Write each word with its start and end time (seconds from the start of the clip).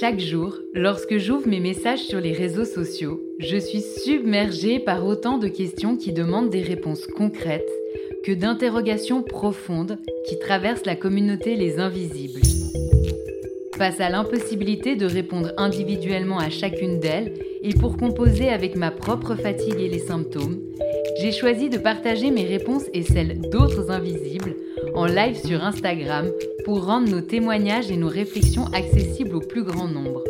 Chaque 0.00 0.20
jour, 0.20 0.54
lorsque 0.74 1.18
j'ouvre 1.18 1.48
mes 1.48 1.58
messages 1.58 2.04
sur 2.04 2.20
les 2.20 2.32
réseaux 2.32 2.64
sociaux, 2.64 3.20
je 3.40 3.56
suis 3.56 3.80
submergée 3.80 4.78
par 4.78 5.04
autant 5.04 5.38
de 5.38 5.48
questions 5.48 5.96
qui 5.96 6.12
demandent 6.12 6.50
des 6.50 6.62
réponses 6.62 7.06
concrètes 7.06 7.68
que 8.22 8.30
d'interrogations 8.30 9.22
profondes 9.22 9.98
qui 10.28 10.38
traversent 10.38 10.86
la 10.86 10.94
communauté 10.94 11.56
Les 11.56 11.80
Invisibles. 11.80 12.42
Face 13.76 14.00
à 14.00 14.08
l'impossibilité 14.08 14.94
de 14.94 15.06
répondre 15.06 15.52
individuellement 15.56 16.38
à 16.38 16.50
chacune 16.50 17.00
d'elles, 17.00 17.34
et 17.62 17.74
pour 17.74 17.96
composer 17.96 18.50
avec 18.50 18.76
ma 18.76 18.92
propre 18.92 19.34
fatigue 19.34 19.80
et 19.80 19.88
les 19.88 19.98
symptômes, 19.98 20.60
j'ai 21.20 21.32
choisi 21.32 21.70
de 21.70 21.78
partager 21.78 22.30
mes 22.30 22.44
réponses 22.44 22.84
et 22.92 23.02
celles 23.02 23.40
d'autres 23.50 23.90
invisibles 23.90 24.54
en 24.94 25.06
live 25.06 25.36
sur 25.36 25.64
Instagram 25.64 26.30
pour 26.64 26.84
rendre 26.84 27.08
nos 27.08 27.20
témoignages 27.20 27.90
et 27.90 27.96
nos 27.96 28.08
réflexions 28.08 28.66
accessibles 28.66 29.36
au 29.36 29.40
plus 29.40 29.62
grand 29.62 29.88
nombre. 29.88 30.22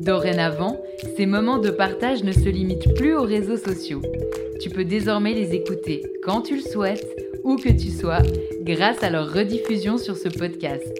Dorénavant, 0.00 0.80
ces 1.16 1.26
moments 1.26 1.58
de 1.58 1.70
partage 1.70 2.22
ne 2.24 2.32
se 2.32 2.48
limitent 2.48 2.94
plus 2.94 3.14
aux 3.14 3.24
réseaux 3.24 3.56
sociaux. 3.56 4.02
Tu 4.60 4.70
peux 4.70 4.84
désormais 4.84 5.34
les 5.34 5.54
écouter 5.54 6.02
quand 6.22 6.42
tu 6.42 6.56
le 6.56 6.62
souhaites, 6.62 7.06
où 7.44 7.56
que 7.56 7.68
tu 7.68 7.90
sois, 7.90 8.22
grâce 8.62 9.02
à 9.02 9.10
leur 9.10 9.32
rediffusion 9.32 9.98
sur 9.98 10.16
ce 10.16 10.28
podcast. 10.28 10.92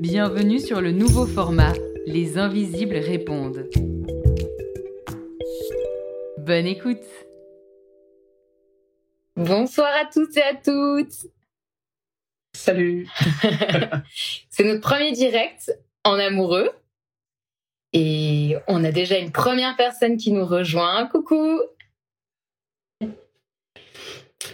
Bienvenue 0.00 0.60
sur 0.60 0.80
le 0.80 0.92
nouveau 0.92 1.26
format 1.26 1.72
Les 2.06 2.38
Invisibles 2.38 2.96
répondent. 2.96 3.68
Bonne 6.38 6.66
écoute 6.66 6.98
Bonsoir 9.36 9.90
à 10.00 10.04
toutes 10.12 10.36
et 10.36 10.42
à 10.42 10.54
toutes 10.54 11.26
Salut 12.54 13.08
C'est 14.50 14.64
notre 14.64 14.80
premier 14.80 15.12
direct 15.12 15.76
en 16.04 16.18
amoureux. 16.18 16.70
Et 17.92 18.56
on 18.68 18.82
a 18.84 18.90
déjà 18.90 19.18
une 19.18 19.32
première 19.32 19.76
personne 19.76 20.16
qui 20.16 20.32
nous 20.32 20.46
rejoint. 20.46 21.06
Coucou 21.06 21.60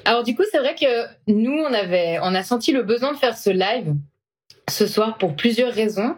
Alors 0.05 0.25
du 0.25 0.35
coup, 0.35 0.43
c'est 0.51 0.59
vrai 0.59 0.75
que 0.75 1.07
nous, 1.27 1.53
on 1.53 1.73
avait, 1.73 2.19
on 2.23 2.35
a 2.35 2.43
senti 2.43 2.73
le 2.73 2.83
besoin 2.83 3.13
de 3.13 3.19
faire 3.19 3.37
ce 3.37 3.51
live 3.51 3.95
ce 4.69 4.87
soir 4.87 5.19
pour 5.19 5.35
plusieurs 5.37 5.73
raisons. 5.73 6.17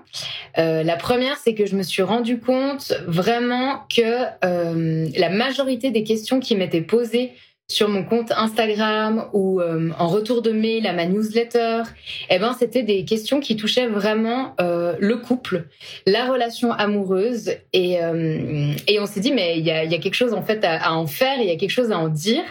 Euh, 0.58 0.83
la 0.83 0.96
première, 0.96 1.36
c'est 1.39 1.55
que 1.55 1.67
je 1.67 1.74
me 1.74 1.83
suis 1.83 2.02
rendu 2.02 2.39
compte 2.39 2.92
vraiment 3.06 3.86
que 3.94 4.24
euh, 4.44 5.08
la 5.17 5.30
majorité 5.30 5.91
des 5.91 6.05
questions 6.05 6.39
qui 6.39 6.55
m'étaient 6.55 6.83
posées 6.83 7.33
sur 7.68 7.88
mon 7.88 8.05
compte 8.05 8.32
Instagram 8.32 9.28
ou 9.32 9.60
euh, 9.60 9.91
en 9.98 10.08
retour 10.08 10.42
de 10.42 10.52
mail 10.52 10.86
à 10.86 10.92
ma 10.92 11.06
newsletter, 11.06 11.82
eh 12.28 12.38
ben 12.38 12.55
c'était 12.58 12.82
des 12.82 13.05
questions 13.05 13.41
qui 13.41 13.56
touchaient 13.56 13.86
vraiment 13.86 14.55
euh, 14.60 14.94
le 15.00 15.16
couple, 15.16 15.68
la 16.06 16.30
relation 16.30 16.72
amoureuse 16.72 17.52
et 17.72 18.02
euh, 18.02 18.72
et 18.86 19.00
on 19.00 19.06
s'est 19.06 19.20
dit 19.20 19.33
mais 19.33 19.58
il 19.58 19.64
y 19.64 19.70
a, 19.70 19.86
quelque 19.98 20.14
chose 20.14 20.34
en 20.34 20.42
fait 20.42 20.64
à, 20.64 20.92
en 20.92 21.06
faire, 21.06 21.38
il 21.38 21.46
y 21.46 21.50
a 21.50 21.56
quelque 21.56 21.70
chose 21.70 21.92
à 21.92 21.98
en 21.98 22.08
dire 22.08 22.44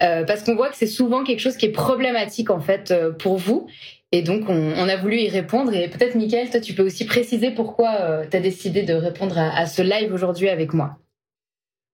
parce 0.00 0.42
qu'on 0.44 0.54
voit 0.54 0.70
que 0.70 0.76
c'est 0.76 0.86
souvent 0.86 1.24
quelque 1.24 1.40
chose 1.40 1.56
qui 1.56 1.66
est 1.66 1.72
problématique 1.72 2.50
en 2.50 2.60
fait 2.60 2.94
pour 3.18 3.36
vous 3.36 3.68
et 4.10 4.22
donc, 4.22 4.48
on, 4.48 4.88
a 4.88 4.96
voulu 4.96 5.18
y 5.18 5.28
répondre. 5.28 5.74
Et 5.74 5.86
peut-être, 5.86 6.14
Mickaël, 6.14 6.48
toi, 6.48 6.60
tu 6.60 6.72
peux 6.72 6.82
aussi 6.82 7.04
préciser 7.04 7.50
pourquoi 7.50 8.24
tu 8.30 8.38
as 8.38 8.40
décidé 8.40 8.82
de 8.82 8.94
répondre 8.94 9.36
à, 9.36 9.54
à 9.54 9.66
ce 9.66 9.82
live 9.82 10.14
aujourd'hui 10.14 10.48
avec 10.48 10.72
moi. 10.72 10.96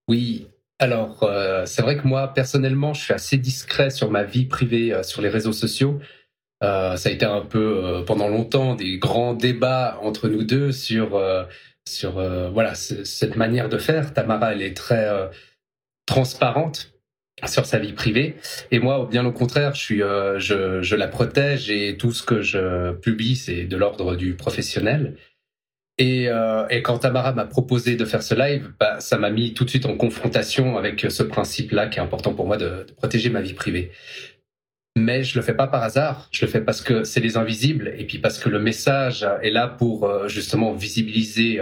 Oui, 0.06 0.47
alors, 0.78 1.22
euh, 1.22 1.64
c'est 1.67 1.83
vrai 1.83 1.97
que 1.97 2.06
moi, 2.06 2.34
personnellement, 2.34 2.94
je 2.94 3.03
suis 3.03 3.14
assez 3.14 3.39
discret 3.39 3.91
sur 3.91 4.11
ma 4.11 4.25
vie 4.25 4.47
privée 4.47 4.92
euh, 4.92 5.03
sur 5.03 5.22
les 5.22 5.28
réseaux 5.28 5.53
sociaux. 5.53 6.00
Euh, 6.62 6.97
ça 6.97 7.08
a 7.08 7.12
été 7.12 7.27
un 7.27 7.42
peu, 7.42 7.84
euh, 7.84 8.03
pendant 8.03 8.28
longtemps, 8.28 8.75
des 8.75 8.98
grands 8.98 9.34
débats 9.34 9.98
entre 10.03 10.28
nous 10.28 10.44
deux 10.44 10.72
sur, 10.72 11.16
euh, 11.16 11.44
sur 11.86 12.12
voilà, 12.53 12.75
cette 12.75 13.36
manière 13.36 13.69
de 13.69 13.78
faire. 13.78 14.14
Tamara, 14.14 14.53
elle 14.53 14.62
est 14.62 14.75
très 14.75 15.06
transparente 16.06 16.94
sur 17.47 17.66
sa 17.66 17.78
vie 17.78 17.93
privée. 17.93 18.37
Et 18.70 18.78
moi, 18.78 19.06
bien 19.10 19.26
au 19.26 19.32
contraire, 19.32 19.75
je, 19.75 19.81
suis, 19.81 19.99
je, 19.99 20.81
je 20.81 20.97
la 20.97 21.09
protège 21.09 21.70
et 21.70 21.99
tout 21.99 22.12
ce 22.12 22.22
que 22.22 22.41
je 22.41 22.93
publie, 22.93 23.37
c'est 23.37 23.65
de 23.65 23.76
l'ordre 23.76 24.16
du 24.16 24.34
professionnel. 24.34 25.16
Et, 25.99 26.28
euh, 26.28 26.66
et, 26.71 26.82
quand 26.82 26.99
Tamara 26.99 27.32
m'a 27.32 27.44
proposé 27.44 27.94
de 27.94 28.05
faire 28.05 28.22
ce 28.22 28.34
live, 28.34 28.72
bah, 28.81 28.99
ça 28.99 29.16
m'a 29.16 29.31
mis 29.31 29.55
tout 29.55 29.65
de 29.65 29.71
suite 29.71 29.87
en 29.87 29.97
confrontation 29.97 30.77
avec 30.77 31.06
ce 31.09 31.22
principe-là 31.22 31.87
qui 31.87 32.00
est 32.00 32.03
important 32.03 32.34
pour 32.34 32.47
moi 32.47 32.56
de, 32.56 32.84
protéger 32.97 33.31
ma 33.31 33.41
vie 33.41 33.55
privée. 33.55 33.93
Mais 34.97 35.22
je 35.22 35.38
le 35.38 35.44
fais 35.44 35.55
pas 35.55 35.69
par 35.69 35.82
hasard, 35.82 36.28
je 36.32 36.44
le 36.44 36.50
fais 36.50 36.60
parce 36.60 36.81
que 36.81 37.05
c'est 37.05 37.21
les 37.21 37.37
invisibles 37.37 37.93
et 37.97 38.05
puis 38.06 38.19
parce 38.19 38.38
que 38.38 38.49
le 38.49 38.59
message 38.59 39.27
est 39.43 39.50
là 39.50 39.69
pour 39.69 40.05
euh, 40.05 40.28
justement 40.28 40.72
visibiliser 40.72 41.60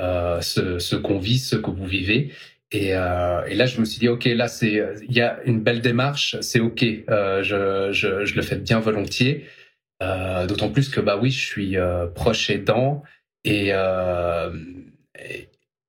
euh, 0.00 0.40
ce, 0.40 0.78
ce 0.78 0.94
qu'on 0.96 1.18
vit, 1.18 1.38
ce 1.38 1.56
que 1.56 1.70
vous 1.70 1.86
vivez. 1.86 2.32
Et, 2.70 2.94
euh, 2.94 3.44
et, 3.46 3.54
là, 3.54 3.66
je 3.66 3.80
me 3.80 3.84
suis 3.84 3.98
dit, 3.98 4.08
ok, 4.08 4.26
là, 4.26 4.46
c'est, 4.46 4.84
il 5.08 5.16
y 5.16 5.20
a 5.20 5.40
une 5.44 5.60
belle 5.60 5.80
démarche, 5.80 6.36
c'est 6.40 6.60
ok, 6.60 6.84
euh, 7.08 7.42
je, 7.42 7.92
je, 7.92 8.24
je, 8.24 8.34
le 8.34 8.42
fais 8.42 8.56
bien 8.56 8.78
volontiers. 8.78 9.46
Euh, 10.02 10.46
d'autant 10.46 10.70
plus 10.70 10.88
que 10.90 11.00
bah 11.00 11.18
oui, 11.20 11.30
je 11.30 11.44
suis 11.44 11.76
proche 12.14 12.50
aidant. 12.50 13.02
Et, 13.48 13.70
euh, 13.72 14.52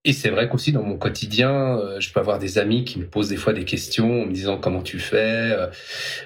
et, 0.06 0.14
c'est 0.14 0.30
vrai 0.30 0.48
qu'aussi 0.48 0.72
dans 0.72 0.82
mon 0.82 0.98
quotidien, 0.98 1.78
euh, 1.78 2.00
je 2.00 2.14
peux 2.14 2.22
avoir 2.22 2.40
des 2.40 2.58
amis 2.58 2.86
qui 2.86 3.00
me 3.00 3.06
posent 3.06 3.28
des 3.28 3.36
fois 3.36 3.52
des 3.52 3.66
questions 3.66 4.22
en 4.22 4.26
me 4.26 4.32
disant 4.32 4.58
comment 4.58 4.82
tu 4.82 4.98
fais, 4.98 5.70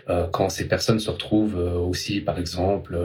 euh, 0.10 0.28
quand 0.28 0.50
ces 0.50 0.68
personnes 0.68 1.00
se 1.00 1.10
retrouvent 1.10 1.58
aussi, 1.58 2.22
par 2.22 2.38
exemple, 2.38 2.96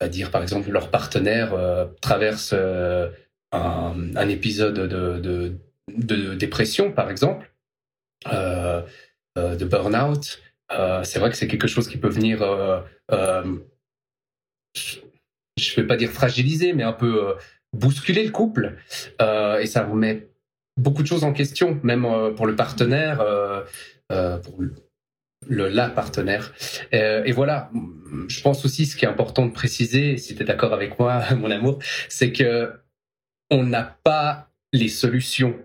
à 0.00 0.08
dire 0.08 0.32
par 0.32 0.42
exemple 0.42 0.68
leur 0.70 0.90
partenaire 0.90 1.54
traverse 2.00 2.54
un, 3.52 4.28
épisode 4.28 4.74
de, 4.74 5.18
de, 5.20 5.52
de, 5.96 6.34
dépression, 6.34 6.90
par 6.90 7.08
exemple, 7.08 7.52
de 8.26 9.64
burn-out. 9.64 10.40
c'est 11.04 11.20
vrai 11.20 11.30
que 11.30 11.36
c'est 11.36 11.48
quelque 11.48 11.68
chose 11.68 11.86
qui 11.86 11.98
peut 11.98 12.10
venir 12.10 12.42
je 15.58 15.76
vais 15.76 15.86
pas 15.86 15.96
dire 15.96 16.10
fragiliser, 16.10 16.72
mais 16.72 16.82
un 16.82 16.92
peu 16.92 17.28
euh, 17.28 17.34
bousculer 17.72 18.24
le 18.24 18.30
couple. 18.30 18.76
Euh, 19.20 19.58
et 19.58 19.66
ça 19.66 19.84
remet 19.84 20.28
beaucoup 20.76 21.02
de 21.02 21.08
choses 21.08 21.24
en 21.24 21.32
question, 21.32 21.80
même 21.82 22.04
euh, 22.04 22.30
pour 22.30 22.46
le 22.46 22.56
partenaire, 22.56 23.18
pour 24.08 24.60
le, 25.48 25.68
la 25.68 25.88
partenaire. 25.88 26.52
et 26.92 27.32
voilà, 27.32 27.70
je 28.28 28.40
pense 28.40 28.64
aussi 28.64 28.86
ce 28.86 28.96
qui 28.96 29.04
est 29.04 29.08
important 29.08 29.46
de 29.46 29.52
préciser, 29.52 30.16
si 30.16 30.34
tu 30.34 30.42
es 30.42 30.46
d'accord 30.46 30.72
avec 30.72 30.98
moi, 30.98 31.22
mon 31.36 31.50
amour, 31.50 31.78
c'est 32.08 32.32
que 32.32 32.72
on 33.50 33.64
n'a 33.64 33.98
pas 34.04 34.50
les 34.72 34.88
solutions, 34.88 35.56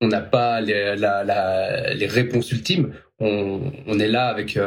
on 0.00 0.08
n'a 0.08 0.20
pas 0.20 0.60
les 0.60 2.06
réponses 2.06 2.50
ultimes. 2.52 2.94
On, 3.20 3.72
on, 3.86 3.98
est 3.98 4.08
là 4.08 4.26
avec 4.26 4.58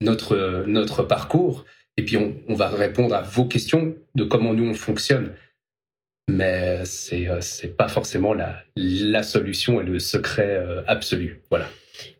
notre 0.00 0.64
notre 0.66 1.02
parcours 1.02 1.64
et 2.00 2.02
puis 2.02 2.16
on, 2.16 2.54
va 2.54 2.68
répondre 2.68 3.14
à 3.14 3.20
vos 3.20 3.44
questions 3.44 3.94
de 4.14 4.24
comment 4.24 4.54
nous 4.54 4.70
on 4.70 4.72
fonctionne. 4.72 5.34
Mais 6.30 6.80
c'est 6.84 7.28
euh, 7.28 7.42
c'est 7.42 7.76
pas 7.76 7.88
forcément 7.88 8.32
la 8.32 8.62
la 8.74 9.22
solution 9.22 9.82
et 9.82 9.84
le 9.84 9.98
secret 9.98 10.48
euh, 10.48 10.80
absolu. 10.86 11.42
Voilà. 11.50 11.66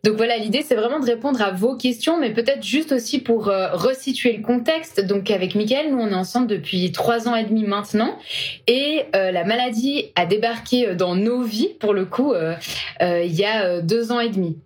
Donc 0.03 0.17
voilà, 0.17 0.37
l'idée 0.37 0.61
c'est 0.61 0.75
vraiment 0.75 0.99
de 0.99 1.05
répondre 1.07 1.41
à 1.41 1.49
vos 1.49 1.75
questions, 1.75 2.19
mais 2.19 2.31
peut-être 2.31 2.63
juste 2.63 2.91
aussi 2.91 3.17
pour 3.19 3.47
euh, 3.47 3.71
resituer 3.71 4.37
le 4.37 4.43
contexte. 4.43 5.03
Donc 5.03 5.31
avec 5.31 5.55
Mickaël, 5.55 5.89
nous 5.89 5.97
on 5.97 6.09
est 6.09 6.13
ensemble 6.13 6.45
depuis 6.45 6.91
trois 6.91 7.27
ans 7.27 7.35
et 7.35 7.45
demi 7.45 7.63
maintenant, 7.63 8.19
et 8.67 9.05
la 9.13 9.43
maladie 9.45 10.11
a 10.15 10.27
débarqué 10.27 10.93
dans 10.93 11.15
nos 11.15 11.41
vies 11.41 11.73
pour 11.79 11.95
le 11.95 12.05
coup 12.05 12.35
il 13.01 13.33
y 13.33 13.45
a 13.45 13.81
deux 13.81 14.11
ans 14.11 14.19
et 14.19 14.29
demi. 14.29 14.57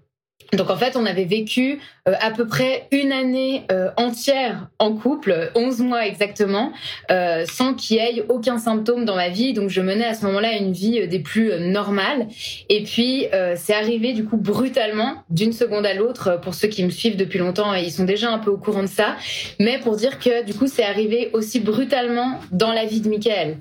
Donc 0.53 0.69
en 0.69 0.77
fait, 0.77 0.95
on 0.95 1.05
avait 1.05 1.25
vécu 1.25 1.79
euh, 2.07 2.13
à 2.19 2.31
peu 2.31 2.45
près 2.45 2.87
une 2.91 3.11
année 3.11 3.63
euh, 3.71 3.89
entière 3.97 4.67
en 4.79 4.93
couple, 4.93 5.51
11 5.55 5.79
mois 5.79 6.05
exactement, 6.05 6.71
euh, 7.11 7.45
sans 7.45 7.73
qu'il 7.73 7.97
y 7.97 7.99
ait 7.99 8.25
aucun 8.29 8.57
symptôme 8.57 9.05
dans 9.05 9.15
ma 9.15 9.29
vie. 9.29 9.53
Donc 9.53 9.69
je 9.69 9.81
menais 9.81 10.05
à 10.05 10.13
ce 10.13 10.25
moment-là 10.25 10.53
une 10.57 10.71
vie 10.71 11.07
des 11.07 11.19
plus 11.19 11.51
normales. 11.59 12.27
Et 12.69 12.83
puis 12.83 13.27
c'est 13.55 13.73
arrivé 13.73 14.13
du 14.13 14.25
coup 14.25 14.37
brutalement 14.37 15.23
d'une 15.29 15.53
seconde 15.53 15.85
à 15.85 15.93
l'autre. 15.93 16.39
Pour 16.41 16.53
ceux 16.53 16.67
qui 16.67 16.83
me 16.83 16.89
suivent 16.89 17.17
depuis 17.17 17.39
longtemps, 17.39 17.73
ils 17.73 17.91
sont 17.91 18.05
déjà 18.05 18.31
un 18.31 18.39
peu 18.39 18.51
au 18.51 18.57
courant 18.57 18.83
de 18.83 18.87
ça. 18.87 19.15
Mais 19.59 19.79
pour 19.79 19.95
dire 19.95 20.19
que 20.19 20.45
du 20.45 20.53
coup 20.53 20.67
c'est 20.67 20.83
arrivé 20.83 21.29
aussi 21.33 21.59
brutalement 21.59 22.39
dans 22.51 22.71
la 22.71 22.85
vie 22.85 23.01
de 23.01 23.09
Michael 23.09 23.57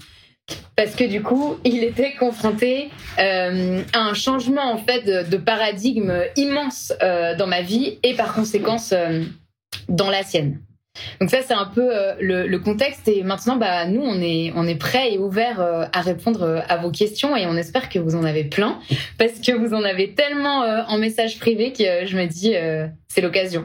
parce 0.76 0.96
que 0.96 1.04
du 1.04 1.22
coup, 1.22 1.56
il 1.64 1.84
était 1.84 2.14
confronté 2.14 2.90
euh, 3.18 3.82
à 3.92 4.00
un 4.00 4.14
changement 4.14 4.72
en 4.72 4.78
fait 4.78 5.04
de, 5.04 5.36
paradigme 5.36 6.12
immense 6.36 6.92
euh, 7.02 7.36
dans 7.36 7.46
ma 7.46 7.62
vie 7.62 7.98
et 8.02 8.14
par 8.14 8.34
conséquence 8.34 8.92
euh, 8.92 9.22
dans 9.88 10.10
la 10.10 10.22
sienne. 10.22 10.60
Donc 11.20 11.30
ça 11.30 11.38
c'est 11.42 11.54
un 11.54 11.64
peu 11.64 11.90
le, 12.20 12.56
contexte 12.58 13.08
et 13.08 13.24
maintenant 13.24 13.56
bah 13.56 13.84
nous 13.84 14.00
on 14.00 14.20
est 14.20 14.52
on 14.54 14.64
est 14.64 14.76
prêt 14.76 15.12
et 15.12 15.18
ouvert 15.18 15.60
à 15.92 16.00
répondre 16.00 16.62
à 16.68 16.76
vos 16.76 16.92
questions 16.92 17.36
et 17.36 17.46
on 17.46 17.56
espère 17.56 17.88
que 17.88 17.98
vous 17.98 18.14
en 18.14 18.22
avez 18.22 18.44
plein 18.44 18.78
parce 19.18 19.40
que 19.40 19.50
vous 19.50 19.74
en 19.74 19.82
avez 19.82 20.14
tellement 20.14 20.60
en 20.60 20.96
message 20.98 21.40
privé 21.40 21.72
que 21.72 22.06
je 22.06 22.16
me 22.16 22.26
dis 22.26 22.54
c'est 23.08 23.20
l'occasion. 23.22 23.64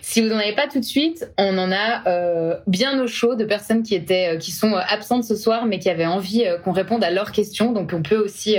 Si 0.00 0.20
vous 0.20 0.28
n'en 0.28 0.38
avez 0.38 0.54
pas 0.54 0.66
tout 0.66 0.80
de 0.80 0.84
suite, 0.84 1.30
on 1.38 1.56
en 1.58 1.72
a 1.72 2.06
euh, 2.06 2.56
bien 2.66 3.00
au 3.02 3.06
chaud 3.06 3.34
de 3.34 3.44
personnes 3.44 3.82
qui 3.82 3.94
étaient, 3.94 4.34
euh, 4.34 4.38
qui 4.38 4.50
sont 4.50 4.72
euh, 4.72 4.80
absentes 4.88 5.24
ce 5.24 5.36
soir, 5.36 5.66
mais 5.66 5.78
qui 5.78 5.88
avaient 5.88 6.06
envie 6.06 6.44
qu'on 6.64 6.72
réponde 6.72 7.02
à 7.04 7.10
leurs 7.10 7.32
questions. 7.32 7.72
Donc 7.72 7.92
on 7.94 8.02
peut 8.02 8.16
aussi, 8.16 8.56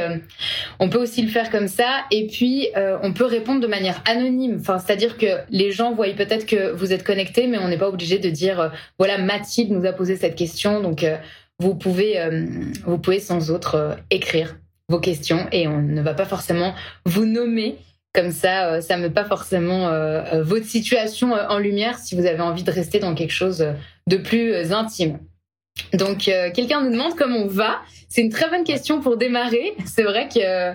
on 0.79 0.89
peut 0.89 0.97
aussi 0.97 1.21
le 1.21 1.29
faire 1.29 1.49
comme 1.49 1.67
ça. 1.67 2.03
Et 2.11 2.27
puis 2.27 2.69
on 3.01 3.13
peut 3.13 3.25
répondre 3.25 3.61
de 3.61 3.67
manière 3.67 4.01
anonyme. 4.05 4.57
Enfin, 4.59 4.79
c'est-à-dire 4.79 5.17
que 5.17 5.37
les 5.49 5.71
gens 5.71 5.93
voient 5.93 6.09
peut-être 6.13 6.45
que 6.45 6.71
vous 6.71 6.93
êtes 6.93 7.03
connecté, 7.03 7.47
mais 7.47 7.57
on 7.57 7.67
n'est 7.67 7.77
pas 7.77 7.89
obligé 7.89 8.19
de 8.19 8.29
dire 8.29 8.71
voilà 8.97 9.17
Mathilde 9.17 9.71
nous 9.71 9.85
a 9.85 9.93
posé 9.93 10.15
cette 10.15 10.35
question, 10.35 10.81
donc 10.81 11.05
vous 11.59 11.75
pouvez, 11.75 12.19
vous 12.85 12.97
pouvez 12.97 13.19
sans 13.19 13.51
autre 13.51 13.97
écrire 14.09 14.55
vos 14.89 14.99
questions 14.99 15.47
et 15.51 15.67
on 15.67 15.81
ne 15.81 16.01
va 16.01 16.13
pas 16.13 16.25
forcément 16.25 16.73
vous 17.05 17.25
nommer 17.25 17.77
comme 18.13 18.31
ça, 18.31 18.67
euh, 18.67 18.81
ça 18.81 18.95
met 18.97 19.09
pas 19.09 19.25
forcément 19.25 19.87
euh, 19.87 20.21
euh, 20.33 20.43
votre 20.43 20.65
situation 20.65 21.33
en 21.33 21.57
lumière 21.57 21.97
si 21.97 22.15
vous 22.15 22.25
avez 22.25 22.41
envie 22.41 22.63
de 22.63 22.71
rester 22.71 22.99
dans 22.99 23.15
quelque 23.15 23.33
chose 23.33 23.65
de 24.07 24.17
plus 24.17 24.71
intime. 24.71 25.19
Donc, 25.93 26.29
quelqu'un 26.53 26.81
nous 26.81 26.91
demande 26.91 27.15
comment 27.15 27.39
on 27.39 27.47
va. 27.47 27.81
C'est 28.07 28.21
une 28.21 28.29
très 28.29 28.47
bonne 28.47 28.63
question 28.63 29.01
pour 29.01 29.17
démarrer. 29.17 29.73
C'est 29.85 30.03
vrai 30.03 30.29
que 30.29 30.73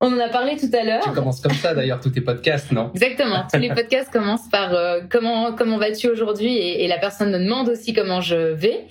on 0.00 0.06
en 0.06 0.18
a 0.18 0.28
parlé 0.30 0.56
tout 0.56 0.74
à 0.74 0.82
l'heure. 0.82 1.02
Tu 1.04 1.10
commences 1.10 1.40
comme 1.40 1.52
ça 1.52 1.74
d'ailleurs 1.74 2.00
tous 2.00 2.10
tes 2.10 2.22
podcasts, 2.22 2.72
non? 2.72 2.90
Exactement. 2.94 3.46
Tous 3.52 3.58
les 3.58 3.68
podcasts 3.68 4.10
commencent 4.10 4.48
par 4.48 4.74
comment 5.10 5.52
comment 5.52 5.76
vas-tu 5.76 6.08
aujourd'hui? 6.08 6.56
Et, 6.56 6.84
et, 6.84 6.88
la 6.88 6.98
personne 6.98 7.30
me 7.30 7.38
demande 7.38 7.68
aussi 7.68 7.92
comment 7.92 8.22
je 8.22 8.34
vais. 8.34 8.86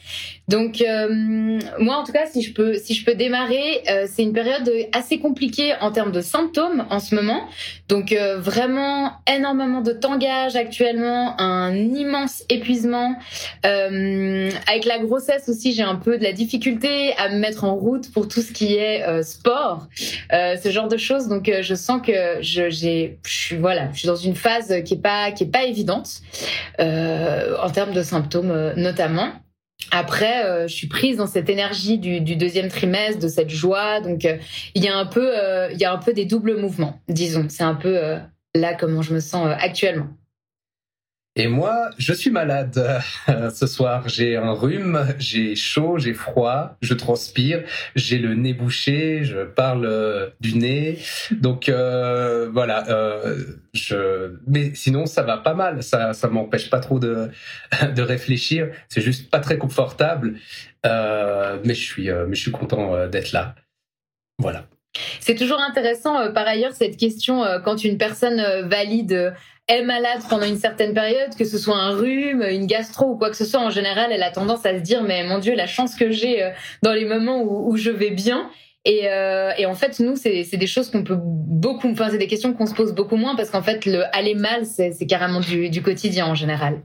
Donc 0.52 0.82
euh, 0.82 1.60
moi 1.80 1.96
en 1.96 2.04
tout 2.04 2.12
cas 2.12 2.26
si 2.26 2.42
je 2.42 2.54
peux 2.54 2.74
si 2.74 2.94
je 2.94 3.06
peux 3.06 3.16
démarrer 3.16 3.84
euh, 3.90 4.06
c'est 4.12 4.22
une 4.22 4.34
période 4.34 4.70
assez 4.92 5.18
compliquée 5.18 5.74
en 5.80 5.94
termes 5.94 6.12
de 6.12 6.20
symptômes 6.20 6.86
en 6.90 7.00
ce 7.00 7.16
moment. 7.16 7.48
Donc 7.88 8.12
euh, 8.12 8.38
vraiment 8.38 9.14
énormément 9.34 9.80
de 9.80 9.94
tangage 9.94 10.58
actuellement 10.58 11.40
un 11.40 11.74
immense 11.74 12.44
épuisement. 12.50 13.16
Avec 13.64 14.86
la 14.86 15.00
grossesse 15.00 15.48
aussi 15.48 15.72
j'ai 15.72 15.84
un 15.84 15.96
peu 15.96 16.18
de 16.18 16.24
la 16.24 16.34
difficulté 16.34 17.14
à 17.18 17.30
me 17.30 17.38
mettre 17.38 17.64
en 17.64 17.76
route 17.76 18.12
pour 18.12 18.28
tout 18.28 18.42
ce 18.42 18.52
qui 18.52 18.76
est 18.76 19.24
sport 19.24 19.88
ce 20.32 20.70
genre 20.70 20.90
de 20.90 20.98
choses. 20.98 21.30
Donc 21.30 21.50
je 21.62 21.76
sens 21.76 22.02
que 22.06 22.42
je 22.42 22.70
j'ai 22.70 23.20
je 23.26 23.34
suis 23.34 23.58
voilà 23.58 23.90
je 23.94 24.00
suis 24.00 24.08
dans 24.08 24.16
une 24.16 24.36
phase 24.36 24.84
qui 24.84 24.96
est 24.96 25.02
pas 25.02 25.32
qui 25.32 25.46
est 25.46 25.52
pas 25.52 25.64
évidente 25.64 26.22
en 26.78 27.70
termes 27.74 27.94
de 27.94 28.04
symptômes 28.04 28.74
notamment 28.76 29.32
après, 29.92 30.46
euh, 30.46 30.68
je 30.68 30.74
suis 30.74 30.88
prise 30.88 31.18
dans 31.18 31.28
cette 31.28 31.50
énergie 31.50 31.98
du, 31.98 32.36
deuxième 32.36 32.70
trimestre, 32.70 33.20
de 33.20 33.28
cette 33.28 33.50
joie. 33.50 34.00
Donc, 34.00 34.26
euh, 34.26 34.38
il 34.74 34.84
y 34.84 34.88
a 34.88 34.98
un 34.98 35.06
peu, 35.06 35.38
euh, 35.38 35.70
il 35.72 35.78
y 35.78 35.86
a 35.86 35.94
un 35.94 35.98
peu 35.98 36.14
des 36.14 36.26
doubles 36.26 36.58
mouvements, 36.58 37.00
disons. 37.10 37.48
C'est 37.50 37.64
un 37.64 37.76
peu 37.76 38.00
là 38.56 38.74
comment 38.74 39.02
je 39.02 39.14
me 39.14 39.20
sens 39.20 39.48
actuellement. 39.60 40.08
Et 41.38 41.48
moi, 41.48 41.90
je 41.98 42.12
suis 42.12 42.30
malade 42.30 43.02
ce 43.54 43.66
soir. 43.66 44.10
J'ai 44.10 44.36
un 44.36 44.52
rhume, 44.52 45.16
j'ai 45.18 45.56
chaud, 45.56 45.98
j'ai 45.98 46.14
froid, 46.14 46.76
je 46.82 46.94
transpire, 46.94 47.64
j'ai 47.96 48.18
le 48.18 48.36
nez 48.36 48.54
bouché, 48.54 49.24
je 49.24 49.46
parle 49.46 49.86
euh, 49.86 50.30
du 50.42 50.58
nez. 50.58 50.98
Donc 51.32 51.70
euh, 51.70 52.50
voilà. 52.52 52.86
Euh, 52.90 53.46
je... 53.74 54.36
Mais 54.46 54.76
sinon, 54.76 55.06
ça 55.06 55.24
va 55.24 55.38
pas 55.38 55.54
mal. 55.54 55.84
Ça, 55.84 56.12
ça 56.12 56.28
m'empêche 56.28 56.70
pas 56.70 56.80
trop 56.80 57.00
de 57.00 57.30
de 57.96 58.02
réfléchir. 58.02 58.70
C'est 58.90 59.02
juste 59.02 59.30
pas 59.30 59.40
très 59.40 59.58
confortable. 59.58 60.36
mais 60.84 61.74
je 61.74 61.82
suis, 61.82 62.10
mais 62.10 62.36
je 62.36 62.42
suis 62.42 62.52
content 62.52 63.08
d'être 63.08 63.32
là. 63.32 63.56
Voilà. 64.38 64.66
C'est 65.22 65.36
toujours 65.36 65.62
intéressant, 65.62 66.34
par 66.34 66.46
ailleurs, 66.46 66.74
cette 66.74 66.98
question, 66.98 67.46
quand 67.64 67.86
une 67.86 67.98
personne 67.98 68.68
valide 68.68 69.34
est 69.68 69.84
malade 69.84 70.22
pendant 70.30 70.46
une 70.46 70.58
certaine 70.58 70.94
période, 70.94 71.36
que 71.38 71.46
ce 71.46 71.58
soit 71.58 71.78
un 71.78 71.92
rhume, 71.92 72.44
une 72.44 72.66
gastro 72.66 73.12
ou 73.12 73.18
quoi 73.18 73.30
que 73.30 73.38
ce 73.38 73.46
soit, 73.46 73.62
en 73.62 73.70
général, 73.70 74.12
elle 74.12 74.24
a 74.24 74.32
tendance 74.32 74.66
à 74.66 74.76
se 74.76 74.82
dire 74.82 75.04
mais 75.04 75.24
mon 75.24 75.40
Dieu, 75.40 75.56
la 75.56 75.68
chance 75.68 75.96
que 75.96 76.12
j'ai 76.12 76.44
euh, 76.44 76.50
dans 76.84 76.94
les 76.94 77.06
moments 77.06 77.42
où, 77.42 77.76
je 77.78 77.92
vais 77.92 78.12
bien. 78.12 78.50
Et, 78.84 79.08
euh, 79.08 79.52
en 79.68 79.76
fait, 79.76 80.00
nous, 80.00 80.16
c'est 80.16 80.44
des 80.44 80.68
choses 80.68 80.90
qu'on 80.90 81.04
peut 81.04 81.20
beaucoup, 81.22 81.90
enfin, 81.92 82.10
c'est 82.10 82.18
des 82.18 82.28
questions 82.28 82.54
qu'on 82.54 82.66
se 82.66 82.74
pose 82.74 82.94
beaucoup 82.94 83.16
moins 83.16 83.36
parce 83.36 83.52
qu'en 83.52 83.62
fait, 83.62 83.86
le 83.86 84.04
aller 84.16 84.34
mal, 84.34 84.66
c'est 84.66 85.06
carrément 85.08 85.40
du, 85.40 85.70
du, 85.70 85.82
quotidien 85.82 86.26
en 86.26 86.36
général. 86.36 86.82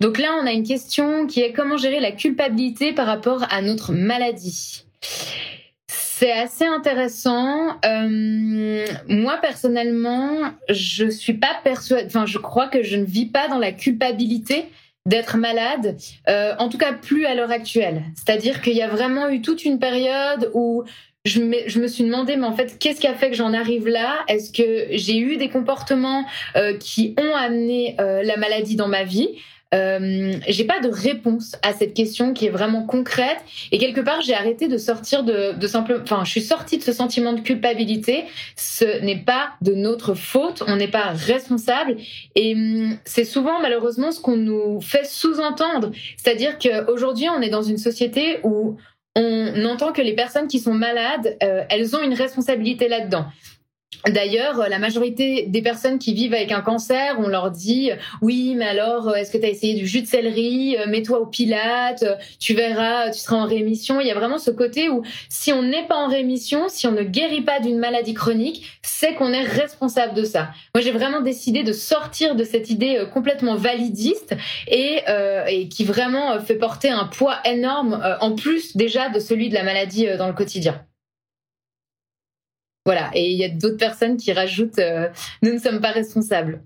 Donc 0.00 0.18
là, 0.18 0.38
on 0.40 0.46
a 0.46 0.52
une 0.52 0.62
question 0.62 1.26
qui 1.26 1.40
est 1.40 1.52
comment 1.52 1.76
gérer 1.76 2.00
la 2.00 2.12
culpabilité 2.12 2.92
par 2.92 3.06
rapport 3.06 3.44
à 3.50 3.60
notre 3.60 3.92
maladie? 3.92 4.84
C'est 6.18 6.32
assez 6.32 6.64
intéressant. 6.64 7.76
Euh, 7.84 8.86
moi 9.06 9.36
personnellement, 9.42 10.50
je 10.70 11.10
suis 11.10 11.34
pas 11.34 11.54
persuadée. 11.62 12.06
Enfin, 12.06 12.24
je 12.24 12.38
crois 12.38 12.68
que 12.68 12.82
je 12.82 12.96
ne 12.96 13.04
vis 13.04 13.26
pas 13.26 13.48
dans 13.48 13.58
la 13.58 13.70
culpabilité 13.70 14.64
d'être 15.04 15.36
malade. 15.36 15.98
Euh, 16.30 16.54
en 16.58 16.70
tout 16.70 16.78
cas, 16.78 16.94
plus 16.94 17.26
à 17.26 17.34
l'heure 17.34 17.50
actuelle. 17.50 18.02
C'est-à-dire 18.14 18.62
qu'il 18.62 18.72
y 18.72 18.80
a 18.80 18.88
vraiment 18.88 19.28
eu 19.28 19.42
toute 19.42 19.66
une 19.66 19.78
période 19.78 20.50
où 20.54 20.84
je 21.26 21.42
me, 21.42 21.56
je 21.66 21.80
me 21.80 21.86
suis 21.86 22.04
demandé, 22.04 22.36
mais 22.36 22.46
en 22.46 22.56
fait, 22.56 22.78
qu'est-ce 22.78 23.00
qui 23.02 23.08
a 23.08 23.14
fait 23.14 23.28
que 23.28 23.36
j'en 23.36 23.52
arrive 23.52 23.86
là? 23.86 24.20
Est-ce 24.26 24.52
que 24.52 24.86
j'ai 24.96 25.18
eu 25.18 25.36
des 25.36 25.50
comportements 25.50 26.24
euh, 26.56 26.78
qui 26.78 27.14
ont 27.18 27.34
amené 27.34 27.94
euh, 28.00 28.22
la 28.22 28.38
maladie 28.38 28.76
dans 28.76 28.88
ma 28.88 29.04
vie? 29.04 29.28
Euh, 29.74 30.34
j'ai 30.46 30.64
pas 30.64 30.78
de 30.78 30.88
réponse 30.88 31.56
à 31.62 31.72
cette 31.72 31.92
question 31.92 32.32
qui 32.32 32.46
est 32.46 32.50
vraiment 32.50 32.84
concrète 32.84 33.38
et 33.72 33.78
quelque 33.78 34.00
part 34.00 34.20
j'ai 34.20 34.34
arrêté 34.34 34.68
de 34.68 34.78
sortir 34.78 35.24
de, 35.24 35.58
de 35.58 35.66
simple, 35.66 36.00
enfin 36.02 36.22
je 36.24 36.30
suis 36.30 36.40
sortie 36.40 36.78
de 36.78 36.82
ce 36.84 36.92
sentiment 36.92 37.32
de 37.32 37.40
culpabilité. 37.40 38.24
Ce 38.54 39.00
n'est 39.02 39.18
pas 39.18 39.50
de 39.62 39.74
notre 39.74 40.14
faute, 40.14 40.62
on 40.68 40.76
n'est 40.76 40.88
pas 40.88 41.10
responsable 41.10 41.96
et 42.36 42.54
hum, 42.54 42.96
c'est 43.04 43.24
souvent 43.24 43.60
malheureusement 43.60 44.12
ce 44.12 44.20
qu'on 44.20 44.36
nous 44.36 44.80
fait 44.80 45.04
sous-entendre, 45.04 45.90
c'est-à-dire 46.16 46.58
qu'aujourd'hui 46.58 47.28
on 47.28 47.40
est 47.40 47.50
dans 47.50 47.62
une 47.62 47.78
société 47.78 48.38
où 48.44 48.76
on 49.16 49.64
entend 49.64 49.92
que 49.92 50.02
les 50.02 50.14
personnes 50.14 50.46
qui 50.46 50.58
sont 50.58 50.74
malades, 50.74 51.38
euh, 51.42 51.64
elles 51.70 51.96
ont 51.96 52.02
une 52.02 52.12
responsabilité 52.12 52.86
là-dedans. 52.86 53.24
D'ailleurs, 54.08 54.68
la 54.68 54.78
majorité 54.78 55.46
des 55.48 55.62
personnes 55.62 55.98
qui 55.98 56.14
vivent 56.14 56.34
avec 56.34 56.52
un 56.52 56.60
cancer, 56.60 57.16
on 57.18 57.28
leur 57.28 57.50
dit 57.50 57.90
oui, 58.22 58.54
mais 58.56 58.66
alors 58.66 59.16
est-ce 59.16 59.32
que 59.32 59.38
tu 59.38 59.44
as 59.44 59.50
essayé 59.50 59.74
du 59.74 59.86
jus 59.86 60.02
de 60.02 60.06
céleri 60.06 60.76
Mets-toi 60.88 61.20
au 61.20 61.26
pilate, 61.26 62.04
tu 62.38 62.54
verras, 62.54 63.10
tu 63.10 63.18
seras 63.18 63.36
en 63.36 63.46
rémission. 63.46 64.00
Il 64.00 64.06
y 64.06 64.10
a 64.10 64.14
vraiment 64.14 64.38
ce 64.38 64.50
côté 64.50 64.88
où 64.88 65.02
si 65.28 65.52
on 65.52 65.62
n'est 65.62 65.86
pas 65.86 65.96
en 65.96 66.08
rémission, 66.08 66.68
si 66.68 66.86
on 66.86 66.92
ne 66.92 67.02
guérit 67.02 67.42
pas 67.42 67.60
d'une 67.60 67.78
maladie 67.78 68.14
chronique, 68.14 68.66
c'est 68.82 69.14
qu'on 69.14 69.32
est 69.32 69.42
responsable 69.42 70.14
de 70.14 70.24
ça. 70.24 70.50
Moi, 70.74 70.82
j'ai 70.82 70.92
vraiment 70.92 71.20
décidé 71.20 71.62
de 71.62 71.72
sortir 71.72 72.36
de 72.36 72.44
cette 72.44 72.70
idée 72.70 72.96
euh, 72.98 73.06
complètement 73.06 73.56
validiste 73.56 74.34
et, 74.68 75.00
euh, 75.08 75.44
et 75.46 75.68
qui 75.68 75.84
vraiment 75.84 76.32
euh, 76.32 76.40
fait 76.40 76.56
porter 76.56 76.90
un 76.90 77.06
poids 77.06 77.38
énorme 77.44 78.00
en 78.20 78.34
plus 78.34 78.76
déjà 78.76 79.08
de 79.08 79.18
celui 79.18 79.48
de 79.48 79.54
la 79.54 79.62
maladie 79.62 80.06
dans 80.18 80.28
le 80.28 80.32
quotidien. 80.32 80.80
Voilà, 82.86 83.10
et 83.14 83.32
il 83.32 83.36
y 83.36 83.44
a 83.44 83.48
d'autres 83.48 83.76
personnes 83.76 84.16
qui 84.16 84.32
rajoutent 84.32 84.78
euh, 84.78 85.08
nous 85.42 85.52
ne 85.52 85.58
sommes 85.58 85.80
pas 85.80 85.90
responsables. 85.90 86.62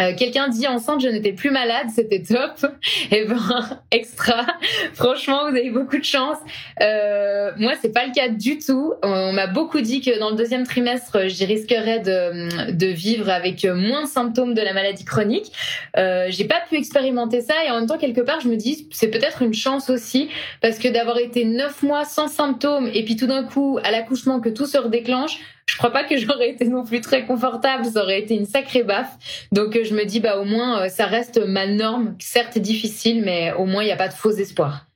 Euh, 0.00 0.14
quelqu'un 0.16 0.48
dit 0.48 0.66
enceinte, 0.68 1.00
je 1.00 1.08
n'étais 1.08 1.32
plus 1.32 1.50
malade, 1.50 1.88
c'était 1.94 2.22
top. 2.22 2.64
Et 3.10 3.22
eh 3.22 3.24
ben, 3.24 3.80
extra. 3.90 4.46
Franchement, 4.94 5.50
vous 5.50 5.56
avez 5.56 5.70
beaucoup 5.70 5.98
de 5.98 6.04
chance. 6.04 6.36
Euh, 6.80 7.50
moi, 7.56 7.72
c'est 7.80 7.92
pas 7.92 8.06
le 8.06 8.12
cas 8.12 8.28
du 8.28 8.58
tout. 8.58 8.94
On 9.02 9.32
m'a 9.32 9.46
beaucoup 9.46 9.80
dit 9.80 10.00
que 10.00 10.18
dans 10.18 10.30
le 10.30 10.36
deuxième 10.36 10.64
trimestre, 10.64 11.26
j'y 11.26 11.44
risquerais 11.44 12.00
de, 12.00 12.72
de, 12.72 12.86
vivre 12.86 13.28
avec 13.28 13.64
moins 13.64 14.04
de 14.04 14.08
symptômes 14.08 14.54
de 14.54 14.62
la 14.62 14.72
maladie 14.72 15.04
chronique. 15.04 15.52
Euh, 15.96 16.26
j'ai 16.28 16.44
pas 16.44 16.60
pu 16.68 16.76
expérimenter 16.76 17.40
ça 17.40 17.54
et 17.66 17.70
en 17.70 17.78
même 17.78 17.86
temps, 17.86 17.98
quelque 17.98 18.20
part, 18.20 18.40
je 18.40 18.48
me 18.48 18.56
dis, 18.56 18.88
c'est 18.92 19.08
peut-être 19.08 19.42
une 19.42 19.54
chance 19.54 19.90
aussi 19.90 20.28
parce 20.60 20.78
que 20.78 20.88
d'avoir 20.88 21.18
été 21.18 21.44
neuf 21.44 21.82
mois 21.82 22.04
sans 22.04 22.28
symptômes 22.28 22.88
et 22.92 23.04
puis 23.04 23.16
tout 23.16 23.26
d'un 23.26 23.44
coup, 23.44 23.78
à 23.82 23.90
l'accouchement, 23.90 24.40
que 24.40 24.48
tout 24.48 24.66
se 24.66 24.78
redéclenche, 24.78 25.40
je 25.68 25.76
crois 25.76 25.92
pas 25.92 26.04
que 26.04 26.16
j'aurais 26.16 26.50
été 26.50 26.66
non 26.66 26.84
plus 26.84 27.00
très 27.00 27.26
confortable, 27.26 27.84
ça 27.84 28.02
aurait 28.02 28.20
été 28.20 28.34
une 28.34 28.46
sacrée 28.46 28.82
baffe. 28.82 29.46
Donc 29.52 29.76
euh, 29.76 29.84
je 29.84 29.94
me 29.94 30.04
dis 30.04 30.18
bah 30.18 30.38
au 30.38 30.44
moins 30.44 30.82
euh, 30.82 30.88
ça 30.88 31.06
reste 31.06 31.38
ma 31.46 31.66
norme, 31.66 32.16
certes 32.18 32.58
difficile, 32.58 33.22
mais 33.22 33.52
au 33.52 33.66
moins 33.66 33.82
il 33.82 33.86
n'y 33.86 33.92
a 33.92 33.96
pas 33.96 34.08
de 34.08 34.14
faux 34.14 34.30
espoirs. 34.30 34.86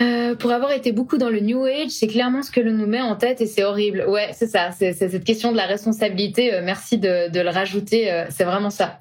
Euh, 0.00 0.36
pour 0.36 0.52
avoir 0.52 0.72
été 0.72 0.92
beaucoup 0.92 1.16
dans 1.16 1.30
le 1.30 1.40
New 1.40 1.64
Age, 1.64 1.88
c'est 1.88 2.06
clairement 2.06 2.42
ce 2.42 2.50
que 2.50 2.60
l'on 2.60 2.72
nous 2.72 2.86
met 2.86 3.00
en 3.00 3.16
tête 3.16 3.40
et 3.40 3.46
c'est 3.46 3.64
horrible. 3.64 4.04
Ouais, 4.06 4.28
c'est 4.32 4.46
ça, 4.46 4.70
c'est 4.70 4.92
cette 4.92 5.24
question 5.24 5.50
de 5.50 5.56
la 5.56 5.66
responsabilité. 5.66 6.60
merci 6.62 6.98
de 6.98 7.40
le 7.40 7.50
rajouter, 7.50 8.26
c'est 8.28 8.44
vraiment 8.44 8.70
ça. 8.70 9.00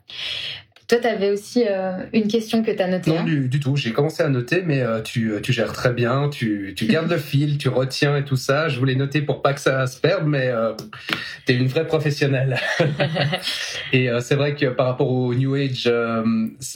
Toi, 0.88 1.00
tu 1.00 1.08
avais 1.08 1.32
aussi 1.32 1.66
euh, 1.68 2.06
une 2.14 2.30
question 2.30 2.64
que 2.64 2.72
tu 2.72 2.82
as 2.82 2.88
notée. 2.88 3.12
Non, 3.12 3.20
hein 3.20 3.24
du, 3.26 3.60
tout. 3.60 3.76
J'ai 3.76 3.92
commencé 3.92 4.24
à 4.24 4.30
noter, 4.30 4.62
mais 4.62 4.80
euh, 4.82 5.02
tu, 5.02 5.34
tu, 5.44 5.52
gères 5.52 5.74
très 5.74 5.92
bien. 5.92 6.30
Tu, 6.30 6.74
tu 6.78 6.86
gardes 6.88 7.12
le 7.12 7.18
fil, 7.18 7.58
tu 7.58 7.68
retiens 7.68 8.16
et 8.16 8.24
tout 8.24 8.38
ça. 8.38 8.70
Je 8.70 8.80
voulais 8.80 8.96
noter 8.96 9.22
pour 9.22 9.42
pas 9.42 9.54
que 9.54 9.60
ça 9.60 9.86
se 9.88 10.00
perde, 10.00 10.26
mais 10.26 10.48
euh, 10.48 10.74
tu 11.46 11.52
es 11.52 11.56
une 11.56 11.68
vraie 11.68 11.86
professionnelle. 11.86 12.58
et 13.92 14.08
c'est 14.22 14.36
vrai 14.36 14.56
que 14.56 14.68
par 14.68 14.86
rapport 14.86 15.12
au 15.12 15.34
New 15.34 15.56
Age, 15.56 15.92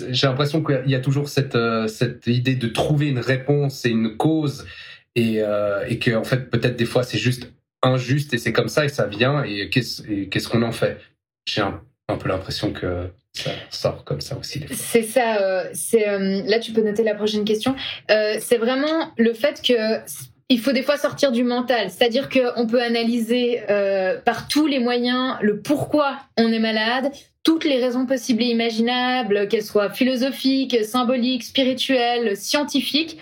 j'ai 0.10 0.27
l'impression 0.27 0.62
qu'il 0.62 0.89
y 0.89 0.96
a 0.96 1.00
toujours 1.00 1.30
cette, 1.30 1.58
cette 1.88 2.27
idée 2.27 2.56
de 2.56 2.68
trouver 2.68 3.08
une 3.08 3.20
réponse 3.20 3.86
et 3.86 3.89
une 3.89 4.18
cause. 4.18 4.65
Et, 5.15 5.41
et 5.88 6.00
que, 6.00 6.15
en 6.15 6.24
fait, 6.25 6.50
peut-être 6.50 6.75
des 6.75 6.86
fois, 6.86 7.03
c'est 7.03 7.18
juste 7.18 7.50
injuste 7.82 8.34
et 8.34 8.38
c'est 8.38 8.51
comme 8.51 8.70
ça 8.70 8.84
et 8.84 8.89
ça 8.89 9.08
vient. 9.08 9.44
Et 9.44 9.70
qu'est-ce 9.70 10.50
qu'on 10.50 10.63
en 10.63 10.74
fait? 10.74 11.00
J'ai 11.46 11.62
un 11.62 11.82
un 12.12 12.18
peu 12.18 12.30
l'impression 12.30 12.72
que 12.72 13.10
ça 13.34 13.52
sort 13.70 14.04
comme 14.04 14.22
ça 14.22 14.38
aussi. 14.38 14.64
C'est 14.72 15.04
ça. 15.04 15.38
Euh, 15.38 15.66
euh, 15.94 16.42
là, 16.46 16.60
tu 16.60 16.74
peux 16.74 16.82
noter 16.82 17.04
la 17.04 17.16
prochaine 17.16 17.46
question. 17.46 17.76
Euh, 18.10 18.36
c'est 18.40 18.58
vraiment 18.58 19.12
le 19.18 19.34
fait 19.34 19.62
que 19.62 20.00
il 20.50 20.60
faut 20.60 20.74
des 20.74 20.84
fois 20.84 20.98
sortir 20.98 21.32
du 21.32 21.46
mental, 21.46 21.90
c'est-à-dire 21.90 22.28
qu'on 22.28 22.68
peut 22.68 22.82
analyser 22.82 23.62
par 24.26 24.50
tous 24.50 24.68
les 24.68 24.80
moyens 24.80 25.38
le 25.40 25.62
pourquoi 25.62 26.18
on 26.38 26.52
est 26.52 26.60
malade, 26.60 27.10
toutes 27.44 27.64
les 27.64 27.78
raisons 27.82 28.06
possibles 28.06 28.44
et 28.44 28.48
imaginables, 28.48 29.48
qu'elles 29.48 29.64
soient 29.64 29.90
philosophiques, 29.92 30.84
symboliques, 30.84 31.46
spirituelles, 31.46 32.36
scientifiques. 32.36 33.18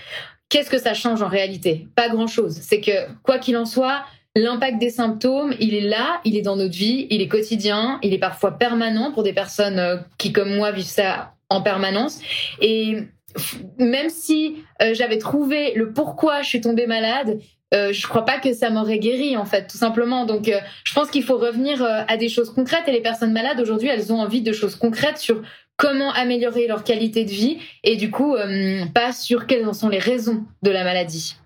Qu'est-ce 0.49 0.71
que 0.71 0.79
ça 0.79 0.95
change 0.95 1.21
en 1.21 1.27
réalité? 1.27 1.85
Pas 1.95 2.09
grand-chose. 2.09 2.57
C'est 2.63 2.81
que 2.81 3.07
quoi 3.21 3.37
qu'il 3.37 3.55
en 3.57 3.65
soit, 3.65 4.03
L'impact 4.35 4.79
des 4.79 4.89
symptômes, 4.89 5.53
il 5.59 5.73
est 5.73 5.87
là, 5.87 6.21
il 6.23 6.37
est 6.37 6.41
dans 6.41 6.55
notre 6.55 6.75
vie, 6.75 7.07
il 7.09 7.21
est 7.21 7.27
quotidien, 7.27 7.99
il 8.03 8.13
est 8.13 8.19
parfois 8.19 8.57
permanent 8.57 9.11
pour 9.11 9.23
des 9.23 9.33
personnes 9.33 9.79
euh, 9.79 9.97
qui, 10.17 10.31
comme 10.31 10.55
moi, 10.55 10.71
vivent 10.71 10.85
ça 10.85 11.33
en 11.49 11.61
permanence. 11.61 12.19
Et 12.61 12.97
même 13.77 14.09
si 14.09 14.63
euh, 14.81 14.93
j'avais 14.93 15.17
trouvé 15.17 15.73
le 15.75 15.91
pourquoi 15.91 16.41
je 16.41 16.47
suis 16.47 16.61
tombée 16.61 16.87
malade, 16.87 17.39
euh, 17.73 17.93
je 17.93 18.07
crois 18.07 18.25
pas 18.25 18.39
que 18.39 18.53
ça 18.53 18.69
m'aurait 18.69 18.99
guéri 18.99 19.37
en 19.37 19.45
fait, 19.45 19.67
tout 19.67 19.77
simplement. 19.77 20.25
Donc, 20.25 20.47
euh, 20.47 20.59
je 20.83 20.93
pense 20.93 21.09
qu'il 21.09 21.23
faut 21.23 21.37
revenir 21.37 21.83
à 21.83 22.17
des 22.17 22.29
choses 22.29 22.51
concrètes. 22.53 22.87
Et 22.87 22.91
les 22.91 23.01
personnes 23.01 23.33
malades 23.33 23.59
aujourd'hui, 23.59 23.89
elles 23.89 24.11
ont 24.11 24.19
envie 24.19 24.41
de 24.41 24.51
choses 24.51 24.75
concrètes 24.75 25.17
sur 25.17 25.41
comment 25.77 26.11
améliorer 26.11 26.67
leur 26.67 26.83
qualité 26.83 27.23
de 27.23 27.29
vie 27.29 27.57
et 27.85 27.95
du 27.95 28.11
coup, 28.11 28.35
pas 28.93 29.13
sur 29.13 29.47
quelles 29.47 29.65
en 29.65 29.71
sont 29.71 29.87
les 29.87 29.99
raisons 29.99 30.43
de 30.61 30.71
la 30.71 30.83
maladie. 30.83 31.37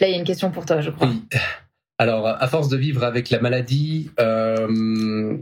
Là, 0.00 0.08
il 0.08 0.12
y 0.12 0.14
a 0.14 0.18
une 0.18 0.24
question 0.24 0.50
pour 0.50 0.64
toi, 0.64 0.80
je 0.80 0.90
crois. 0.90 1.10
Alors, 1.98 2.26
à 2.26 2.46
force 2.48 2.70
de 2.70 2.78
vivre 2.78 3.04
avec 3.04 3.28
la 3.28 3.40
maladie, 3.40 4.10
euh, 4.18 5.36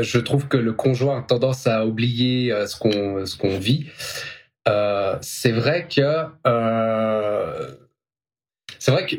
je 0.00 0.18
trouve 0.18 0.48
que 0.48 0.56
le 0.56 0.72
conjoint 0.72 1.20
a 1.20 1.22
tendance 1.22 1.68
à 1.68 1.86
oublier 1.86 2.52
euh, 2.52 2.66
ce 2.66 2.76
qu'on 2.76 3.24
ce 3.24 3.36
qu'on 3.36 3.56
vit. 3.56 3.86
Euh, 4.66 5.16
c'est 5.20 5.52
vrai 5.52 5.86
que 5.86 6.26
c'est 8.80 8.90
vrai 8.90 9.06
que 9.06 9.14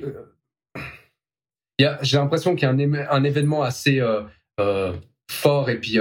j'ai 2.01 2.17
l'impression 2.17 2.55
qu'il 2.55 2.67
y 2.67 2.71
a 2.71 3.11
un, 3.11 3.23
événement 3.23 3.63
assez 3.63 4.01
fort 5.31 5.69
et 5.69 5.79
puis 5.79 5.99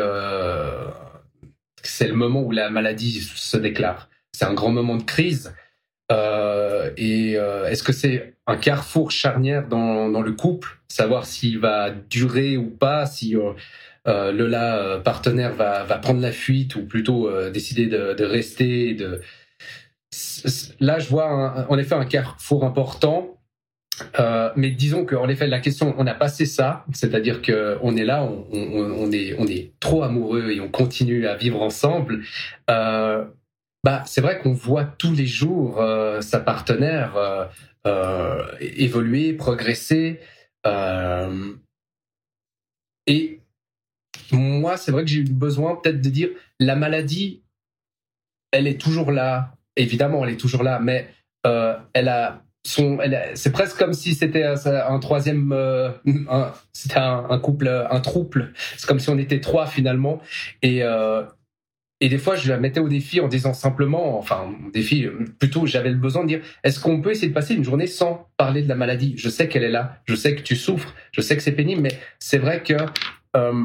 c'est 1.83 2.09
le 2.09 2.15
moment 2.15 2.43
où 2.43 2.51
la 2.51 2.71
maladie 2.71 3.21
se 3.21 3.57
déclare. 3.57 4.09
C'est 4.33 4.47
un 4.47 4.55
grand 4.55 4.71
moment 4.71 4.97
de 4.97 5.05
crise. 5.05 5.55
Euh, 6.13 6.91
et 6.97 7.37
euh, 7.37 7.69
est-ce 7.69 7.83
que 7.83 7.93
c'est 7.93 8.35
un 8.47 8.57
carrefour 8.57 9.11
charnière 9.11 9.67
dans, 9.67 10.09
dans 10.09 10.23
le 10.23 10.33
couple, 10.33 10.79
savoir 10.89 11.27
s'il 11.27 11.59
va 11.59 11.91
durer 11.91 12.57
ou 12.57 12.71
pas, 12.71 13.07
si 13.07 13.37
euh, 13.37 13.53
euh 14.07 14.31
le 14.31 14.47
là 14.47 14.99
partenaire 15.01 15.53
va, 15.55 15.83
va 15.83 15.99
prendre 15.99 16.21
la 16.21 16.33
fuite 16.33 16.77
ou 16.77 16.87
plutôt 16.87 17.31
décider 17.51 17.87
de, 17.87 18.15
de 18.15 18.25
rester. 18.25 18.95
De... 18.95 19.21
Là, 20.81 20.99
je 20.99 21.09
vois 21.09 21.67
en 21.69 21.79
effet 21.79 21.95
un 21.95 22.07
carrefour 22.07 22.65
important. 22.65 23.33
Euh, 24.19 24.51
mais 24.57 24.71
disons 24.71 25.07
qu'en 25.07 25.29
effet, 25.29 25.47
la 25.47 25.61
question, 25.61 25.95
on 25.99 26.07
a 26.07 26.15
passé 26.15 26.45
ça, 26.45 26.85
c'est-à-dire 26.93 27.41
que 27.41 27.79
on 27.83 27.97
est 27.97 28.05
là, 28.05 28.25
on, 28.25 28.47
on, 28.53 29.07
on, 29.07 29.11
est, 29.11 29.35
on 29.39 29.47
est 29.47 29.73
trop 29.81 30.03
amoureux 30.03 30.51
et 30.51 30.61
on 30.61 30.69
continue 30.69 31.27
à 31.27 31.35
vivre 31.35 31.63
ensemble. 31.63 32.23
Bah, 33.87 34.03
c'est 34.05 34.21
vrai 34.21 34.41
qu'on 34.41 34.53
voit 34.53 34.85
tous 34.85 35.13
les 35.13 35.27
jours 35.27 35.81
euh, 35.81 36.21
sa 36.21 36.41
partenaire 36.41 37.17
euh, 37.17 37.45
euh, 37.87 38.43
évoluer, 38.59 39.33
progresser. 39.33 40.19
et 43.07 43.41
moi, 44.33 44.77
c'est 44.77 44.91
vrai 44.91 45.05
que 45.05 45.09
j'ai 45.09 45.21
eu 45.21 45.25
besoin 45.31 45.77
peut-être 45.77 46.01
de 46.01 46.09
dire 46.09 46.31
la 46.59 46.75
maladie, 46.75 47.45
elle 48.51 48.67
est 48.67 48.81
toujours 48.81 49.13
là. 49.13 49.55
Évidemment, 49.77 50.25
elle 50.25 50.33
est 50.33 50.41
toujours 50.41 50.65
là, 50.65 50.81
mais 50.81 51.09
elle 51.45 52.09
a 52.09 52.43
son, 52.67 52.99
c'est 53.35 53.53
presque 53.53 53.79
comme 53.79 53.93
si 53.93 54.17
c'était 54.17 54.43
un, 54.43 54.99
troisième, 54.99 55.55
c'était 56.73 56.99
un, 56.99 57.39
couple, 57.39 57.69
un 57.89 58.01
trouble. 58.01 58.53
C'est 58.79 58.89
comme 58.89 58.99
si 58.99 59.11
on 59.11 59.19
était 59.19 59.41
trois 59.41 59.69
finalement. 59.69 60.21
Et, 60.63 60.83
et 62.01 62.09
des 62.09 62.19
fois, 62.19 62.37
je 62.37 62.51
la 62.51 62.59
mettais 62.59 62.81
au 62.81 62.89
défi 62.89 63.21
en 63.21 63.29
disant 63.29 63.55
simplement, 63.55 64.19
enfin, 64.19 64.55
défi, 64.73 65.07
plutôt, 65.39 65.67
j'avais 65.67 65.91
le 65.91 65.97
besoin 65.97 66.23
de 66.23 66.29
dire, 66.29 66.41
est-ce 66.63 66.79
qu'on 66.79 67.01
peut 67.01 67.11
essayer 67.11 67.29
de 67.29 67.35
passer 67.35 67.55
une 67.55 67.65
journée 67.65 67.87
sans 67.87 68.29
parler 68.37 68.63
de 68.63 68.69
la 68.69 68.75
maladie? 68.75 69.15
Je 69.17 69.31
sais 69.31 69.49
qu'elle 69.49 69.65
est 69.65 69.71
là, 69.71 70.01
je 70.05 70.15
sais 70.15 70.35
que 70.35 70.43
tu 70.43 70.57
souffres, 70.57 70.95
je 71.13 71.21
sais 71.23 71.37
que 71.37 71.43
c'est 71.43 71.53
pénible, 71.53 71.81
mais 71.81 71.99
c'est 72.19 72.39
vrai 72.39 72.63
que 72.63 72.75
euh, 73.37 73.65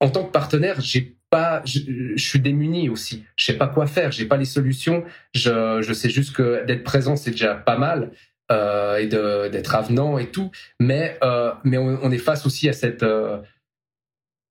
en 0.00 0.08
tant 0.08 0.24
que 0.24 0.32
partenaire, 0.32 0.80
j'ai 0.80 1.16
pas, 1.28 1.62
je, 1.64 2.16
suis 2.16 2.40
démuni 2.40 2.88
aussi. 2.88 3.24
Je 3.36 3.44
sais 3.44 3.56
pas 3.56 3.68
quoi 3.68 3.86
faire, 3.86 4.10
j'ai 4.10 4.26
pas 4.26 4.36
les 4.36 4.44
solutions. 4.44 5.04
Je, 5.34 5.80
je 5.80 5.92
sais 5.92 6.10
juste 6.10 6.34
que 6.34 6.64
d'être 6.66 6.84
présent, 6.84 7.16
c'est 7.16 7.30
déjà 7.30 7.54
pas 7.54 7.78
mal. 7.78 8.10
Euh, 8.50 8.98
et 8.98 9.06
d'être 9.06 9.74
avenant 9.74 10.18
et 10.18 10.26
tout, 10.26 10.50
mais 10.78 11.16
euh, 11.22 11.52
mais 11.64 11.78
on, 11.78 12.00
on, 12.02 12.10
est 12.10 12.18
face 12.18 12.44
aussi 12.44 12.68
à 12.68 12.74
cette 12.74 13.02
euh, 13.02 13.40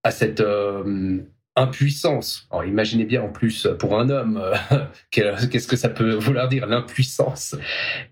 à 0.03 0.09
cette 0.09 0.39
euh, 0.39 1.19
impuissance. 1.55 2.47
Alors 2.49 2.65
imaginez 2.65 3.05
bien 3.05 3.21
en 3.21 3.29
plus 3.29 3.67
pour 3.79 3.99
un 3.99 4.09
homme, 4.09 4.37
euh, 4.37 4.85
qu'est-ce 5.11 5.67
que 5.67 5.75
ça 5.75 5.89
peut 5.89 6.13
vouloir 6.13 6.47
dire 6.47 6.65
l'impuissance? 6.65 7.55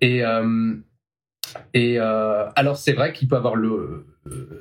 Et 0.01 0.23
euh, 0.25 0.73
et 1.73 1.99
euh, 1.99 2.49
alors 2.55 2.77
c'est 2.77 2.93
vrai 2.93 3.13
qu'il 3.13 3.27
peut 3.27 3.37
avoir 3.37 3.55
le 3.55 4.05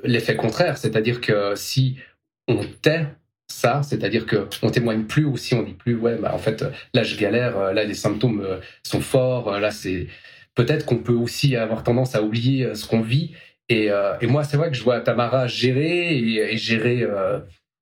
l'effet 0.05 0.37
contraire, 0.37 0.79
c'est-à-dire 0.79 1.21
que 1.21 1.55
si 1.55 1.99
on 2.47 2.65
tait 2.83 3.07
ça, 3.51 3.83
c'est-à-dire 3.83 4.27
que 4.27 4.49
on 4.63 4.71
témoigne 4.71 5.05
plus 5.05 5.25
ou 5.25 5.37
si 5.37 5.55
on 5.55 5.63
dit 5.63 5.75
plus 5.75 5.97
ouais 5.97 6.17
bah 6.17 6.33
en 6.33 6.39
fait 6.39 6.65
là 6.95 7.03
je 7.03 7.17
galère, 7.17 7.73
là 7.73 7.85
les 7.85 7.95
symptômes 7.95 8.47
sont 8.83 9.01
forts, 9.01 9.59
là 9.59 9.71
c'est 9.71 10.07
peut-être 10.55 10.87
qu'on 10.87 10.99
peut 10.99 11.13
aussi 11.13 11.57
avoir 11.57 11.83
tendance 11.83 12.15
à 12.15 12.23
oublier 12.23 12.75
ce 12.75 12.87
qu'on 12.87 13.01
vit. 13.01 13.35
Et, 13.69 13.91
et 14.21 14.27
moi 14.27 14.45
c'est 14.45 14.57
vrai 14.57 14.71
que 14.71 14.77
je 14.77 14.83
vois 14.83 15.01
Tamara 15.01 15.47
gérer 15.47 16.17
et, 16.17 16.53
et 16.53 16.57
gérer 16.57 17.07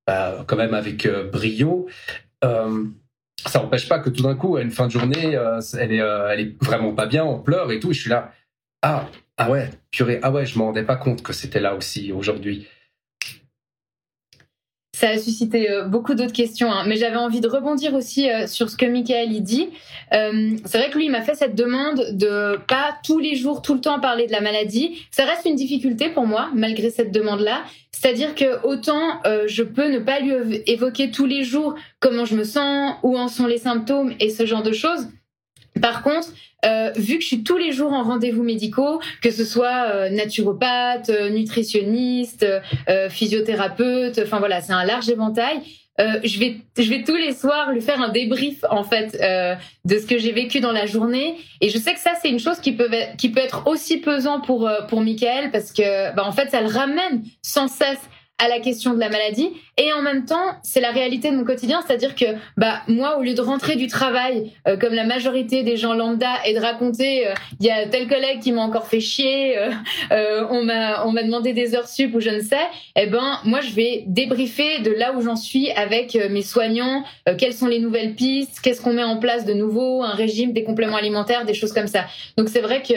bah, 0.07 0.45
quand 0.47 0.57
même 0.57 0.75
avec 0.75 1.07
euh, 1.07 1.31
brio. 1.31 1.89
Euh, 2.45 2.85
ça 3.47 3.61
n'empêche 3.61 3.89
pas 3.89 3.99
que 3.99 4.11
tout 4.11 4.23
d'un 4.23 4.35
coup, 4.35 4.57
à 4.57 4.63
une 4.63 4.71
fin 4.71 4.87
de 4.87 4.93
journée, 4.93 5.37
euh, 5.37 5.61
elle, 5.79 5.93
est, 5.93 5.97
elle 5.97 6.41
est 6.41 6.63
vraiment 6.63 6.93
pas 6.95 7.07
bien, 7.07 7.25
on 7.25 7.39
pleure 7.41 7.71
et 7.73 7.81
tout. 7.81 7.91
Et 7.91 7.95
je 7.95 8.01
suis 8.01 8.11
là, 8.11 8.33
ah, 8.83 9.09
ah 9.37 9.51
ouais, 9.51 9.71
purée, 9.91 10.21
ah 10.23 10.31
ouais, 10.31 10.47
je 10.47 10.59
m'en 10.59 10.67
rendais 10.67 10.85
pas 10.85 10.97
compte 10.97 11.23
que 11.23 11.33
c'était 11.33 11.61
là 11.61 11.75
aussi 11.75 12.13
aujourd'hui. 12.13 12.67
Ça 14.97 15.11
a 15.11 15.19
suscité 15.19 15.71
euh, 15.71 15.85
beaucoup 15.85 16.15
d'autres 16.15 16.33
questions, 16.33 16.73
hein. 16.73 16.85
mais 16.87 16.97
j'avais 16.97 17.17
envie 17.17 17.43
de 17.43 17.49
rebondir 17.49 17.93
aussi 17.93 18.31
euh, 18.31 18.47
sur 18.47 18.71
ce 18.71 18.79
que 18.79 18.87
Michael 18.87 19.31
y 19.31 19.43
dit. 19.43 19.69
Euh, 20.15 20.57
c'est 20.65 20.79
vrai 20.79 20.88
que 20.88 20.97
lui, 20.97 21.05
il 21.05 21.11
m'a 21.11 21.21
fait 21.21 21.35
cette 21.35 21.55
demande 21.55 22.03
de 22.12 22.59
pas 22.67 22.97
tous 23.05 23.19
les 23.19 23.35
jours, 23.35 23.61
tout 23.61 23.75
le 23.75 23.83
temps 23.83 24.00
parler 24.00 24.26
de 24.26 24.33
la 24.33 24.41
maladie. 24.41 25.07
Ça 25.11 25.26
reste 25.26 25.45
une 25.45 25.55
difficulté 25.55 26.09
pour 26.09 26.26
moi, 26.26 26.49
malgré 26.55 26.88
cette 26.88 27.12
demande-là. 27.12 27.62
C'est-à-dire 27.93 28.35
que 28.35 28.65
autant 28.67 29.21
je 29.47 29.62
peux 29.62 29.91
ne 29.91 29.99
pas 29.99 30.21
lui 30.21 30.62
évoquer 30.67 31.11
tous 31.11 31.26
les 31.26 31.45
jours 31.45 31.75
comment 32.00 32.25
je 32.25 32.35
me 32.35 32.45
sens, 32.45 32.95
où 33.03 33.19
en 33.19 33.29
sont 33.29 33.47
les 33.47 33.59
symptômes 33.59 34.15
et 34.19 34.31
ce 34.31 34.47
genre 34.47 34.62
de 34.62 34.73
choses. 34.73 35.09
Par 35.80 36.02
contre, 36.02 36.28
euh, 36.64 36.90
vu 36.97 37.16
que 37.16 37.23
je 37.23 37.26
suis 37.26 37.42
tous 37.42 37.56
les 37.56 37.73
jours 37.73 37.92
en 37.92 38.02
rendez-vous 38.02 38.42
médicaux, 38.42 39.00
que 39.23 39.30
ce 39.30 39.45
soit 39.45 39.88
euh, 39.88 40.09
naturopathe, 40.11 41.11
euh, 41.11 41.28
nutritionniste, 41.28 42.47
physiothérapeute, 43.11 44.21
enfin 44.23 44.38
voilà, 44.38 44.61
c'est 44.61 44.73
un 44.73 44.85
large 44.85 45.09
éventail. 45.09 45.61
je 45.99 46.38
vais, 46.38 46.56
je 46.76 46.88
vais 46.90 47.04
tous 47.04 47.16
les 47.16 47.33
soirs 47.33 47.73
lui 47.73 47.80
faire 47.80 48.00
un 48.00 48.11
débrief 48.11 48.64
en 48.71 48.85
fait 48.85 49.18
de 49.85 49.99
ce 49.99 50.06
que 50.06 50.18
j'ai 50.18 50.33
vécu 50.33 50.61
dans 50.61 50.73
la 50.73 50.87
journée. 50.87 51.37
Et 51.61 51.68
je 51.68 51.78
sais 51.78 51.95
que 51.95 52.00
ça 52.00 52.12
c'est 52.21 52.30
une 52.30 52.38
chose 52.38 52.59
qui 52.61 52.73
peut 52.73 52.92
être, 52.92 53.16
qui 53.16 53.30
peut 53.30 53.40
être 53.40 53.66
aussi 53.66 53.99
pesant 53.99 54.40
pour 54.40 54.68
pour 54.88 55.00
Michael 55.00 55.50
parce 55.50 55.73
que 55.73 56.14
bah, 56.14 56.25
en 56.25 56.33
fait 56.33 56.50
ça 56.50 56.61
le 56.61 56.68
ramène 56.68 57.25
sans 57.42 57.68
cesse 57.68 58.00
à 58.38 58.49
la 58.49 58.61
question 58.61 58.95
de 58.95 59.00
la 59.00 59.09
maladie. 59.09 59.50
Et 59.78 59.93
en 59.93 60.02
même 60.02 60.25
temps 60.25 60.57
c'est 60.62 60.81
la 60.81 60.90
réalité 60.90 61.31
de 61.31 61.37
mon 61.37 61.45
quotidien 61.45 61.83
c'est-à-dire 61.87 62.14
que 62.14 62.25
bah 62.57 62.81
moi 62.88 63.19
au 63.19 63.23
lieu 63.23 63.35
de 63.35 63.40
rentrer 63.40 63.76
du 63.76 63.87
travail 63.87 64.52
euh, 64.66 64.76
comme 64.76 64.95
la 64.95 65.05
majorité 65.05 65.62
des 65.62 65.76
gens 65.76 65.93
lambda 65.93 66.33
et 66.47 66.55
de 66.55 66.61
raconter 66.61 67.26
euh, 67.26 67.35
il 67.61 67.66
y 67.66 67.71
a 67.71 67.87
tel 67.87 68.09
collègue 68.09 68.40
qui 68.40 68.52
m'a 68.52 68.62
encore 68.62 68.87
fait 68.87 69.00
chier 69.00 69.59
euh, 70.12 70.47
on 70.50 70.62
m'a 70.62 71.05
on 71.07 71.12
m'a 71.12 71.23
demandé 71.23 71.52
des 71.52 71.75
heures 71.75 71.88
sup 71.88 72.14
ou 72.14 72.21
je 72.21 72.31
ne 72.31 72.40
sais 72.40 72.57
eh 72.97 73.07
ben 73.07 73.38
moi 73.45 73.61
je 73.61 73.71
vais 73.73 74.05
débriefer 74.07 74.81
de 74.81 74.93
là 74.93 75.12
où 75.14 75.21
j'en 75.21 75.37
suis 75.37 75.71
avec 75.73 76.14
mes 76.31 76.43
soignants 76.43 77.05
quelles 77.38 77.55
sont 77.55 77.66
les 77.66 77.81
nouvelles 77.81 78.14
pistes 78.14 78.61
qu'est-ce 78.61 78.81
qu'on 78.81 78.95
met 78.95 79.05
en 79.05 79.19
place 79.19 79.45
de 79.45 79.52
nouveau 79.52 80.02
un 80.02 80.14
régime 80.14 80.52
des 80.52 80.64
compléments 80.64 80.97
alimentaires 80.97 81.45
des 81.45 81.55
choses 81.55 81.73
comme 81.73 81.87
ça. 81.87 82.05
Donc 82.37 82.49
c'est 82.49 82.61
vrai 82.61 82.83
que 82.83 82.95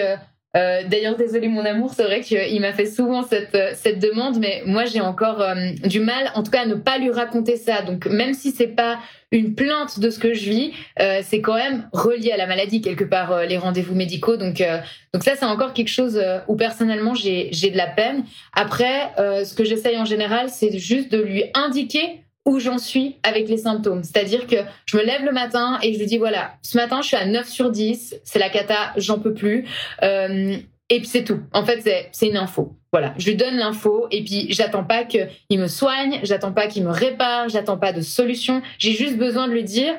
Euh, 0.57 0.81
D'ailleurs, 0.87 1.15
désolé 1.15 1.47
mon 1.47 1.63
amour, 1.63 1.93
c'est 1.93 2.03
vrai 2.03 2.21
qu'il 2.21 2.59
m'a 2.61 2.73
fait 2.73 2.87
souvent 2.87 3.21
cette, 3.21 3.57
cette 3.75 3.99
demande, 3.99 4.39
mais 4.39 4.63
moi 4.65 4.85
j'ai 4.85 5.01
encore 5.01 5.41
euh, 5.41 5.55
du 5.85 5.99
mal, 5.99 6.31
en 6.35 6.43
tout 6.43 6.51
cas, 6.51 6.61
à 6.61 6.65
ne 6.65 6.75
pas 6.75 6.97
lui 6.97 7.11
raconter 7.11 7.55
ça. 7.55 7.81
Donc 7.81 8.07
même 8.07 8.33
si 8.33 8.51
c'est 8.51 8.67
pas 8.67 8.99
une 9.31 9.53
plainte 9.53 9.99
de 9.99 10.09
ce 10.09 10.17
que 10.17 10.33
je 10.33 10.49
vis, 10.49 10.71
euh, 10.99 11.21
c'est 11.23 11.41
quand 11.41 11.55
même 11.55 11.87
relié 11.93 12.31
à 12.31 12.37
la 12.37 12.47
maladie 12.47 12.81
quelque 12.81 13.03
part 13.03 13.31
euh, 13.31 13.45
les 13.45 13.57
rendez-vous 13.57 13.93
médicaux. 13.93 14.37
Donc 14.37 14.59
euh, 14.61 14.79
donc 15.13 15.23
ça 15.23 15.35
c'est 15.35 15.45
encore 15.45 15.73
quelque 15.73 15.89
chose 15.89 16.21
où 16.47 16.55
personnellement 16.55 17.13
j'ai 17.13 17.49
j'ai 17.51 17.69
de 17.69 17.77
la 17.77 17.87
peine. 17.87 18.23
Après, 18.53 19.11
ce 19.17 19.53
que 19.53 19.63
j'essaye 19.63 19.97
en 19.97 20.05
général, 20.05 20.49
c'est 20.49 20.77
juste 20.77 21.11
de 21.11 21.21
lui 21.21 21.45
indiquer 21.53 22.21
où 22.49 22.59
j'en 22.59 22.79
suis 22.79 23.17
avec 23.21 23.47
les 23.47 23.59
symptômes. 23.59 24.03
C'est-à-dire 24.03 24.47
que 24.47 24.55
je 24.87 24.97
me 24.97 25.03
lève 25.03 25.23
le 25.23 25.31
matin 25.31 25.77
et 25.83 25.93
je 25.93 25.99
lui 25.99 26.07
dis 26.07 26.17
voilà, 26.17 26.55
ce 26.63 26.77
matin 26.77 27.01
je 27.03 27.07
suis 27.07 27.15
à 27.15 27.27
9 27.27 27.47
sur 27.47 27.69
10, 27.69 28.15
c'est 28.23 28.39
la 28.39 28.49
cata, 28.49 28.91
j'en 28.97 29.19
peux 29.19 29.35
plus. 29.35 29.67
Euh, 30.01 30.57
et 30.89 30.97
puis 30.97 31.07
c'est 31.07 31.23
tout. 31.23 31.41
En 31.53 31.63
fait, 31.63 31.87
c'est 32.11 32.27
une 32.27 32.37
info. 32.37 32.75
Voilà, 32.91 33.13
je 33.19 33.29
lui 33.29 33.35
donne 33.35 33.55
l'info 33.55 34.07
et 34.09 34.23
puis 34.23 34.47
j'attends 34.51 34.83
pas 34.83 35.03
qu'il 35.03 35.59
me 35.59 35.67
soigne, 35.67 36.19
j'attends 36.23 36.51
pas 36.51 36.65
qu'il 36.65 36.83
me 36.83 36.89
répare, 36.89 37.49
j'attends 37.49 37.77
pas 37.77 37.93
de 37.93 38.01
solution. 38.01 38.63
J'ai 38.79 38.93
juste 38.93 39.17
besoin 39.17 39.47
de 39.47 39.53
lui 39.53 39.63
dire 39.63 39.93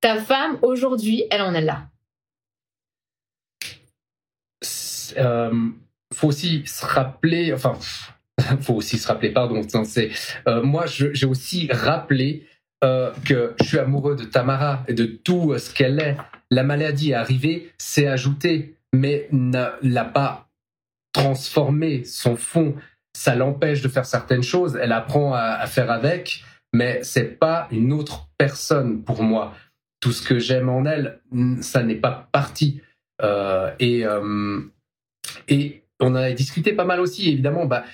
ta 0.00 0.14
femme 0.16 0.58
aujourd'hui, 0.62 1.24
elle 1.32 1.42
en 1.42 1.54
est 1.54 1.60
là. 1.60 1.88
Euh, 5.18 5.50
faut 6.14 6.28
aussi 6.28 6.62
se 6.66 6.86
rappeler, 6.86 7.52
enfin, 7.52 7.76
faut 8.60 8.74
aussi 8.74 8.98
se 8.98 9.08
rappeler, 9.08 9.30
pardon, 9.30 9.62
c'est 9.84 10.10
euh, 10.46 10.62
moi 10.62 10.84
j'ai 10.86 11.26
aussi 11.26 11.68
rappelé 11.70 12.46
euh, 12.84 13.10
que 13.24 13.54
je 13.60 13.64
suis 13.66 13.78
amoureux 13.78 14.16
de 14.16 14.24
Tamara 14.24 14.84
et 14.88 14.94
de 14.94 15.06
tout 15.06 15.56
ce 15.58 15.72
qu'elle 15.72 15.98
est. 16.00 16.16
La 16.50 16.62
maladie 16.62 17.10
est 17.10 17.14
arrivée, 17.14 17.72
c'est 17.78 18.06
ajouté, 18.06 18.76
mais 18.92 19.28
ne 19.32 19.64
l'a 19.82 20.04
pas 20.04 20.48
transformé. 21.12 22.04
Son 22.04 22.36
fond, 22.36 22.74
ça 23.16 23.34
l'empêche 23.34 23.80
de 23.80 23.88
faire 23.88 24.04
certaines 24.04 24.42
choses. 24.42 24.78
Elle 24.80 24.92
apprend 24.92 25.32
à, 25.34 25.66
faire 25.66 25.90
avec, 25.90 26.44
mais 26.74 27.00
c'est 27.02 27.38
pas 27.38 27.66
une 27.70 27.92
autre 27.92 28.28
personne 28.36 29.02
pour 29.02 29.22
moi. 29.22 29.54
Tout 30.00 30.12
ce 30.12 30.26
que 30.26 30.38
j'aime 30.38 30.68
en 30.68 30.84
elle, 30.84 31.20
ça 31.62 31.82
n'est 31.82 31.96
pas 31.96 32.28
parti. 32.30 32.82
Euh, 33.22 33.72
et 33.80 34.04
euh, 34.04 34.60
et 35.48 35.82
on 36.00 36.14
a 36.14 36.30
discuté 36.32 36.74
pas 36.74 36.84
mal 36.84 37.00
aussi, 37.00 37.30
évidemment. 37.30 37.64
Bah, 37.64 37.84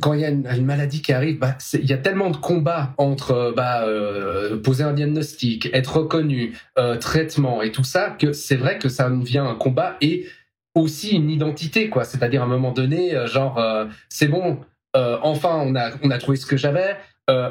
quand 0.00 0.12
il 0.12 0.20
y 0.20 0.24
a 0.24 0.28
une, 0.28 0.64
maladie 0.64 1.00
qui 1.00 1.12
arrive, 1.12 1.38
bah, 1.38 1.56
il 1.72 1.86
y 1.86 1.92
a 1.94 1.98
tellement 1.98 2.30
de 2.30 2.36
combats 2.36 2.92
entre 2.98 3.30
euh, 3.30 3.52
bah, 3.52 3.84
euh, 3.84 4.60
poser 4.60 4.84
un 4.84 4.92
diagnostic, 4.92 5.70
être 5.72 5.98
reconnu, 5.98 6.56
euh, 6.78 6.96
traitement 6.96 7.62
et 7.62 7.72
tout 7.72 7.84
ça, 7.84 8.10
que 8.10 8.32
c'est 8.32 8.56
vrai 8.56 8.78
que 8.78 8.88
ça 8.88 9.08
devient 9.08 9.38
un 9.38 9.54
combat 9.54 9.96
et 10.00 10.26
aussi 10.74 11.16
une 11.16 11.30
identité, 11.30 11.88
quoi. 11.88 12.04
C'est-à-dire 12.04 12.42
à 12.42 12.44
un 12.44 12.48
moment 12.48 12.72
donné, 12.72 13.14
genre, 13.26 13.60
c'est 14.08 14.28
bon, 14.28 14.60
enfin 14.94 15.60
on 15.64 15.74
a, 15.74 15.90
on 16.04 16.10
a 16.10 16.18
trouvé 16.18 16.36
ce 16.36 16.46
que 16.46 16.56
j'avais, 16.56 16.96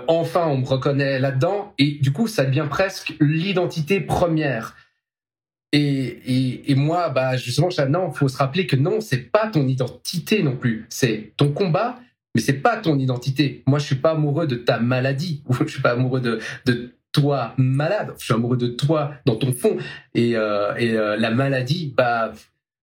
enfin 0.08 0.46
on 0.48 0.60
me 0.60 0.66
reconnaît 0.66 1.20
là-dedans, 1.20 1.74
et 1.78 1.98
du 2.00 2.14
coup 2.14 2.28
ça 2.28 2.46
devient 2.46 2.68
presque 2.70 3.16
l'identité 3.20 4.00
première. 4.00 4.78
Et, 5.74 6.72
et, 6.72 6.76
moi, 6.76 7.10
bah 7.10 7.36
justement, 7.36 7.68
non, 7.90 8.12
faut 8.14 8.30
se 8.30 8.38
rappeler 8.38 8.66
que 8.66 8.78
non, 8.78 9.02
c'est 9.02 9.30
pas 9.30 9.48
ton 9.48 9.68
identité 9.68 10.42
non 10.42 10.56
plus, 10.56 10.86
c'est 10.88 11.34
ton 11.36 11.52
combat 11.52 12.00
mais 12.36 12.42
c'est 12.42 12.62
pas 12.62 12.78
ton 12.78 12.98
identité. 13.00 13.64
Moi, 13.68 13.80
je 13.80 13.86
suis 13.86 13.96
pas 13.96 14.12
amoureux 14.12 14.48
de 14.48 14.56
ta 14.56 14.80
maladie, 14.80 15.44
ou 15.48 15.54
je 15.66 15.72
suis 15.72 15.82
pas 15.82 15.92
amoureux 15.92 16.22
de, 16.22 16.40
de 16.66 16.94
toi 17.12 17.54
malade. 17.58 18.14
Je 18.20 18.26
suis 18.26 18.34
amoureux 18.34 18.58
de 18.58 18.68
toi 18.68 19.14
dans 19.26 19.36
ton 19.36 19.52
fond. 19.52 19.78
Et, 20.14 20.36
euh, 20.36 20.76
et 20.76 20.92
euh, 20.92 21.18
la 21.18 21.32
maladie, 21.32 21.94
bah, 21.96 22.34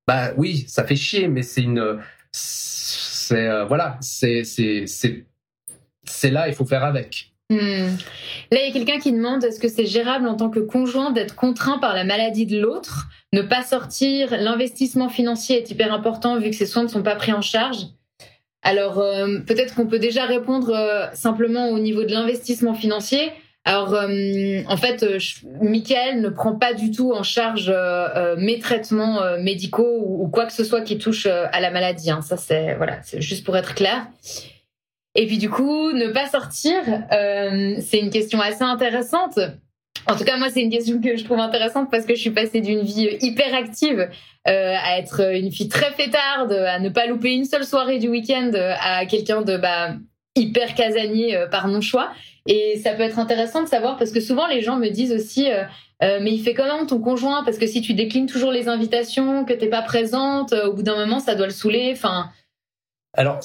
bah 0.07 0.33
oui, 0.37 0.65
ça 0.69 0.85
fait 0.85 0.97
chier, 0.97 1.29
mais 1.29 1.43
c'est 1.43 1.63
une, 1.63 1.99
c'est 2.33 3.49
euh, 3.49 3.65
voilà, 3.65 3.97
c'est 4.01 4.45
c'est 4.45 4.85
c'est 6.07 6.31
là, 6.31 6.49
il 6.49 6.55
faut 6.55 6.67
faire 6.67 6.85
avec. 6.85 7.33
Hmm. 7.51 7.97
Là, 8.51 8.59
il 8.61 8.67
y 8.67 8.71
a 8.71 8.73
quelqu'un 8.73 8.99
qui 8.99 9.13
demande 9.13 9.45
est-ce 9.45 9.61
que 9.61 9.69
c'est 9.69 9.87
gérable 9.87 10.27
en 10.27 10.35
tant 10.35 10.51
que 10.51 10.61
conjoint 10.61 11.13
d'être 11.13 11.35
contraint 11.35 11.79
par 11.79 11.95
la 11.95 12.05
maladie 12.05 12.47
de 12.47 12.59
l'autre, 12.59 13.09
ne 13.33 13.43
pas 13.43 13.63
sortir, 13.63 14.31
l'investissement 14.39 15.09
financier 15.09 15.59
est 15.59 15.71
hyper 15.71 15.93
important 15.93 16.39
vu 16.39 16.51
que 16.51 16.57
ses 16.57 16.67
soins 16.67 16.83
ne 16.83 16.89
sont 16.89 17.03
pas 17.03 17.17
pris 17.17 17.33
en 17.33 17.43
charge? 17.43 17.87
Alors 18.64 18.99
euh, 18.99 19.40
peut-être 19.47 19.75
qu'on 19.75 19.87
peut 19.87 19.99
déjà 19.99 20.25
répondre 20.25 20.71
euh, 20.71 21.06
simplement 21.12 21.68
au 21.68 21.78
niveau 21.78 22.02
de 22.04 22.12
l'investissement 22.12 22.75
financier. 22.75 23.30
Alors 23.66 23.94
euh, 23.94 24.61
en 24.66 24.76
fait, 24.76 25.06
Michael 25.61 26.23
ne 26.23 26.30
prend 26.30 26.54
pas 26.54 26.73
du 26.73 26.90
tout 26.90 27.12
en 27.12 27.23
charge 27.23 27.73
mes 28.39 28.58
traitements 28.58 29.21
médicaux 29.39 30.02
ou, 30.04 30.28
quoi 30.28 30.47
que 30.47 30.52
ce 30.52 30.65
soit 30.65 30.80
qui 30.80 30.99
touche 30.99 31.26
à 31.26 31.60
la 31.60 31.71
maladie. 31.71 32.10
Hein. 32.10 32.21
Ça 32.23 32.36
c'est 32.36 32.75
voilà, 32.75 32.99
c'est 33.02 33.23
juste 33.23 33.45
pour 33.45 33.56
être 33.56 33.75
clair. 33.75 34.06
Et 35.15 35.26
puis 35.26 35.39
du 35.39 35.49
coup, 35.49 35.93
ne 35.93 36.08
pas 36.08 36.26
sortir, 36.26 36.82
c'est 37.10 37.99
une 37.99 38.10
question 38.10 38.41
assez 38.41 38.65
intéressante 38.65 39.39
en 40.06 40.17
tout 40.17 40.25
cas, 40.25 40.36
moi, 40.36 40.49
c'est 40.50 40.60
une 40.60 40.71
question 40.71 41.00
que 41.00 41.17
je 41.17 41.25
trouve 41.25 41.38
intéressante 41.38 41.90
parce 41.90 42.04
que 42.04 42.14
je 42.14 42.21
suis 42.21 42.30
passée 42.30 42.60
d'une 42.60 42.82
vie 42.82 43.17
hyper 43.21 43.54
active 43.54 44.08
euh, 44.49 44.75
à 44.82 44.99
être 44.99 45.34
une 45.34 45.50
fille 45.50 45.69
très 45.69 45.93
fêtarde, 45.93 46.52
à 46.52 46.78
ne 46.78 46.88
pas 46.88 47.06
louper 47.06 47.32
une 47.32 47.45
seule 47.45 47.64
soirée 47.64 47.99
du 47.99 48.08
week-end, 48.08 48.50
à 48.80 49.06
quelqu'un 49.06 49.43
de 49.43 49.56
bah, 49.56 49.95
hyper 50.36 50.75
casanier 50.75 51.36
euh, 51.36 51.47
par 51.47 51.69
mon 51.69 51.80
choix. 51.80 52.10
Et 52.47 52.78
ça 52.82 52.93
peut 52.93 53.02
être 53.02 53.19
intéressant 53.19 53.62
de 53.62 53.69
savoir 53.69 53.97
parce 53.97 54.10
que 54.10 54.21
souvent 54.21 54.47
les 54.47 54.60
gens 54.60 54.76
me 54.76 54.88
disent 54.88 55.12
aussi 55.12 55.50
euh, 55.50 55.64
euh 56.02 56.19
mais 56.21 56.32
il 56.32 56.43
fait 56.43 56.54
comment 56.54 56.84
ton 56.84 57.00
conjoint? 57.00 57.43
Parce 57.45 57.58
que 57.58 57.67
si 57.67 57.80
tu 57.80 57.95
déclines 57.95 58.26
toujours 58.26 58.52
les 58.52 58.69
invitations, 58.69 59.45
que 59.45 59.52
t'es 59.52 59.69
pas 59.69 59.82
présente, 59.82 60.52
euh, 60.52 60.67
au 60.67 60.75
bout 60.75 60.82
d'un 60.82 60.97
moment 60.97 61.21
ça 61.21 61.34
doit 61.34 61.47
le 61.47 61.52
saouler. 61.52 61.90
Enfin. 61.93 62.30
Alors 63.14 63.40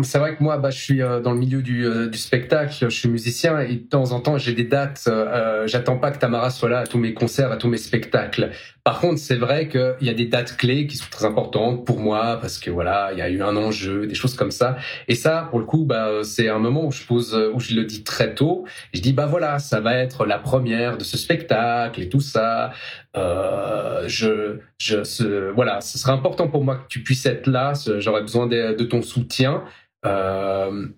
c'est 0.00 0.18
vrai 0.18 0.36
que 0.36 0.42
moi, 0.42 0.56
bah, 0.56 0.70
je 0.70 0.80
suis 0.80 1.02
euh, 1.02 1.20
dans 1.20 1.32
le 1.32 1.38
milieu 1.38 1.60
du, 1.60 1.84
euh, 1.84 2.08
du, 2.08 2.16
spectacle, 2.16 2.72
je 2.72 2.88
suis 2.88 3.10
musicien 3.10 3.60
et 3.60 3.74
de 3.74 3.86
temps 3.86 4.12
en 4.12 4.20
temps 4.20 4.38
j'ai 4.38 4.54
des 4.54 4.64
dates. 4.64 5.04
Euh, 5.06 5.66
J'attends 5.66 5.98
pas 5.98 6.10
que 6.10 6.18
Tamara 6.18 6.48
soit 6.48 6.70
là 6.70 6.78
à 6.78 6.86
tous 6.86 6.96
mes 6.96 7.12
concerts, 7.12 7.52
à 7.52 7.58
tous 7.58 7.68
mes 7.68 7.76
spectacles. 7.76 8.52
Par 8.84 9.00
contre, 9.00 9.18
c'est 9.18 9.36
vrai 9.36 9.68
qu'il 9.68 9.96
y 10.00 10.08
a 10.08 10.14
des 10.14 10.24
dates 10.24 10.56
clés 10.56 10.86
qui 10.86 10.96
sont 10.96 11.10
très 11.10 11.26
importantes 11.26 11.84
pour 11.84 12.00
moi 12.00 12.38
parce 12.40 12.58
que 12.58 12.70
voilà, 12.70 13.10
il 13.12 13.18
y 13.18 13.22
a 13.22 13.28
eu 13.28 13.42
un 13.42 13.54
enjeu, 13.54 14.06
des 14.06 14.14
choses 14.14 14.34
comme 14.34 14.50
ça. 14.50 14.76
Et 15.08 15.14
ça, 15.14 15.46
pour 15.50 15.58
le 15.58 15.66
coup, 15.66 15.84
bah, 15.84 16.22
c'est 16.24 16.48
un 16.48 16.58
moment 16.58 16.86
où 16.86 16.90
je 16.90 17.04
pose, 17.04 17.34
où 17.52 17.60
je 17.60 17.74
le 17.74 17.84
dis 17.84 18.02
très 18.02 18.34
tôt. 18.34 18.64
Je 18.94 19.00
dis 19.02 19.12
bah 19.12 19.26
voilà, 19.26 19.58
ça 19.58 19.80
va 19.80 19.94
être 19.96 20.24
la 20.24 20.38
première 20.38 20.96
de 20.96 21.04
ce 21.04 21.18
spectacle 21.18 22.00
et 22.00 22.08
tout 22.08 22.20
ça. 22.20 22.72
Euh, 23.14 24.04
je, 24.08 24.56
je, 24.78 25.04
ce, 25.04 25.50
voilà, 25.50 25.82
ce 25.82 25.98
serait 25.98 26.12
important 26.12 26.48
pour 26.48 26.64
moi 26.64 26.76
que 26.76 26.88
tu 26.88 27.02
puisses 27.02 27.26
être 27.26 27.46
là. 27.46 27.74
J'aurais 27.98 28.22
besoin 28.22 28.46
de 28.46 28.84
ton 28.84 29.02
soutien. 29.02 29.64
Euh, 30.04 30.88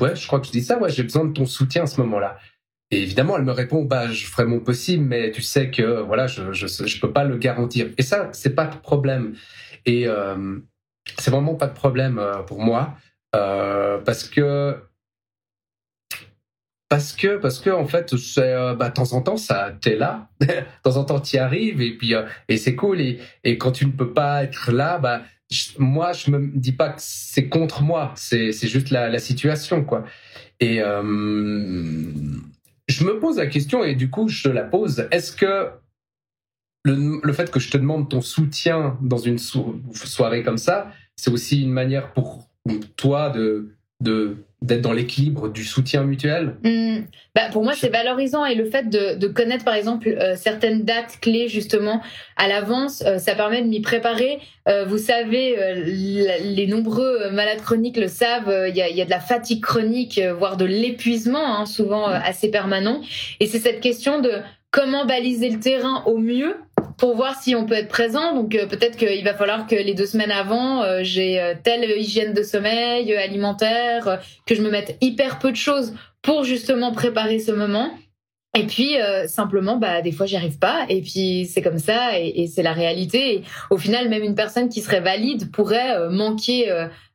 ouais, 0.00 0.16
je 0.16 0.26
crois 0.26 0.40
que 0.40 0.46
je 0.46 0.52
dis 0.52 0.62
ça. 0.62 0.78
Ouais, 0.78 0.90
j'ai 0.90 1.02
besoin 1.02 1.24
de 1.24 1.32
ton 1.32 1.46
soutien 1.46 1.84
à 1.84 1.86
ce 1.86 2.00
moment-là. 2.02 2.38
Et 2.90 3.02
évidemment, 3.02 3.36
elle 3.36 3.44
me 3.44 3.52
répond, 3.52 3.84
bah, 3.84 4.10
je 4.10 4.26
ferai 4.26 4.46
mon 4.46 4.60
possible, 4.60 5.04
mais 5.04 5.30
tu 5.30 5.42
sais 5.42 5.70
que 5.70 6.00
voilà, 6.00 6.26
je 6.26 6.52
je, 6.52 7.00
peux 7.00 7.12
pas 7.12 7.24
le 7.24 7.36
garantir. 7.38 7.88
Et 7.98 8.02
ça, 8.02 8.30
c'est 8.32 8.54
pas 8.54 8.66
de 8.66 8.76
problème. 8.76 9.36
Et 9.86 10.08
euh, 10.08 10.58
c'est 11.18 11.30
vraiment 11.30 11.54
pas 11.54 11.66
de 11.66 11.74
problème 11.74 12.18
euh, 12.18 12.42
pour 12.42 12.60
moi 12.60 12.96
euh, 13.34 13.98
parce 13.98 14.28
que 14.28 14.76
parce 16.88 17.12
que 17.12 17.36
parce 17.36 17.60
que 17.60 17.70
en 17.70 17.86
fait 17.86 18.12
euh, 18.38 18.74
bah 18.74 18.88
de 18.88 18.94
temps 18.94 19.12
en 19.12 19.22
temps 19.22 19.36
ça 19.36 19.72
t'es 19.80 19.96
là 19.96 20.28
de 20.40 20.46
temps 20.82 20.96
en 20.96 21.04
temps 21.04 21.20
tu 21.20 21.36
y 21.36 21.38
arrives 21.38 21.80
et 21.80 21.96
puis 21.96 22.14
euh, 22.14 22.26
et 22.48 22.56
c'est 22.56 22.74
cool 22.74 23.00
et 23.00 23.20
et 23.44 23.58
quand 23.58 23.72
tu 23.72 23.86
ne 23.86 23.92
peux 23.92 24.12
pas 24.12 24.42
être 24.42 24.72
là 24.72 24.98
bah 24.98 25.22
moi, 25.78 26.12
je 26.12 26.30
me 26.30 26.46
dis 26.58 26.72
pas 26.72 26.90
que 26.90 27.00
c'est 27.02 27.48
contre 27.48 27.82
moi, 27.82 28.12
c'est 28.16 28.52
juste 28.52 28.90
la, 28.90 29.18
situation, 29.18 29.84
quoi. 29.84 30.04
Et 30.60 30.80
euh, 30.80 31.02
je 32.88 33.04
me 33.04 33.18
pose 33.18 33.38
la 33.38 33.46
question, 33.46 33.82
et 33.82 33.94
du 33.94 34.10
coup, 34.10 34.28
je 34.28 34.48
la 34.48 34.62
pose. 34.62 35.08
Est-ce 35.10 35.32
que 35.32 35.70
le, 36.84 37.32
fait 37.32 37.50
que 37.50 37.60
je 37.60 37.70
te 37.70 37.76
demande 37.76 38.08
ton 38.08 38.20
soutien 38.20 38.98
dans 39.02 39.18
une 39.18 39.38
soirée 39.38 40.42
comme 40.42 40.58
ça, 40.58 40.92
c'est 41.16 41.30
aussi 41.30 41.62
une 41.62 41.72
manière 41.72 42.12
pour 42.12 42.48
toi 42.96 43.30
de 43.30 43.74
d'être 44.62 44.82
dans 44.82 44.92
l'équilibre 44.92 45.48
du 45.48 45.64
soutien 45.64 46.04
mutuel? 46.04 46.56
Mmh. 46.64 47.04
bah 47.34 47.48
Pour 47.50 47.64
moi, 47.64 47.72
c'est 47.74 47.88
valorisant 47.88 48.44
et 48.44 48.54
le 48.54 48.66
fait 48.66 48.88
de, 48.88 49.14
de 49.14 49.26
connaître, 49.26 49.64
par 49.64 49.74
exemple, 49.74 50.08
euh, 50.08 50.36
certaines 50.36 50.84
dates 50.84 51.18
clés, 51.20 51.48
justement, 51.48 52.02
à 52.36 52.48
l'avance, 52.48 53.02
euh, 53.06 53.18
ça 53.18 53.34
permet 53.34 53.62
de 53.62 53.68
m'y 53.68 53.80
préparer. 53.80 54.38
Euh, 54.68 54.84
vous 54.84 54.98
savez, 54.98 55.58
euh, 55.58 55.74
les 55.84 56.66
nombreux 56.66 57.30
malades 57.30 57.62
chroniques 57.62 57.96
le 57.96 58.08
savent, 58.08 58.52
il 58.68 58.76
y 58.76 58.82
a, 58.82 58.90
y, 58.90 59.00
a, 59.00 59.04
de 59.04 59.10
la 59.10 59.20
fatigue 59.20 59.62
chronique, 59.62 60.20
voire 60.38 60.56
de 60.56 60.64
l'épuisement, 60.66 61.60
hein, 61.60 61.66
souvent 61.66 62.06
assez 62.06 62.50
permanent. 62.50 63.00
Et 63.40 63.46
c'est 63.46 63.58
cette 63.58 63.80
question 63.80 64.20
de 64.20 64.30
comment 64.70 65.04
baliser 65.04 65.50
le 65.50 65.58
terrain 65.58 66.02
au 66.06 66.18
mieux 66.18 66.56
pour 67.00 67.16
voir 67.16 67.40
si 67.40 67.56
on 67.56 67.64
peut 67.64 67.74
être 67.74 67.88
présent. 67.88 68.34
Donc 68.34 68.54
euh, 68.54 68.66
peut-être 68.66 68.96
qu'il 68.96 69.24
va 69.24 69.34
falloir 69.34 69.66
que 69.66 69.74
les 69.74 69.94
deux 69.94 70.06
semaines 70.06 70.30
avant, 70.30 70.82
euh, 70.82 71.00
j'ai 71.02 71.40
euh, 71.40 71.54
telle 71.60 71.90
hygiène 71.98 72.34
de 72.34 72.42
sommeil, 72.42 73.12
alimentaire, 73.16 74.20
que 74.46 74.54
je 74.54 74.60
me 74.60 74.70
mette 74.70 74.98
hyper 75.00 75.38
peu 75.38 75.50
de 75.50 75.56
choses 75.56 75.94
pour 76.22 76.44
justement 76.44 76.92
préparer 76.92 77.38
ce 77.38 77.52
moment. 77.52 77.90
Et 78.58 78.64
puis 78.64 78.96
simplement, 79.28 79.76
bah 79.76 80.02
des 80.02 80.10
fois 80.10 80.26
j'y 80.26 80.34
arrive 80.34 80.58
pas. 80.58 80.84
Et 80.88 81.02
puis 81.02 81.46
c'est 81.46 81.62
comme 81.62 81.78
ça, 81.78 82.18
et, 82.18 82.48
c'est 82.48 82.64
la 82.64 82.72
réalité. 82.72 83.44
Au 83.70 83.76
final, 83.76 84.08
même 84.08 84.24
une 84.24 84.34
personne 84.34 84.68
qui 84.68 84.80
serait 84.80 85.00
valide 85.00 85.52
pourrait 85.52 86.08
manquer 86.10 86.68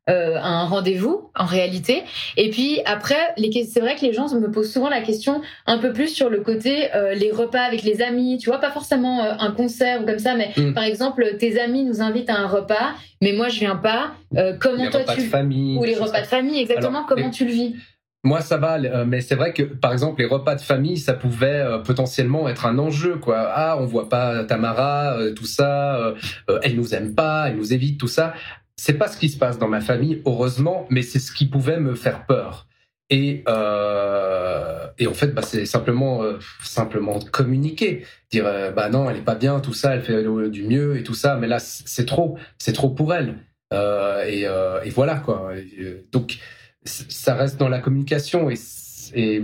euh, 0.08 0.38
un 0.38 0.66
rendez-vous 0.66 1.32
en 1.36 1.46
réalité. 1.46 2.04
Et 2.38 2.52
puis 2.52 2.80
après, 2.86 3.34
c'est 3.68 3.80
vrai 3.80 3.96
que 3.96 4.02
les 4.02 4.14
gens 4.14 4.32
me 4.36 4.52
posent 4.52 4.72
souvent 4.72 4.88
la 4.88 5.02
question 5.02 5.42
un 5.66 5.80
peu 5.80 5.94
plus 5.94 6.10
sur 6.10 6.30
le 6.30 6.42
côté 6.42 6.94
euh, 6.94 7.16
les 7.16 7.32
repas 7.32 7.62
avec 7.62 7.82
les 7.82 8.04
amis. 8.04 8.38
Tu 8.38 8.52
vois, 8.52 8.60
pas 8.60 8.70
forcément 8.70 9.24
euh, 9.24 9.34
un 9.40 9.50
concert 9.50 10.04
ou 10.04 10.06
comme 10.06 10.20
ça, 10.20 10.36
mais 10.36 10.52
mm. 10.56 10.76
par 10.76 10.84
exemple, 10.84 11.26
tes 11.40 11.60
amis 11.60 11.84
nous 11.84 12.04
invitent 12.04 12.30
à 12.30 12.38
un 12.38 12.46
repas, 12.46 12.94
mais 13.20 13.34
moi 13.34 13.50
je 13.50 13.58
viens 13.58 13.78
pas. 13.78 14.12
comment 14.60 14.84
les 14.84 14.92
toi 14.92 15.00
repas 15.00 15.16
tu 15.16 15.22
de 15.22 15.26
famille, 15.26 15.76
ou 15.80 15.84
les 15.84 15.96
repas 15.96 16.22
de 16.22 16.28
famille 16.28 16.60
exactement 16.60 17.04
comment 17.10 17.32
tu 17.32 17.46
le 17.46 17.52
vis? 17.52 17.76
moi, 18.24 18.42
ça 18.42 18.58
va, 18.58 18.80
mais 19.06 19.22
c'est 19.22 19.36
vrai 19.36 19.54
que, 19.54 19.62
par 19.62 19.94
exemple, 19.94 20.20
les 20.20 20.28
repas 20.28 20.56
de 20.56 20.62
famille, 20.62 20.98
ça 20.98 21.14
pouvait 21.14 21.64
potentiellement 21.86 22.50
être 22.50 22.66
un 22.66 22.80
enjeu, 22.80 23.18
quoi. 23.18 23.52
Ah, 23.54 23.78
on 23.80 23.86
voit 23.86 24.10
pas 24.10 24.44
Tamara, 24.46 25.16
tout 25.36 25.46
ça, 25.46 26.16
elle 26.64 26.76
nous 26.76 26.96
aime 26.96 27.14
pas, 27.14 27.50
elle 27.50 27.58
nous 27.58 27.72
évite, 27.72 28.00
tout 28.00 28.08
ça 28.08 28.34
c'est 28.78 28.98
pas 28.98 29.08
ce 29.08 29.18
qui 29.18 29.30
se 29.30 29.38
passe 29.38 29.58
dans 29.58 29.68
ma 29.68 29.82
famille, 29.82 30.22
heureusement, 30.26 30.86
mais 30.90 31.02
c'est 31.02 31.20
ce 31.20 31.32
qui 31.32 31.46
pouvait 31.46 31.80
me 31.80 31.96
faire 31.96 32.26
peur. 32.26 32.68
Et, 33.10 33.44
euh, 33.48 34.88
et 34.98 35.08
en 35.08 35.14
fait, 35.14 35.28
bah, 35.28 35.44
c'est 35.44 35.66
simplement, 35.66 36.24
euh, 36.24 36.40
simplement 36.64 37.20
communiquer, 37.20 38.04
dire, 38.32 38.48
euh, 38.48 38.72
bah 38.72 38.90
non, 38.90 39.10
elle 39.10 39.18
est 39.18 39.22
pas 39.22 39.36
bien, 39.36 39.60
tout 39.60 39.74
ça, 39.74 39.96
elle 39.96 40.02
fait 40.02 40.24
du 40.50 40.64
mieux 40.64 40.98
et 40.98 41.04
tout 41.04 41.14
ça, 41.14 41.36
mais 41.36 41.48
là, 41.48 41.60
c'est 41.60 42.06
trop, 42.06 42.38
c'est 42.58 42.74
trop 42.74 42.90
pour 42.90 43.14
elle. 43.14 43.36
Euh, 43.74 44.26
et, 44.26 44.42
et, 44.88 44.90
voilà 44.92 45.16
quoi. 45.18 45.52
donc, 46.12 46.38
ça 46.86 47.36
reste 47.36 47.58
dans 47.60 47.70
la 47.70 47.80
communication 47.80 48.50
et, 48.50 48.56
et 49.14 49.42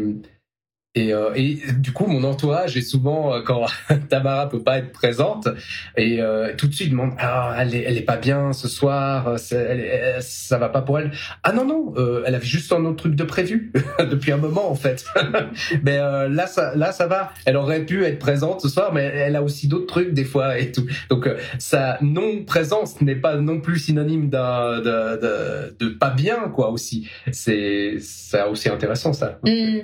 et, 0.94 1.14
euh, 1.14 1.32
et, 1.36 1.58
du 1.80 1.94
coup, 1.94 2.06
mon 2.06 2.26
entourage 2.26 2.76
est 2.76 2.82
souvent, 2.82 3.34
euh, 3.34 3.42
quand 3.42 3.66
Tamara 4.10 4.50
peut 4.50 4.62
pas 4.62 4.78
être 4.78 4.92
présente, 4.92 5.48
et 5.96 6.22
euh, 6.22 6.54
tout 6.58 6.68
de 6.68 6.74
suite 6.74 6.90
demande 6.92 7.14
ah 7.18 7.56
elle 7.60 7.74
est, 7.74 7.84
elle 7.84 7.98
est 7.98 8.02
pas 8.02 8.18
bien 8.18 8.52
ce 8.52 8.68
soir, 8.68 9.30
euh, 9.30 9.38
elle, 9.52 10.22
ça 10.22 10.58
va 10.58 10.68
pas 10.68 10.82
pour 10.82 11.00
elle. 11.00 11.12
Ah 11.44 11.54
non 11.54 11.64
non, 11.66 11.94
elle 12.26 12.36
avait 12.36 12.46
juste 12.46 12.74
un 12.74 12.84
autre 12.84 12.98
truc 12.98 13.16
de 13.16 13.24
prévu 13.24 13.72
depuis 14.00 14.34
un 14.34 14.38
moment 14.38 14.70
en 14.70 14.76
fait. 14.76 15.06
mais 15.84 15.98
là 15.98 16.46
ça 16.48 16.76
là 16.76 16.92
ça 16.92 17.08
va. 17.08 17.32
Elle 17.46 17.56
aurait 17.56 17.86
pu 17.86 18.04
être 18.04 18.20
présente 18.20 18.60
ce 18.60 18.68
soir, 18.68 18.94
mais 18.94 19.04
elle 19.04 19.38
a 19.38 19.44
aussi 19.44 19.70
d'autres 19.70 19.88
trucs 19.88 20.14
des 20.14 20.26
fois 20.26 20.60
et 20.60 20.74
tout. 20.74 20.86
Donc 21.10 21.30
sa 21.58 22.00
non 22.02 22.44
présence 22.44 23.00
n'est 23.00 23.16
pas 23.16 23.38
non 23.38 23.62
plus 23.62 23.80
synonyme 23.80 24.30
de, 24.30 24.82
de, 24.82 25.76
de, 25.80 25.90
pas 25.90 26.10
bien 26.10 26.50
quoi 26.50 26.70
aussi. 26.70 27.10
C'est 27.32 27.96
c'est 28.00 28.44
aussi 28.44 28.68
intéressant 28.68 29.14
ça. 29.14 29.40
Mm. 29.46 29.80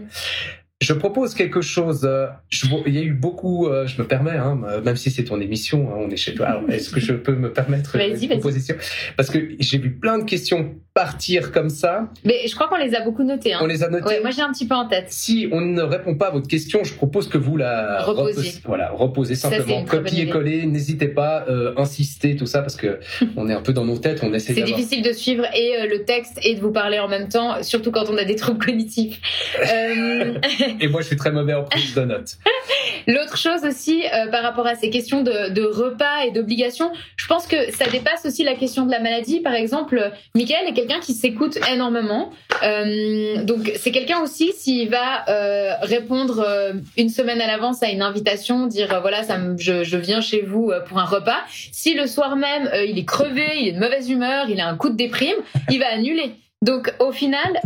Je 0.79 0.93
propose 0.93 1.33
quelque 1.33 1.61
chose. 1.61 2.01
Euh, 2.03 2.27
je, 2.49 2.67
il 2.85 2.93
y 2.93 2.99
a 2.99 3.01
eu 3.01 3.13
beaucoup. 3.13 3.67
Euh, 3.67 3.87
je 3.87 3.99
me 3.99 4.07
permets, 4.07 4.37
hein, 4.37 4.59
même 4.83 4.95
si 4.95 5.09
c'est 5.09 5.23
ton 5.23 5.41
émission, 5.41 5.89
hein, 5.89 5.97
on 5.97 6.09
est 6.11 6.17
chez 6.17 6.35
toi. 6.35 6.61
Est-ce 6.69 6.91
que 6.91 6.99
je 6.99 7.13
peux 7.13 7.33
me 7.33 7.51
permettre 7.51 7.95
une 7.95 8.29
proposition? 8.29 8.75
Parce 9.15 9.31
que 9.31 9.39
j'ai 9.59 9.79
vu 9.79 9.91
plein 9.91 10.19
de 10.19 10.23
questions 10.23 10.75
partir 10.97 11.51
comme 11.51 11.69
ça. 11.69 12.09
Mais 12.25 12.47
je 12.47 12.55
crois 12.55 12.67
qu'on 12.67 12.77
les 12.77 12.95
a 12.95 13.03
beaucoup 13.03 13.21
notées. 13.21 13.53
Hein. 13.53 13.59
On 13.61 13.67
les 13.67 13.83
a 13.83 13.89
notées? 13.89 14.19
moi, 14.21 14.31
j'ai 14.31 14.41
un 14.41 14.51
petit 14.51 14.65
peu 14.65 14.73
en 14.73 14.87
tête. 14.87 15.05
Si 15.09 15.47
on 15.51 15.61
ne 15.61 15.83
répond 15.83 16.15
pas 16.15 16.29
à 16.29 16.31
votre 16.31 16.47
question, 16.47 16.83
je 16.83 16.95
propose 16.95 17.29
que 17.29 17.37
vous 17.37 17.55
la 17.55 18.01
reposiez. 18.01 18.53
voilà, 18.65 18.89
reposez 18.89 19.35
simplement, 19.35 19.85
copier 19.85 20.27
coller. 20.27 20.65
N'hésitez 20.65 21.07
pas, 21.07 21.45
euh, 21.49 21.73
insister, 21.77 22.35
tout 22.35 22.47
ça, 22.47 22.61
parce 22.61 22.75
que 22.75 22.99
on 23.35 23.47
est 23.47 23.53
un 23.53 23.61
peu 23.61 23.73
dans 23.73 23.85
nos 23.85 23.99
têtes. 23.99 24.21
On 24.23 24.33
essaie. 24.33 24.55
C'est 24.55 24.63
difficile 24.63 25.03
de 25.03 25.11
suivre 25.11 25.45
et 25.55 25.87
le 25.87 26.03
texte 26.03 26.39
et 26.41 26.55
de 26.55 26.61
vous 26.61 26.71
parler 26.71 26.97
en 26.97 27.07
même 27.07 27.29
temps, 27.29 27.61
surtout 27.61 27.91
quand 27.91 28.09
on 28.09 28.17
a 28.17 28.23
des 28.23 28.35
troubles 28.35 28.65
cognitifs. 28.65 29.21
Et 30.79 30.87
moi, 30.87 31.01
je 31.01 31.07
suis 31.07 31.15
très 31.15 31.31
mauvais 31.31 31.53
en 31.53 31.63
prise 31.63 31.93
de 31.95 32.01
notes. 32.01 32.37
L'autre 33.07 33.37
chose 33.37 33.63
aussi, 33.63 34.03
euh, 34.13 34.27
par 34.27 34.43
rapport 34.43 34.67
à 34.67 34.75
ces 34.75 34.89
questions 34.89 35.23
de, 35.23 35.49
de 35.49 35.63
repas 35.63 36.25
et 36.25 36.31
d'obligations, 36.31 36.91
je 37.15 37.27
pense 37.27 37.47
que 37.47 37.71
ça 37.71 37.85
dépasse 37.85 38.25
aussi 38.25 38.43
la 38.43 38.55
question 38.55 38.85
de 38.85 38.91
la 38.91 38.99
maladie. 38.99 39.39
Par 39.39 39.53
exemple, 39.53 40.11
Michael 40.35 40.67
est 40.67 40.73
quelqu'un 40.73 40.99
qui 40.99 41.13
s'écoute 41.13 41.57
énormément. 41.71 42.31
Euh, 42.63 43.43
donc, 43.43 43.71
c'est 43.75 43.91
quelqu'un 43.91 44.19
aussi, 44.19 44.51
s'il 44.53 44.89
va 44.89 45.29
euh, 45.29 45.73
répondre 45.81 46.43
euh, 46.45 46.73
une 46.97 47.09
semaine 47.09 47.41
à 47.41 47.47
l'avance 47.47 47.83
à 47.83 47.89
une 47.89 48.01
invitation, 48.01 48.67
dire 48.67 48.93
euh, 48.93 48.99
voilà, 48.99 49.23
ça 49.23 49.37
je, 49.57 49.83
je, 49.83 49.97
viens 49.97 50.21
chez 50.21 50.41
vous 50.41 50.71
pour 50.87 50.99
un 50.99 51.05
repas. 51.05 51.39
Si 51.71 51.93
le 51.93 52.07
soir 52.07 52.35
même, 52.35 52.69
il 52.87 52.97
est 52.97 53.05
crevé, 53.05 53.45
il 53.59 53.67
est 53.69 53.71
de 53.73 53.79
mauvaise 53.79 54.09
humeur, 54.09 54.49
il 54.49 54.59
a 54.59 54.67
un 54.67 54.75
coup 54.75 54.89
de 54.89 54.95
déprime, 54.95 55.35
il 55.69 55.79
va 55.79 55.87
annuler. 55.93 56.31
Donc, 56.61 56.93
au 56.99 57.11
final, 57.11 57.59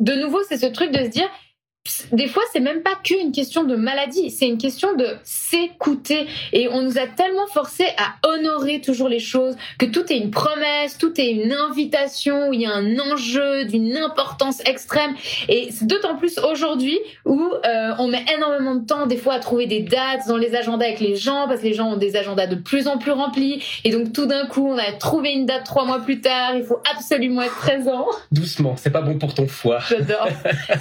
de 0.00 0.20
nouveau, 0.20 0.40
c'est 0.48 0.56
ce 0.56 0.66
truc 0.66 0.90
de 0.90 1.04
se 1.04 1.08
dire 1.08 1.28
des 2.12 2.28
fois, 2.28 2.44
c'est 2.52 2.60
même 2.60 2.82
pas 2.82 2.94
qu'une 3.02 3.32
question 3.32 3.64
de 3.64 3.74
maladie, 3.74 4.30
c'est 4.30 4.46
une 4.46 4.58
question 4.58 4.94
de 4.94 5.06
s'écouter. 5.24 6.26
Et 6.52 6.68
on 6.68 6.82
nous 6.82 6.96
a 6.96 7.08
tellement 7.08 7.46
forcé 7.48 7.84
à 7.98 8.28
honorer 8.28 8.80
toujours 8.80 9.08
les 9.08 9.18
choses, 9.18 9.56
que 9.78 9.86
tout 9.86 10.12
est 10.12 10.18
une 10.18 10.30
promesse, 10.30 10.96
tout 10.96 11.20
est 11.20 11.30
une 11.30 11.52
invitation, 11.52 12.48
où 12.48 12.52
il 12.52 12.60
y 12.60 12.66
a 12.66 12.72
un 12.72 12.98
enjeu 13.00 13.64
d'une 13.64 13.96
importance 13.96 14.60
extrême. 14.64 15.14
Et 15.48 15.70
c'est 15.72 15.86
d'autant 15.86 16.16
plus 16.16 16.38
aujourd'hui 16.38 16.98
où 17.24 17.40
euh, 17.40 17.94
on 17.98 18.06
met 18.06 18.24
énormément 18.32 18.76
de 18.76 18.86
temps, 18.86 19.06
des 19.06 19.16
fois, 19.16 19.34
à 19.34 19.38
trouver 19.40 19.66
des 19.66 19.80
dates 19.80 20.28
dans 20.28 20.36
les 20.36 20.54
agendas 20.54 20.86
avec 20.86 21.00
les 21.00 21.16
gens, 21.16 21.48
parce 21.48 21.62
que 21.62 21.66
les 21.66 21.74
gens 21.74 21.92
ont 21.92 21.96
des 21.96 22.14
agendas 22.14 22.46
de 22.46 22.56
plus 22.56 22.86
en 22.86 22.98
plus 22.98 23.12
remplis. 23.12 23.60
Et 23.82 23.90
donc, 23.90 24.12
tout 24.12 24.26
d'un 24.26 24.46
coup, 24.46 24.68
on 24.68 24.78
a 24.78 24.92
trouvé 24.92 25.32
une 25.32 25.46
date 25.46 25.64
trois 25.64 25.84
mois 25.84 25.98
plus 25.98 26.20
tard, 26.20 26.54
il 26.54 26.62
faut 26.62 26.80
absolument 26.94 27.42
être 27.42 27.56
présent. 27.56 28.06
Doucement, 28.30 28.76
c'est 28.76 28.90
pas 28.90 29.02
bon 29.02 29.18
pour 29.18 29.34
ton 29.34 29.48
foie. 29.48 29.80
J'adore. 29.88 30.28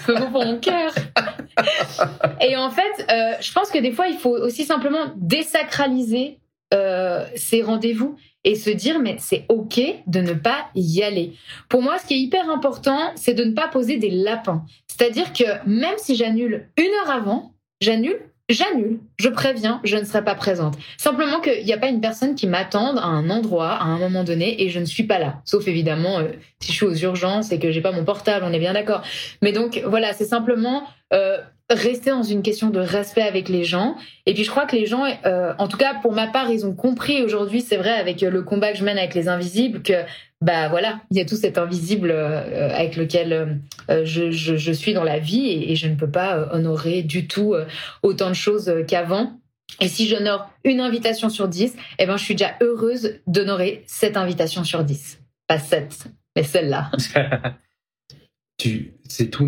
C'est 0.05 0.13
bon 0.13 0.31
pour 0.31 0.45
mon 0.45 0.57
cœur. 0.59 0.90
et 2.41 2.55
en 2.55 2.69
fait, 2.69 3.05
euh, 3.11 3.33
je 3.41 3.51
pense 3.53 3.69
que 3.69 3.79
des 3.79 3.91
fois, 3.91 4.07
il 4.07 4.17
faut 4.17 4.35
aussi 4.35 4.65
simplement 4.65 5.11
désacraliser 5.15 6.39
euh, 6.73 7.25
ces 7.35 7.61
rendez-vous 7.61 8.15
et 8.43 8.55
se 8.55 8.69
dire 8.69 8.99
mais 8.99 9.17
c'est 9.19 9.45
ok 9.49 9.81
de 10.07 10.21
ne 10.21 10.33
pas 10.33 10.69
y 10.73 11.03
aller. 11.03 11.33
Pour 11.69 11.81
moi, 11.81 11.97
ce 11.97 12.05
qui 12.05 12.13
est 12.13 12.19
hyper 12.19 12.49
important, 12.49 13.11
c'est 13.15 13.33
de 13.33 13.43
ne 13.43 13.53
pas 13.53 13.67
poser 13.67 13.97
des 13.97 14.09
lapins. 14.09 14.63
C'est-à-dire 14.87 15.33
que 15.33 15.43
même 15.67 15.97
si 15.97 16.15
j'annule 16.15 16.69
une 16.77 16.91
heure 17.01 17.11
avant, 17.11 17.53
j'annule 17.81 18.19
j'annule, 18.53 18.99
je 19.17 19.29
préviens, 19.29 19.79
je 19.83 19.97
ne 19.97 20.03
serai 20.03 20.23
pas 20.23 20.35
présente. 20.35 20.75
Simplement 20.97 21.39
qu'il 21.39 21.63
n'y 21.65 21.73
a 21.73 21.77
pas 21.77 21.87
une 21.87 22.01
personne 22.01 22.35
qui 22.35 22.47
m'attende 22.47 22.97
à 22.97 23.05
un 23.05 23.29
endroit, 23.29 23.71
à 23.71 23.83
un 23.83 23.97
moment 23.97 24.23
donné, 24.23 24.63
et 24.63 24.69
je 24.69 24.79
ne 24.79 24.85
suis 24.85 25.03
pas 25.03 25.19
là. 25.19 25.41
Sauf 25.45 25.67
évidemment 25.67 26.19
euh, 26.19 26.29
si 26.59 26.71
je 26.71 26.77
suis 26.77 26.85
aux 26.85 26.95
urgences 26.95 27.51
et 27.51 27.59
que 27.59 27.71
j'ai 27.71 27.81
pas 27.81 27.91
mon 27.91 28.05
portable, 28.05 28.45
on 28.47 28.53
est 28.53 28.59
bien 28.59 28.73
d'accord. 28.73 29.01
Mais 29.41 29.51
donc 29.51 29.81
voilà, 29.85 30.13
c'est 30.13 30.25
simplement 30.25 30.83
euh, 31.13 31.37
rester 31.73 32.09
dans 32.11 32.23
une 32.23 32.41
question 32.41 32.69
de 32.69 32.79
respect 32.79 33.21
avec 33.21 33.49
les 33.49 33.63
gens. 33.63 33.95
Et 34.25 34.33
puis 34.33 34.43
je 34.43 34.49
crois 34.49 34.65
que 34.65 34.75
les 34.75 34.85
gens, 34.85 35.05
euh, 35.25 35.53
en 35.57 35.67
tout 35.67 35.77
cas 35.77 35.95
pour 36.01 36.11
ma 36.13 36.27
part, 36.27 36.49
ils 36.49 36.65
ont 36.65 36.73
compris 36.73 37.21
aujourd'hui, 37.23 37.61
c'est 37.61 37.77
vrai, 37.77 37.91
avec 37.91 38.21
le 38.21 38.41
combat 38.41 38.71
que 38.71 38.77
je 38.77 38.83
mène 38.83 38.97
avec 38.97 39.15
les 39.15 39.27
invisibles, 39.27 39.81
que 39.81 40.03
bah 40.41 40.69
voilà, 40.69 41.01
il 41.11 41.17
y 41.17 41.21
a 41.21 41.25
tout 41.25 41.35
cet 41.35 41.59
invisible 41.59 42.09
euh, 42.09 42.69
avec 42.73 42.95
lequel 42.95 43.59
euh, 43.89 44.05
je, 44.05 44.31
je, 44.31 44.57
je, 44.57 44.71
suis 44.71 44.93
dans 44.93 45.03
la 45.03 45.19
vie 45.19 45.47
et, 45.47 45.75
je 45.75 45.87
ne 45.87 45.95
peux 45.95 46.09
pas 46.09 46.35
euh, 46.35 46.47
honorer 46.51 47.03
du 47.03 47.27
tout 47.27 47.53
autant 48.01 48.29
de 48.29 48.35
choses 48.35 48.73
qu'avant. 48.87 49.39
Et 49.79 49.87
si 49.87 50.07
j'honore 50.07 50.49
une 50.63 50.79
invitation 50.79 51.29
sur 51.29 51.47
dix, 51.47 51.75
eh 51.99 52.05
ben 52.05 52.17
je 52.17 52.23
suis 52.23 52.35
déjà 52.35 52.55
heureuse 52.59 53.19
d'honorer 53.27 53.83
cette 53.85 54.17
invitation 54.17 54.63
sur 54.63 54.83
dix. 54.83 55.19
Pas 55.47 55.59
sept, 55.59 56.07
mais 56.35 56.43
celle-là. 56.43 56.91
tu, 58.57 58.93
c'est 59.11 59.27
tout. 59.27 59.47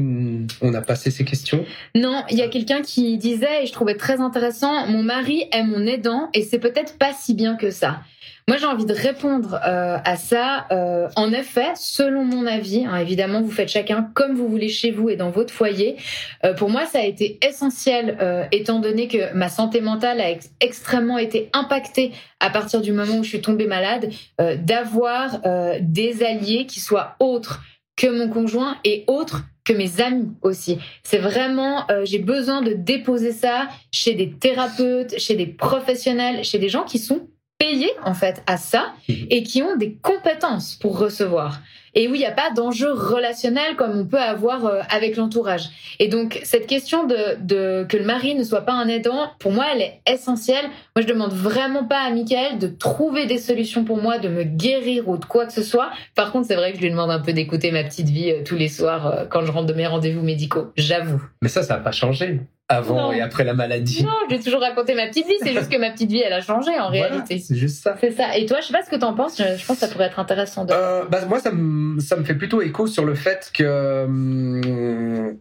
On 0.62 0.74
a 0.74 0.82
passé 0.82 1.12
ces 1.12 1.26
questions? 1.26 1.66
Non, 1.96 2.24
il 2.30 2.38
y 2.38 2.42
a 2.42 2.48
quelqu'un 2.48 2.82
qui 2.82 3.18
disait 3.18 3.64
et 3.64 3.66
je 3.66 3.72
trouvais 3.72 3.96
très 3.96 4.20
intéressant. 4.20 4.88
Mon 4.88 5.04
mari 5.04 5.46
est 5.52 5.64
mon 5.64 5.86
aidant 5.86 6.30
et 6.34 6.44
c'est 6.44 6.60
peut-être 6.60 6.98
pas 6.98 7.14
si 7.14 7.34
bien 7.34 7.56
que 7.56 7.72
ça. 7.72 8.02
Moi, 8.48 8.58
j'ai 8.58 8.66
envie 8.66 8.86
de 8.86 8.94
répondre 8.94 9.58
euh, 9.66 9.98
à 10.04 10.18
ça. 10.18 10.66
Euh, 10.72 11.08
en 11.16 11.32
effet, 11.32 11.72
selon 11.76 12.26
mon 12.26 12.46
avis, 12.46 12.86
hein, 12.86 12.98
évidemment, 12.98 13.42
vous 13.42 13.52
faites 13.52 13.70
chacun 13.70 14.10
comme 14.14 14.36
vous 14.36 14.50
voulez 14.50 14.68
chez 14.68 14.92
vous 14.92 15.10
et 15.10 15.16
dans 15.16 15.30
votre 15.30 15.54
foyer. 15.54 15.96
Euh, 16.44 16.54
pour 16.54 16.70
moi, 16.70 16.86
ça 16.86 17.00
a 17.00 17.04
été 17.04 17.40
essentiel, 17.48 18.18
étant 18.52 18.80
donné 18.80 19.08
que 19.08 19.34
ma 19.34 19.48
santé 19.48 19.80
mentale 19.80 20.20
a 20.20 20.34
extrêmement 20.60 21.18
été 21.18 21.50
impactée 21.54 22.12
à 22.42 22.50
partir 22.50 22.82
du 22.82 22.92
moment 22.92 23.20
où 23.20 23.24
je 23.24 23.30
suis 23.30 23.42
tombée 23.42 23.68
malade, 23.68 24.10
d'avoir 24.58 25.42
des 25.80 26.24
alliés 26.24 26.66
qui 26.66 26.80
soient 26.80 27.16
autres 27.20 27.62
que 27.96 28.08
mon 28.08 28.30
conjoint 28.30 28.78
et 28.84 29.04
autres 29.08 29.44
que 29.66 29.74
mes 29.74 30.02
amis 30.02 30.32
aussi. 30.42 30.78
C'est 31.04 31.20
vraiment, 31.20 31.88
j'ai 32.04 32.20
besoin 32.20 32.62
de 32.62 32.74
déposer 32.74 33.32
ça 33.32 33.70
chez 33.92 34.14
des 34.14 34.32
thérapeutes, 34.32 35.18
chez 35.20 35.36
des 35.36 35.48
professionnels, 35.48 36.44
chez 36.44 36.60
des 36.60 36.70
gens 36.70 36.84
qui 36.84 37.00
sont 37.00 37.28
payés 37.58 37.92
en 38.04 38.14
fait 38.14 38.44
à 38.48 38.58
ça 38.58 38.94
mhm. 39.08 39.28
et 39.30 39.44
qui 39.44 39.62
ont 39.62 39.76
des 39.76 39.96
compétences 39.96 40.76
pour 40.76 40.98
recevoir. 40.98 41.62
Et 41.96 42.08
oui, 42.08 42.18
il 42.18 42.20
n'y 42.22 42.26
a 42.26 42.32
pas 42.32 42.52
d'enjeu 42.52 42.92
relationnel 42.92 43.76
comme 43.76 43.98
on 43.98 44.06
peut 44.06 44.20
avoir 44.20 44.66
euh, 44.66 44.82
avec 44.90 45.16
l'entourage. 45.16 45.70
Et 46.00 46.08
donc 46.08 46.40
cette 46.44 46.68
question 46.68 47.06
de, 47.06 47.38
de, 47.40 47.86
que 47.88 47.98
le 47.98 48.04
mari 48.04 48.36
ne 48.36 48.44
soit 48.44 48.62
pas 48.62 48.74
un 48.74 48.88
aidant, 48.88 49.32
pour 49.40 49.52
moi, 49.52 49.66
elle 49.74 49.82
est 49.82 50.02
essentielle. 50.08 50.66
Moi, 50.96 51.04
je 51.04 51.08
demande 51.08 51.34
vraiment 51.34 51.84
pas 51.84 52.00
à 52.00 52.10
Michael 52.10 52.60
de 52.60 52.68
trouver 52.68 53.26
des 53.26 53.38
solutions 53.38 53.84
pour 53.84 53.98
moi, 53.98 54.18
de 54.18 54.30
me 54.30 54.44
guérir 54.44 55.08
ou 55.08 55.18
de 55.18 55.26
quoi 55.26 55.46
que 55.46 55.54
ce 55.54 55.64
soit. 55.64 55.92
Par 56.16 56.32
contre, 56.32 56.48
c'est 56.48 56.56
vrai 56.56 56.72
que 56.72 56.78
je 56.78 56.84
lui 56.84 56.92
demande 56.92 57.12
un 57.12 57.20
peu 57.20 57.34
d'écouter 57.34 57.72
ma 57.72 57.84
petite 57.84 58.10
vie 58.10 58.32
euh, 58.32 58.44
tous 58.44 58.56
les 58.56 58.70
soirs 58.70 59.08
euh, 59.08 59.26
quand 59.30 59.46
je 59.46 59.52
rentre 59.52 59.68
de 59.68 59.74
mes 59.74 59.88
rendez-vous 59.88 60.24
médicaux. 60.24 60.72
J'avoue. 60.76 61.22
Mais 61.42 61.50
ça, 61.50 61.64
ça 61.64 61.76
n'a 61.76 61.82
pas 61.82 61.92
changé. 61.92 62.40
Avant 62.70 63.12
et 63.12 63.22
après 63.22 63.44
la 63.44 63.54
maladie. 63.54 64.04
Non, 64.04 64.12
j'ai 64.30 64.40
toujours 64.40 64.62
raconté 64.62 64.96
ma 64.96 65.08
petite 65.08 65.28
vie. 65.28 65.36
C'est 65.42 65.54
juste 65.54 65.70
que 65.70 65.78
ma 65.78 65.92
petite 65.92 66.10
vie, 66.10 66.22
elle 66.26 66.34
a 66.34 66.42
changé 66.42 66.72
en 66.80 66.90
réalité. 66.90 67.40
C'est 67.40 67.56
juste 67.56 67.84
ça. 67.84 67.96
C'est 68.00 68.12
ça. 68.12 68.38
Et 68.38 68.46
toi, 68.46 68.60
je 68.62 68.68
sais 68.68 68.74
pas 68.74 68.84
ce 68.84 68.90
que 68.90 68.96
tu 68.96 69.04
en 69.04 69.14
penses. 69.14 69.38
Je 69.38 69.66
pense 69.66 69.80
que 69.80 69.86
ça 69.86 69.88
pourrait 69.88 70.06
être 70.06 70.20
intéressant. 70.20 70.66
De... 70.66 70.74
Euh, 70.74 71.06
bah, 71.06 71.26
moi, 71.26 71.40
ça 71.40 71.52
me, 71.52 72.00
ça 72.00 72.16
me 72.16 72.24
fait 72.24 72.36
plutôt 72.36 72.62
écho 72.62 72.88
sur 72.88 73.06
le 73.06 73.16
fait 73.16 73.52
que 73.54 74.06
hum, 74.06 75.38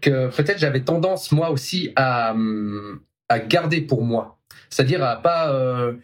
que 0.00 0.28
peut-être 0.34 0.58
j'avais 0.58 0.82
tendance 0.82 1.32
moi 1.32 1.50
aussi 1.50 1.92
à 1.96 2.32
hum, 2.32 3.00
à 3.28 3.38
garder 3.38 3.80
pour 3.80 4.02
moi, 4.02 4.38
c'est-à-dire 4.70 5.04
à 5.04 5.16
pas 5.20 5.52
euh, 5.52 5.94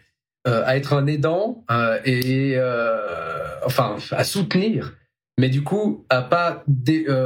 euh, 0.47 0.63
à 0.65 0.77
être 0.77 0.93
un 0.93 1.07
aidant 1.07 1.63
euh, 1.71 1.99
et 2.05 2.57
enfin 3.65 3.95
à 4.11 4.23
soutenir, 4.23 4.93
mais 5.39 5.49
du 5.49 5.63
coup 5.63 6.05
à 6.09 6.21
pas 6.21 6.63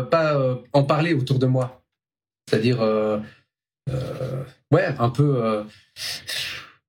pas 0.10 0.60
en 0.74 0.84
parler 0.84 1.14
autour 1.14 1.40
de 1.40 1.46
moi, 1.46 1.79
c'est-à-dire 2.50 2.82
ouais 4.72 4.88
un 4.98 5.10
peu 5.10 5.64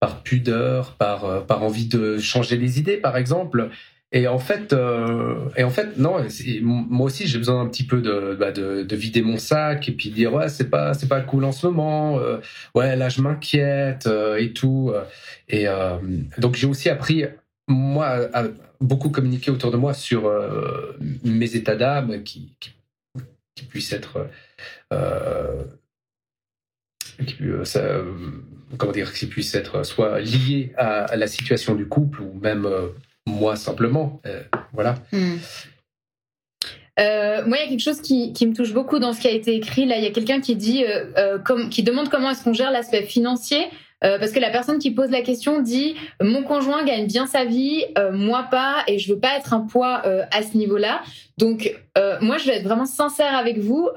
par 0.01 0.23
pudeur, 0.23 0.97
par 0.97 1.47
par 1.47 1.63
envie 1.63 1.87
de 1.87 2.19
changer 2.19 2.57
les 2.57 2.79
idées 2.79 2.97
par 2.97 3.17
exemple. 3.17 3.71
Et 4.13 4.27
en 4.27 4.39
fait, 4.39 4.73
euh, 4.73 5.49
et 5.57 5.63
en 5.63 5.71
fait, 5.71 5.97
non. 5.97 6.17
Moi 6.63 7.07
aussi, 7.07 7.29
j'ai 7.29 7.39
besoin 7.39 7.61
un 7.61 7.69
petit 7.69 7.85
peu 7.85 8.01
de, 8.01 8.37
bah, 8.39 8.51
de, 8.51 8.83
de, 8.83 8.97
vider 8.97 9.23
mon 9.23 9.39
sac 9.39 9.89
et 9.89 9.93
puis 9.93 10.11
dire 10.11 10.35
ouais, 10.35 10.49
c'est 10.49 10.69
pas, 10.69 10.95
c'est 10.95 11.09
pas 11.09 11.21
cool 11.21 11.45
en 11.45 11.53
ce 11.53 11.67
moment. 11.67 12.19
Euh, 12.19 12.39
ouais, 12.75 12.97
là, 12.97 13.09
je 13.09 13.23
m'inquiète 13.23 14.09
euh, 14.09 14.37
et 14.37 14.53
tout. 14.53 14.93
Et 15.49 15.69
euh, 15.69 15.99
donc, 16.39 16.57
j'ai 16.57 16.67
aussi 16.67 16.89
appris 16.89 17.25
moi 17.69 18.29
à 18.33 18.47
beaucoup 18.81 19.11
communiquer 19.11 19.53
autour 19.53 19.71
de 19.71 19.77
moi 19.77 19.95
sur 19.95 20.27
euh, 20.27 20.97
mes 21.23 21.55
états 21.55 21.77
d'âme 21.77 22.25
qui, 22.25 22.57
qui, 22.59 22.73
qui, 23.55 23.65
puissent 23.67 23.93
être 23.93 24.27
qui, 27.27 27.37
ça, 27.65 28.03
comment 28.79 28.93
dire, 28.93 29.13
qui 29.13 29.27
puissent 29.27 29.55
être 29.55 29.85
soit 29.85 30.21
liés 30.21 30.73
à, 30.77 31.17
la 31.17 31.27
situation 31.27 31.75
du 31.75 31.87
couple 31.87 32.23
ou 32.23 32.33
même 32.41 32.67
moi 33.27 33.57
simplement. 33.57 34.21
Euh, 34.27 34.43
voilà. 34.73 34.97
Hmm. 35.13 35.37
Euh, 36.99 37.47
moi, 37.47 37.57
il 37.59 37.65
y 37.65 37.67
a 37.67 37.69
quelque 37.69 37.83
chose 37.83 38.01
qui, 38.03 38.35
me 38.47 38.55
touche 38.55 38.73
beaucoup 38.73 38.99
dans 38.99 39.13
ce 39.13 39.21
qui 39.21 39.29
a 39.29 39.31
été 39.31 39.55
écrit. 39.55 39.87
Là, 39.87 39.97
il 39.97 40.05
y 40.05 40.07
a 40.07 40.11
quelqu'un 40.11 40.41
qui 40.41 40.85
euh, 40.85 41.39
qui 41.71 41.83
demande 41.83 42.11
comment 42.11 42.31
est-ce 42.31 42.45
qu'on 42.45 42.53
gère 42.53 42.71
l'aspect 42.71 43.03
financier. 43.03 43.67
Parce 44.01 44.33
que 44.33 44.41
la 44.41 44.51
personne 44.51 44.79
qui 44.79 44.91
pose 44.91 45.11
la 45.11 45.23
question 45.23 45.61
dit 45.61 45.95
mon 46.21 46.43
conjoint 46.43 46.85
gagne 46.85 47.07
bien 47.07 47.27
sa 47.27 47.45
vie, 47.45 47.85
moi 48.13 48.47
pas, 48.51 48.83
et 48.87 48.99
je 48.99 49.13
veux 49.13 49.19
pas 49.19 49.37
être 49.37 49.53
un 49.53 49.61
poids 49.61 50.03
à 50.31 50.43
ce 50.43 50.57
niveau-là. 50.57 51.03
Donc 51.39 51.75
moi 52.21 52.39
je 52.39 52.47
vais 52.47 52.57
être 52.57 52.65
vraiment 52.65 52.87
sincère 52.87 53.35
avec 53.35 53.59
vous. 53.59 53.89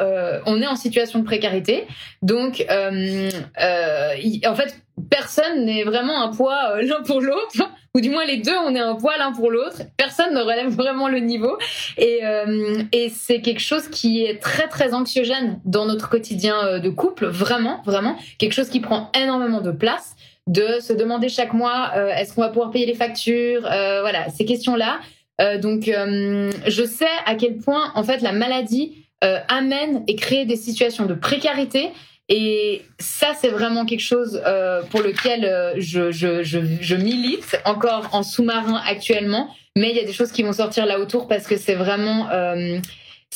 on 0.45 0.61
est 0.61 0.67
en 0.67 0.75
situation 0.75 1.19
de 1.19 1.25
précarité, 1.25 1.85
donc 2.21 2.65
en 2.69 4.55
fait 4.55 4.79
personne 5.09 5.65
n'est 5.65 5.83
vraiment 5.83 6.21
un 6.23 6.31
poids 6.31 6.81
l'un 6.81 7.01
pour 7.03 7.21
l'autre 7.21 7.69
ou 7.95 8.01
du 8.01 8.09
moins 8.09 8.25
les 8.25 8.37
deux, 8.37 8.55
on 8.65 8.73
est 8.73 8.79
un 8.79 8.95
poids 8.95 9.17
l'un 9.17 9.33
pour 9.33 9.51
l'autre. 9.51 9.83
Personne 9.97 10.33
ne 10.33 10.41
relève 10.41 10.69
vraiment 10.75 11.07
le 11.07 11.19
niveau. 11.19 11.59
Et, 11.97 12.21
euh, 12.23 12.81
et 12.91 13.09
c'est 13.09 13.39
quelque 13.39 13.61
chose 13.61 13.87
qui 13.87 14.25
est 14.25 14.41
très, 14.41 14.67
très 14.67 14.95
anxiogène 14.95 15.59
dans 15.63 15.85
notre 15.85 16.09
quotidien 16.09 16.65
euh, 16.65 16.79
de 16.79 16.89
couple, 16.89 17.27
vraiment, 17.27 17.83
vraiment. 17.85 18.17
Quelque 18.39 18.53
chose 18.53 18.69
qui 18.69 18.79
prend 18.79 19.11
énormément 19.13 19.61
de 19.61 19.69
place 19.69 20.15
de 20.47 20.79
se 20.81 20.93
demander 20.93 21.29
chaque 21.29 21.53
mois 21.53 21.91
euh, 21.95 22.09
est-ce 22.09 22.33
qu'on 22.33 22.41
va 22.41 22.49
pouvoir 22.49 22.71
payer 22.71 22.85
les 22.85 22.95
factures 22.95 23.65
euh, 23.65 24.01
voilà 24.01 24.29
ces 24.29 24.45
questions 24.45 24.75
là 24.75 24.99
euh, 25.41 25.57
donc 25.57 25.85
je 25.85 26.83
sais 26.83 27.05
à 27.25 27.35
quel 27.35 27.57
point 27.57 27.91
en 27.95 28.03
fait 28.03 28.21
la 28.21 28.33
maladie 28.33 29.07
amène 29.47 30.03
et 30.07 30.17
crée 30.17 30.43
des 30.43 30.57
situations 30.57 31.05
de 31.05 31.13
précarité 31.13 31.91
et 32.29 32.83
ça, 32.99 33.33
c'est 33.39 33.49
vraiment 33.49 33.86
quelque 33.86 33.99
chose 33.99 34.41
euh, 34.45 34.81
pour 34.83 35.01
lequel 35.01 35.43
euh, 35.43 35.73
je, 35.77 36.95
milite 36.95 37.59
encore 37.65 38.09
en 38.13 38.23
sous-marin 38.23 38.81
actuellement. 38.88 39.49
Mais 39.75 39.89
il 39.89 39.95
y 39.97 39.99
a 39.99 40.05
des 40.05 40.13
choses 40.13 40.31
qui 40.31 40.43
vont 40.43 40.53
sortir 40.53 40.86
là 40.86 40.99
autour 40.99 41.27
parce 41.27 41.47
que 41.47 41.57
c'est 41.57 41.75
vraiment, 41.75 42.29
euh, 42.31 42.79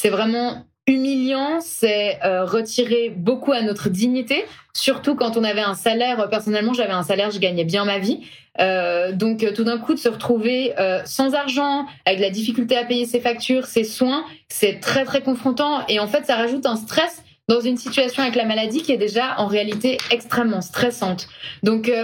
vraiment 0.05 0.65
humiliant, 0.87 1.59
c'est 1.59 2.17
retirer 2.23 3.09
beaucoup 3.09 3.51
à 3.51 3.61
notre 3.61 3.89
dignité, 3.89 4.45
surtout 4.73 5.15
quand 5.15 5.35
on 5.35 5.43
avait 5.43 5.61
un 5.61 5.73
salaire. 5.73 6.29
Personnellement, 6.29 6.73
j'avais 6.73 6.93
un 6.93 7.03
salaire, 7.03 7.29
je 7.31 7.39
gagnais 7.39 7.65
bien 7.65 7.83
ma 7.83 7.99
vie. 7.99 8.21
Donc 9.13 9.45
tout 9.53 9.65
d'un 9.65 9.79
coup 9.79 9.95
de 9.95 9.99
se 9.99 10.07
retrouver 10.07 10.73
sans 11.03 11.33
argent, 11.33 11.87
avec 12.05 12.21
la 12.21 12.29
difficulté 12.29 12.77
à 12.77 12.85
payer 12.85 13.05
ses 13.05 13.19
factures, 13.19 13.65
ses 13.65 13.83
soins, 13.83 14.23
c'est 14.47 14.79
très 14.79 15.03
très 15.03 15.19
confrontant 15.19 15.85
et 15.89 15.99
en 15.99 16.07
fait 16.07 16.25
ça 16.25 16.37
rajoute 16.37 16.65
un 16.65 16.77
stress 16.77 17.21
dans 17.47 17.61
une 17.61 17.77
situation 17.77 18.23
avec 18.23 18.35
la 18.35 18.45
maladie 18.45 18.81
qui 18.81 18.91
est 18.91 18.97
déjà 18.97 19.39
en 19.39 19.47
réalité 19.47 19.97
extrêmement 20.11 20.61
stressante. 20.61 21.27
Donc 21.63 21.89
euh, 21.89 22.03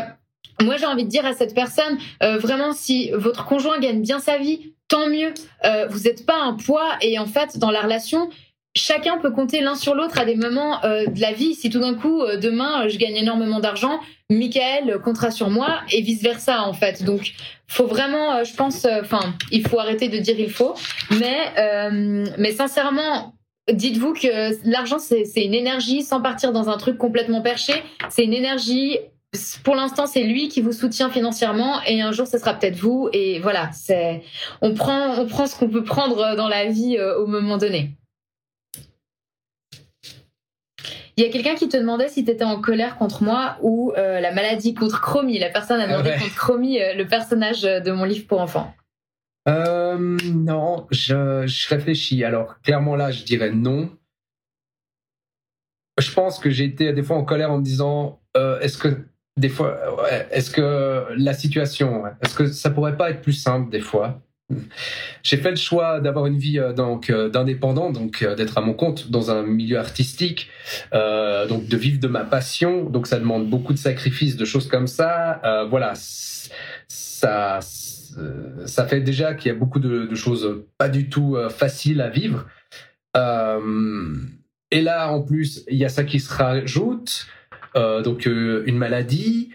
moi 0.62 0.78
j'ai 0.78 0.86
envie 0.86 1.04
de 1.04 1.10
dire 1.10 1.26
à 1.26 1.34
cette 1.34 1.54
personne, 1.54 1.98
euh, 2.22 2.38
vraiment 2.38 2.74
si 2.74 3.12
votre 3.12 3.46
conjoint 3.46 3.80
gagne 3.80 4.02
bien 4.02 4.20
sa 4.20 4.38
vie, 4.38 4.74
tant 4.88 5.08
mieux. 5.08 5.34
Euh, 5.66 5.88
vous 5.90 6.04
n'êtes 6.04 6.26
pas 6.26 6.40
un 6.40 6.54
poids 6.54 6.90
et 7.02 7.20
en 7.20 7.26
fait 7.26 7.58
dans 7.58 7.72
la 7.72 7.82
relation, 7.82 8.30
chacun 8.74 9.18
peut 9.18 9.32
compter 9.32 9.60
l'un 9.60 9.76
sur 9.76 9.96
l'autre 9.96 10.18
à 10.18 10.26
des 10.26 10.36
moments 10.36 10.80
de 10.82 11.22
la 11.22 11.34
vie. 11.34 11.56
Si 11.56 11.70
tout 11.70 11.80
d'un 11.80 11.94
coup 11.94 12.22
demain 12.42 12.88
je 12.88 12.98
gagne 12.98 13.18
énormément 13.18 13.60
d'argent, 13.60 14.00
Michael 14.30 15.00
comptera 15.04 15.30
sur 15.30 15.50
moi 15.50 15.82
et 15.92 16.02
vice 16.02 16.24
versa 16.24 16.64
en 16.64 16.74
fait. 16.74 17.04
Donc 17.04 17.34
faut 17.68 17.86
vraiment, 17.86 18.44
je 18.44 18.56
pense, 18.56 18.86
enfin 18.86 19.36
il 19.52 19.68
faut 19.68 19.80
arrêter 19.80 20.08
de 20.08 20.18
dire 20.18 20.40
il 20.40 20.50
faut, 20.50 20.74
mais 21.12 22.32
mais 22.38 22.52
sincèrement 22.52 23.36
dites-vous 23.71 24.13
que 24.13 24.69
l'argent, 24.69 24.99
c'est 24.99 25.23
une 25.36 25.54
énergie 25.54 26.02
sans 26.02 26.21
partir 26.21 26.52
dans 26.52 26.69
un 26.69 26.78
truc 26.78 26.97
complètement 26.97 27.41
perché. 27.41 27.73
C'est 28.10 28.23
une 28.23 28.34
énergie. 28.34 28.97
Pour 29.63 29.76
l'instant, 29.76 30.06
c'est 30.06 30.23
lui 30.23 30.47
qui 30.47 30.62
vous 30.62 30.73
soutient 30.73 31.10
financièrement 31.10 31.82
et 31.88 32.02
un 32.02 32.12
jour, 32.12 32.28
ce 32.28 32.38
sera 32.38 32.54
peut-être 32.54 32.76
vous. 32.76 33.10
Et 33.13 33.39
voilà, 33.39 33.71
c'est 33.73 34.21
on 34.62 34.73
prend, 34.73 35.17
on 35.17 35.26
prend 35.26 35.47
ce 35.47 35.58
qu'on 35.58 35.69
peut 35.69 35.84
prendre 35.84 36.36
dans 36.36 36.47
la 36.47 36.65
vie 36.65 36.97
euh, 36.97 37.17
au 37.17 37.26
moment 37.26 37.58
donné. 37.58 37.91
Il 41.15 41.23
y 41.23 41.28
a 41.28 41.32
quelqu'un 41.32 41.54
qui 41.54 41.69
te 41.69 41.78
demandait 41.78 42.10
si 42.10 42.26
tu 42.26 42.32
étais 42.32 42.43
en 42.43 42.60
colère 42.60 42.97
contre 42.97 43.21
moi 43.21 43.58
ou 43.62 43.93
euh, 43.97 44.19
la 44.19 44.32
maladie 44.32 44.73
contre 44.73 44.99
Chromie. 44.99 45.38
La 45.38 45.49
personne 45.49 45.80
a 45.80 45.88
demandé 45.88 46.12
contre 46.12 46.36
Chromie, 46.36 46.82
euh, 46.82 46.95
le 46.95 47.08
personnage 47.08 47.62
de 47.62 47.91
mon 47.91 48.04
livre 48.04 48.26
pour 48.28 48.41
enfants. 48.41 48.73
Euh, 49.48 50.18
non, 50.34 50.88
je, 50.92 51.70
réfléchis. 51.70 52.24
Alors, 52.24 52.60
clairement 52.62 52.96
là, 52.96 53.12
je 53.12 53.24
dirais 53.24 53.52
non. 53.52 53.90
Je 56.00 56.12
pense 56.12 56.40
que 56.40 56.50
j'ai 56.50 56.66
été 56.66 56.92
des 56.94 57.04
fois 57.04 57.18
en 57.18 57.24
colère 57.24 57.52
en 57.52 57.60
me 57.60 57.64
disant 57.64 58.22
euh, 58.36 58.60
est-ce 58.62 58.78
que 58.78 59.06
des 59.38 59.50
fois, 59.50 59.78
est-ce 60.32 60.52
que 60.52 61.06
la 61.18 61.34
situation, 61.34 62.04
est-ce 62.22 62.36
que 62.36 62.48
ça 62.48 62.70
pourrait 62.70 62.98
pas 62.98 63.12
être 63.12 63.22
plus 63.22 63.34
simple 63.34 63.70
des 63.72 63.80
fois? 63.80 64.22
J'ai 65.24 65.38
fait 65.38 65.50
le 65.50 65.56
choix 65.56 66.00
d'avoir 66.00 66.28
une 66.28 66.38
vie 66.38 66.60
euh, 66.60 66.74
donc 66.74 67.12
d'indépendant, 67.12 67.92
donc 67.92 68.24
d'être 68.24 68.58
à 68.58 68.62
mon 68.62 68.74
compte 68.74 69.10
dans 69.12 69.32
un 69.32 69.44
milieu 69.44 69.78
artistique, 69.78 70.50
donc 70.92 71.68
de 71.68 71.78
vivre 71.78 72.00
de 72.00 72.08
ma 72.08 72.24
passion. 72.24 72.86
Donc 72.86 73.08
ça 73.08 73.20
demande 73.20 73.50
beaucoup 73.50 73.74
de 73.74 73.80
sacrifices, 73.80 74.36
de 74.36 74.46
choses 74.46 74.68
comme 74.68 74.88
ça. 74.88 75.42
Voilà, 75.70 75.94
ça 76.88 77.60
ça 78.65 78.88
fait 78.88 79.02
déjà 79.02 79.34
qu'il 79.34 79.52
y 79.52 79.56
a 79.56 79.58
beaucoup 79.58 79.80
de, 79.80 80.13
choses 80.15 80.63
pas 80.78 80.89
du 80.89 81.10
tout 81.10 81.36
euh, 81.36 81.49
faciles 81.49 82.02
à 82.02 82.10
vivre. 82.10 82.47
Euh, 83.15 84.15
et 84.71 84.82
là, 84.82 85.12
en 85.12 85.21
plus, 85.21 85.63
il 85.69 85.78
y 85.78 85.86
a 85.86 85.89
ça 85.89 86.04
qui 86.04 86.19
se 86.19 86.34
rajoute, 86.34 87.28
donc 87.76 88.26
une 88.26 88.78
maladie. 88.78 89.52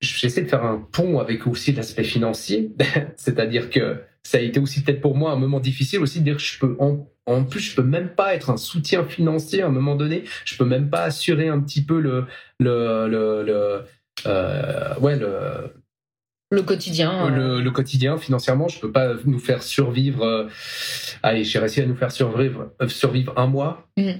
J'essaie 0.00 0.42
de 0.42 0.48
faire 0.48 0.64
un 0.64 0.78
pont 0.78 1.18
avec 1.18 1.46
aussi 1.46 1.72
l'aspect 1.72 2.04
financier, 2.04 2.72
c'est-à-dire 3.16 3.70
que 3.70 4.00
ça 4.28 4.38
a 4.38 4.40
été 4.42 4.60
aussi 4.60 4.82
peut-être 4.82 5.00
pour 5.00 5.16
moi 5.16 5.32
un 5.32 5.36
moment 5.36 5.58
difficile 5.58 6.00
aussi 6.00 6.20
de 6.20 6.24
dire 6.24 6.36
que 6.36 6.42
je 6.42 6.58
peux 6.58 6.76
en, 6.78 7.44
plus 7.44 7.60
je 7.60 7.74
peux 7.74 7.82
même 7.82 8.10
pas 8.10 8.34
être 8.34 8.50
un 8.50 8.58
soutien 8.58 9.04
financier 9.04 9.62
à 9.62 9.66
un 9.66 9.70
moment 9.70 9.96
donné 9.96 10.24
je 10.44 10.56
peux 10.56 10.64
même 10.64 10.90
pas 10.90 11.04
assurer 11.04 11.48
un 11.48 11.60
petit 11.60 11.82
peu 11.82 11.98
le 11.98 12.26
le 12.58 13.08
le, 13.08 13.84
euh, 14.26 14.94
ouais 15.00 15.18
le 15.18 15.72
le 16.50 16.62
quotidien. 16.62 17.28
Le, 17.28 17.60
le, 17.60 17.70
quotidien, 17.70 18.16
financièrement, 18.16 18.68
je 18.68 18.80
peux 18.80 18.90
pas 18.90 19.14
nous 19.26 19.38
faire 19.38 19.62
survivre. 19.62 20.24
Euh, 20.24 20.48
allez, 21.22 21.44
j'ai 21.44 21.58
réussi 21.58 21.80
à 21.80 21.86
nous 21.86 21.96
faire 21.96 22.10
survivre, 22.10 22.72
euh, 22.80 22.88
survivre 22.88 23.34
un 23.36 23.46
mois. 23.46 23.86
Mmh. 23.96 24.12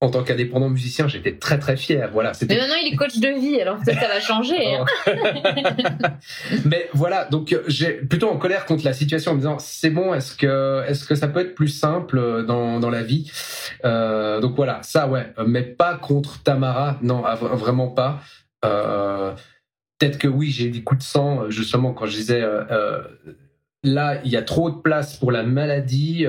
En 0.00 0.10
tant 0.10 0.22
qu'indépendant 0.22 0.70
musicien, 0.70 1.08
j'étais 1.08 1.34
très 1.38 1.58
très 1.58 1.76
fier. 1.76 2.08
Voilà. 2.12 2.30
Mais 2.48 2.56
maintenant, 2.56 2.76
il 2.80 2.92
est 2.92 2.96
coach 2.96 3.18
de 3.18 3.28
vie, 3.40 3.60
alors 3.60 3.78
peut-être 3.80 3.98
ça 3.98 4.06
va 4.06 4.20
changer. 4.20 4.76
Hein. 4.76 4.84
Mais 6.64 6.88
voilà, 6.94 7.24
donc 7.24 7.58
j'ai 7.66 7.94
plutôt 7.94 8.30
en 8.30 8.36
colère 8.36 8.64
contre 8.64 8.84
la 8.84 8.92
situation 8.92 9.32
en 9.32 9.34
me 9.34 9.40
disant 9.40 9.58
c'est 9.58 9.90
bon, 9.90 10.14
est-ce 10.14 10.36
que 10.36 10.84
est-ce 10.86 11.04
que 11.04 11.16
ça 11.16 11.26
peut 11.26 11.40
être 11.40 11.56
plus 11.56 11.66
simple 11.66 12.44
dans 12.46 12.78
dans 12.78 12.90
la 12.90 13.02
vie? 13.02 13.28
Euh, 13.84 14.38
Donc 14.38 14.54
voilà, 14.54 14.78
ça 14.84 15.08
ouais, 15.08 15.32
mais 15.44 15.62
pas 15.62 15.96
contre 15.96 16.44
Tamara, 16.44 16.96
non, 17.02 17.22
vraiment 17.56 17.88
pas. 17.88 18.20
Euh, 18.64 19.32
Peut-être 19.98 20.18
que 20.18 20.28
oui, 20.28 20.50
j'ai 20.50 20.68
des 20.68 20.82
coups 20.82 21.00
de 21.00 21.04
sang, 21.04 21.42
euh, 21.42 21.50
justement, 21.50 21.92
quand 21.92 22.06
je 22.06 22.12
disais, 22.12 22.40
euh, 22.40 22.62
euh, 22.70 23.02
là, 23.82 24.20
il 24.24 24.30
y 24.30 24.36
a 24.36 24.42
trop 24.42 24.70
de 24.70 24.76
place 24.76 25.16
pour 25.16 25.32
la 25.32 25.42
maladie, 25.42 26.24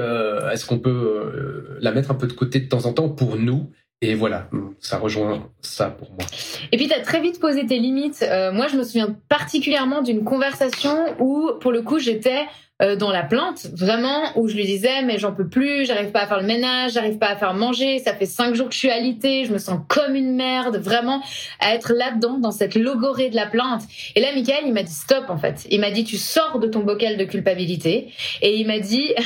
est-ce 0.51 0.65
qu'on 0.65 0.79
peut 0.79 1.77
la 1.79 1.91
mettre 1.91 2.11
un 2.11 2.15
peu 2.15 2.27
de 2.27 2.33
côté 2.33 2.59
de 2.59 2.67
temps 2.67 2.85
en 2.85 2.93
temps 2.93 3.09
pour 3.09 3.37
nous? 3.37 3.71
Et 4.01 4.15
voilà, 4.15 4.49
ça 4.79 4.97
rejoint 4.97 5.49
ça 5.61 5.89
pour 5.89 6.09
moi. 6.11 6.25
Et 6.71 6.77
puis, 6.77 6.87
tu 6.87 6.93
as 6.93 7.01
très 7.01 7.21
vite 7.21 7.39
posé 7.39 7.65
tes 7.65 7.79
limites. 7.79 8.25
Moi, 8.53 8.67
je 8.67 8.77
me 8.77 8.83
souviens 8.83 9.15
particulièrement 9.27 10.01
d'une 10.01 10.23
conversation 10.23 10.95
où, 11.19 11.51
pour 11.59 11.71
le 11.71 11.81
coup, 11.81 11.99
j'étais 11.99 12.45
euh, 12.81 12.95
dans 12.95 13.11
la 13.11 13.23
plainte, 13.23 13.67
vraiment, 13.73 14.23
où 14.35 14.47
je 14.47 14.55
lui 14.55 14.65
disais, 14.65 15.01
mais 15.03 15.17
j'en 15.17 15.33
peux 15.33 15.47
plus, 15.47 15.85
j'arrive 15.85 16.11
pas 16.11 16.21
à 16.21 16.27
faire 16.27 16.39
le 16.39 16.47
ménage, 16.47 16.93
j'arrive 16.93 17.17
pas 17.17 17.27
à 17.27 17.35
faire 17.35 17.53
manger, 17.53 17.99
ça 17.99 18.13
fait 18.13 18.25
cinq 18.25 18.55
jours 18.55 18.67
que 18.69 18.73
je 18.73 18.79
suis 18.79 18.89
alitée, 18.89 19.43
je 19.45 19.51
me 19.51 19.57
sens 19.57 19.79
comme 19.87 20.15
une 20.15 20.35
merde, 20.35 20.77
vraiment, 20.77 21.21
à 21.59 21.75
être 21.75 21.91
là-dedans, 21.93 22.37
dans 22.37 22.51
cette 22.51 22.75
logorée 22.75 23.29
de 23.29 23.35
la 23.35 23.47
plainte. 23.47 23.83
Et 24.15 24.21
là, 24.21 24.27
Michael, 24.33 24.63
il 24.65 24.73
m'a 24.73 24.83
dit 24.83 24.93
stop, 24.93 25.29
en 25.29 25.37
fait. 25.37 25.67
Il 25.69 25.81
m'a 25.81 25.91
dit, 25.91 26.03
tu 26.03 26.17
sors 26.17 26.59
de 26.59 26.67
ton 26.67 26.79
bocal 26.79 27.17
de 27.17 27.25
culpabilité. 27.25 28.13
Et 28.41 28.57
il 28.57 28.67
m'a 28.67 28.79
dit... 28.79 29.13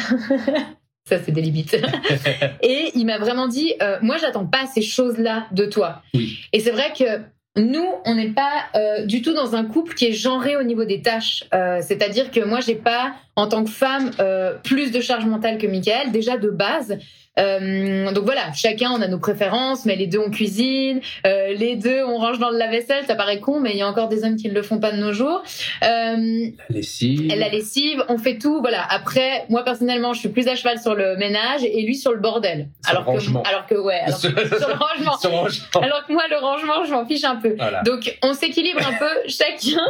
Ça, 1.05 1.19
c'est 1.19 1.33
des 1.33 1.41
limites. 1.41 1.75
et 2.61 2.91
il 2.95 3.05
m'a 3.05 3.17
vraiment 3.17 3.47
dit, 3.47 3.73
euh, 3.81 3.97
moi, 4.01 4.15
j'attends 4.17 4.45
pas 4.45 4.65
ces 4.73 4.81
choses-là 4.81 5.47
de 5.51 5.65
toi. 5.65 6.01
Et 6.53 6.61
c'est 6.61 6.71
vrai 6.71 6.93
que 6.97 7.21
nous, 7.55 7.87
on 8.05 8.15
n'est 8.15 8.31
pas 8.31 8.65
euh, 8.75 9.05
du 9.05 9.21
tout 9.21 9.33
dans 9.33 9.55
un 9.55 9.63
couple 9.63 9.93
qui 9.93 10.05
est 10.05 10.13
genré 10.13 10.55
au 10.55 10.63
niveau 10.63 10.85
des 10.85 11.01
tâches. 11.01 11.43
Euh, 11.53 11.79
c'est-à-dire 11.81 12.31
que 12.31 12.39
moi, 12.43 12.59
j'ai 12.61 12.75
pas, 12.75 13.13
en 13.35 13.47
tant 13.47 13.63
que 13.63 13.69
femme, 13.69 14.11
plus 14.63 14.91
de 14.91 15.01
charge 15.01 15.25
mentale 15.25 15.57
que 15.57 15.67
Michael, 15.67 16.11
déjà 16.11 16.37
de 16.37 16.49
base. 16.49 16.97
Euh, 17.39 18.11
donc 18.11 18.25
voilà, 18.25 18.51
chacun 18.53 18.91
on 18.91 19.01
a 19.01 19.07
nos 19.07 19.17
préférences, 19.17 19.85
mais 19.85 19.95
les 19.95 20.07
deux 20.07 20.19
on 20.19 20.29
cuisine, 20.29 21.01
euh, 21.25 21.53
les 21.53 21.75
deux 21.75 22.03
on 22.03 22.17
range 22.17 22.39
dans 22.39 22.49
le 22.49 22.57
lave-vaisselle, 22.57 23.05
ça 23.07 23.15
paraît 23.15 23.39
con, 23.39 23.59
mais 23.59 23.71
il 23.71 23.77
y 23.77 23.81
a 23.81 23.87
encore 23.87 24.07
des 24.07 24.23
hommes 24.23 24.35
qui 24.35 24.49
ne 24.49 24.53
le 24.53 24.61
font 24.61 24.79
pas 24.79 24.91
de 24.91 24.97
nos 24.97 25.13
jours. 25.13 25.41
Euh, 25.83 26.47
la 26.69 26.75
lessive. 26.75 27.33
La 27.35 27.49
lessive, 27.49 28.03
on 28.09 28.17
fait 28.17 28.37
tout, 28.37 28.61
voilà. 28.61 28.85
Après, 28.89 29.45
moi 29.49 29.63
personnellement, 29.63 30.13
je 30.13 30.19
suis 30.19 30.29
plus 30.29 30.47
à 30.47 30.55
cheval 30.55 30.79
sur 30.79 30.93
le 30.93 31.15
ménage 31.17 31.63
et 31.63 31.81
lui 31.81 31.95
sur 31.95 32.11
le 32.11 32.19
bordel. 32.19 32.69
Sur 32.83 32.91
alors 32.91 33.03
le 33.03 33.11
rangement. 33.11 33.41
que, 33.41 33.49
alors 33.49 33.65
que 33.65 33.75
ouais, 33.75 33.99
alors 34.05 34.17
sur, 34.19 34.29
le 34.29 34.41
rangement. 34.41 35.17
sur 35.17 35.29
le 35.29 35.35
rangement. 35.35 35.81
Alors 35.81 36.05
que 36.05 36.13
moi 36.13 36.23
le 36.29 36.37
rangement, 36.37 36.85
je 36.85 36.91
m'en 36.91 37.05
fiche 37.05 37.23
un 37.23 37.37
peu. 37.37 37.55
Donc 37.85 38.17
on 38.23 38.33
s'équilibre 38.33 38.81
un 38.87 38.93
peu 38.93 39.09
chacun. 39.27 39.81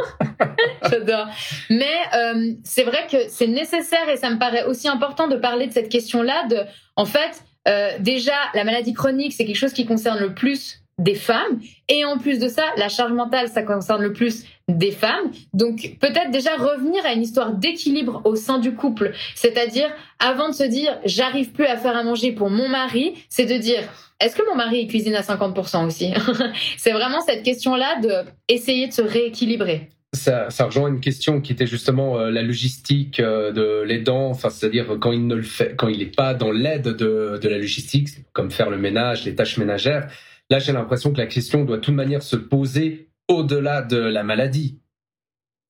J'adore. 0.90 1.26
Mais 1.70 1.96
euh, 2.14 2.52
c'est 2.64 2.84
vrai 2.84 3.06
que 3.10 3.28
c'est 3.28 3.46
nécessaire 3.46 4.08
et 4.08 4.16
ça 4.16 4.30
me 4.30 4.38
paraît 4.38 4.64
aussi 4.64 4.88
important 4.88 5.28
de 5.28 5.36
parler 5.36 5.66
de 5.66 5.72
cette 5.72 5.88
question-là 5.88 6.46
de 6.48 6.58
en 6.96 7.04
fait, 7.04 7.42
euh, 7.68 7.90
déjà, 7.98 8.34
la 8.54 8.64
maladie 8.64 8.92
chronique, 8.92 9.32
c'est 9.32 9.44
quelque 9.44 9.56
chose 9.56 9.72
qui 9.72 9.86
concerne 9.86 10.18
le 10.18 10.34
plus 10.34 10.80
des 10.98 11.14
femmes. 11.14 11.60
Et 11.88 12.04
en 12.04 12.18
plus 12.18 12.38
de 12.38 12.48
ça, 12.48 12.62
la 12.76 12.88
charge 12.88 13.12
mentale, 13.12 13.48
ça 13.48 13.62
concerne 13.62 14.02
le 14.02 14.12
plus 14.12 14.44
des 14.68 14.92
femmes. 14.92 15.30
Donc 15.52 15.96
peut-être 16.00 16.30
déjà 16.30 16.56
revenir 16.56 17.04
à 17.04 17.12
une 17.12 17.22
histoire 17.22 17.52
d'équilibre 17.52 18.22
au 18.24 18.36
sein 18.36 18.58
du 18.58 18.74
couple. 18.74 19.12
C'est-à-dire, 19.34 19.90
avant 20.18 20.48
de 20.48 20.54
se 20.54 20.62
dire, 20.62 20.98
j'arrive 21.04 21.50
plus 21.52 21.66
à 21.66 21.76
faire 21.76 21.96
à 21.96 22.04
manger 22.04 22.32
pour 22.32 22.48
mon 22.48 22.68
mari, 22.68 23.14
c'est 23.28 23.46
de 23.46 23.58
dire, 23.58 23.82
est-ce 24.20 24.36
que 24.36 24.48
mon 24.48 24.54
mari 24.54 24.86
cuisine 24.86 25.16
à 25.16 25.22
50% 25.22 25.86
aussi? 25.86 26.14
C'est 26.78 26.92
vraiment 26.92 27.20
cette 27.20 27.42
question-là 27.42 28.00
de 28.00 28.24
de 28.48 28.92
se 28.92 29.02
rééquilibrer 29.02 29.88
ça, 30.14 30.50
ça, 30.50 30.66
rejoint 30.66 30.88
une 30.88 31.00
question 31.00 31.40
qui 31.40 31.52
était 31.52 31.66
justement 31.66 32.18
euh, 32.18 32.30
la 32.30 32.42
logistique 32.42 33.20
euh, 33.20 33.52
de 33.52 33.82
l'aidant, 33.82 34.30
enfin, 34.30 34.50
c'est-à-dire 34.50 34.96
quand 35.00 35.12
il 35.12 35.26
ne 35.26 35.34
le 35.34 35.42
fait, 35.42 35.76
quand 35.76 35.88
il 35.88 35.98
n'est 35.98 36.06
pas 36.06 36.34
dans 36.34 36.50
l'aide 36.50 36.84
de, 36.84 37.38
de, 37.40 37.48
la 37.48 37.58
logistique, 37.58 38.08
comme 38.32 38.50
faire 38.50 38.70
le 38.70 38.78
ménage, 38.78 39.24
les 39.24 39.34
tâches 39.34 39.58
ménagères. 39.58 40.08
Là, 40.50 40.58
j'ai 40.58 40.72
l'impression 40.72 41.12
que 41.12 41.18
la 41.18 41.26
question 41.26 41.64
doit 41.64 41.76
de 41.76 41.82
toute 41.82 41.94
manière 41.94 42.22
se 42.22 42.36
poser 42.36 43.08
au-delà 43.28 43.82
de 43.82 43.96
la 43.96 44.22
maladie. 44.22 44.80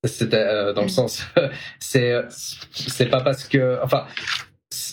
C'est 0.04 0.34
euh, 0.34 0.72
dans 0.72 0.82
le 0.82 0.86
mm. 0.86 0.90
sens, 0.90 1.26
c'est 1.78 2.22
c'est 2.28 3.06
pas 3.06 3.22
parce 3.22 3.48
que, 3.48 3.78
enfin, 3.82 4.06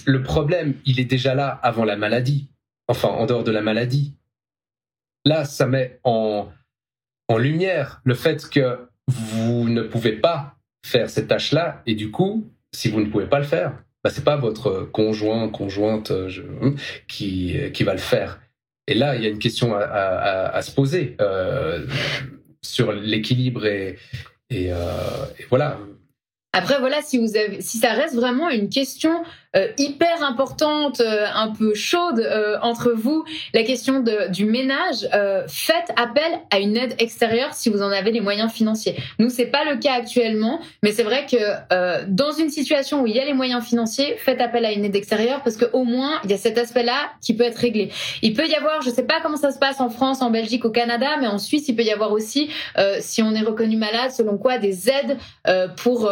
le 0.05 0.23
problème, 0.23 0.75
il 0.85 0.99
est 0.99 1.05
déjà 1.05 1.35
là 1.35 1.59
avant 1.63 1.83
la 1.83 1.97
maladie, 1.97 2.49
enfin 2.87 3.09
en 3.09 3.25
dehors 3.25 3.43
de 3.43 3.51
la 3.51 3.61
maladie. 3.61 4.15
Là, 5.25 5.45
ça 5.45 5.67
met 5.67 5.99
en 6.03 6.49
en 7.27 7.37
lumière 7.37 8.01
le 8.03 8.13
fait 8.13 8.49
que 8.49 8.90
vous 9.07 9.69
ne 9.69 9.81
pouvez 9.81 10.13
pas 10.13 10.55
faire 10.85 11.09
cette 11.09 11.27
tâche-là, 11.27 11.81
et 11.85 11.95
du 11.95 12.11
coup, 12.11 12.47
si 12.73 12.89
vous 12.89 13.01
ne 13.01 13.09
pouvez 13.09 13.27
pas 13.27 13.39
le 13.39 13.45
faire, 13.45 13.83
bah, 14.03 14.09
c'est 14.09 14.23
pas 14.23 14.37
votre 14.37 14.89
conjoint, 14.91 15.49
conjointe 15.49 16.11
euh, 16.11 16.29
hein, 16.61 16.73
qui, 17.07 17.55
qui 17.73 17.83
va 17.83 17.93
le 17.93 17.99
faire. 17.99 18.39
Et 18.87 18.93
là, 18.93 19.15
il 19.15 19.23
y 19.23 19.25
a 19.25 19.29
une 19.29 19.39
question 19.39 19.73
à, 19.73 20.61
se 20.61 20.71
poser 20.71 21.15
euh, 21.21 21.85
sur 22.61 22.91
l'équilibre 22.91 23.65
et, 23.65 23.97
euh, 24.51 25.25
voilà. 25.49 25.79
Après, 26.53 26.79
voilà, 26.79 27.01
si, 27.01 27.25
ça 27.61 27.93
reste 27.93 28.15
vraiment 28.15 28.49
une 28.49 28.69
question 28.69 29.21
euh, 29.21 29.23
hyper 29.77 30.23
importante, 30.23 31.01
euh, 31.01 31.25
un 31.33 31.49
peu 31.49 31.73
chaude 31.73 32.19
euh, 32.19 32.57
entre 32.61 32.91
vous, 32.91 33.25
la 33.53 33.63
question 33.63 33.99
de, 33.99 34.31
du 34.31 34.45
ménage, 34.45 35.07
faites 35.47 35.91
appel 35.97 36.39
à 36.51 36.59
une 36.59 36.77
aide 36.77 36.95
extérieure 36.99 37.53
si 37.53 37.69
vous 37.69 37.81
en 37.81 37.89
avez 37.89 38.11
les 38.11 38.21
moyens 38.21 38.51
financiers. 38.51 38.95
Nous, 39.19 39.29
c'est 39.29 39.45
pas 39.45 39.63
le 39.65 39.77
cas 39.77 39.93
actuellement, 39.93 40.61
mais 40.83 40.91
c'est 40.91 41.03
vrai 41.03 41.25
que 41.29 42.07
dans 42.07 42.31
une 42.31 42.49
situation 42.49 43.01
où 43.01 43.07
il 43.07 43.15
y 43.15 43.19
a 43.19 43.25
les 43.25 43.33
moyens 43.33 43.63
financiers, 43.63 44.15
faites 44.17 44.41
appel 44.41 44.65
à 44.65 44.71
une 44.71 44.85
aide 44.85 44.95
extérieure 44.95 45.41
parce 45.43 45.57
qu'au 45.57 45.83
moins 45.83 46.19
il 46.23 46.31
y 46.31 46.33
a 46.33 46.37
cet 46.37 46.57
aspect-là 46.57 47.11
qui 47.21 47.35
peut 47.35 47.43
être 47.43 47.57
réglé. 47.57 47.91
Il 48.21 48.33
peut 48.33 48.47
y 48.47 48.55
avoir, 48.55 48.81
je 48.81 48.89
sais 48.89 49.03
pas 49.03 49.19
comment 49.21 49.37
ça 49.37 49.51
se 49.51 49.59
passe 49.59 49.79
en 49.79 49.89
France, 49.89 50.21
en 50.21 50.29
Belgique, 50.29 50.65
au 50.65 50.71
Canada, 50.71 51.07
mais 51.19 51.27
en 51.27 51.37
Suisse, 51.37 51.67
il 51.67 51.75
peut 51.75 51.83
y 51.83 51.91
avoir 51.91 52.11
aussi, 52.11 52.49
si 52.99 53.21
on 53.21 53.33
est 53.33 53.41
reconnu 53.41 53.77
malade, 53.77 54.11
selon 54.11 54.37
quoi, 54.37 54.57
des 54.57 54.89
aides 54.89 55.17
pour 55.77 56.11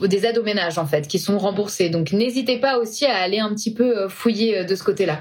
des 0.00 0.26
aides 0.26 0.38
au 0.38 0.42
ménage 0.42 0.78
en 0.78 0.86
fait, 0.86 1.08
qui 1.08 1.18
sont 1.18 1.38
remboursées. 1.38 1.90
Donc 1.90 2.12
n'hésitez 2.12 2.58
pas 2.58 2.67
aussi 2.76 3.06
à 3.06 3.16
aller 3.16 3.38
un 3.38 3.54
petit 3.54 3.72
peu 3.72 3.96
euh, 3.96 4.08
fouiller 4.08 4.58
euh, 4.58 4.64
de 4.64 4.74
ce 4.74 4.82
côté-là. 4.84 5.20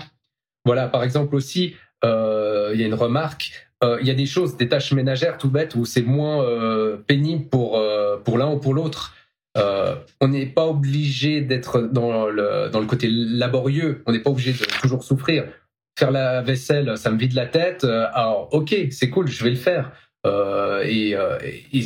Voilà, 0.65 0.87
par 0.87 1.03
exemple 1.03 1.35
aussi, 1.35 1.75
euh, 2.03 2.71
il 2.73 2.81
y 2.81 2.83
a 2.83 2.87
une 2.87 2.93
remarque. 2.93 3.51
Il 4.01 4.07
y 4.07 4.09
a 4.09 4.15
des 4.15 4.25
choses, 4.25 4.57
des 4.57 4.67
tâches 4.67 4.91
ménagères 4.91 5.37
tout 5.37 5.51
bêtes 5.51 5.75
où 5.75 5.85
c'est 5.85 6.01
moins 6.01 6.43
pénible 7.05 7.47
pour 7.47 7.79
pour 8.25 8.39
l'un 8.39 8.51
ou 8.51 8.57
pour 8.57 8.73
l'autre. 8.73 9.13
on 9.55 10.27
n'est 10.27 10.47
pas 10.47 10.65
obligé 10.65 11.41
d'être 11.41 11.81
dans 11.81 12.25
le, 12.25 12.69
dans 12.71 12.79
le 12.79 12.87
côté 12.87 13.07
laborieux, 13.11 14.01
on 14.07 14.13
n'est 14.13 14.19
pas 14.19 14.31
obligé 14.31 14.53
de 14.53 14.65
toujours 14.81 15.03
souffrir. 15.03 15.45
Faire 15.95 16.09
la 16.09 16.41
vaisselle, 16.41 16.97
ça 16.97 17.11
me 17.11 17.19
vide 17.19 17.33
la 17.33 17.45
tête. 17.45 17.83
alors, 17.83 18.49
ok, 18.51 18.75
c'est 18.89 19.11
cool, 19.11 19.27
je 19.27 19.43
vais 19.43 19.51
le 19.51 19.55
faire. 19.55 19.91
Euh, 20.25 20.83
et, 20.85 21.15
euh, 21.15 21.37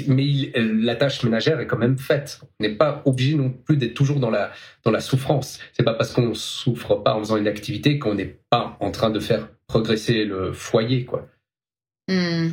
mais 0.07 0.51
la 0.55 0.95
tâche 0.95 1.23
ménagère 1.23 1.59
est 1.59 1.67
quand 1.67 1.77
même 1.77 1.97
faite. 1.97 2.39
On 2.59 2.63
n'est 2.63 2.75
pas 2.75 3.01
obligé 3.05 3.35
non 3.35 3.49
plus 3.49 3.77
d'être 3.77 3.93
toujours 3.93 4.19
dans 4.19 4.29
la, 4.29 4.51
dans 4.83 4.91
la 4.91 5.01
souffrance. 5.01 5.59
C'est 5.73 5.83
pas 5.83 5.93
parce 5.93 6.13
qu'on 6.13 6.33
souffre 6.33 6.95
pas 6.95 7.15
en 7.15 7.19
faisant 7.19 7.37
une 7.37 7.47
activité 7.47 7.99
qu'on 7.99 8.15
n'est 8.15 8.39
pas 8.49 8.77
en 8.79 8.91
train 8.91 9.09
de 9.09 9.19
faire 9.19 9.49
progresser 9.67 10.25
le 10.25 10.53
foyer, 10.53 11.05
quoi. 11.05 11.27
Hmm. 12.07 12.49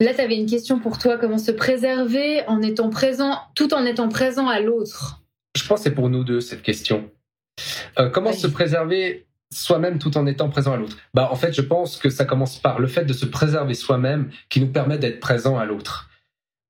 Là, 0.00 0.14
tu 0.14 0.20
avais 0.20 0.36
une 0.36 0.48
question 0.48 0.78
pour 0.78 0.98
toi. 0.98 1.16
Comment 1.16 1.38
se 1.38 1.52
préserver 1.52 2.42
en 2.48 2.60
étant 2.60 2.90
présent, 2.90 3.38
tout 3.54 3.72
en 3.72 3.84
étant 3.84 4.08
présent 4.08 4.48
à 4.48 4.60
l'autre? 4.60 5.22
Je 5.56 5.66
pense 5.66 5.80
que 5.80 5.84
c'est 5.84 5.94
pour 5.94 6.08
nous 6.08 6.24
deux, 6.24 6.40
cette 6.40 6.62
question. 6.62 7.10
Euh, 7.98 8.08
comment 8.08 8.32
se 8.32 8.46
préserver 8.46 9.26
soi-même 9.52 9.98
tout 9.98 10.16
en 10.16 10.26
étant 10.26 10.48
présent 10.48 10.72
à 10.72 10.76
l'autre. 10.76 10.96
Bah 11.14 11.28
en 11.30 11.36
fait, 11.36 11.52
je 11.52 11.62
pense 11.62 11.96
que 11.96 12.10
ça 12.10 12.24
commence 12.24 12.58
par 12.58 12.78
le 12.78 12.86
fait 12.86 13.04
de 13.04 13.12
se 13.12 13.26
préserver 13.26 13.74
soi-même 13.74 14.30
qui 14.48 14.60
nous 14.60 14.68
permet 14.68 14.98
d'être 14.98 15.20
présent 15.20 15.58
à 15.58 15.64
l'autre. 15.64 16.08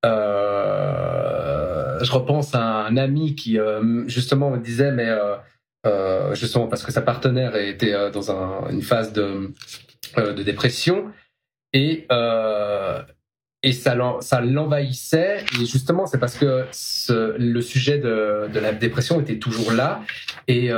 Euh, 0.04 1.98
je 2.02 2.10
repense 2.10 2.54
à 2.54 2.86
un 2.86 2.96
ami 2.96 3.36
qui 3.36 3.58
euh, 3.58 4.02
justement 4.08 4.50
me 4.50 4.58
disait 4.58 4.90
mais 4.90 5.08
euh, 5.86 6.34
justement 6.34 6.66
parce 6.66 6.82
que 6.82 6.90
sa 6.90 7.02
partenaire 7.02 7.54
était 7.54 8.10
dans 8.10 8.32
un, 8.32 8.68
une 8.70 8.82
phase 8.82 9.12
de, 9.12 9.52
de 10.16 10.42
dépression 10.42 11.12
et 11.72 12.08
et 13.64 13.72
ça 13.72 13.94
l'envahissait. 13.94 15.44
Et 15.60 15.66
justement 15.66 16.06
c'est 16.06 16.18
parce 16.18 16.36
que 16.36 16.66
le 17.38 17.60
sujet 17.60 17.98
de, 17.98 18.48
de 18.52 18.58
la 18.58 18.72
dépression 18.72 19.20
était 19.20 19.38
toujours 19.38 19.70
là. 19.72 20.02
Et 20.48 20.70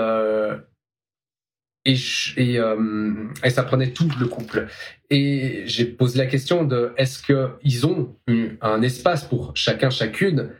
euh, 1.86 3.12
et, 3.42 3.50
ça 3.50 3.62
prenait 3.62 3.90
tout 3.90 4.08
le 4.18 4.26
couple. 4.26 4.68
Et 5.10 5.62
j'ai 5.66 5.84
posé 5.84 6.18
la 6.18 6.26
question 6.26 6.64
de 6.64 6.92
est-ce 6.96 7.22
qu'ils 7.22 7.86
ont 7.86 8.14
un 8.60 8.82
espace 8.82 9.24
pour 9.24 9.52
chacun, 9.54 9.90
chacune, 9.90 10.50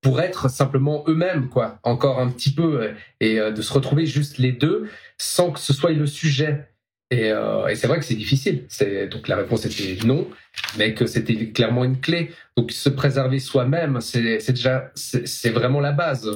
pour 0.00 0.20
être 0.20 0.48
simplement 0.48 1.04
eux-mêmes, 1.08 1.48
quoi, 1.48 1.78
encore 1.82 2.20
un 2.20 2.30
petit 2.30 2.52
peu, 2.52 2.90
et 3.20 3.40
euh, 3.40 3.50
de 3.50 3.62
se 3.62 3.72
retrouver 3.72 4.06
juste 4.06 4.38
les 4.38 4.52
deux 4.52 4.88
sans 5.18 5.50
que 5.50 5.58
ce 5.58 5.72
soit 5.72 5.92
le 5.92 6.06
sujet. 6.06 6.68
Et, 7.10 7.30
euh, 7.30 7.66
et 7.66 7.74
c'est 7.74 7.86
vrai 7.86 7.98
que 7.98 8.04
c'est 8.04 8.14
difficile. 8.14 8.66
Donc 9.10 9.28
la 9.28 9.36
réponse 9.36 9.66
était 9.66 10.04
non, 10.06 10.28
mais 10.78 10.94
que 10.94 11.06
c'était 11.06 11.50
clairement 11.50 11.84
une 11.84 12.00
clé. 12.00 12.30
Donc 12.56 12.70
se 12.70 12.88
préserver 12.88 13.40
soi-même, 13.40 14.00
c'est 14.00 14.38
déjà, 14.48 14.92
c'est 14.94 15.50
vraiment 15.50 15.80
la 15.80 15.92
base. 15.92 16.30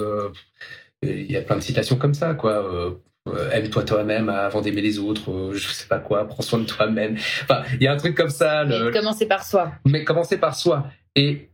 Il 1.03 1.31
y 1.31 1.37
a 1.37 1.43
plein 1.43 1.57
de 1.57 1.62
citations 1.62 1.97
comme 1.97 2.14
ça, 2.14 2.35
quoi 2.35 2.99
euh, 3.35 3.51
aime-toi 3.51 3.85
toi-même 3.85 4.29
avant 4.29 4.61
d'aimer 4.61 4.81
les 4.81 4.99
autres, 4.99 5.31
euh, 5.31 5.53
je 5.53 5.68
sais 5.68 5.87
pas 5.87 5.99
quoi, 5.99 6.26
prends 6.26 6.43
soin 6.43 6.59
de 6.59 6.64
toi-même. 6.64 7.16
Enfin, 7.43 7.62
il 7.74 7.83
y 7.83 7.87
a 7.87 7.93
un 7.93 7.97
truc 7.97 8.16
comme 8.16 8.31
ça. 8.31 8.64
Le... 8.64 8.91
Commencer 8.91 9.26
par 9.26 9.45
soi. 9.45 9.72
Mais 9.87 10.05
commencer 10.05 10.39
par 10.39 10.55
soi. 10.55 10.87
Et 11.14 11.51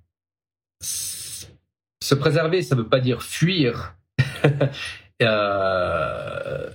se 0.81 2.15
préserver, 2.15 2.63
ça 2.63 2.75
veut 2.75 2.89
pas 2.89 3.01
dire 3.01 3.23
fuir. 3.23 3.97
euh... 5.23 6.71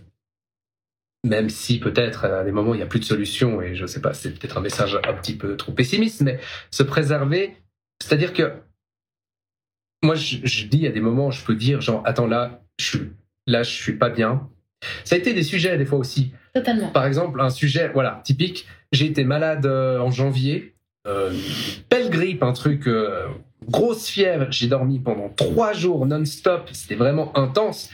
même 1.24 1.50
si 1.50 1.80
peut-être 1.80 2.26
à 2.26 2.44
des 2.44 2.52
moments 2.52 2.74
il 2.74 2.78
n'y 2.78 2.84
a 2.84 2.88
plus 2.88 3.00
de 3.00 3.06
solution, 3.06 3.62
et 3.62 3.76
je 3.76 3.86
sais 3.86 4.02
pas, 4.02 4.14
c'est 4.14 4.32
peut-être 4.32 4.58
un 4.58 4.62
message 4.62 5.00
un 5.04 5.14
petit 5.14 5.36
peu 5.36 5.56
trop 5.58 5.72
pessimiste, 5.72 6.22
mais 6.22 6.40
se 6.72 6.84
préserver, 6.84 7.56
c'est-à-dire 8.02 8.34
que 8.34 8.54
moi 10.02 10.16
je, 10.16 10.66
dis 10.66 10.88
à 10.88 10.92
des 10.92 11.02
moments, 11.02 11.32
je 11.32 11.44
peux 11.44 11.56
dire 11.56 11.82
genre, 11.82 12.02
attends 12.06 12.28
là, 12.28 12.62
je 12.80 12.86
suis 12.86 13.12
là, 13.48 13.64
je 13.64 13.72
suis 13.72 13.98
pas 13.98 14.10
bien. 14.10 14.50
Ça 15.04 15.16
a 15.16 15.18
été 15.18 15.34
des 15.34 15.44
sujets 15.44 15.78
des 15.78 15.86
fois 15.86 16.00
aussi. 16.00 16.32
Totalement. 16.54 16.90
Par 16.90 17.06
exemple, 17.06 17.40
un 17.42 17.50
sujet, 17.50 17.90
voilà, 17.90 18.22
typique. 18.24 18.68
J'ai 18.92 19.06
été 19.06 19.24
malade 19.24 19.66
euh, 19.66 20.00
en 20.00 20.12
janvier, 20.12 20.76
euh, 21.08 21.34
belle 21.90 22.10
grippe, 22.10 22.44
un 22.44 22.54
truc, 22.54 22.88
euh, 22.88 23.28
grosse 23.68 24.08
fièvre. 24.08 24.48
J'ai 24.52 24.68
dormi 24.68 25.00
pendant 25.00 25.30
trois 25.30 25.74
jours 25.74 26.06
non-stop. 26.06 26.70
C'était 26.74 26.96
vraiment 26.96 27.38
intense. 27.38 27.90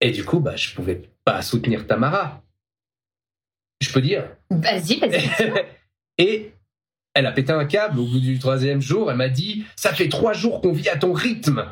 Et 0.00 0.10
du 0.10 0.24
coup, 0.24 0.40
bah, 0.40 0.56
je 0.56 0.74
pouvais 0.74 1.02
pas 1.24 1.42
soutenir 1.42 1.86
Tamara. 1.86 2.42
Je 3.80 3.92
peux 3.92 4.00
dire. 4.00 4.24
Vas-y, 4.50 4.98
vas-y. 5.00 5.30
et 6.18 6.52
elle 7.14 7.26
a 7.26 7.32
pété 7.32 7.52
un 7.52 7.64
câble 7.64 7.98
au 7.98 8.06
bout 8.06 8.20
du 8.20 8.38
troisième 8.38 8.80
jour. 8.80 9.10
Elle 9.10 9.16
m'a 9.16 9.28
dit 9.28 9.64
Ça 9.76 9.92
fait 9.92 10.08
trois 10.08 10.32
jours 10.32 10.60
qu'on 10.60 10.72
vit 10.72 10.88
à 10.88 10.96
ton 10.96 11.12
rythme. 11.12 11.66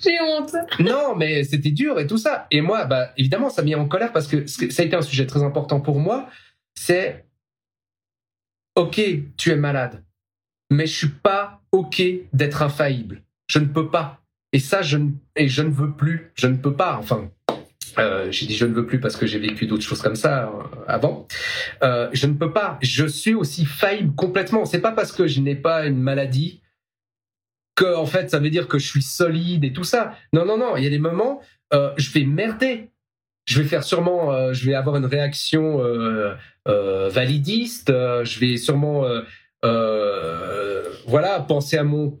J'ai 0.00 0.20
honte. 0.20 0.54
Non, 0.80 1.14
mais 1.16 1.44
c'était 1.44 1.70
dur 1.70 1.98
et 1.98 2.06
tout 2.06 2.18
ça. 2.18 2.46
Et 2.50 2.60
moi, 2.60 2.84
bah, 2.84 3.12
évidemment, 3.16 3.50
ça 3.50 3.62
m'a 3.62 3.66
mis 3.66 3.74
en 3.74 3.88
colère 3.88 4.12
parce 4.12 4.26
que 4.26 4.46
ça 4.46 4.82
a 4.82 4.84
été 4.84 4.96
un 4.96 5.02
sujet 5.02 5.26
très 5.26 5.42
important 5.42 5.80
pour 5.80 5.98
moi. 5.98 6.28
C'est 6.74 7.24
Ok, 8.78 9.00
tu 9.36 9.50
es 9.50 9.56
malade, 9.56 10.04
mais 10.70 10.86
je 10.86 10.96
suis 10.96 11.08
pas 11.08 11.62
OK 11.72 12.00
d'être 12.32 12.62
infaillible. 12.62 13.24
Je 13.48 13.58
ne 13.58 13.64
peux 13.64 13.90
pas. 13.90 14.20
Et 14.52 14.60
ça, 14.60 14.82
je 14.82 14.98
ne, 14.98 15.10
et 15.34 15.48
je 15.48 15.62
ne 15.62 15.70
veux 15.70 15.90
plus. 15.90 16.30
Je 16.36 16.46
ne 16.46 16.56
peux 16.56 16.72
pas. 16.72 16.96
Enfin, 16.96 17.28
euh, 17.98 18.30
j'ai 18.30 18.46
dit 18.46 18.54
je 18.54 18.66
ne 18.66 18.72
veux 18.72 18.86
plus 18.86 19.00
parce 19.00 19.16
que 19.16 19.26
j'ai 19.26 19.40
vécu 19.40 19.66
d'autres 19.66 19.82
choses 19.82 20.00
comme 20.00 20.14
ça 20.14 20.44
euh, 20.44 20.84
avant. 20.86 21.26
Euh, 21.82 22.08
je 22.12 22.28
ne 22.28 22.34
peux 22.34 22.52
pas. 22.52 22.78
Je 22.80 23.04
suis 23.04 23.34
aussi 23.34 23.64
faillible 23.64 24.14
complètement. 24.14 24.64
C'est 24.64 24.80
pas 24.80 24.92
parce 24.92 25.10
que 25.10 25.26
je 25.26 25.40
n'ai 25.40 25.56
pas 25.56 25.84
une 25.84 26.00
maladie 26.00 26.60
que 27.78 27.94
en 27.96 28.06
fait 28.06 28.30
ça 28.30 28.40
veut 28.40 28.50
dire 28.50 28.66
que 28.66 28.78
je 28.78 28.88
suis 28.88 29.02
solide 29.02 29.64
et 29.64 29.72
tout 29.72 29.84
ça. 29.84 30.14
Non 30.32 30.44
non 30.44 30.58
non. 30.58 30.76
Il 30.76 30.84
y 30.84 30.86
a 30.86 30.90
des 30.90 30.98
moments 30.98 31.40
je 31.72 32.12
vais 32.12 32.24
merder. 32.24 32.90
Je 33.46 33.62
vais 33.62 33.68
faire 33.68 33.84
sûrement. 33.84 34.52
je 34.52 34.66
vais 34.66 34.74
avoir 34.74 34.96
une 34.96 35.06
réaction 35.06 35.78
validiste. 36.66 37.88
je 37.88 38.40
vais 38.40 38.56
sûrement 38.56 39.04
voilà 41.06 41.40
penser 41.40 41.78
à 41.78 41.84
mon 41.84 42.18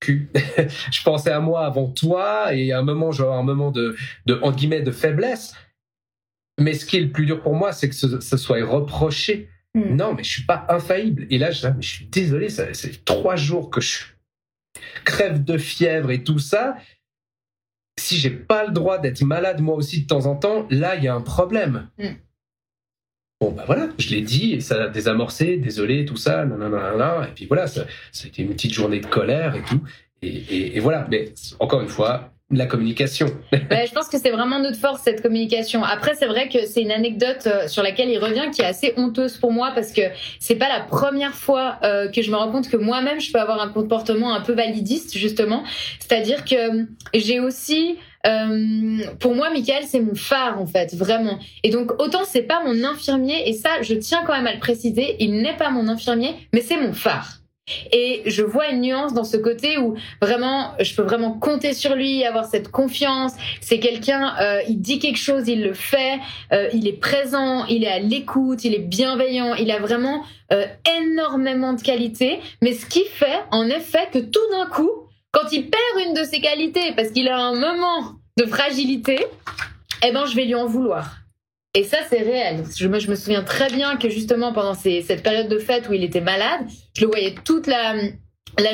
je 0.08 1.02
pensais 1.04 1.30
à 1.30 1.40
moi 1.40 1.66
avant 1.66 1.90
toi 1.90 2.54
et 2.54 2.72
à 2.72 2.78
un 2.78 2.82
moment, 2.82 3.12
genre 3.12 3.34
un 3.36 3.42
moment 3.42 3.70
de, 3.70 3.96
de 4.26 4.38
entre 4.42 4.56
guillemets, 4.56 4.82
de 4.82 4.90
faiblesse. 4.90 5.54
Mais 6.58 6.74
ce 6.74 6.86
qui 6.86 6.96
est 6.96 7.00
le 7.00 7.10
plus 7.10 7.26
dur 7.26 7.42
pour 7.42 7.54
moi, 7.54 7.72
c'est 7.72 7.88
que 7.88 7.94
ce, 7.94 8.36
soit 8.36 8.64
reproché. 8.64 9.48
Hmm. 9.74 9.96
Non, 9.96 10.14
mais 10.14 10.22
je 10.22 10.30
suis 10.30 10.44
pas 10.44 10.66
infaillible. 10.68 11.26
Et 11.30 11.38
là, 11.38 11.50
je, 11.50 11.66
je 11.80 11.88
suis 11.88 12.06
désolé, 12.06 12.48
c'est 12.48 13.04
trois 13.04 13.36
jours 13.36 13.70
que 13.70 13.80
je 13.80 14.04
crève 15.04 15.44
de 15.44 15.58
fièvre 15.58 16.10
et 16.10 16.22
tout 16.22 16.38
ça. 16.38 16.76
Si 17.98 18.16
j'ai 18.16 18.30
pas 18.30 18.64
le 18.64 18.72
droit 18.72 18.98
d'être 18.98 19.22
malade 19.22 19.60
moi 19.60 19.74
aussi 19.74 20.02
de 20.02 20.06
temps 20.06 20.26
en 20.26 20.36
temps, 20.36 20.66
là, 20.70 20.96
il 20.96 21.04
y 21.04 21.08
a 21.08 21.14
un 21.14 21.20
problème. 21.20 21.88
Hmm. 21.98 22.14
Bon, 23.40 23.52
ben 23.52 23.64
voilà, 23.64 23.88
je 23.98 24.10
l'ai 24.10 24.20
dit, 24.20 24.52
et 24.52 24.60
ça 24.60 24.84
a 24.84 24.88
désamorcé, 24.88 25.56
désolé, 25.56 26.04
tout 26.04 26.16
ça, 26.16 26.44
nanana, 26.44 27.26
et 27.26 27.32
puis 27.34 27.46
voilà, 27.46 27.66
ça, 27.66 27.86
ça 28.12 28.26
a 28.26 28.28
été 28.28 28.42
une 28.42 28.50
petite 28.50 28.74
journée 28.74 29.00
de 29.00 29.06
colère 29.06 29.56
et 29.56 29.62
tout. 29.62 29.80
Et, 30.20 30.76
et, 30.76 30.80
voilà, 30.80 31.06
mais 31.10 31.32
encore 31.58 31.80
une 31.80 31.88
fois, 31.88 32.34
la 32.50 32.66
communication. 32.66 33.28
je 33.52 33.92
pense 33.92 34.08
que 34.08 34.18
c'est 34.18 34.30
vraiment 34.30 34.58
notre 34.58 34.78
force, 34.78 35.02
cette 35.02 35.22
communication. 35.22 35.84
Après, 35.84 36.14
c'est 36.14 36.26
vrai 36.26 36.48
que 36.48 36.66
c'est 36.66 36.82
une 36.82 36.90
anecdote 36.90 37.46
euh, 37.46 37.68
sur 37.68 37.82
laquelle 37.82 38.08
il 38.08 38.18
revient 38.18 38.50
qui 38.52 38.62
est 38.62 38.66
assez 38.66 38.92
honteuse 38.96 39.36
pour 39.36 39.52
moi 39.52 39.72
parce 39.74 39.92
que 39.92 40.02
c'est 40.38 40.56
pas 40.56 40.68
la 40.68 40.80
première 40.80 41.34
fois 41.34 41.78
euh, 41.84 42.08
que 42.08 42.22
je 42.22 42.30
me 42.30 42.36
rends 42.36 42.50
compte 42.50 42.68
que 42.68 42.76
moi-même, 42.76 43.20
je 43.20 43.32
peux 43.32 43.38
avoir 43.38 43.60
un 43.60 43.68
comportement 43.68 44.34
un 44.34 44.40
peu 44.40 44.52
validiste, 44.52 45.16
justement. 45.16 45.62
C'est-à-dire 46.00 46.44
que 46.44 46.86
j'ai 47.14 47.40
aussi 47.40 47.96
euh, 48.26 48.98
pour 49.18 49.34
moi, 49.34 49.50
Michael, 49.50 49.84
c'est 49.86 50.00
mon 50.00 50.14
phare 50.14 50.60
en 50.60 50.66
fait, 50.66 50.94
vraiment. 50.94 51.38
Et 51.62 51.70
donc 51.70 51.92
autant 52.02 52.24
c'est 52.26 52.42
pas 52.42 52.62
mon 52.64 52.84
infirmier, 52.84 53.48
et 53.48 53.54
ça, 53.54 53.80
je 53.82 53.94
tiens 53.94 54.22
quand 54.26 54.34
même 54.34 54.46
à 54.46 54.52
le 54.52 54.60
préciser, 54.60 55.16
il 55.20 55.40
n'est 55.40 55.56
pas 55.56 55.70
mon 55.70 55.88
infirmier, 55.88 56.34
mais 56.52 56.60
c'est 56.60 56.76
mon 56.76 56.92
phare. 56.92 57.39
Et 57.92 58.22
je 58.26 58.42
vois 58.42 58.68
une 58.68 58.80
nuance 58.82 59.14
dans 59.14 59.24
ce 59.24 59.36
côté 59.36 59.78
où 59.78 59.94
vraiment, 60.20 60.72
je 60.80 60.94
peux 60.94 61.02
vraiment 61.02 61.32
compter 61.32 61.74
sur 61.74 61.94
lui, 61.94 62.24
avoir 62.24 62.44
cette 62.44 62.70
confiance. 62.70 63.32
C'est 63.60 63.78
quelqu'un, 63.78 64.34
euh, 64.40 64.60
il 64.68 64.80
dit 64.80 64.98
quelque 64.98 65.18
chose, 65.18 65.48
il 65.48 65.62
le 65.62 65.74
fait, 65.74 66.18
euh, 66.52 66.68
il 66.72 66.86
est 66.88 67.00
présent, 67.00 67.64
il 67.66 67.84
est 67.84 67.92
à 67.92 67.98
l'écoute, 67.98 68.64
il 68.64 68.74
est 68.74 68.78
bienveillant, 68.78 69.54
il 69.54 69.70
a 69.70 69.78
vraiment 69.78 70.24
euh, 70.52 70.66
énormément 71.00 71.72
de 71.72 71.82
qualités. 71.82 72.40
Mais 72.62 72.72
ce 72.72 72.86
qui 72.86 73.04
fait, 73.04 73.40
en 73.50 73.66
effet, 73.66 74.08
que 74.12 74.18
tout 74.18 74.40
d'un 74.52 74.66
coup, 74.66 74.90
quand 75.32 75.52
il 75.52 75.70
perd 75.70 76.08
une 76.08 76.14
de 76.14 76.24
ses 76.24 76.40
qualités 76.40 76.92
parce 76.96 77.10
qu'il 77.10 77.28
a 77.28 77.38
un 77.38 77.54
moment 77.54 78.16
de 78.36 78.46
fragilité, 78.46 79.18
eh 80.04 80.12
ben 80.12 80.26
je 80.26 80.34
vais 80.34 80.44
lui 80.44 80.54
en 80.54 80.66
vouloir. 80.66 81.19
Et 81.74 81.84
ça, 81.84 81.98
c'est 82.08 82.22
réel. 82.22 82.64
Je 82.76 82.88
me, 82.88 82.98
je 82.98 83.08
me 83.08 83.14
souviens 83.14 83.44
très 83.44 83.68
bien 83.70 83.96
que 83.96 84.08
justement 84.08 84.52
pendant 84.52 84.74
cette 84.74 85.22
période 85.22 85.48
de 85.48 85.58
fête 85.58 85.88
où 85.88 85.92
il 85.92 86.02
était 86.02 86.20
malade, 86.20 86.62
je 86.96 87.02
le 87.02 87.06
voyais 87.06 87.34
toute 87.44 87.68
la, 87.68 87.94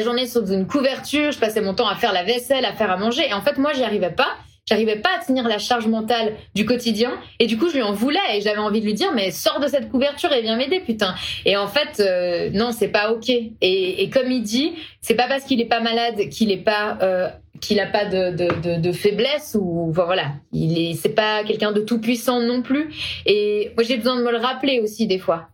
journée 0.03 0.27
sur 0.27 0.51
une 0.51 0.67
couverture, 0.67 1.31
je 1.31 1.39
passais 1.39 1.61
mon 1.61 1.75
temps 1.75 1.89
à 1.89 1.97
faire 1.97 2.15
la 2.15 2.25
vaisselle, 2.25 2.65
à 2.65 2.73
faire 2.73 2.91
à 2.91 2.97
manger. 2.97 3.29
Et 3.29 3.35
en 3.35 3.43
fait, 3.43 3.59
moi, 3.59 3.75
j'y 3.75 3.83
arrivais 3.83 4.13
pas. 4.13 4.35
J'arrivais 4.69 4.97
pas 4.97 5.11
à 5.21 5.25
tenir 5.25 5.47
la 5.47 5.59
charge 5.59 5.87
mentale 5.87 6.35
du 6.57 6.67
quotidien 6.67 7.13
et 7.39 7.47
du 7.47 7.57
coup 7.57 7.69
je 7.69 7.75
lui 7.75 7.83
en 7.83 7.93
voulais 7.93 8.19
et 8.35 8.41
j'avais 8.41 8.59
envie 8.59 8.81
de 8.81 8.85
lui 8.85 8.95
dire 8.95 9.13
mais 9.15 9.31
sors 9.31 9.61
de 9.61 9.69
cette 9.69 9.89
couverture 9.91 10.33
et 10.33 10.43
viens 10.43 10.57
m'aider 10.57 10.81
putain. 10.81 11.15
Et 11.45 11.57
en 11.57 11.69
fait 11.69 12.01
euh, 12.01 12.51
non 12.53 12.73
c'est 12.73 12.89
pas 12.89 13.13
ok. 13.13 13.29
Et, 13.29 13.53
et, 13.61 14.11
comme 14.11 14.29
il 14.29 14.43
dit 14.43 14.73
c'est 15.01 15.15
pas 15.15 15.29
parce 15.29 15.45
qu'il 15.45 15.61
est 15.61 15.67
pas 15.67 15.79
malade 15.79 16.17
qu'il 16.31 16.51
est 16.51 16.65
pas 16.65 16.99
euh, 17.01 17.29
qu'il 17.61 17.81
a 17.81 17.87
pas 17.87 18.05
de, 18.05 18.31
de, 18.31 18.81
de, 18.81 18.93
faiblesse 18.93 19.57
ou 19.61 19.91
voilà 19.93 20.35
il 20.53 20.79
est 20.79 20.95
c'est 20.95 21.11
pas 21.11 21.45
quelqu'un 21.45 21.73
de 21.73 21.81
tout 21.81 22.01
puissant 22.01 22.41
non 22.41 22.63
plus. 22.63 22.95
Et 23.27 23.73
moi 23.75 23.85
j'ai 23.85 23.97
besoin 23.97 24.17
de 24.17 24.23
me 24.23 24.31
le 24.31 24.39
rappeler 24.39 24.81
aussi 24.81 25.07
des 25.07 25.19
fois. 25.19 25.49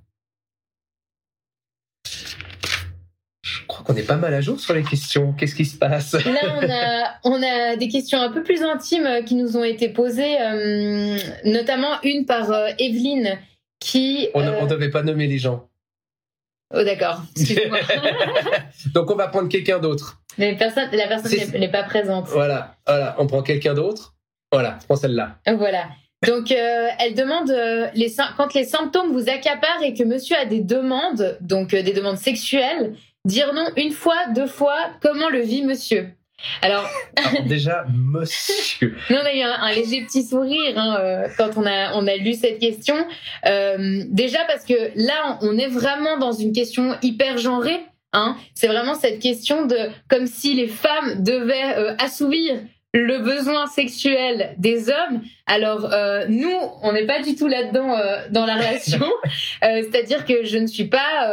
qu'on 3.84 3.94
est 3.96 4.06
pas 4.06 4.16
mal 4.16 4.34
à 4.34 4.40
jour 4.40 4.60
sur 4.60 4.74
les 4.74 4.82
questions. 4.82 5.32
Qu'est-ce 5.32 5.54
qui 5.54 5.64
se 5.64 5.76
passe? 5.76 6.12
Là, 6.12 7.18
on 7.24 7.42
a, 7.42 7.76
des 7.76 7.88
questions 7.88 8.20
un 8.20 8.30
peu 8.30 8.42
plus 8.42 8.62
intimes 8.62 9.24
qui 9.24 9.34
nous 9.34 9.56
ont 9.56 9.64
été 9.64 9.88
posées, 9.88 10.40
euh, 10.40 11.16
notamment 11.44 12.00
une 12.02 12.26
par 12.26 12.50
euh, 12.50 12.68
Evelyne 12.78 13.38
qui. 13.80 14.28
On 14.34 14.42
ne 14.42 14.50
euh, 14.50 14.66
devait 14.66 14.90
pas 14.90 15.02
nommer 15.02 15.26
les 15.26 15.38
gens. 15.38 15.68
Oh 16.72 16.82
d'accord. 16.82 17.22
Donc 18.94 19.10
on 19.10 19.14
va 19.14 19.28
prendre 19.28 19.48
quelqu'un 19.48 19.78
d'autre. 19.78 20.20
Mais 20.38 20.56
personne, 20.56 20.88
la 20.92 21.06
personne 21.08 21.60
n'est 21.60 21.70
pas 21.70 21.82
présente. 21.82 22.28
Voilà, 22.28 22.76
voilà, 22.86 23.16
on 23.18 23.26
prend 23.26 23.42
quelqu'un 23.42 23.74
d'autre. 23.74 24.14
Voilà, 24.50 24.78
prends 24.86 24.96
celle-là. 24.96 25.38
Voilà. 25.46 25.88
Donc, 26.26 26.50
elle 26.52 27.14
demande 27.14 27.52
les, 27.94 28.14
quand 28.36 28.54
les 28.54 28.64
symptômes 28.64 29.12
vous 29.12 29.28
accaparent 29.28 29.82
et 29.82 29.92
que 29.92 30.04
monsieur 30.04 30.36
a 30.36 30.44
des 30.44 30.60
demandes, 30.60 31.36
donc 31.40 31.70
des 31.70 31.92
demandes 31.92 32.16
sexuelles, 32.16 32.94
Dire 33.24 33.52
non 33.54 33.68
une 33.76 33.92
fois, 33.92 34.26
deux 34.34 34.48
fois, 34.48 34.76
comment 35.00 35.28
le 35.28 35.40
vit 35.40 35.62
monsieur? 35.62 36.12
Alors, 36.60 36.88
déjà, 37.46 37.84
monsieur. 37.92 38.96
non, 39.10 39.18
on 39.22 39.26
a 39.26 39.34
eu 39.34 39.40
un, 39.40 39.72
léger 39.72 40.02
petit 40.02 40.22
sourire 40.22 40.76
hein, 40.76 40.96
euh, 41.00 41.28
quand 41.36 41.50
on 41.56 41.66
a 41.66 41.94
on 41.94 42.06
a 42.06 42.16
lu 42.16 42.34
cette 42.34 42.58
question. 42.58 42.96
Euh, 43.46 44.04
déjà 44.08 44.44
parce 44.46 44.64
que 44.64 44.74
là, 44.96 45.38
on 45.42 45.56
est 45.58 45.68
vraiment 45.68 46.18
dans 46.18 46.32
une 46.32 46.52
question 46.52 46.96
hyper 47.02 47.38
genrée. 47.38 47.80
Hein. 48.12 48.36
C'est 48.54 48.66
vraiment 48.66 48.94
cette 48.94 49.20
question 49.20 49.66
de 49.66 49.76
comme 50.08 50.26
si 50.26 50.54
les 50.54 50.66
femmes 50.68 51.22
devaient 51.22 51.76
euh, 51.76 51.94
assouvir 51.98 52.60
le 52.92 53.18
besoin 53.18 53.66
sexuel 53.66 54.54
des 54.58 54.90
hommes. 54.90 55.22
Alors 55.46 55.92
euh, 55.92 56.26
nous, 56.28 56.54
on 56.82 56.92
n'est 56.92 57.06
pas 57.06 57.22
du 57.22 57.34
tout 57.34 57.48
là-dedans 57.48 57.96
euh, 57.96 58.18
dans 58.30 58.46
la 58.46 58.56
relation. 58.56 59.00
Euh, 59.64 59.82
c'est-à-dire 59.82 60.24
que 60.26 60.44
je 60.44 60.58
ne 60.58 60.66
suis 60.66 60.86
pas, 60.86 61.32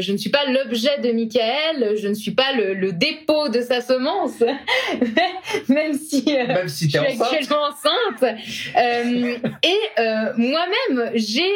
je 0.00 0.12
ne 0.12 0.18
suis 0.18 0.28
pas 0.28 0.44
l'objet 0.44 0.98
de 1.02 1.12
Michael, 1.12 1.96
je 1.96 2.08
ne 2.08 2.14
suis 2.14 2.32
pas 2.32 2.52
le, 2.52 2.92
dépôt 2.92 3.48
de 3.48 3.62
sa 3.62 3.80
semence, 3.80 4.40
même 5.68 5.94
si, 5.94 6.24
même 6.26 6.68
si 6.68 6.90
je 6.90 6.98
suis 6.98 6.98
actuellement 6.98 7.70
enceinte. 7.70 8.36
et 9.62 10.02
moi-même, 10.36 11.10
j'ai 11.14 11.50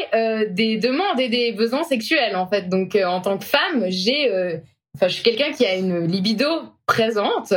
des 0.51 0.79
demandes 0.79 1.21
et 1.21 1.29
des 1.29 1.53
besoins 1.53 1.85
sexuels 1.85 2.37
en 2.37 2.47
fait. 2.47 2.71
Donc 2.71 2.97
en 2.97 3.21
tant 3.21 3.37
que 3.37 3.45
femme, 3.45 3.85
j'ai 3.89 4.61
Enfin, 4.97 5.09
je 5.09 5.15
suis 5.15 5.25
quelqu'un 5.25 5.51
qui 5.51 5.67
a 5.67 5.75
une 5.75 6.07
libido 6.07 6.47
présente 6.87 7.55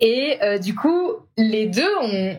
et 0.00 0.38
euh, 0.42 0.58
du 0.58 0.74
coup 0.74 1.12
les 1.36 1.66
deux 1.66 1.90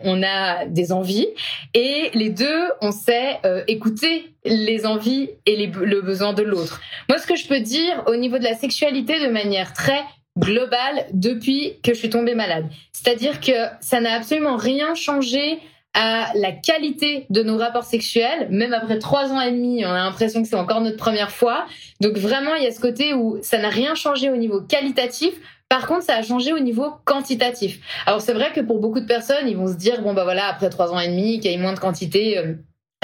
on, 0.04 0.22
a 0.22 0.66
des 0.66 0.92
envies 0.92 1.28
et 1.74 2.10
les 2.14 2.30
deux 2.30 2.64
on 2.80 2.90
sait 2.90 3.38
euh, 3.44 3.62
écouter 3.68 4.32
les 4.44 4.84
envies 4.86 5.30
et 5.46 5.56
les, 5.56 5.66
le 5.66 6.00
besoin 6.00 6.32
de 6.32 6.42
l'autre. 6.42 6.80
Moi 7.08 7.18
ce 7.18 7.26
que 7.26 7.36
je 7.36 7.46
peux 7.46 7.60
dire 7.60 8.02
au 8.06 8.16
niveau 8.16 8.38
de 8.38 8.44
la 8.44 8.54
sexualité 8.54 9.20
de 9.20 9.28
manière 9.28 9.72
très 9.72 10.02
globale 10.38 11.06
depuis 11.12 11.74
que 11.82 11.92
je 11.94 11.98
suis 11.98 12.10
tombée 12.10 12.34
malade, 12.34 12.66
c'est-à-dire 12.92 13.40
que 13.40 13.52
ça 13.80 14.00
n'a 14.00 14.14
absolument 14.14 14.56
rien 14.56 14.94
changé 14.94 15.60
à 15.94 16.32
la 16.34 16.52
qualité 16.52 17.26
de 17.28 17.42
nos 17.42 17.58
rapports 17.58 17.84
sexuels. 17.84 18.48
Même 18.50 18.72
après 18.72 18.98
trois 18.98 19.30
ans 19.30 19.40
et 19.40 19.50
demi, 19.50 19.84
on 19.84 19.90
a 19.90 20.04
l'impression 20.04 20.42
que 20.42 20.48
c'est 20.48 20.56
encore 20.56 20.80
notre 20.80 20.96
première 20.96 21.30
fois. 21.30 21.66
Donc 22.00 22.16
vraiment, 22.16 22.54
il 22.54 22.64
y 22.64 22.66
a 22.66 22.72
ce 22.72 22.80
côté 22.80 23.12
où 23.12 23.38
ça 23.42 23.58
n'a 23.58 23.68
rien 23.68 23.94
changé 23.94 24.30
au 24.30 24.36
niveau 24.36 24.62
qualitatif. 24.62 25.34
Par 25.72 25.86
contre, 25.86 26.02
ça 26.02 26.16
a 26.16 26.22
changé 26.22 26.52
au 26.52 26.58
niveau 26.58 26.92
quantitatif. 27.06 27.80
Alors 28.04 28.20
c'est 28.20 28.34
vrai 28.34 28.52
que 28.52 28.60
pour 28.60 28.78
beaucoup 28.78 29.00
de 29.00 29.06
personnes, 29.06 29.48
ils 29.48 29.56
vont 29.56 29.68
se 29.68 29.78
dire 29.78 30.02
bon 30.02 30.12
bah 30.12 30.24
voilà, 30.24 30.46
après 30.46 30.68
trois 30.68 30.92
ans 30.92 31.00
et 31.00 31.08
demi, 31.08 31.40
qu'il 31.40 31.50
y 31.50 31.54
ait 31.54 31.56
moins 31.56 31.72
de 31.72 31.78
quantité, 31.78 32.36
euh, 32.36 32.56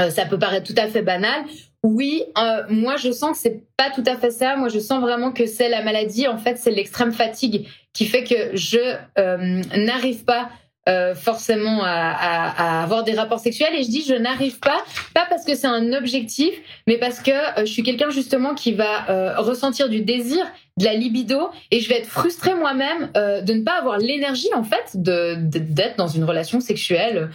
euh, 0.02 0.10
ça 0.10 0.26
peut 0.26 0.38
paraître 0.38 0.66
tout 0.66 0.78
à 0.78 0.86
fait 0.86 1.00
banal. 1.00 1.46
Oui, 1.82 2.24
euh, 2.36 2.64
moi 2.68 2.96
je 2.98 3.10
sens 3.10 3.30
que 3.30 3.38
c'est 3.38 3.62
pas 3.78 3.88
tout 3.88 4.04
à 4.04 4.18
fait 4.18 4.30
ça. 4.30 4.56
Moi 4.56 4.68
je 4.68 4.80
sens 4.80 5.00
vraiment 5.00 5.32
que 5.32 5.46
c'est 5.46 5.70
la 5.70 5.82
maladie. 5.82 6.28
En 6.28 6.36
fait, 6.36 6.58
c'est 6.58 6.70
l'extrême 6.70 7.10
fatigue 7.10 7.66
qui 7.94 8.04
fait 8.04 8.24
que 8.24 8.54
je 8.54 8.98
n'arrive 9.16 10.24
pas 10.24 10.50
euh, 10.88 11.14
forcément 11.14 11.82
à, 11.84 11.90
à, 11.90 12.82
avoir 12.82 13.04
des 13.04 13.12
rapports 13.12 13.40
sexuels. 13.40 13.74
Et 13.74 13.82
je 13.82 13.90
dis 13.90 14.04
je 14.08 14.14
n'arrive 14.14 14.58
pas 14.58 14.82
pas 15.12 15.26
parce 15.28 15.44
que 15.44 15.54
c'est 15.54 15.66
un 15.66 15.92
objectif 15.92 16.50
mais 16.86 16.96
parce 16.96 17.20
que 17.20 17.30
euh, 17.30 17.66
je 17.66 17.70
suis 17.70 17.82
quelqu'un 17.82 18.08
justement 18.08 18.54
qui 18.54 18.72
va 18.72 19.10
euh, 19.10 19.34
ressentir 19.36 19.90
du 19.90 20.00
désir 20.00 20.46
de 20.78 20.86
la 20.86 20.94
libido 20.94 21.50
et 21.70 21.80
je 21.80 21.90
vais 21.90 21.98
être 21.98 22.06
frustrée 22.06 22.54
moi-même 22.54 23.10
de 23.14 23.52
ne 23.52 23.62
pas 23.64 23.72
avoir 23.72 23.98
l'énergie 23.98 24.48
en 24.54 24.62
fait 24.62 24.92
de 24.94 25.34
d'être 25.36 25.96
dans 25.96 26.06
une 26.06 26.22
relation 26.22 26.60
sexuelle 26.60 27.30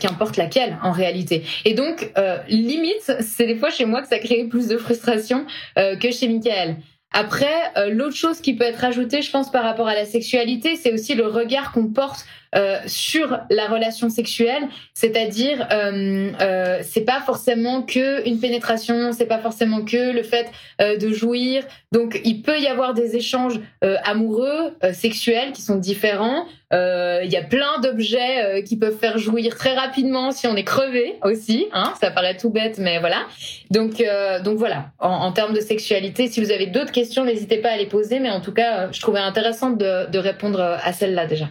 qu'importe 0.00 0.38
laquelle 0.38 0.78
en 0.82 0.92
réalité. 0.92 1.44
Et 1.66 1.74
donc 1.74 2.10
limite 2.48 3.12
c'est 3.20 3.46
des 3.46 3.56
fois 3.56 3.68
chez 3.68 3.84
moi 3.84 4.00
que 4.00 4.08
ça 4.08 4.18
crée 4.18 4.44
plus 4.44 4.66
de 4.68 4.78
frustration 4.78 5.44
que 5.76 6.10
chez 6.10 6.26
Michael. 6.26 6.76
Après, 7.12 7.90
l'autre 7.90 8.16
chose 8.16 8.40
qui 8.40 8.54
peut 8.54 8.64
être 8.64 8.82
ajoutée, 8.82 9.20
je 9.20 9.30
pense, 9.30 9.50
par 9.50 9.62
rapport 9.62 9.88
à 9.88 9.94
la 9.94 10.06
sexualité, 10.06 10.76
c'est 10.76 10.92
aussi 10.92 11.14
le 11.14 11.26
regard 11.26 11.72
qu'on 11.72 11.88
porte 11.88 12.24
euh, 12.56 12.78
sur 12.86 13.40
la 13.50 13.66
relation 13.66 14.08
sexuelle, 14.08 14.68
c'est-à-dire 14.94 15.66
euh, 15.70 16.30
euh, 16.40 16.78
c'est 16.82 17.04
pas 17.04 17.20
forcément 17.20 17.82
que 17.82 18.26
une 18.26 18.40
pénétration, 18.40 19.12
c'est 19.12 19.26
pas 19.26 19.38
forcément 19.38 19.82
que 19.82 20.12
le 20.12 20.22
fait 20.22 20.50
euh, 20.80 20.96
de 20.96 21.12
jouir. 21.12 21.64
Donc 21.92 22.20
il 22.24 22.42
peut 22.42 22.58
y 22.58 22.66
avoir 22.66 22.94
des 22.94 23.16
échanges 23.16 23.60
amoureux, 24.04 24.74
sexuels 24.92 25.52
qui 25.52 25.62
sont 25.62 25.76
différents. 25.76 26.46
Il 26.72 27.28
y 27.30 27.36
a 27.36 27.42
plein 27.42 27.80
d'objets 27.80 28.62
qui 28.64 28.76
peuvent 28.76 28.98
faire 28.98 29.18
jouir 29.18 29.54
très 29.56 29.74
rapidement 29.74 30.32
si 30.32 30.46
on 30.46 30.56
est 30.56 30.64
crevé 30.64 31.16
aussi. 31.22 31.68
Hein, 31.72 31.92
ça 32.00 32.10
paraît 32.10 32.36
tout 32.36 32.50
bête, 32.50 32.78
mais 32.78 32.98
voilà. 32.98 33.26
Donc 33.70 34.02
donc 34.44 34.58
voilà. 34.58 34.86
En, 34.98 35.08
en, 35.08 35.32
termes 35.32 35.54
de 35.54 35.60
sexualité, 35.60 36.26
si 36.28 36.40
vous 36.40 36.50
avez 36.50 36.66
d'autres 36.66 36.92
questions, 36.92 37.24
n'hésitez 37.24 37.58
pas 37.58 37.70
à 37.70 37.76
les 37.76 37.86
poser. 37.86 38.18
Mais 38.18 38.30
en 38.30 38.40
tout 38.40 38.52
cas, 38.52 38.90
je 38.90 39.00
trouvais 39.00 39.20
intéressant 39.20 39.70
de, 39.70 40.10
de 40.10 40.18
répondre 40.18 40.60
à 40.60 40.92
celle-là 40.92 41.26
déjà. 41.26 41.46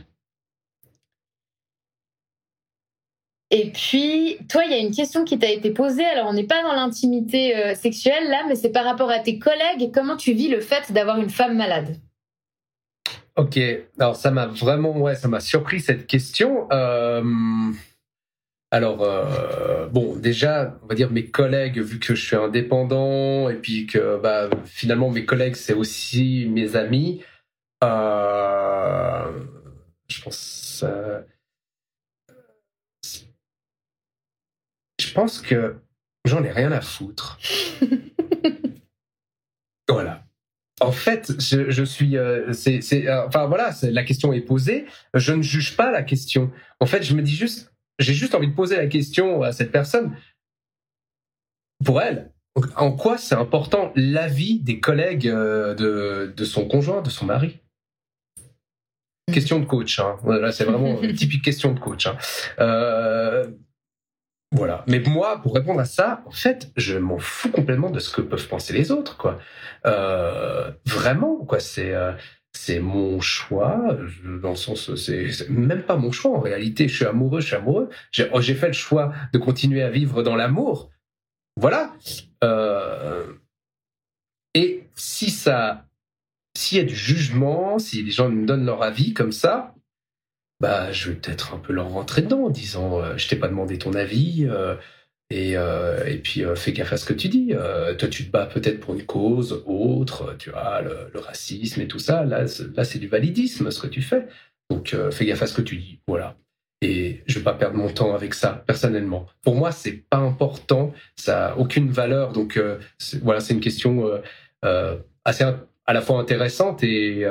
Et 3.51 3.71
puis, 3.71 4.37
toi, 4.49 4.63
il 4.65 4.71
y 4.71 4.73
a 4.73 4.79
une 4.79 4.93
question 4.93 5.23
qui 5.23 5.37
t'a 5.37 5.51
été 5.51 5.69
posée. 5.69 6.05
Alors, 6.05 6.27
on 6.27 6.33
n'est 6.33 6.47
pas 6.47 6.63
dans 6.63 6.73
l'intimité 6.73 7.55
euh, 7.55 7.75
sexuelle 7.75 8.27
là, 8.29 8.43
mais 8.47 8.55
c'est 8.55 8.71
par 8.71 8.85
rapport 8.85 9.11
à 9.11 9.19
tes 9.19 9.37
collègues. 9.37 9.91
Comment 9.93 10.17
tu 10.17 10.33
vis 10.33 10.47
le 10.47 10.61
fait 10.61 10.91
d'avoir 10.91 11.19
une 11.19 11.29
femme 11.29 11.55
malade? 11.55 11.97
Ok, 13.35 13.59
alors 13.99 14.15
ça 14.15 14.31
m'a 14.31 14.47
vraiment, 14.47 14.97
ouais, 14.97 15.15
ça 15.15 15.27
m'a 15.27 15.41
surpris 15.41 15.81
cette 15.81 16.07
question. 16.07 16.67
Euh, 16.71 17.21
alors, 18.71 19.03
euh, 19.03 19.87
bon, 19.87 20.15
déjà, 20.15 20.79
on 20.83 20.87
va 20.87 20.95
dire 20.95 21.11
mes 21.11 21.25
collègues, 21.25 21.79
vu 21.79 21.99
que 21.99 22.15
je 22.15 22.25
suis 22.25 22.37
indépendant 22.37 23.49
et 23.49 23.55
puis 23.55 23.85
que 23.87 24.17
bah, 24.17 24.49
finalement 24.65 25.11
mes 25.11 25.25
collègues 25.25 25.55
c'est 25.55 25.73
aussi 25.73 26.47
mes 26.49 26.77
amis. 26.77 27.21
je 27.81 27.87
pense 30.23 30.85
pense 35.15 35.41
que 35.41 35.77
j'en 36.25 36.43
ai 36.43 36.51
rien 36.51 36.71
à 36.71 36.81
foutre. 36.81 37.39
voilà. 39.89 40.23
En 40.81 40.91
fait, 40.91 41.31
je, 41.39 41.83
suis, 41.85 42.17
euh, 42.17 42.51
c'est, 42.51 43.07
euh, 43.07 43.25
enfin 43.25 43.45
voilà, 43.45 43.71
la 43.83 44.03
question 44.03 44.33
est 44.33 44.41
posée. 44.41 44.85
Je 45.13 45.31
ne 45.31 45.41
juge 45.41 45.77
pas 45.77 45.89
la 45.89 46.03
question. 46.03 46.51
En 46.81 46.85
fait, 46.85 47.01
je 47.01 47.15
me 47.15 47.21
dis 47.21 47.33
juste, 47.33 47.73
j'ai 47.97 48.13
juste 48.13 48.35
envie 48.35 48.49
de 48.49 48.53
poser 48.53 48.75
la 48.75 48.87
question 48.87 49.41
à 49.41 49.53
cette 49.53 49.71
personne. 49.71 50.17
Pour 51.85 52.01
elle, 52.01 52.33
en 52.75 52.91
quoi 52.91 53.17
c'est 53.17 53.35
important 53.35 53.93
l'avis 53.95 54.59
des 54.59 54.81
collègues 54.81 55.29
euh, 55.29 55.75
de, 55.75 56.33
de 56.35 56.43
son 56.43 56.67
conjoint, 56.67 57.01
de 57.01 57.09
son 57.09 57.25
mari? 57.25 57.59
Question 59.31 59.59
de 59.59 59.65
coach. 59.65 59.97
Hein. 59.99 60.17
Là, 60.25 60.51
c'est 60.51 60.65
vraiment 60.65 61.01
une 61.01 61.13
typique 61.15 61.43
question 61.43 61.71
de 61.71 61.79
coach. 61.79 62.05
Hein. 62.05 62.17
Voilà. 64.55 64.83
Mais 64.87 64.99
moi, 64.99 65.41
pour 65.41 65.53
répondre 65.53 65.81
à 65.81 65.85
ça, 65.85 66.23
en 66.25 66.31
fait, 66.31 66.71
je 66.77 66.97
m'en 66.97 67.19
fous 67.19 67.51
complètement 67.51 67.89
de 67.89 67.99
ce 67.99 68.09
que 68.09 68.21
peuvent 68.21 68.47
penser 68.47 68.73
les 68.73 68.91
autres, 68.91 69.17
quoi. 69.17 69.37
Euh, 69.85 70.71
vraiment, 70.85 71.37
quoi. 71.45 71.59
C'est 71.59 71.93
euh, 71.93 72.13
c'est 72.55 72.79
mon 72.79 73.19
choix, 73.19 73.97
dans 74.41 74.51
le 74.51 74.55
sens, 74.55 74.95
c'est 74.95 75.49
même 75.49 75.83
pas 75.83 75.97
mon 75.97 76.11
choix 76.11 76.31
en 76.31 76.39
réalité. 76.39 76.87
Je 76.87 76.95
suis 76.95 77.05
amoureux, 77.05 77.41
je 77.41 77.47
suis 77.47 77.55
amoureux. 77.55 77.89
J'ai 78.11 78.29
oh, 78.31 78.41
fait 78.41 78.67
le 78.67 78.73
choix 78.73 79.13
de 79.33 79.37
continuer 79.37 79.83
à 79.83 79.89
vivre 79.89 80.23
dans 80.23 80.37
l'amour. 80.37 80.89
Voilà. 81.57 81.93
Euh, 82.43 83.25
et 84.53 84.87
si 84.95 85.29
ça, 85.29 85.85
s'il 86.55 86.77
y 86.77 86.81
a 86.81 86.85
du 86.85 86.95
jugement, 86.95 87.77
si 87.77 88.03
les 88.03 88.11
gens 88.11 88.29
me 88.29 88.45
donnent 88.45 88.65
leur 88.65 88.83
avis 88.83 89.13
comme 89.13 89.33
ça, 89.33 89.74
bah, 90.61 90.91
je 90.91 91.09
vais 91.09 91.15
peut-être 91.15 91.53
un 91.53 91.57
peu 91.57 91.73
leur 91.73 91.89
rentrer 91.89 92.21
dedans 92.21 92.45
en 92.45 92.49
disant 92.49 92.99
euh, 93.01 93.17
je 93.17 93.27
t'ai 93.27 93.35
pas 93.35 93.47
demandé 93.49 93.77
ton 93.77 93.93
avis 93.93 94.47
euh, 94.49 94.75
et, 95.29 95.57
euh, 95.57 96.05
et 96.05 96.17
puis 96.17 96.43
fais 96.55 96.71
gaffe 96.71 96.93
à 96.93 96.97
ce 96.97 97.05
que 97.05 97.13
tu 97.13 97.27
dis. 97.27 97.53
toi, 97.97 98.07
tu 98.07 98.25
te 98.25 98.31
bats 98.31 98.45
peut-être 98.45 98.79
pour 98.79 98.93
une 98.93 99.05
cause 99.05 99.63
autre, 99.65 100.35
tu 100.37 100.51
vois, 100.51 100.81
le, 100.81 101.19
racisme 101.19 101.81
et 101.81 101.87
tout 101.87 101.99
ça. 101.99 102.23
Là, 102.23 102.45
là 102.75 102.83
c'est 102.83 102.99
du 102.99 103.07
validisme 103.07 103.71
ce 103.71 103.81
que 103.81 103.87
tu 103.87 104.01
fais. 104.01 104.27
Donc, 104.69 104.95
fais 105.11 105.25
gaffe 105.25 105.41
à 105.41 105.47
ce 105.47 105.53
que 105.53 105.61
tu 105.61 105.77
dis. 105.77 105.99
Voilà. 106.07 106.37
Et 106.81 107.23
je 107.25 107.39
vais 107.39 107.43
pas 107.43 107.53
perdre 107.53 107.77
mon 107.77 107.89
temps 107.89 108.13
avec 108.13 108.33
ça, 108.33 108.63
personnellement. 108.67 109.25
Pour 109.41 109.55
moi, 109.55 109.71
c'est 109.71 110.03
pas 110.09 110.17
important, 110.17 110.93
ça 111.15 111.49
a 111.49 111.55
aucune 111.55 111.89
valeur. 111.89 112.31
Donc, 112.31 112.61
voilà, 113.23 113.39
c'est 113.39 113.53
une 113.55 113.61
question 113.61 114.21
assez 114.61 115.43
à 115.87 115.93
la 115.93 116.01
fois 116.01 116.19
intéressante 116.19 116.83
et 116.83 117.25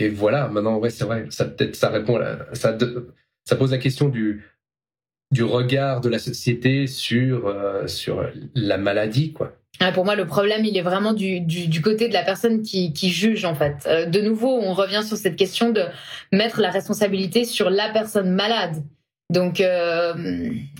et 0.00 0.08
voilà, 0.08 0.48
maintenant, 0.48 0.78
ouais, 0.78 0.90
c'est 0.90 1.04
vrai, 1.04 1.26
ça 1.30 1.44
peut-être, 1.44 1.76
ça 1.76 1.88
répond, 1.88 2.20
ça, 2.52 3.56
pose 3.56 3.70
la 3.70 3.78
question 3.78 4.08
du, 4.08 4.44
du 5.30 5.42
regard 5.42 6.00
de 6.00 6.08
la 6.08 6.18
société 6.18 6.86
sur, 6.86 7.46
euh, 7.46 7.86
sur 7.86 8.28
la 8.54 8.78
maladie, 8.78 9.32
quoi. 9.32 9.56
Ah, 9.80 9.90
pour 9.90 10.04
moi, 10.04 10.14
le 10.14 10.26
problème, 10.26 10.64
il 10.64 10.76
est 10.76 10.82
vraiment 10.82 11.12
du, 11.12 11.40
du, 11.40 11.82
côté 11.82 12.08
de 12.08 12.12
la 12.12 12.22
personne 12.22 12.62
qui, 12.62 12.92
juge, 13.10 13.44
en 13.44 13.56
fait. 13.56 13.74
Euh, 13.86 14.06
de 14.06 14.20
nouveau, 14.20 14.48
on 14.48 14.72
revient 14.72 15.02
sur 15.04 15.16
cette 15.16 15.34
question 15.34 15.70
de 15.70 15.82
mettre 16.32 16.60
la 16.60 16.70
responsabilité 16.70 17.44
sur 17.44 17.70
la 17.70 17.88
personne 17.88 18.30
malade. 18.30 18.84
Donc, 19.30 19.60
euh, 19.60 20.14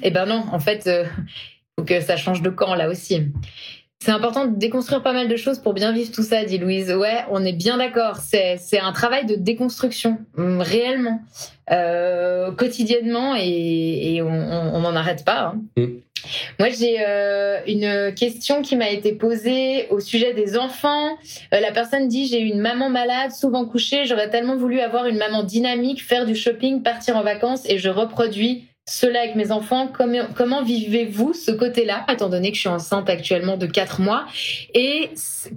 eh 0.02 0.10
ben 0.10 0.26
non, 0.26 0.44
en 0.52 0.60
fait, 0.60 0.84
il 0.86 1.08
faut 1.76 1.84
que 1.84 2.00
ça 2.00 2.16
change 2.16 2.40
de 2.40 2.50
camp, 2.50 2.76
là 2.76 2.88
aussi. 2.88 3.32
C'est 4.04 4.10
important 4.10 4.44
de 4.44 4.54
déconstruire 4.54 5.02
pas 5.02 5.14
mal 5.14 5.28
de 5.28 5.36
choses 5.36 5.58
pour 5.58 5.72
bien 5.72 5.90
vivre 5.90 6.12
tout 6.12 6.22
ça, 6.22 6.44
dit 6.44 6.58
Louise. 6.58 6.92
Ouais, 6.92 7.24
on 7.30 7.42
est 7.42 7.54
bien 7.54 7.78
d'accord. 7.78 8.18
C'est, 8.18 8.58
c'est 8.58 8.78
un 8.78 8.92
travail 8.92 9.24
de 9.24 9.34
déconstruction, 9.34 10.18
mm, 10.36 10.60
réellement, 10.60 11.22
euh, 11.70 12.52
quotidiennement, 12.52 13.34
et, 13.34 14.16
et 14.16 14.20
on 14.20 14.80
n'en 14.80 14.94
arrête 14.94 15.24
pas. 15.24 15.54
Hein. 15.54 15.62
Mm. 15.78 15.86
Moi, 16.58 16.68
j'ai 16.68 16.96
euh, 17.00 17.60
une 17.66 18.14
question 18.14 18.60
qui 18.60 18.76
m'a 18.76 18.90
été 18.90 19.12
posée 19.12 19.86
au 19.88 20.00
sujet 20.00 20.34
des 20.34 20.58
enfants. 20.58 21.16
Euh, 21.54 21.60
la 21.60 21.72
personne 21.72 22.06
dit 22.06 22.26
j'ai 22.26 22.40
une 22.40 22.60
maman 22.60 22.90
malade, 22.90 23.30
souvent 23.30 23.64
couchée. 23.64 24.04
J'aurais 24.04 24.28
tellement 24.28 24.56
voulu 24.56 24.80
avoir 24.80 25.06
une 25.06 25.16
maman 25.16 25.44
dynamique, 25.44 26.04
faire 26.04 26.26
du 26.26 26.34
shopping, 26.34 26.82
partir 26.82 27.16
en 27.16 27.22
vacances, 27.22 27.62
et 27.70 27.78
je 27.78 27.88
reproduis 27.88 28.66
cela 28.86 29.20
avec 29.20 29.34
mes 29.34 29.50
enfants. 29.50 29.88
Comment, 29.88 30.26
comment 30.34 30.62
vivez-vous 30.62 31.32
ce 31.32 31.50
côté-là, 31.50 32.04
étant 32.10 32.28
donné 32.28 32.50
que 32.50 32.56
je 32.56 32.60
suis 32.60 32.68
enceinte 32.68 33.08
actuellement 33.08 33.56
de 33.56 33.66
4 33.66 34.00
mois? 34.00 34.26
Et 34.74 35.10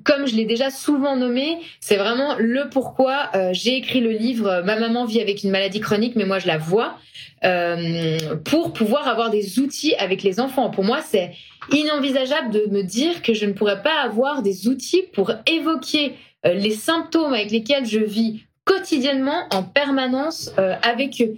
comme 0.06 0.28
je 0.28 0.36
l'ai 0.36 0.46
déjà 0.46 0.70
souvent 0.70 1.18
nommé, 1.18 1.60
c'est 1.82 1.98
vraiment 1.98 2.36
le 2.38 2.70
pourquoi 2.70 3.30
euh, 3.36 3.50
j'ai 3.52 3.76
écrit 3.76 4.00
le 4.00 4.12
livre 4.12 4.62
Ma 4.66 4.80
maman 4.80 5.06
vit 5.06 5.20
avec 5.20 5.44
une 5.44 5.52
maladie 5.52 5.82
chronique, 5.82 6.16
mais 6.16 6.26
moi 6.26 6.40
je 6.40 6.48
la 6.48 6.58
vois, 6.58 6.98
euh, 7.44 8.18
pour 8.46 8.72
pouvoir 8.72 9.08
avoir 9.10 9.30
des 9.30 9.60
outils 9.60 9.94
avec 9.96 10.24
les 10.24 10.40
enfants. 10.40 10.70
Pour 10.70 10.86
moi, 10.86 11.02
c'est 11.02 11.34
inenvisageable 11.72 12.50
de 12.52 12.68
me 12.72 12.82
dire 12.82 13.22
que 13.22 13.34
je 13.34 13.46
ne 13.46 13.52
pourrais 13.52 13.82
pas 13.82 14.04
avoir 14.04 14.42
des 14.42 14.70
outils 14.70 15.04
pour 15.14 15.34
évoquer 15.46 16.14
euh, 16.46 16.54
les 16.54 16.72
symptômes 16.72 17.34
avec 17.34 17.52
lesquels 17.52 17.86
je 17.86 18.00
vis 18.00 18.44
quotidiennement 18.64 19.48
en 19.52 19.64
permanence 19.64 20.52
avec 20.82 21.22
eux. 21.22 21.38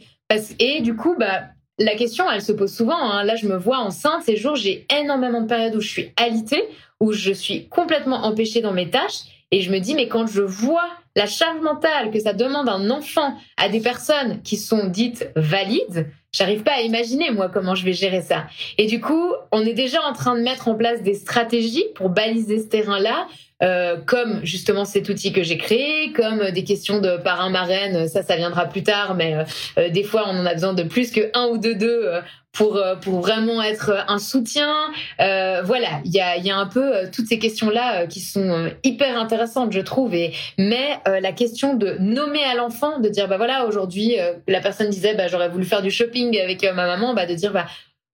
Et 0.57 0.81
du 0.81 0.95
coup, 0.95 1.15
bah, 1.17 1.43
la 1.79 1.95
question, 1.95 2.29
elle 2.29 2.41
se 2.41 2.51
pose 2.51 2.73
souvent. 2.73 2.99
Hein. 2.99 3.23
Là, 3.23 3.35
je 3.35 3.47
me 3.47 3.57
vois 3.57 3.79
enceinte. 3.79 4.23
Ces 4.23 4.35
jours, 4.35 4.55
j'ai 4.55 4.85
énormément 4.93 5.41
de 5.41 5.47
périodes 5.47 5.75
où 5.75 5.81
je 5.81 5.87
suis 5.87 6.11
alitée, 6.17 6.63
où 6.99 7.13
je 7.13 7.31
suis 7.31 7.67
complètement 7.67 8.25
empêchée 8.25 8.61
dans 8.61 8.73
mes 8.73 8.89
tâches. 8.89 9.21
Et 9.51 9.61
je 9.61 9.71
me 9.71 9.79
dis, 9.79 9.95
mais 9.95 10.07
quand 10.07 10.27
je 10.27 10.41
vois 10.41 10.87
la 11.15 11.25
charge 11.25 11.61
mentale 11.61 12.11
que 12.11 12.19
ça 12.19 12.33
demande 12.33 12.69
un 12.69 12.89
enfant 12.89 13.33
à 13.57 13.69
des 13.69 13.79
personnes 13.79 14.41
qui 14.43 14.57
sont 14.57 14.87
dites 14.87 15.29
valides, 15.35 16.07
j'arrive 16.31 16.63
pas 16.63 16.73
à 16.73 16.81
imaginer 16.81 17.31
moi 17.31 17.49
comment 17.49 17.75
je 17.75 17.85
vais 17.85 17.93
gérer 17.93 18.21
ça. 18.21 18.45
Et 18.77 18.87
du 18.87 18.99
coup, 18.99 19.33
on 19.51 19.61
est 19.61 19.73
déjà 19.73 20.01
en 20.03 20.13
train 20.13 20.35
de 20.35 20.41
mettre 20.41 20.67
en 20.67 20.75
place 20.75 21.01
des 21.01 21.13
stratégies 21.13 21.85
pour 21.95 22.09
baliser 22.09 22.59
ce 22.59 22.67
terrain-là. 22.67 23.27
Euh, 23.61 23.97
comme 24.05 24.39
justement 24.45 24.85
cet 24.85 25.09
outil 25.09 25.33
que 25.33 25.43
j'ai 25.43 25.57
créé, 25.57 26.13
comme 26.13 26.49
des 26.51 26.63
questions 26.63 27.01
de 27.01 27.17
parrain 27.17 27.49
marraine, 27.49 28.07
ça 28.07 28.23
ça 28.23 28.37
viendra 28.37 28.67
plus 28.67 28.83
tard, 28.83 29.15
mais 29.15 29.35
euh, 29.77 29.89
des 29.89 30.03
fois 30.03 30.23
on 30.27 30.37
en 30.39 30.45
a 30.45 30.53
besoin 30.53 30.73
de 30.73 30.83
plus 30.83 31.11
que 31.11 31.29
un 31.33 31.47
ou 31.47 31.57
de 31.57 31.73
deux 31.73 32.09
pour 32.51 32.77
euh, 32.77 32.95
pour 32.95 33.21
vraiment 33.21 33.61
être 33.61 34.05
un 34.07 34.17
soutien. 34.17 34.73
Euh, 35.19 35.61
voilà, 35.63 36.01
il 36.03 36.11
y 36.11 36.19
a 36.19 36.37
y 36.37 36.49
a 36.49 36.57
un 36.57 36.65
peu 36.65 36.95
euh, 36.95 37.05
toutes 37.11 37.27
ces 37.27 37.39
questions 37.39 37.69
là 37.69 38.07
qui 38.07 38.19
sont 38.19 38.69
hyper 38.83 39.17
intéressantes, 39.17 39.71
je 39.71 39.79
trouve. 39.79 40.13
Et 40.13 40.33
mais 40.57 40.99
la 41.05 41.31
question 41.31 41.75
de 41.75 41.95
nommer 41.99 42.43
à 42.43 42.55
l'enfant, 42.55 42.99
de 42.99 43.09
dire 43.09 43.27
bah 43.27 43.37
voilà 43.37 43.65
aujourd'hui 43.65 44.15
la 44.47 44.59
personne 44.59 44.89
disait 44.89 45.15
bah 45.15 45.27
j'aurais 45.27 45.49
voulu 45.49 45.65
faire 45.65 45.81
du 45.81 45.91
shopping 45.91 46.18
avec 46.41 46.63
ma 46.63 46.85
maman, 46.85 47.13
bah 47.13 47.25
de 47.25 47.33
dire 47.33 47.51
bah 47.51 47.65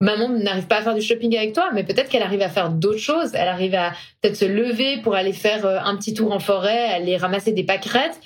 maman 0.02 0.30
n'arrive 0.30 0.68
pas 0.68 0.78
à 0.78 0.82
faire 0.82 0.96
du 0.96 1.02
shopping 1.02 1.36
avec 1.38 1.54
toi, 1.54 1.70
mais 1.74 1.84
peut-être 1.84 2.10
qu'elle 2.10 2.24
arrive 2.24 2.42
à 2.42 2.50
faire 2.50 2.70
d'autres 2.70 3.00
choses. 3.00 3.32
Elle 3.34 3.48
arrive 3.48 3.76
à 3.76 3.92
peut-être 4.22 4.36
se 4.36 4.46
lever 4.46 4.98
pour 5.02 5.16
aller 5.16 5.34
faire 5.34 5.66
un 5.66 5.96
petit 5.96 6.14
tour 6.14 6.32
en 6.32 6.40
forêt, 6.40 6.86
aller 6.86 7.18
ramasser 7.18 7.52
des 7.52 7.64
pâquerettes 7.64 8.20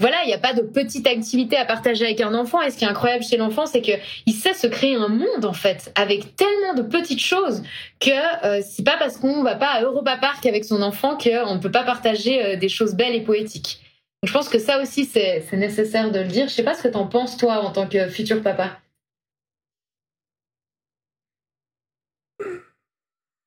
voilà, 0.00 0.16
il 0.24 0.26
n'y 0.26 0.34
a 0.34 0.38
pas 0.38 0.54
de 0.54 0.62
petite 0.62 1.06
activité 1.06 1.56
à 1.56 1.64
partager 1.64 2.04
avec 2.04 2.20
un 2.20 2.34
enfant. 2.34 2.60
Et 2.62 2.70
ce 2.70 2.78
qui 2.78 2.84
est 2.84 2.88
incroyable 2.88 3.22
chez 3.22 3.36
l'enfant, 3.36 3.66
c'est 3.66 3.80
qu'il 3.80 4.34
sait 4.34 4.54
se 4.54 4.66
créer 4.66 4.96
un 4.96 5.08
monde 5.08 5.44
en 5.44 5.52
fait, 5.52 5.92
avec 5.94 6.34
tellement 6.34 6.74
de 6.74 6.82
petites 6.82 7.20
choses 7.20 7.62
que 8.00 8.10
euh, 8.44 8.60
c'est 8.68 8.84
pas 8.84 8.96
parce 8.98 9.18
qu'on 9.18 9.44
va 9.44 9.54
pas 9.54 9.68
à 9.68 9.82
Europa 9.82 10.16
Park 10.16 10.44
avec 10.46 10.64
son 10.64 10.82
enfant 10.82 11.16
qu'on 11.16 11.54
ne 11.54 11.60
peut 11.60 11.70
pas 11.70 11.84
partager 11.84 12.44
euh, 12.44 12.56
des 12.56 12.68
choses 12.68 12.94
belles 12.94 13.14
et 13.14 13.20
poétiques. 13.20 13.80
je 14.24 14.32
pense 14.32 14.48
que 14.48 14.58
ça 14.58 14.82
aussi 14.82 15.04
c'est 15.04 15.44
nécessaire 15.52 16.10
de 16.10 16.18
le 16.18 16.26
dire. 16.26 16.48
Je 16.48 16.54
sais 16.54 16.64
pas 16.64 16.74
ce 16.74 16.82
que 16.82 16.88
tu 16.88 16.96
en 16.96 17.06
penses 17.06 17.36
toi 17.36 17.60
en 17.60 17.70
tant 17.70 17.86
que 17.86 18.08
futur 18.08 18.42
papa. 18.42 18.80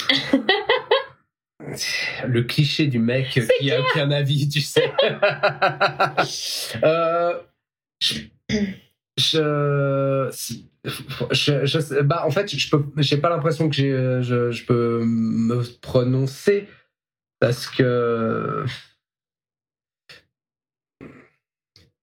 le 2.27 2.43
cliché 2.43 2.87
du 2.87 2.99
mec 2.99 3.39
qui 3.59 3.71
a 3.71 3.81
aucun 3.81 4.11
avis, 4.11 4.49
tu 4.49 4.61
sais. 4.61 4.91
euh, 6.83 7.39
je, 9.17 10.29
je, 11.31 12.01
bah, 12.01 12.23
en 12.25 12.31
fait, 12.31 12.55
je 12.55 12.69
peux, 12.69 12.85
j'ai 12.97 13.17
pas 13.17 13.29
l'impression 13.29 13.69
que 13.69 13.75
j'ai, 13.75 13.91
je, 14.21 14.51
je, 14.51 14.65
peux 14.65 15.03
me 15.03 15.63
prononcer 15.81 16.67
parce 17.39 17.67
que. 17.67 18.65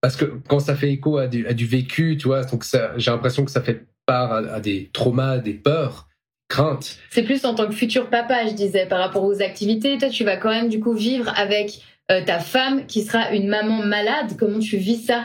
Parce 0.00 0.16
que 0.16 0.24
quand 0.48 0.60
ça 0.60 0.76
fait 0.76 0.92
écho 0.92 1.18
à 1.18 1.26
du, 1.26 1.46
à 1.46 1.54
du 1.54 1.66
vécu, 1.66 2.16
tu 2.16 2.28
vois, 2.28 2.44
donc 2.44 2.64
j'ai 2.96 3.10
l'impression 3.10 3.44
que 3.44 3.50
ça 3.50 3.62
fait 3.62 3.86
part 4.04 4.32
à 4.32 4.60
des 4.60 4.90
traumas, 4.92 5.38
des 5.38 5.54
peurs 5.54 6.08
crainte. 6.48 6.98
C'est 7.10 7.22
plus 7.22 7.44
en 7.44 7.54
tant 7.54 7.66
que 7.66 7.74
futur 7.74 8.08
papa, 8.08 8.46
je 8.46 8.52
disais, 8.52 8.86
par 8.86 8.98
rapport 8.98 9.24
aux 9.24 9.42
activités. 9.42 9.98
Toi, 9.98 10.08
tu 10.08 10.24
vas 10.24 10.36
quand 10.36 10.50
même 10.50 10.68
du 10.68 10.80
coup 10.80 10.92
vivre 10.92 11.32
avec 11.36 11.80
euh, 12.10 12.22
ta 12.24 12.38
femme 12.38 12.86
qui 12.86 13.02
sera 13.02 13.32
une 13.32 13.48
maman 13.48 13.84
malade. 13.84 14.36
Comment 14.38 14.60
tu 14.60 14.76
vis 14.76 15.04
ça? 15.04 15.24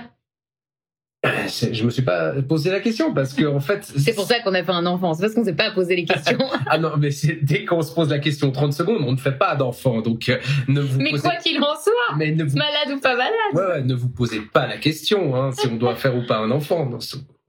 Je 1.23 1.83
me 1.83 1.91
suis 1.91 2.01
pas 2.01 2.33
posé 2.41 2.71
la 2.71 2.79
question 2.79 3.13
parce 3.13 3.33
que 3.33 3.45
en 3.45 3.59
fait 3.59 3.83
c'est 3.83 4.15
pour 4.15 4.25
ça 4.25 4.39
qu'on 4.39 4.55
a 4.55 4.63
fait 4.63 4.71
un 4.71 4.87
enfant 4.87 5.13
c'est 5.13 5.21
parce 5.21 5.35
qu'on 5.35 5.43
s'est 5.43 5.53
pas 5.53 5.69
posé 5.69 5.95
les 5.95 6.05
questions 6.05 6.39
ah 6.65 6.79
non 6.79 6.93
mais 6.97 7.09
dès 7.43 7.63
qu'on 7.63 7.83
se 7.83 7.93
pose 7.93 8.09
la 8.09 8.17
question 8.17 8.51
30 8.51 8.73
secondes 8.73 9.03
on 9.05 9.11
ne 9.11 9.17
fait 9.17 9.37
pas 9.37 9.55
d'enfant 9.55 10.01
donc 10.01 10.29
euh, 10.29 10.39
ne 10.67 10.81
vous 10.81 10.99
mais 10.99 11.11
quoi 11.11 11.35
qu'il 11.35 11.59
en 11.59 11.75
soit 11.75 12.17
mais 12.17 12.31
malade 12.31 12.95
ou 12.95 12.99
pas 12.99 13.15
malade 13.15 13.31
ouais, 13.53 13.83
ne 13.83 13.93
vous 13.93 14.09
posez 14.09 14.39
pas 14.39 14.65
la 14.65 14.77
question 14.77 15.35
hein, 15.35 15.51
si 15.51 15.67
on 15.67 15.75
doit 15.75 15.93
faire 15.93 16.15
ou 16.15 16.25
pas 16.25 16.37
un 16.37 16.49
enfant 16.49 16.89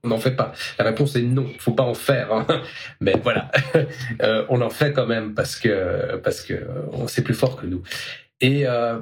on 0.03 0.09
n'en 0.09 0.17
fait 0.17 0.35
pas. 0.35 0.53
La 0.77 0.85
réponse 0.85 1.15
est 1.15 1.21
non, 1.21 1.47
faut 1.59 1.71
pas 1.71 1.83
en 1.83 1.93
faire. 1.93 2.33
Hein. 2.33 2.45
Mais 3.01 3.15
voilà, 3.23 3.49
euh, 4.21 4.45
on 4.49 4.61
en 4.61 4.69
fait 4.69 4.93
quand 4.93 5.07
même 5.07 5.33
parce 5.33 5.57
que 5.57 6.17
parce 6.17 6.41
que 6.41 6.55
on 6.91 7.07
c'est 7.07 7.23
plus 7.23 7.33
fort 7.33 7.55
que 7.55 7.65
nous. 7.65 7.81
Et 8.41 8.67
euh, 8.67 8.99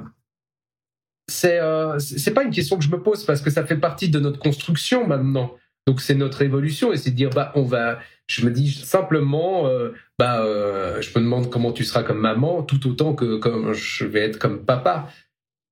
c'est 1.28 1.60
euh, 1.60 1.98
c'est 1.98 2.34
pas 2.34 2.44
une 2.44 2.50
question 2.50 2.76
que 2.76 2.84
je 2.84 2.90
me 2.90 3.02
pose 3.02 3.24
parce 3.24 3.40
que 3.40 3.50
ça 3.50 3.64
fait 3.64 3.76
partie 3.76 4.08
de 4.08 4.20
notre 4.20 4.38
construction 4.38 5.06
maintenant. 5.06 5.56
Donc 5.86 6.00
c'est 6.00 6.14
notre 6.14 6.42
évolution 6.42 6.92
et 6.92 6.96
c'est 6.96 7.10
dire 7.10 7.30
bah 7.30 7.52
on 7.54 7.62
va. 7.62 7.98
Je 8.28 8.44
me 8.44 8.50
dis 8.50 8.70
simplement 8.70 9.66
euh, 9.66 9.90
bah 10.18 10.42
euh, 10.42 11.00
je 11.00 11.10
me 11.18 11.24
demande 11.24 11.50
comment 11.50 11.72
tu 11.72 11.84
seras 11.84 12.02
comme 12.02 12.20
maman 12.20 12.62
tout 12.62 12.88
autant 12.88 13.14
que 13.14 13.38
comme 13.38 13.72
je 13.72 14.04
vais 14.04 14.20
être 14.20 14.38
comme 14.38 14.64
papa. 14.64 15.08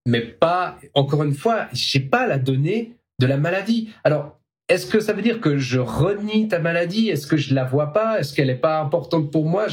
Mais 0.07 0.20
pas 0.20 0.78
encore 0.95 1.22
une 1.22 1.35
fois, 1.35 1.68
j'ai 1.72 2.01
pas 2.01 2.26
la 2.26 2.39
donnée 2.39 2.97
de 3.20 3.26
la 3.26 3.37
maladie. 3.37 3.91
Alors 4.03 4.39
est-ce 4.71 4.87
que 4.87 5.01
ça 5.01 5.12
veut 5.12 5.23
dire 5.23 5.41
que 5.41 5.59
je 5.59 5.81
renie 5.81 6.47
ta 6.47 6.61
maladie? 6.61 7.09
Est-ce 7.09 7.27
que 7.27 7.37
je 7.37 7.55
la 7.55 7.64
vois 7.64 7.93
pas? 7.93 8.21
Est-ce 8.21 8.33
qu'elle 8.33 8.47
n'est 8.47 8.55
pas 8.55 8.81
importante 8.81 9.33
pour 9.33 9.45
moi? 9.45 9.66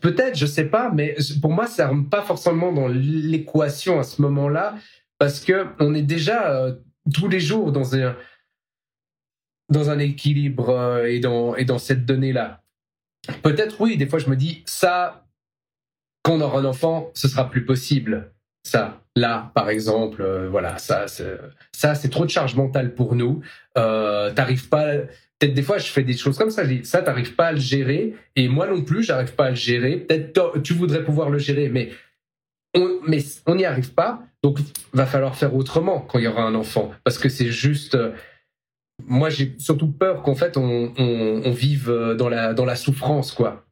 Peut-être, 0.00 0.36
je 0.36 0.46
sais 0.46 0.64
pas, 0.64 0.90
mais 0.90 1.14
pour 1.42 1.52
moi, 1.52 1.66
ça 1.66 1.88
rentre 1.88 2.08
pas 2.08 2.22
forcément 2.22 2.72
dans 2.72 2.88
l'équation 2.88 4.00
à 4.00 4.02
ce 4.04 4.22
moment-là, 4.22 4.76
parce 5.18 5.40
que 5.40 5.66
on 5.78 5.94
est 5.94 6.02
déjà 6.02 6.50
euh, 6.50 6.74
tous 7.12 7.28
les 7.28 7.40
jours 7.40 7.70
dans 7.70 7.94
un 7.94 8.16
dans 9.70 9.90
un 9.90 9.98
équilibre 9.98 10.70
euh, 10.70 11.04
et 11.04 11.20
dans 11.20 11.54
et 11.54 11.66
dans 11.66 11.78
cette 11.78 12.06
donnée-là. 12.06 12.62
Peut-être 13.42 13.78
oui, 13.80 13.98
des 13.98 14.06
fois 14.06 14.18
je 14.18 14.30
me 14.30 14.36
dis 14.36 14.62
ça, 14.64 15.26
quand 16.22 16.34
on 16.34 16.40
aura 16.40 16.60
un 16.60 16.64
enfant, 16.64 17.10
ce 17.14 17.28
sera 17.28 17.50
plus 17.50 17.66
possible 17.66 18.32
ça, 18.68 19.00
là, 19.16 19.50
par 19.54 19.70
exemple, 19.70 20.22
euh, 20.22 20.48
voilà, 20.48 20.78
ça, 20.78 21.06
ça, 21.72 21.94
c'est 21.94 22.08
trop 22.10 22.24
de 22.24 22.30
charge 22.30 22.54
mentale 22.54 22.94
pour 22.94 23.14
nous. 23.14 23.40
Euh, 23.76 24.30
t'arrives 24.32 24.68
pas. 24.68 24.92
Peut-être 25.38 25.54
des 25.54 25.62
fois, 25.62 25.78
je 25.78 25.86
fais 25.86 26.02
des 26.02 26.16
choses 26.16 26.36
comme 26.36 26.50
ça. 26.50 26.64
Je 26.64 26.74
dis, 26.74 26.84
ça, 26.84 27.00
t'arrives 27.00 27.34
pas 27.34 27.46
à 27.46 27.52
le 27.52 27.60
gérer, 27.60 28.14
et 28.36 28.48
moi 28.48 28.66
non 28.66 28.82
plus, 28.82 29.02
j'arrive 29.02 29.34
pas 29.34 29.46
à 29.46 29.50
le 29.50 29.56
gérer. 29.56 29.96
Peut-être 29.96 30.60
tu 30.62 30.74
voudrais 30.74 31.02
pouvoir 31.02 31.30
le 31.30 31.38
gérer, 31.38 31.68
mais 31.68 31.90
on, 32.74 32.98
mais 33.06 33.24
on 33.46 33.54
n'y 33.54 33.64
arrive 33.64 33.94
pas. 33.94 34.20
Donc, 34.42 34.58
va 34.92 35.06
falloir 35.06 35.34
faire 35.34 35.54
autrement 35.54 36.00
quand 36.00 36.18
il 36.18 36.26
y 36.26 36.28
aura 36.28 36.42
un 36.42 36.54
enfant, 36.54 36.92
parce 37.04 37.18
que 37.18 37.28
c'est 37.28 37.50
juste. 37.50 37.94
Euh, 37.94 38.12
moi, 39.06 39.30
j'ai 39.30 39.54
surtout 39.58 39.90
peur 39.90 40.22
qu'en 40.22 40.34
fait, 40.34 40.56
on, 40.56 40.92
on, 40.98 41.42
on, 41.44 41.50
vive 41.52 41.88
dans 42.18 42.28
la 42.28 42.52
dans 42.52 42.64
la 42.64 42.74
souffrance, 42.74 43.32
quoi. 43.32 43.64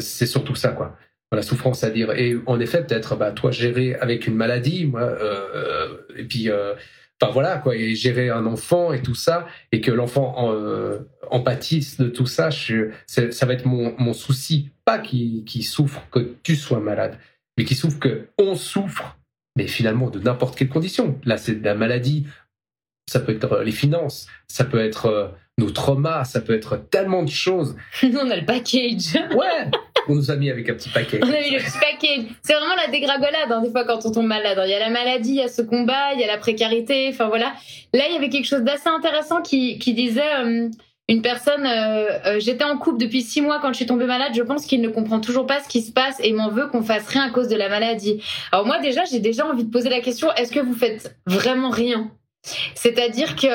C'est 0.00 0.26
surtout 0.26 0.54
ça, 0.54 0.70
quoi 0.70 0.96
la 1.34 1.42
souffrance 1.42 1.84
à 1.84 1.90
dire. 1.90 2.12
Et 2.12 2.36
en 2.46 2.60
effet, 2.60 2.84
peut-être, 2.84 3.16
bah, 3.16 3.32
toi, 3.32 3.50
gérer 3.50 3.94
avec 3.94 4.26
une 4.26 4.34
maladie, 4.34 4.86
moi, 4.86 5.02
euh, 5.02 5.48
euh 5.54 5.96
et 6.16 6.24
puis, 6.24 6.50
euh, 6.50 6.74
enfin 7.20 7.32
voilà, 7.32 7.58
quoi, 7.58 7.74
et 7.74 7.94
gérer 7.94 8.30
un 8.30 8.46
enfant 8.46 8.92
et 8.92 9.02
tout 9.02 9.14
ça, 9.14 9.46
et 9.72 9.80
que 9.80 9.90
l'enfant 9.90 10.34
en, 10.36 10.52
euh, 10.52 10.98
empathise 11.30 11.96
de 11.96 12.08
tout 12.08 12.26
ça, 12.26 12.50
je, 12.50 12.90
ça 13.06 13.46
va 13.46 13.54
être 13.54 13.66
mon, 13.66 13.94
mon 13.98 14.12
souci. 14.12 14.70
Pas 14.84 14.98
qui, 14.98 15.62
souffre 15.62 16.02
que 16.10 16.34
tu 16.42 16.56
sois 16.56 16.78
malade, 16.78 17.18
mais 17.56 17.64
qui 17.64 17.74
souffre 17.74 17.98
que 17.98 18.28
on 18.38 18.54
souffre, 18.54 19.16
mais 19.56 19.66
finalement 19.66 20.10
de 20.10 20.18
n'importe 20.18 20.56
quelle 20.56 20.68
condition. 20.68 21.18
Là, 21.24 21.38
c'est 21.38 21.54
de 21.54 21.64
la 21.64 21.74
maladie, 21.74 22.26
ça 23.10 23.18
peut 23.18 23.32
être 23.32 23.62
les 23.62 23.72
finances, 23.72 24.26
ça 24.46 24.64
peut 24.64 24.78
être 24.78 25.32
nos 25.56 25.70
traumas, 25.70 26.24
ça 26.24 26.42
peut 26.42 26.52
être 26.52 26.76
tellement 26.76 27.22
de 27.22 27.30
choses. 27.30 27.76
Nous, 28.02 28.18
on 28.18 28.30
a 28.30 28.36
le 28.36 28.44
package. 28.44 29.14
Ouais, 29.34 29.70
on 30.08 30.14
nous 30.14 30.30
a 30.30 30.36
mis 30.36 30.50
avec 30.50 30.68
un 30.68 30.74
petit 30.74 30.88
paquet. 30.88 31.20
On 31.22 31.28
a 31.28 31.40
mis 31.40 31.50
le 31.50 31.58
petit 31.58 31.78
paquet. 31.78 32.26
C'est 32.42 32.54
vraiment 32.54 32.74
la 32.76 32.88
dégringolade, 32.88 33.50
hein, 33.50 33.62
des 33.62 33.70
fois, 33.70 33.84
quand 33.84 34.04
on 34.04 34.12
tombe 34.12 34.26
malade. 34.26 34.60
Il 34.64 34.70
y 34.70 34.74
a 34.74 34.78
la 34.78 34.90
maladie, 34.90 35.30
il 35.30 35.36
y 35.36 35.42
a 35.42 35.48
ce 35.48 35.62
combat, 35.62 36.12
il 36.14 36.20
y 36.20 36.24
a 36.24 36.26
la 36.26 36.38
précarité, 36.38 37.08
enfin 37.10 37.28
voilà. 37.28 37.54
Là, 37.92 38.04
il 38.08 38.14
y 38.14 38.16
avait 38.16 38.28
quelque 38.28 38.46
chose 38.46 38.62
d'assez 38.62 38.88
intéressant 38.88 39.42
qui, 39.42 39.78
qui 39.78 39.94
disait... 39.94 40.34
Euh, 40.38 40.68
une 41.06 41.20
personne, 41.20 41.66
euh, 41.66 42.18
euh, 42.24 42.40
j'étais 42.40 42.64
en 42.64 42.78
couple 42.78 42.98
depuis 42.98 43.20
six 43.20 43.42
mois 43.42 43.60
quand 43.60 43.68
je 43.68 43.74
suis 43.74 43.84
tombée 43.84 44.06
malade. 44.06 44.32
Je 44.34 44.42
pense 44.42 44.64
qu'il 44.64 44.80
ne 44.80 44.88
comprend 44.88 45.20
toujours 45.20 45.46
pas 45.46 45.62
ce 45.62 45.68
qui 45.68 45.82
se 45.82 45.92
passe 45.92 46.16
et 46.20 46.32
m'en 46.32 46.48
veut 46.48 46.68
qu'on 46.68 46.82
fasse 46.82 47.06
rien 47.08 47.24
à 47.24 47.30
cause 47.30 47.48
de 47.48 47.56
la 47.56 47.68
maladie. 47.68 48.22
Alors 48.52 48.64
moi 48.64 48.78
déjà, 48.78 49.04
j'ai 49.04 49.18
déjà 49.18 49.46
envie 49.46 49.64
de 49.64 49.70
poser 49.70 49.90
la 49.90 50.00
question 50.00 50.32
est-ce 50.32 50.50
que 50.50 50.60
vous 50.60 50.72
faites 50.72 51.14
vraiment 51.26 51.68
rien? 51.68 52.10
C'est-à-dire 52.74 53.36
que 53.36 53.46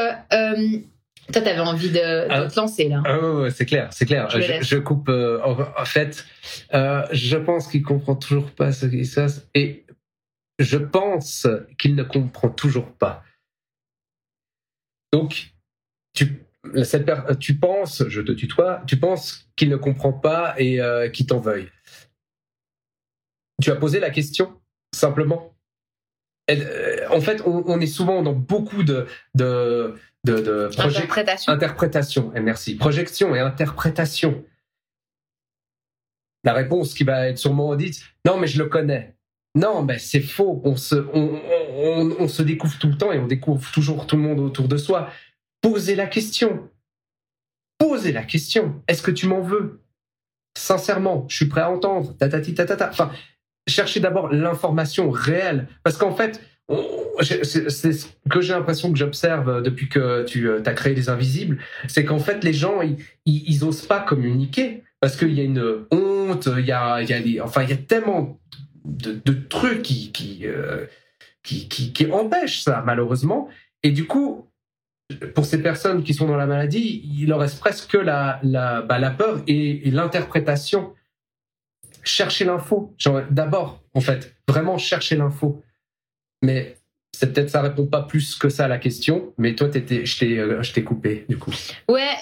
toi, 1.31 1.41
t'avais 1.41 1.59
envie 1.59 1.91
de, 1.91 2.27
ah. 2.29 2.47
te 2.47 2.59
lancer 2.59 2.89
là. 2.89 3.03
Ah 3.05 3.49
c'est 3.51 3.65
clair, 3.65 3.89
c'est 3.91 4.05
clair. 4.05 4.29
Je, 4.29 4.77
coupe. 4.77 5.09
Euh, 5.09 5.39
en, 5.43 5.85
fait, 5.85 6.25
euh, 6.73 7.05
je 7.11 7.37
pense 7.37 7.67
qu'il 7.67 7.83
comprend 7.83 8.15
toujours 8.15 8.51
pas 8.51 8.71
ce 8.71 8.85
qui 8.85 9.05
se 9.05 9.19
passe 9.19 9.47
et 9.53 9.85
je 10.57 10.77
pense 10.77 11.47
qu'il 11.77 11.95
ne 11.95 12.03
comprend 12.03 12.49
toujours 12.49 12.91
pas. 12.91 13.23
Donc, 15.13 15.53
tu, 16.13 16.43
cette, 16.83 17.09
tu 17.39 17.55
penses, 17.55 18.03
je 18.07 18.21
te 18.21 18.31
tutoie, 18.31 18.81
tu 18.87 18.97
penses 18.97 19.47
qu'il 19.55 19.69
ne 19.69 19.77
comprend 19.77 20.13
pas 20.13 20.55
et 20.57 20.81
euh, 20.81 21.09
qu'il 21.09 21.27
t'en 21.27 21.39
veuille. 21.39 21.69
Tu 23.61 23.71
as 23.71 23.75
posé 23.75 23.99
la 23.99 24.09
question 24.09 24.59
simplement. 24.93 25.55
en 26.49 27.21
fait, 27.21 27.43
on, 27.45 27.79
est 27.79 27.87
souvent 27.87 28.23
dans 28.23 28.33
beaucoup 28.33 28.83
de, 28.83 29.05
de 29.35 29.95
de, 30.25 30.39
de 30.39 30.69
interprétation. 30.77 31.53
interprétation. 31.53 32.35
Et 32.35 32.39
merci. 32.39 32.75
Projection 32.75 33.35
et 33.35 33.39
interprétation. 33.39 34.43
La 36.43 36.53
réponse 36.53 36.93
qui 36.93 37.03
va 37.03 37.27
être 37.27 37.37
sûrement 37.37 37.75
dite, 37.75 38.01
non, 38.25 38.37
mais 38.37 38.47
je 38.47 38.57
le 38.61 38.69
connais. 38.69 39.15
Non, 39.55 39.83
mais 39.83 39.99
c'est 39.99 40.21
faux. 40.21 40.61
On 40.63 40.75
se, 40.75 40.95
on, 40.95 42.15
on, 42.19 42.27
se 42.27 42.41
découvre 42.41 42.77
tout 42.77 42.87
le 42.87 42.97
temps 42.97 43.11
et 43.11 43.19
on 43.19 43.27
découvre 43.27 43.69
toujours 43.71 44.07
tout 44.07 44.15
le 44.15 44.21
monde 44.21 44.39
autour 44.39 44.67
de 44.67 44.77
soi. 44.77 45.09
Posez 45.61 45.95
la 45.95 46.07
question. 46.07 46.69
Posez 47.77 48.11
la 48.11 48.23
question. 48.23 48.81
Est-ce 48.87 49.01
que 49.01 49.11
tu 49.11 49.27
m'en 49.27 49.41
veux? 49.41 49.81
Sincèrement, 50.57 51.25
je 51.29 51.35
suis 51.35 51.47
prêt 51.47 51.61
à 51.61 51.71
entendre. 51.71 52.15
Tatati 52.17 52.53
tatata. 52.53 52.89
Enfin, 52.89 53.11
cherchez 53.67 53.99
d'abord 53.99 54.29
l'information 54.31 55.09
réelle. 55.09 55.67
Parce 55.83 55.97
qu'en 55.97 56.15
fait, 56.15 56.41
c'est 57.21 57.93
ce 57.93 58.07
que 58.29 58.41
j'ai 58.41 58.53
l'impression 58.53 58.91
que 58.91 58.97
j'observe 58.97 59.61
depuis 59.61 59.89
que 59.89 60.23
tu 60.23 60.47
euh, 60.47 60.61
as 60.65 60.73
créé 60.73 60.93
les 60.93 61.09
Invisibles, 61.09 61.57
c'est 61.87 62.05
qu'en 62.05 62.19
fait 62.19 62.43
les 62.43 62.53
gens 62.53 62.81
ils, 62.81 62.97
ils, 63.25 63.63
osent 63.63 63.85
pas 63.85 63.99
communiquer 63.99 64.83
parce 64.99 65.15
qu'il 65.15 65.33
y 65.33 65.41
a 65.41 65.43
une 65.43 65.85
honte, 65.91 66.47
il 66.57 66.65
y 66.65 66.71
a, 66.71 67.01
y 67.01 67.13
a 67.13 67.19
des, 67.19 67.41
enfin 67.41 67.63
il 67.63 67.69
y 67.69 67.73
a 67.73 67.77
tellement 67.77 68.39
de, 68.85 69.33
trucs 69.33 69.91
euh, 70.43 70.85
qui, 71.43 71.67
qui 71.67 71.93
qui 71.93 72.11
empêchent 72.11 72.61
ça 72.61 72.83
malheureusement. 72.85 73.49
Et 73.83 73.91
du 73.91 74.05
coup 74.05 74.45
pour 75.33 75.45
ces 75.45 75.61
personnes 75.61 76.03
qui 76.03 76.13
sont 76.13 76.27
dans 76.27 76.37
la 76.37 76.45
maladie, 76.45 77.01
il 77.19 77.29
leur 77.29 77.39
reste 77.39 77.59
presque 77.59 77.95
la 77.95 78.39
la, 78.43 78.81
bah, 78.81 78.99
la 78.99 79.11
peur 79.11 79.41
et 79.47 79.89
l'interprétation. 79.91 80.93
Chercher 82.01 82.45
l'info, 82.45 82.95
d'abord 83.29 83.83
en 83.93 84.01
fait, 84.01 84.35
vraiment 84.47 84.77
chercher 84.77 85.17
l'info 85.17 85.63
mais 86.41 86.77
c'est 87.11 87.33
peut-être 87.33 87.49
ça 87.49 87.61
répond 87.61 87.85
pas 87.85 88.01
plus 88.01 88.35
que 88.35 88.49
ça 88.49 88.65
à 88.65 88.67
la 88.67 88.77
question. 88.77 89.33
Mais 89.37 89.55
toi, 89.55 89.67
t'étais, 89.67 90.05
je 90.05 90.19
t'ai, 90.19 90.39
euh, 90.39 90.63
je 90.63 90.73
t'ai 90.73 90.83
coupé 90.83 91.25
du 91.27 91.37
coup. 91.37 91.53
Ouais. 91.87 92.15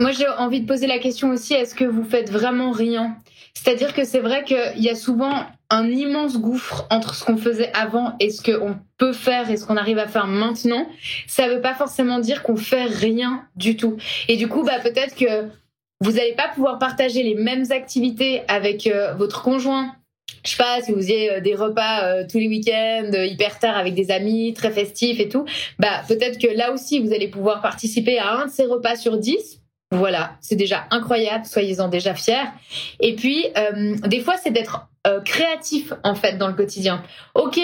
Moi, 0.00 0.12
j'ai 0.12 0.26
envie 0.26 0.62
de 0.62 0.66
poser 0.66 0.86
la 0.86 0.98
question 0.98 1.30
aussi 1.30 1.52
est-ce 1.52 1.74
que 1.74 1.84
vous 1.84 2.04
faites 2.04 2.30
vraiment 2.30 2.70
rien? 2.70 3.16
C'est-à-dire 3.54 3.92
que 3.92 4.04
c'est 4.04 4.20
vrai 4.20 4.44
qu'il 4.44 4.82
y 4.82 4.88
a 4.88 4.94
souvent 4.94 5.44
un 5.68 5.86
immense 5.88 6.38
gouffre 6.38 6.86
entre 6.90 7.14
ce 7.14 7.24
qu'on 7.24 7.36
faisait 7.36 7.70
avant 7.74 8.16
et 8.18 8.30
ce 8.30 8.42
qu'on 8.42 8.76
peut 8.96 9.12
faire 9.12 9.50
et 9.50 9.56
ce 9.56 9.66
qu'on 9.66 9.76
arrive 9.76 9.98
à 9.98 10.08
faire 10.08 10.26
maintenant. 10.26 10.86
Ça 11.26 11.48
veut 11.48 11.60
pas 11.60 11.74
forcément 11.74 12.18
dire 12.18 12.42
qu'on 12.42 12.56
fait 12.56 12.84
rien 12.84 13.44
du 13.56 13.76
tout. 13.76 13.98
Et 14.28 14.36
du 14.36 14.48
coup, 14.48 14.62
bah 14.64 14.78
peut-être 14.82 15.14
que 15.14 15.48
vous 16.00 16.12
n'allez 16.12 16.32
pas 16.32 16.48
pouvoir 16.48 16.78
partager 16.78 17.22
les 17.22 17.34
mêmes 17.34 17.66
activités 17.70 18.42
avec 18.48 18.86
euh, 18.86 19.14
votre 19.14 19.42
conjoint 19.42 19.94
je 20.44 20.50
sais 20.50 20.56
pas, 20.56 20.80
si 20.82 20.92
vous 20.92 20.98
faisiez 20.98 21.32
euh, 21.32 21.40
des 21.40 21.54
repas 21.54 22.04
euh, 22.04 22.24
tous 22.30 22.38
les 22.38 22.48
week-ends, 22.48 23.10
euh, 23.14 23.26
hyper 23.26 23.58
tard 23.58 23.76
avec 23.76 23.94
des 23.94 24.10
amis, 24.10 24.54
très 24.54 24.70
festifs 24.70 25.20
et 25.20 25.28
tout, 25.28 25.44
bah 25.78 26.02
peut-être 26.08 26.38
que 26.38 26.48
là 26.48 26.72
aussi 26.72 26.98
vous 27.00 27.12
allez 27.12 27.28
pouvoir 27.28 27.60
participer 27.60 28.18
à 28.18 28.32
un 28.32 28.46
de 28.46 28.50
ces 28.50 28.64
repas 28.64 28.96
sur 28.96 29.18
dix. 29.18 29.60
Voilà, 29.92 30.36
c'est 30.40 30.56
déjà 30.56 30.86
incroyable, 30.90 31.44
soyez-en 31.44 31.88
déjà 31.88 32.14
fiers. 32.14 32.46
Et 33.00 33.16
puis, 33.16 33.46
des 34.06 34.20
fois, 34.20 34.36
c'est 34.40 34.52
d'être 34.52 34.88
créatif 35.24 35.92
en 36.04 36.14
fait 36.14 36.38
dans 36.38 36.46
le 36.46 36.54
quotidien. 36.54 37.02
Ok, 37.34 37.58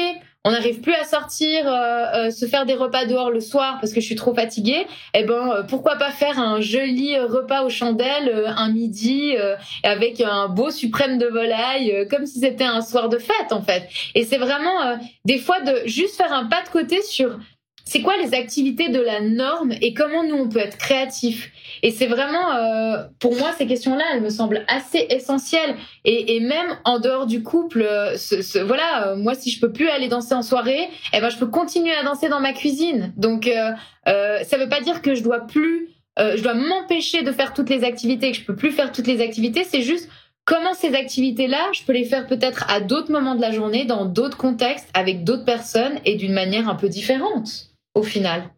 on 0.46 0.52
n'arrive 0.52 0.80
plus 0.80 0.94
à 0.94 1.02
sortir, 1.02 1.66
euh, 1.66 2.04
euh, 2.14 2.30
se 2.30 2.46
faire 2.46 2.66
des 2.66 2.74
repas 2.74 3.04
dehors 3.04 3.32
le 3.32 3.40
soir 3.40 3.78
parce 3.80 3.92
que 3.92 4.00
je 4.00 4.06
suis 4.06 4.14
trop 4.14 4.32
fatiguée, 4.32 4.86
eh 5.12 5.24
ben 5.24 5.50
euh, 5.50 5.62
pourquoi 5.64 5.96
pas 5.96 6.12
faire 6.12 6.38
un 6.38 6.60
joli 6.60 7.18
repas 7.18 7.64
aux 7.64 7.68
chandelles 7.68 8.44
un 8.56 8.70
midi 8.70 9.34
avec 9.82 10.20
un 10.20 10.48
beau 10.48 10.70
suprême 10.70 11.18
de 11.18 11.26
volaille 11.26 12.06
comme 12.08 12.26
si 12.26 12.38
c'était 12.38 12.64
un 12.64 12.80
soir 12.80 13.08
de 13.08 13.18
fête 13.18 13.50
en 13.50 13.60
fait. 13.60 13.88
Et 14.14 14.24
c'est 14.24 14.38
vraiment 14.38 14.96
des 15.24 15.38
fois 15.38 15.60
de 15.60 15.82
juste 15.86 16.16
faire 16.16 16.32
un 16.32 16.44
pas 16.44 16.62
de 16.62 16.68
côté 16.68 17.02
sur 17.02 17.38
c'est 17.84 18.02
quoi 18.02 18.16
les 18.16 18.34
activités 18.34 18.88
de 18.88 19.00
la 19.00 19.20
norme 19.20 19.72
et 19.80 19.94
comment 19.94 20.22
nous 20.22 20.36
on 20.36 20.48
peut 20.48 20.58
être 20.58 20.78
créatif. 20.78 21.50
Et 21.86 21.92
c'est 21.92 22.08
vraiment, 22.08 22.52
euh, 22.52 23.04
pour 23.20 23.36
moi, 23.36 23.52
ces 23.56 23.64
questions-là, 23.64 24.02
elles 24.12 24.20
me 24.20 24.28
semblent 24.28 24.64
assez 24.66 25.06
essentielles. 25.08 25.76
Et, 26.04 26.34
et 26.34 26.40
même 26.40 26.76
en 26.84 26.98
dehors 26.98 27.26
du 27.26 27.44
couple, 27.44 27.82
euh, 27.82 28.16
ce, 28.16 28.42
ce, 28.42 28.58
voilà, 28.58 29.06
euh, 29.06 29.16
moi, 29.16 29.36
si 29.36 29.52
je 29.52 29.60
peux 29.60 29.70
plus 29.70 29.88
aller 29.88 30.08
danser 30.08 30.34
en 30.34 30.42
soirée, 30.42 30.88
eh 31.12 31.20
ben, 31.20 31.28
je 31.28 31.36
peux 31.36 31.46
continuer 31.46 31.94
à 31.94 32.02
danser 32.02 32.28
dans 32.28 32.40
ma 32.40 32.52
cuisine. 32.52 33.12
Donc, 33.16 33.46
euh, 33.46 33.70
euh 34.08 34.42
ça 34.42 34.58
veut 34.58 34.68
pas 34.68 34.80
dire 34.80 35.00
que 35.00 35.14
je 35.14 35.22
dois 35.22 35.46
plus, 35.46 35.90
je 36.18 36.42
dois 36.42 36.54
m'empêcher 36.54 37.22
de 37.22 37.30
faire 37.30 37.54
toutes 37.54 37.70
les 37.70 37.84
activités, 37.84 38.32
que 38.32 38.38
je 38.38 38.44
peux 38.44 38.56
plus 38.56 38.72
faire 38.72 38.90
toutes 38.90 39.06
les 39.06 39.20
activités. 39.20 39.62
C'est 39.62 39.82
juste 39.82 40.10
comment 40.44 40.74
ces 40.74 40.92
activités-là, 40.92 41.68
je 41.72 41.84
peux 41.84 41.92
les 41.92 42.04
faire 42.04 42.26
peut-être 42.26 42.68
à 42.68 42.80
d'autres 42.80 43.12
moments 43.12 43.36
de 43.36 43.40
la 43.40 43.52
journée, 43.52 43.84
dans 43.84 44.06
d'autres 44.06 44.38
contextes, 44.38 44.88
avec 44.92 45.22
d'autres 45.22 45.44
personnes 45.44 46.00
et 46.04 46.16
d'une 46.16 46.32
manière 46.32 46.68
un 46.68 46.74
peu 46.74 46.88
différente 46.88 47.68
au 47.94 48.02
final. 48.02 48.50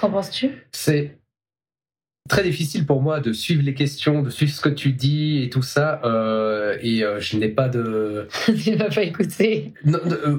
Qu'en 0.00 0.10
penses-tu? 0.10 0.66
C'est 0.72 1.18
très 2.30 2.42
difficile 2.42 2.86
pour 2.86 3.02
moi 3.02 3.20
de 3.20 3.34
suivre 3.34 3.62
les 3.62 3.74
questions, 3.74 4.22
de 4.22 4.30
suivre 4.30 4.52
ce 4.52 4.62
que 4.62 4.70
tu 4.70 4.92
dis 4.92 5.42
et 5.42 5.50
tout 5.50 5.62
ça. 5.62 6.00
Euh, 6.04 6.78
et 6.80 7.04
euh, 7.04 7.20
je 7.20 7.36
n'ai 7.36 7.48
pas 7.48 7.68
de. 7.68 8.26
tu 8.46 8.70
ne 8.70 8.76
vas 8.76 8.88
pas 8.88 9.02
écouter. 9.02 9.74
Euh, 9.86 10.38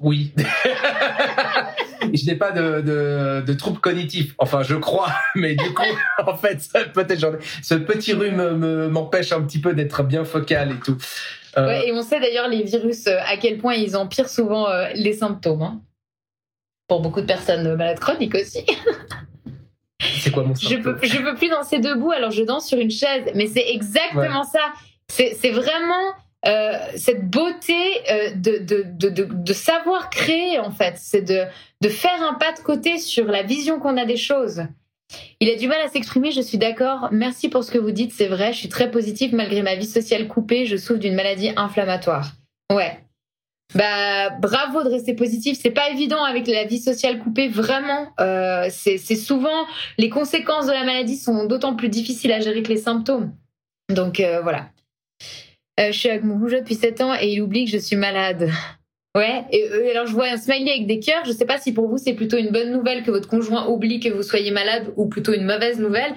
oui. 0.00 0.34
je 2.02 2.26
n'ai 2.26 2.34
pas 2.34 2.50
de, 2.50 2.82
de, 2.82 3.40
de 3.46 3.52
troubles 3.54 3.80
cognitifs. 3.80 4.34
Enfin, 4.36 4.62
je 4.62 4.74
crois, 4.74 5.12
mais 5.34 5.54
du 5.54 5.72
coup, 5.72 5.82
en 6.26 6.36
fait, 6.36 6.68
peut-être 6.92 7.38
ce 7.62 7.74
petit 7.74 8.12
rhume 8.12 8.88
m'empêche 8.88 9.32
un 9.32 9.40
petit 9.40 9.60
peu 9.60 9.72
d'être 9.72 10.02
bien 10.02 10.24
focal 10.24 10.72
et 10.72 10.80
tout. 10.84 10.98
Euh, 11.56 11.70
et 11.70 11.92
on 11.92 12.02
sait 12.02 12.20
d'ailleurs 12.20 12.48
les 12.48 12.62
virus 12.62 13.06
à 13.06 13.38
quel 13.38 13.56
point 13.56 13.72
ils 13.72 13.96
empirent 13.96 14.28
souvent 14.28 14.66
les 14.94 15.14
symptômes. 15.14 15.62
Hein. 15.62 15.80
Pour 16.88 17.00
beaucoup 17.00 17.20
de 17.20 17.26
personnes 17.26 17.74
malades 17.74 17.98
chroniques 17.98 18.34
aussi. 18.34 18.64
C'est 20.00 20.30
quoi 20.30 20.44
mon 20.44 20.54
je 20.54 20.76
peux, 20.76 20.98
je 21.02 21.18
peux 21.18 21.34
plus 21.34 21.48
danser 21.48 21.78
debout, 21.78 22.12
alors 22.12 22.30
je 22.30 22.42
danse 22.42 22.66
sur 22.66 22.78
une 22.78 22.90
chaise. 22.90 23.24
Mais 23.34 23.46
c'est 23.46 23.66
exactement 23.70 24.44
ça. 24.44 24.60
C'est 25.08 25.50
vraiment 25.50 26.12
cette 26.96 27.28
beauté 27.28 27.74
de, 28.36 28.58
de, 28.58 28.84
de, 28.86 29.24
de, 29.24 29.52
savoir 29.52 30.10
créer, 30.10 30.58
en 30.58 30.70
fait. 30.70 30.94
C'est 30.98 31.22
de, 31.22 31.44
de 31.80 31.88
faire 31.88 32.22
un 32.22 32.34
pas 32.34 32.52
de 32.52 32.60
côté 32.60 32.98
sur 32.98 33.26
la 33.26 33.42
vision 33.42 33.80
qu'on 33.80 33.96
a 33.96 34.04
des 34.04 34.16
choses. 34.16 34.62
Il 35.40 35.50
a 35.50 35.56
du 35.56 35.68
mal 35.68 35.80
à 35.82 35.88
s'exprimer, 35.88 36.30
je 36.30 36.40
suis 36.40 36.58
d'accord. 36.58 37.08
Merci 37.12 37.48
pour 37.48 37.64
ce 37.64 37.70
que 37.70 37.78
vous 37.78 37.92
dites, 37.92 38.12
c'est 38.12 38.26
vrai, 38.26 38.52
je 38.52 38.58
suis 38.58 38.68
très 38.68 38.90
positive 38.90 39.34
malgré 39.34 39.62
ma 39.62 39.76
vie 39.76 39.86
sociale 39.86 40.26
coupée, 40.26 40.66
je 40.66 40.76
souffre 40.76 40.98
d'une 40.98 41.14
maladie 41.14 41.52
inflammatoire. 41.56 42.32
Ouais. 42.72 42.98
Bah 43.74 44.30
bravo 44.30 44.84
de 44.84 44.88
rester 44.88 45.14
positif, 45.14 45.58
c'est 45.60 45.70
pas 45.70 45.90
évident 45.90 46.22
avec 46.22 46.46
la 46.46 46.64
vie 46.64 46.78
sociale 46.78 47.18
coupée, 47.18 47.48
vraiment. 47.48 48.08
Euh, 48.20 48.68
c'est 48.70 48.98
souvent 49.16 49.66
les 49.98 50.08
conséquences 50.08 50.66
de 50.66 50.72
la 50.72 50.84
maladie 50.84 51.16
sont 51.16 51.46
d'autant 51.46 51.74
plus 51.74 51.88
difficiles 51.88 52.32
à 52.32 52.40
gérer 52.40 52.62
que 52.62 52.68
les 52.68 52.76
symptômes. 52.76 53.32
Donc 53.88 54.20
euh, 54.20 54.40
voilà. 54.40 54.70
Euh, 55.80 55.92
je 55.92 55.98
suis 55.98 56.08
avec 56.08 56.24
mon 56.24 56.38
rouge 56.38 56.52
depuis 56.52 56.74
7 56.74 57.00
ans 57.02 57.14
et 57.20 57.28
il 57.28 57.42
oublie 57.42 57.64
que 57.64 57.70
je 57.72 57.78
suis 57.78 57.96
malade. 57.96 58.50
Ouais, 59.16 59.46
et, 59.50 59.92
alors 59.92 60.06
je 60.06 60.12
vois 60.12 60.26
un 60.26 60.36
smiley 60.36 60.70
avec 60.70 60.86
des 60.86 61.00
cœurs. 61.00 61.24
Je 61.24 61.32
sais 61.32 61.46
pas 61.46 61.56
si 61.56 61.72
pour 61.72 61.88
vous 61.88 61.96
c'est 61.96 62.12
plutôt 62.12 62.36
une 62.36 62.50
bonne 62.50 62.70
nouvelle 62.70 63.02
que 63.02 63.10
votre 63.10 63.30
conjoint 63.30 63.66
oublie 63.66 63.98
que 63.98 64.10
vous 64.10 64.22
soyez 64.22 64.50
malade 64.50 64.92
ou 64.96 65.06
plutôt 65.06 65.32
une 65.32 65.46
mauvaise 65.46 65.78
nouvelle. 65.78 66.12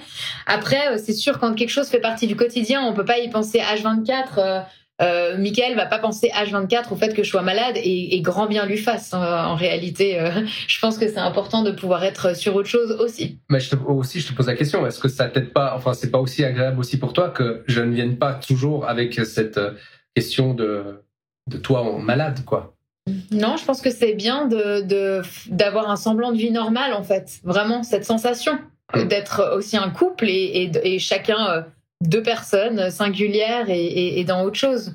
Après, 0.47 0.97
c'est 0.97 1.13
sûr 1.13 1.39
quand 1.39 1.53
quelque 1.53 1.69
chose 1.69 1.87
fait 1.87 2.01
partie 2.01 2.27
du 2.27 2.35
quotidien, 2.35 2.85
on 2.85 2.93
peut 2.93 3.05
pas 3.05 3.19
y 3.19 3.29
penser 3.29 3.59
H24. 3.59 4.65
Euh, 5.01 5.29
euh, 5.29 5.37
Michael 5.37 5.75
va 5.75 5.85
pas 5.85 5.99
penser 5.99 6.29
H24 6.29 6.91
au 6.91 6.95
fait 6.95 7.13
que 7.13 7.23
je 7.23 7.29
sois 7.29 7.41
malade 7.41 7.75
et, 7.77 8.21
grand 8.21 8.47
bien 8.47 8.65
lui 8.65 8.77
fasse. 8.77 9.13
Hein, 9.13 9.45
en 9.47 9.55
réalité, 9.55 10.19
euh, 10.19 10.29
je 10.67 10.79
pense 10.79 10.97
que 10.97 11.07
c'est 11.07 11.17
important 11.17 11.63
de 11.63 11.71
pouvoir 11.71 12.03
être 12.03 12.35
sur 12.35 12.55
autre 12.55 12.67
chose 12.67 12.91
aussi. 12.99 13.39
Mais 13.49 13.59
je 13.59 13.71
te, 13.71 13.75
aussi, 13.75 14.19
je 14.19 14.27
te 14.27 14.33
pose 14.33 14.47
la 14.47 14.55
question 14.55 14.85
est-ce 14.85 14.99
que 14.99 15.07
ça 15.07 15.27
t'aide 15.27 15.53
pas 15.53 15.73
Enfin, 15.75 15.93
c'est 15.93 16.11
pas 16.11 16.19
aussi 16.19 16.43
agréable 16.43 16.79
aussi 16.79 16.97
pour 16.97 17.13
toi 17.13 17.29
que 17.29 17.63
je 17.67 17.81
ne 17.81 17.93
vienne 17.93 18.17
pas 18.17 18.33
toujours 18.33 18.87
avec 18.87 19.13
cette 19.25 19.59
question 20.15 20.53
de 20.53 21.03
de 21.47 21.57
toi 21.57 21.81
en 21.81 21.97
malade, 21.97 22.45
quoi? 22.45 22.75
Non, 23.31 23.57
je 23.57 23.65
pense 23.65 23.81
que 23.81 23.89
c'est 23.89 24.13
bien 24.13 24.45
de 24.45 25.21
d'avoir 25.49 25.89
un 25.89 25.95
semblant 25.95 26.31
de 26.31 26.37
vie 26.37 26.51
normale 26.51 26.93
en 26.93 27.03
fait, 27.03 27.39
vraiment 27.43 27.81
cette 27.83 28.05
sensation 28.05 28.59
mm. 28.93 29.07
d'être 29.07 29.55
aussi 29.55 29.77
un 29.77 29.89
couple 29.89 30.25
et, 30.29 30.99
chacun 30.99 31.49
euh, 31.49 31.61
deux 32.01 32.23
personnes 32.23 32.89
singulières 32.89 33.65
et, 33.69 34.23
dans 34.23 34.43
autre 34.43 34.57
chose. 34.57 34.93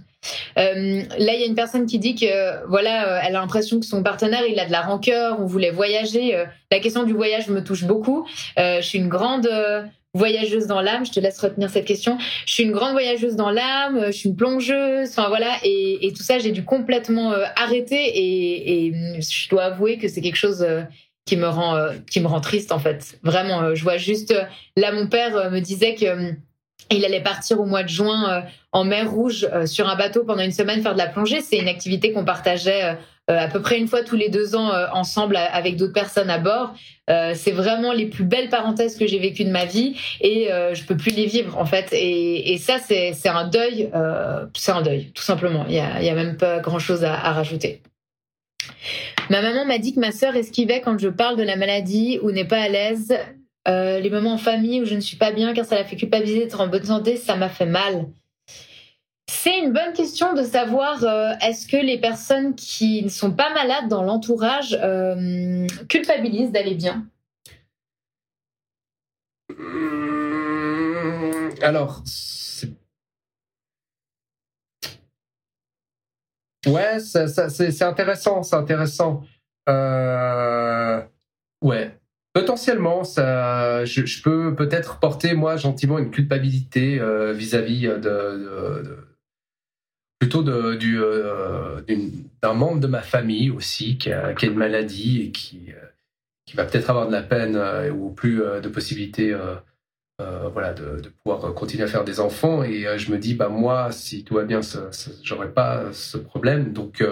Euh, 0.57 1.03
là, 1.19 1.35
il 1.35 1.41
y 1.41 1.43
a 1.43 1.47
une 1.47 1.55
personne 1.55 1.85
qui 1.85 1.99
dit 1.99 2.15
que 2.15 2.67
voilà, 2.67 3.09
euh, 3.09 3.21
elle 3.23 3.37
a 3.37 3.41
l'impression 3.41 3.79
que 3.79 3.85
son 3.85 4.03
partenaire 4.03 4.43
il 4.49 4.59
a 4.59 4.67
de 4.67 4.73
la 4.73 4.81
rancœur, 4.81 5.39
on 5.39 5.45
voulait 5.45 5.71
voyager. 5.71 6.45
la 6.71 6.79
question 6.81 7.03
du 7.03 7.13
voyage 7.13 7.49
me 7.49 7.63
touche 7.63 7.85
beaucoup. 7.85 8.27
je 8.57 8.81
suis 8.81 8.99
une 8.99 9.09
grande 9.09 9.49
voyageuse 10.15 10.67
dans 10.67 10.81
l'âme. 10.81 11.05
Je 11.05 11.13
te 11.13 11.21
laisse 11.21 11.39
retenir 11.39 11.69
cette 11.69 11.85
question. 11.85 12.17
Je 12.47 12.53
suis 12.53 12.63
une 12.63 12.73
grande 12.73 12.93
voyageuse 12.93 13.37
dans 13.37 13.51
l'âme. 13.51 14.07
Je 14.07 14.13
suis 14.13 14.31
une 14.31 14.37
plongeuse. 14.37 15.11
Enfin 15.11 15.29
voilà. 15.29 15.59
Et, 15.65 16.13
tout 16.17 16.23
ça, 16.23 16.39
j'ai 16.39 16.53
dû 16.53 16.65
complètement 16.65 17.33
euh, 17.33 17.45
arrêter. 17.57 17.97
Et, 17.97 18.87
et, 18.87 19.21
je 19.21 19.49
dois 19.51 19.65
avouer 19.65 19.99
que 19.99 20.09
c'est 20.09 20.21
quelque 20.21 20.37
chose 20.37 20.63
euh, 20.63 20.83
qui 21.27 21.37
me 21.37 21.49
rend 21.49 21.75
euh, 21.77 21.93
qui 22.11 22.21
me 22.21 22.29
rend 22.29 22.41
triste 22.41 22.73
en 22.73 22.79
fait. 22.79 23.19
Vraiment. 23.23 23.75
je 23.75 23.83
vois 23.83 23.97
juste 23.97 24.35
là, 24.77 24.93
mon 24.93 25.09
père 25.09 25.51
me 25.51 25.61
disait 25.61 25.95
que 25.95 26.35
il 26.91 27.05
allait 27.05 27.23
partir 27.23 27.61
au 27.61 27.65
mois 27.65 27.83
de 27.83 27.89
juin 27.89 28.45
en 28.73 28.85
mer 28.85 29.11
Rouge 29.11 29.49
sur 29.67 29.89
un 29.89 29.97
bateau 29.97 30.25
pendant 30.25 30.43
une 30.43 30.53
semaine 30.53 30.83
faire 30.83 30.93
de 30.93 30.99
la 30.99 31.07
plongée. 31.07 31.41
C'est 31.41 31.57
une 31.57 31.69
activité 31.69 32.13
qu'on 32.13 32.25
partageait 32.25 32.97
euh, 33.31 33.39
à 33.39 33.49
peu 33.49 33.63
près 33.63 33.79
une 33.79 33.89
fois 33.89 34.03
tous 34.03 34.17
les 34.17 34.29
deux 34.29 34.55
ans 34.55 34.71
euh, 34.71 34.87
ensemble 34.93 35.37
avec 35.37 35.77
d'autres 35.77 35.95
personnes 35.95 36.29
à 36.29 36.39
bord. 36.39 36.75
Euh, 37.09 37.33
c'est 37.35 37.53
vraiment 37.53 37.93
les 37.93 38.05
plus 38.05 38.25
belles 38.25 38.51
parenthèses 38.51 38.99
que 38.99 39.07
j'ai 39.07 39.19
vécues 39.19 39.45
de 39.45 39.51
ma 39.51 39.65
vie 39.65 39.97
et 40.21 40.49
je 40.73 40.85
peux 40.85 40.97
plus 40.97 41.15
les 41.15 41.27
vivre 41.27 41.57
en 41.59 41.65
fait. 41.65 41.89
Et, 41.93 42.59
ça, 42.59 42.79
c'est 42.79 43.29
un 43.29 43.47
deuil, 43.47 43.91
c'est 44.55 44.73
un 44.73 44.83
deuil 44.83 45.11
tout 45.15 45.23
simplement. 45.23 45.65
Il 45.69 45.75
y 45.75 45.81
a, 45.81 46.15
même 46.15 46.37
pas 46.37 46.61
grand 46.61 46.79
chose 46.79 47.05
à, 47.05 47.15
à 47.15 47.33
rajouter. 47.33 47.83
Ma 49.31 49.41
maman 49.41 49.65
m'a 49.65 49.79
dit 49.79 49.95
que 49.95 50.01
ma 50.01 50.13
sœur 50.13 50.37
esquivait 50.37 50.81
quand 50.83 50.99
je 50.99 51.09
parle 51.09 51.37
de 51.37 51.43
la 51.43 51.57
maladie 51.57 52.19
ou 52.23 52.31
n'est 52.31 52.45
pas 52.45 52.61
à 52.61 52.69
l'aise. 52.69 53.15
Euh, 53.67 53.99
les 53.99 54.11
moments 54.11 54.35
en 54.35 54.39
famille 54.39 54.83
où 54.83 54.85
je 54.85 54.95
ne 54.95 55.01
suis 55.01 55.17
pas 55.17 55.33
bien 55.33 55.55
car 55.55 55.65
ça 55.65 55.77
la 55.77 55.85
fait 55.85 55.97
culpabiliser 55.97 56.41
d'être 56.41 56.61
en 56.61 56.67
bonne 56.67 56.85
santé, 56.85 57.17
ça 57.17 57.37
m'a 57.37 57.49
fait 57.49 57.67
mal. 57.67 58.07
C'est 59.27 59.59
une 59.59 59.73
bonne 59.73 59.95
question 59.95 60.35
de 60.35 60.43
savoir 60.43 61.03
euh, 61.05 61.33
est-ce 61.41 61.67
que 61.67 61.79
les 61.79 61.99
personnes 61.99 62.55
qui 62.55 63.03
ne 63.03 63.09
sont 63.09 63.33
pas 63.33 63.53
malades 63.55 63.89
dans 63.89 64.03
l'entourage 64.03 64.79
euh, 64.83 65.67
culpabilisent 65.89 66.53
d'aller 66.53 66.75
bien? 66.75 67.07
Mmh, 69.49 71.55
Alors, 71.63 72.03
ouais, 76.67 76.99
c'est 77.01 77.83
intéressant, 77.83 78.43
c'est 78.43 78.57
intéressant. 78.57 79.23
Ouais, 81.63 81.99
potentiellement, 82.35 83.05
ça, 83.05 83.85
je, 83.87 84.23
peux 84.23 84.55
peut-être 84.55 84.99
porter 84.99 85.35
moi 85.35 85.57
gentiment 85.57 85.99
une 85.99 86.11
culpabilité 86.11 87.01
vis-à-vis 87.33 87.89
de 87.89 89.05
plutôt 90.25 90.49
euh, 90.49 91.83
d'un 92.43 92.55
membre 92.55 92.81
de 92.81 92.87
ma 92.87 93.03
famille 93.03 93.51
aussi 93.51 93.99
qui 93.99 94.11
a, 94.11 94.35
une 94.43 94.55
maladie 94.55 95.23
et 95.23 95.31
qui, 95.31 95.67
euh, 95.69 96.55
va 96.55 96.65
peut-être 96.65 96.89
avoir 96.89 97.09
de 97.09 97.13
la 97.13 97.23
peine 97.23 97.57
euh, 97.57 97.91
ou 97.91 98.11
plus 98.11 98.39
de 98.39 98.69
possibilités 98.69 99.37
voilà, 100.19 100.73
de, 100.73 101.03
pouvoir 101.23 101.53
continuer 101.55 101.85
à 101.85 101.89
faire 101.89 102.05
des 102.05 102.21
enfants. 102.21 102.63
Et 102.63 102.87
je 102.97 103.11
me 103.11 103.19
dis, 103.19 103.35
bah, 103.35 103.49
moi, 103.49 103.91
si 103.91 104.25
tout 104.25 104.35
va 104.35 104.45
bien, 104.45 104.61
j'aurais 105.23 105.51
pas 105.51 105.93
ce 105.93 106.17
problème. 106.17 106.73
Donc, 106.73 107.05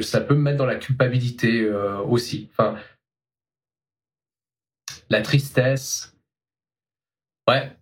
ça 0.00 0.20
peut 0.20 0.34
me 0.34 0.40
mettre 0.40 0.58
dans 0.58 0.66
la 0.66 0.76
culpabilité 0.76 1.68
aussi. 2.08 2.48
Enfin, 2.52 2.76
la 5.10 5.22
tristesse. 5.22 6.16
Ouais. 7.48 7.72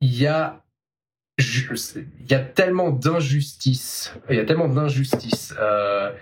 Il 0.00 0.14
y 0.14 0.26
a 0.26 0.62
il 1.38 2.30
y 2.30 2.34
a 2.34 2.40
tellement 2.40 2.90
d'injustice, 2.90 4.12
il 4.28 4.36
y 4.36 4.40
a 4.40 4.44
tellement 4.44 4.68
d'injustice, 4.68 5.54
euh, 5.58 6.12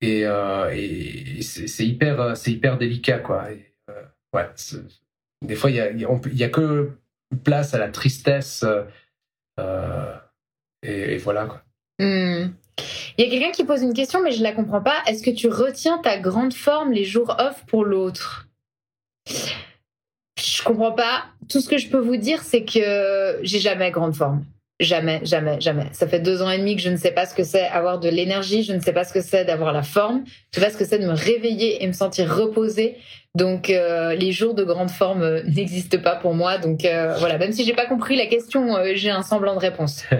et, 0.00 0.26
euh, 0.26 0.70
et 0.74 1.40
c'est 1.42 1.86
hyper, 1.86 2.34
hyper 2.46 2.76
délicat 2.76 3.18
quoi. 3.18 3.48
Euh, 3.88 4.02
ouais, 4.34 4.46
des 5.42 5.54
fois 5.54 5.70
il 5.70 5.76
y 5.76 5.80
a, 5.80 6.46
a 6.46 6.50
que 6.50 6.90
place 7.44 7.72
à 7.72 7.78
la 7.78 7.88
tristesse, 7.88 8.64
euh, 9.58 10.14
et, 10.82 11.16
voilà 11.16 11.46
quoi. 11.46 11.62
Hmm. 11.98 12.52
Il 13.16 13.24
y 13.24 13.26
a 13.26 13.30
quelqu'un 13.30 13.50
qui 13.50 13.64
pose 13.64 13.82
une 13.82 13.94
question, 13.94 14.22
mais 14.22 14.30
je 14.30 14.42
la 14.42 14.52
comprends 14.52 14.82
pas. 14.82 15.02
Est-ce 15.06 15.22
que 15.22 15.30
tu 15.30 15.48
retiens 15.48 15.98
ta 15.98 16.18
grande 16.18 16.54
forme 16.54 16.92
les 16.92 17.04
jours 17.04 17.34
off 17.40 17.64
pour 17.66 17.84
l'autre? 17.84 18.47
Je 20.38 20.62
comprends 20.62 20.92
pas. 20.92 21.24
Tout 21.48 21.60
ce 21.60 21.68
que 21.68 21.78
je 21.78 21.88
peux 21.88 21.98
vous 21.98 22.16
dire, 22.16 22.42
c'est 22.42 22.64
que 22.64 23.38
j'ai 23.42 23.58
jamais 23.58 23.90
grande 23.90 24.14
forme. 24.14 24.44
Jamais, 24.80 25.20
jamais, 25.24 25.60
jamais. 25.60 25.86
Ça 25.92 26.06
fait 26.06 26.20
deux 26.20 26.40
ans 26.40 26.50
et 26.50 26.58
demi 26.58 26.76
que 26.76 26.82
je 26.82 26.88
ne 26.88 26.96
sais 26.96 27.10
pas 27.10 27.26
ce 27.26 27.34
que 27.34 27.42
c'est 27.42 27.66
avoir 27.66 27.98
de 27.98 28.08
l'énergie, 28.08 28.62
je 28.62 28.72
ne 28.72 28.78
sais 28.78 28.92
pas 28.92 29.02
ce 29.02 29.12
que 29.12 29.20
c'est 29.20 29.44
d'avoir 29.44 29.72
la 29.72 29.82
forme, 29.82 30.22
je 30.52 30.60
ne 30.60 30.64
sais 30.64 30.70
pas 30.70 30.72
ce 30.72 30.78
que 30.78 30.84
c'est 30.84 31.00
de 31.00 31.06
me 31.06 31.14
réveiller 31.14 31.82
et 31.82 31.86
me 31.88 31.92
sentir 31.92 32.32
reposée. 32.32 32.96
Donc 33.34 33.70
euh, 33.70 34.14
les 34.14 34.30
jours 34.30 34.54
de 34.54 34.62
grande 34.62 34.90
forme 34.90 35.22
euh, 35.22 35.42
n'existent 35.46 35.98
pas 35.98 36.14
pour 36.14 36.34
moi. 36.34 36.58
Donc 36.58 36.84
euh, 36.84 37.16
voilà, 37.18 37.38
même 37.38 37.52
si 37.52 37.64
j'ai 37.64 37.72
pas 37.72 37.86
compris 37.86 38.16
la 38.16 38.26
question, 38.26 38.76
j'ai 38.94 39.10
un 39.10 39.22
semblant 39.22 39.54
de 39.54 39.60
réponse. 39.60 40.04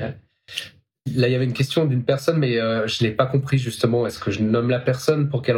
Là, 1.14 1.26
il 1.26 1.32
y 1.32 1.34
avait 1.34 1.46
une 1.46 1.54
question 1.54 1.86
d'une 1.86 2.04
personne, 2.04 2.36
mais 2.36 2.56
je 2.58 3.02
l'ai 3.02 3.12
pas 3.12 3.24
compris 3.24 3.56
justement. 3.56 4.06
Est-ce 4.06 4.18
que 4.18 4.30
je 4.30 4.42
nomme 4.42 4.68
la 4.68 4.78
personne 4.78 5.30
pour 5.30 5.40
qu'elle 5.40 5.56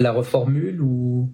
la 0.00 0.10
reformule 0.10 0.80
ou? 0.80 1.32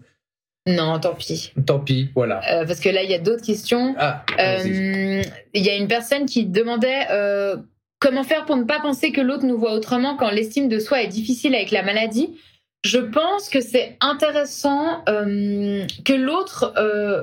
Non, 0.67 0.99
tant 1.01 1.15
pis. 1.15 1.53
Tant 1.67 1.81
pis, 1.81 2.11
voilà. 2.15 2.41
Euh, 2.53 2.67
parce 2.67 2.81
que 2.81 2.89
là, 2.89 3.03
il 3.03 3.11
y 3.11 3.15
a 3.15 3.19
d'autres 3.19 3.45
questions. 3.45 3.95
Ah, 3.99 4.25
euh, 4.39 5.23
il 5.55 5.63
y 5.63 5.71
a 5.71 5.77
une 5.77 5.89
personne 5.89 6.27
qui 6.27 6.45
demandait 6.45 7.07
euh, 7.11 7.57
comment 7.99 8.25
faire 8.25 8.45
pour 8.45 8.57
ne 8.57 8.65
pas 8.65 8.81
penser 8.81 9.11
que 9.11 9.21
l'autre 9.21 9.47
nous 9.47 9.59
voit 9.59 9.73
autrement 9.73 10.17
quand 10.17 10.31
l'estime 10.31 10.69
de 10.69 10.79
soi 10.79 11.03
est 11.03 11.09
difficile 11.09 11.55
avec 11.55 11.71
la 11.71 11.83
maladie. 11.83 12.39
Je 12.83 12.99
pense 12.99 13.51
que 13.51 13.61
c'est 13.61 13.99
intéressant 14.01 15.05
que 15.05 16.13
l'autre, 16.15 16.73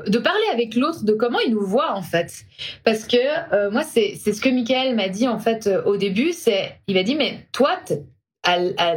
de 0.08 0.20
parler 0.20 0.44
avec 0.54 0.76
l'autre 0.76 1.04
de 1.04 1.14
comment 1.14 1.40
il 1.40 1.52
nous 1.52 1.66
voit 1.66 1.94
en 1.94 2.04
fait, 2.04 2.46
parce 2.84 3.08
que 3.08 3.72
moi 3.72 3.82
c'est 3.82 4.18
ce 4.18 4.40
que 4.40 4.50
Michael 4.50 4.96
m'a 4.96 5.10
dit 5.10 5.28
en 5.28 5.40
fait 5.40 5.68
au 5.88 5.98
début, 5.98 6.32
c'est 6.32 6.76
il 6.86 6.94
m'a 6.94 7.02
dit 7.02 7.16
mais 7.16 7.48
toi 7.54 7.72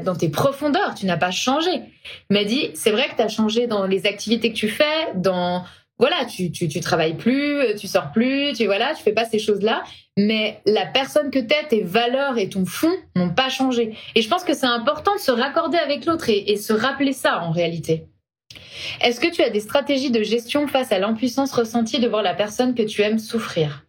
dans 0.04 0.14
tes 0.14 0.28
profondeurs, 0.28 0.94
tu 0.94 1.06
n'as 1.06 1.16
pas 1.16 1.30
changé. 1.30 1.70
Il 2.30 2.34
m'a 2.34 2.44
dit, 2.44 2.70
c'est 2.74 2.90
vrai 2.90 3.08
que 3.08 3.16
tu 3.16 3.22
as 3.22 3.28
changé 3.28 3.66
dans 3.66 3.86
les 3.86 4.06
activités 4.06 4.52
que 4.52 4.56
tu 4.56 4.68
fais, 4.68 5.14
dans 5.14 5.64
voilà, 5.98 6.24
tu, 6.24 6.50
tu, 6.50 6.80
travailles 6.80 7.16
plus, 7.16 7.74
tu 7.78 7.86
sors 7.86 8.10
plus, 8.10 8.54
tu 8.54 8.64
voilà, 8.64 8.94
tu 8.94 9.02
fais 9.02 9.12
pas 9.12 9.26
ces 9.26 9.38
choses-là, 9.38 9.84
mais 10.16 10.62
la 10.64 10.86
personne 10.86 11.30
que 11.30 11.38
tu 11.38 11.52
es, 11.52 11.68
tes 11.68 11.82
valeurs 11.82 12.38
et 12.38 12.48
ton 12.48 12.64
fond 12.64 12.94
n'ont 13.16 13.34
pas 13.34 13.50
changé. 13.50 13.94
Et 14.14 14.22
je 14.22 14.28
pense 14.28 14.42
que 14.42 14.54
c'est 14.54 14.64
important 14.64 15.14
de 15.14 15.20
se 15.20 15.30
raccorder 15.30 15.76
avec 15.76 16.06
l'autre 16.06 16.30
et, 16.30 16.52
et 16.52 16.56
se 16.56 16.72
rappeler 16.72 17.12
ça 17.12 17.42
en 17.42 17.50
réalité. 17.50 18.06
Est-ce 19.02 19.20
que 19.20 19.30
tu 19.30 19.42
as 19.42 19.50
des 19.50 19.60
stratégies 19.60 20.10
de 20.10 20.22
gestion 20.22 20.66
face 20.66 20.90
à 20.90 20.98
l'impuissance 20.98 21.52
ressentie 21.52 22.00
de 22.00 22.08
voir 22.08 22.22
la 22.22 22.34
personne 22.34 22.74
que 22.74 22.82
tu 22.82 23.02
aimes 23.02 23.18
souffrir? 23.18 23.84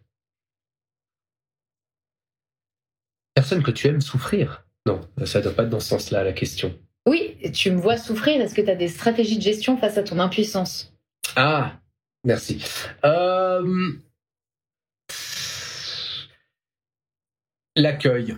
Personne 3.34 3.62
que 3.62 3.70
tu 3.70 3.88
aimes 3.88 4.02
souffrir 4.02 4.66
non, 4.86 5.00
ça 5.24 5.38
ne 5.38 5.44
doit 5.44 5.52
pas 5.52 5.62
être 5.62 5.70
dans 5.70 5.80
ce 5.80 5.88
sens-là 5.88 6.24
la 6.24 6.32
question. 6.32 6.76
Oui, 7.06 7.36
tu 7.52 7.70
me 7.70 7.80
vois 7.80 7.96
souffrir. 7.96 8.40
Est-ce 8.40 8.54
que 8.54 8.60
tu 8.60 8.70
as 8.70 8.74
des 8.74 8.88
stratégies 8.88 9.36
de 9.36 9.42
gestion 9.42 9.76
face 9.76 9.98
à 9.98 10.02
ton 10.02 10.18
impuissance? 10.18 10.94
Ah, 11.36 11.80
merci. 12.24 12.64
Euh, 13.04 13.92
l'accueil. 17.76 18.36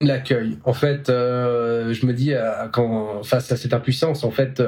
L'accueil. 0.00 0.58
En 0.64 0.72
fait, 0.72 1.08
euh, 1.08 1.92
je 1.92 2.06
me 2.06 2.12
dis, 2.12 2.32
euh, 2.32 2.68
quand, 2.68 3.22
face 3.22 3.50
à 3.52 3.56
cette 3.56 3.72
impuissance, 3.72 4.24
en 4.24 4.30
fait, 4.30 4.62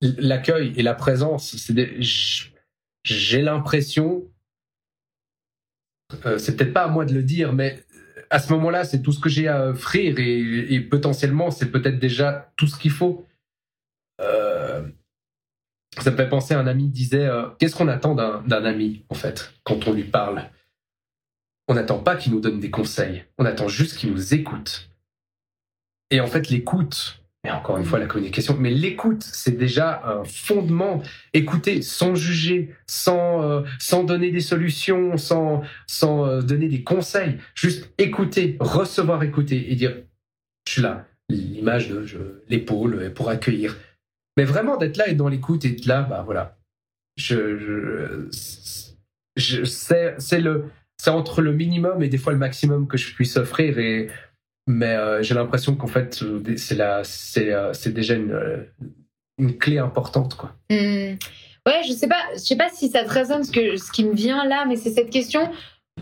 l'accueil 0.00 0.72
et 0.76 0.82
la 0.82 0.94
présence, 0.94 1.56
c'est 1.56 1.74
j'ai 3.02 3.42
l'impression, 3.42 4.24
c'est 6.38 6.56
peut-être 6.56 6.72
pas 6.72 6.84
à 6.84 6.88
moi 6.88 7.04
de 7.04 7.12
le 7.12 7.22
dire, 7.22 7.52
mais 7.52 7.83
à 8.34 8.40
ce 8.40 8.52
moment-là, 8.52 8.82
c'est 8.82 9.00
tout 9.00 9.12
ce 9.12 9.20
que 9.20 9.28
j'ai 9.28 9.46
à 9.46 9.68
offrir 9.68 10.16
et, 10.18 10.80
potentiellement, 10.80 11.52
c'est 11.52 11.70
peut-être 11.70 12.00
déjà 12.00 12.52
tout 12.56 12.66
ce 12.66 12.76
qu'il 12.76 12.90
faut. 12.90 13.28
Euh, 14.20 14.88
ça 16.00 16.10
me 16.10 16.16
fait 16.16 16.28
penser 16.28 16.52
un 16.52 16.66
ami 16.66 16.88
disait 16.88 17.26
euh, 17.26 17.48
Qu'est-ce 17.60 17.76
qu'on 17.76 17.86
attend 17.86 18.16
d'un 18.16 18.64
ami, 18.64 19.04
en 19.08 19.14
fait, 19.14 19.54
quand 19.62 19.86
on 19.86 19.92
lui 19.92 20.02
parle? 20.02 20.50
On 21.68 21.74
n'attend 21.74 22.00
pas 22.00 22.16
qu'il 22.16 22.32
nous 22.32 22.40
donne 22.40 22.58
des 22.58 22.72
conseils, 22.72 23.24
on 23.38 23.44
attend 23.44 23.68
juste 23.68 23.98
qu'il 23.98 24.10
nous 24.10 24.34
écoute. 24.34 24.90
Et 26.10 26.20
en 26.20 26.26
fait, 26.26 26.50
l'écoute, 26.50 27.22
et 27.44 27.50
encore 27.50 27.76
une 27.76 27.84
fois, 27.84 27.98
la 27.98 28.06
communication. 28.06 28.56
Mais 28.58 28.70
l'écoute, 28.70 29.22
c'est 29.22 29.56
déjà 29.56 30.02
un 30.04 30.24
fondement. 30.24 31.02
Écouter 31.34 31.82
sans 31.82 32.14
juger, 32.14 32.74
sans, 32.86 33.42
euh, 33.42 33.62
sans 33.78 34.02
donner 34.02 34.30
des 34.30 34.40
solutions, 34.40 35.18
sans, 35.18 35.62
sans 35.86 36.26
euh, 36.26 36.40
donner 36.40 36.68
des 36.68 36.82
conseils. 36.82 37.38
Juste 37.54 37.92
écouter, 37.98 38.56
recevoir, 38.60 39.22
écouter 39.22 39.70
et 39.70 39.74
dire, 39.74 39.94
je 40.66 40.72
suis 40.72 40.82
là. 40.82 41.06
L'image 41.28 41.88
de 41.88 42.42
l'épaule 42.48 43.12
pour 43.14 43.28
accueillir. 43.28 43.76
Mais 44.36 44.44
vraiment 44.44 44.76
d'être 44.76 44.96
là 44.96 45.08
et 45.08 45.14
dans 45.14 45.28
l'écoute 45.28 45.64
et 45.64 45.72
être 45.72 45.86
là, 45.86 46.02
bah 46.02 46.22
voilà. 46.24 46.58
Je, 47.16 47.58
je, 47.58 48.28
je 49.36 49.64
c'est 49.64 50.40
le, 50.40 50.64
c'est 50.98 51.10
entre 51.10 51.42
le 51.42 51.52
minimum 51.52 52.02
et 52.02 52.08
des 52.08 52.18
fois 52.18 52.32
le 52.32 52.38
maximum 52.38 52.88
que 52.88 52.96
je 52.96 53.14
puisse 53.14 53.36
offrir 53.36 53.78
et 53.78 54.08
mais 54.66 54.94
euh, 54.94 55.22
j'ai 55.22 55.34
l'impression 55.34 55.74
qu'en 55.74 55.86
fait, 55.86 56.22
euh, 56.22 56.42
c'est 56.56 56.80
euh, 57.52 57.72
c'est 57.72 57.92
déjà 57.92 58.14
une, 58.14 58.66
clé 59.58 59.78
importante, 59.78 60.36
quoi. 60.36 60.52
Mmh. 60.70 61.16
Ouais, 61.66 61.82
je 61.86 61.92
sais 61.92 62.08
pas, 62.08 62.22
je 62.34 62.40
sais 62.40 62.56
pas 62.56 62.68
si 62.70 62.88
ça 62.88 63.04
te 63.04 63.10
résonne 63.10 63.42
ce 63.42 63.50
que 63.50 63.76
ce 63.76 63.90
qui 63.90 64.04
me 64.04 64.14
vient 64.14 64.44
là, 64.44 64.64
mais 64.66 64.76
c'est 64.76 64.90
cette 64.90 65.10
question. 65.10 65.50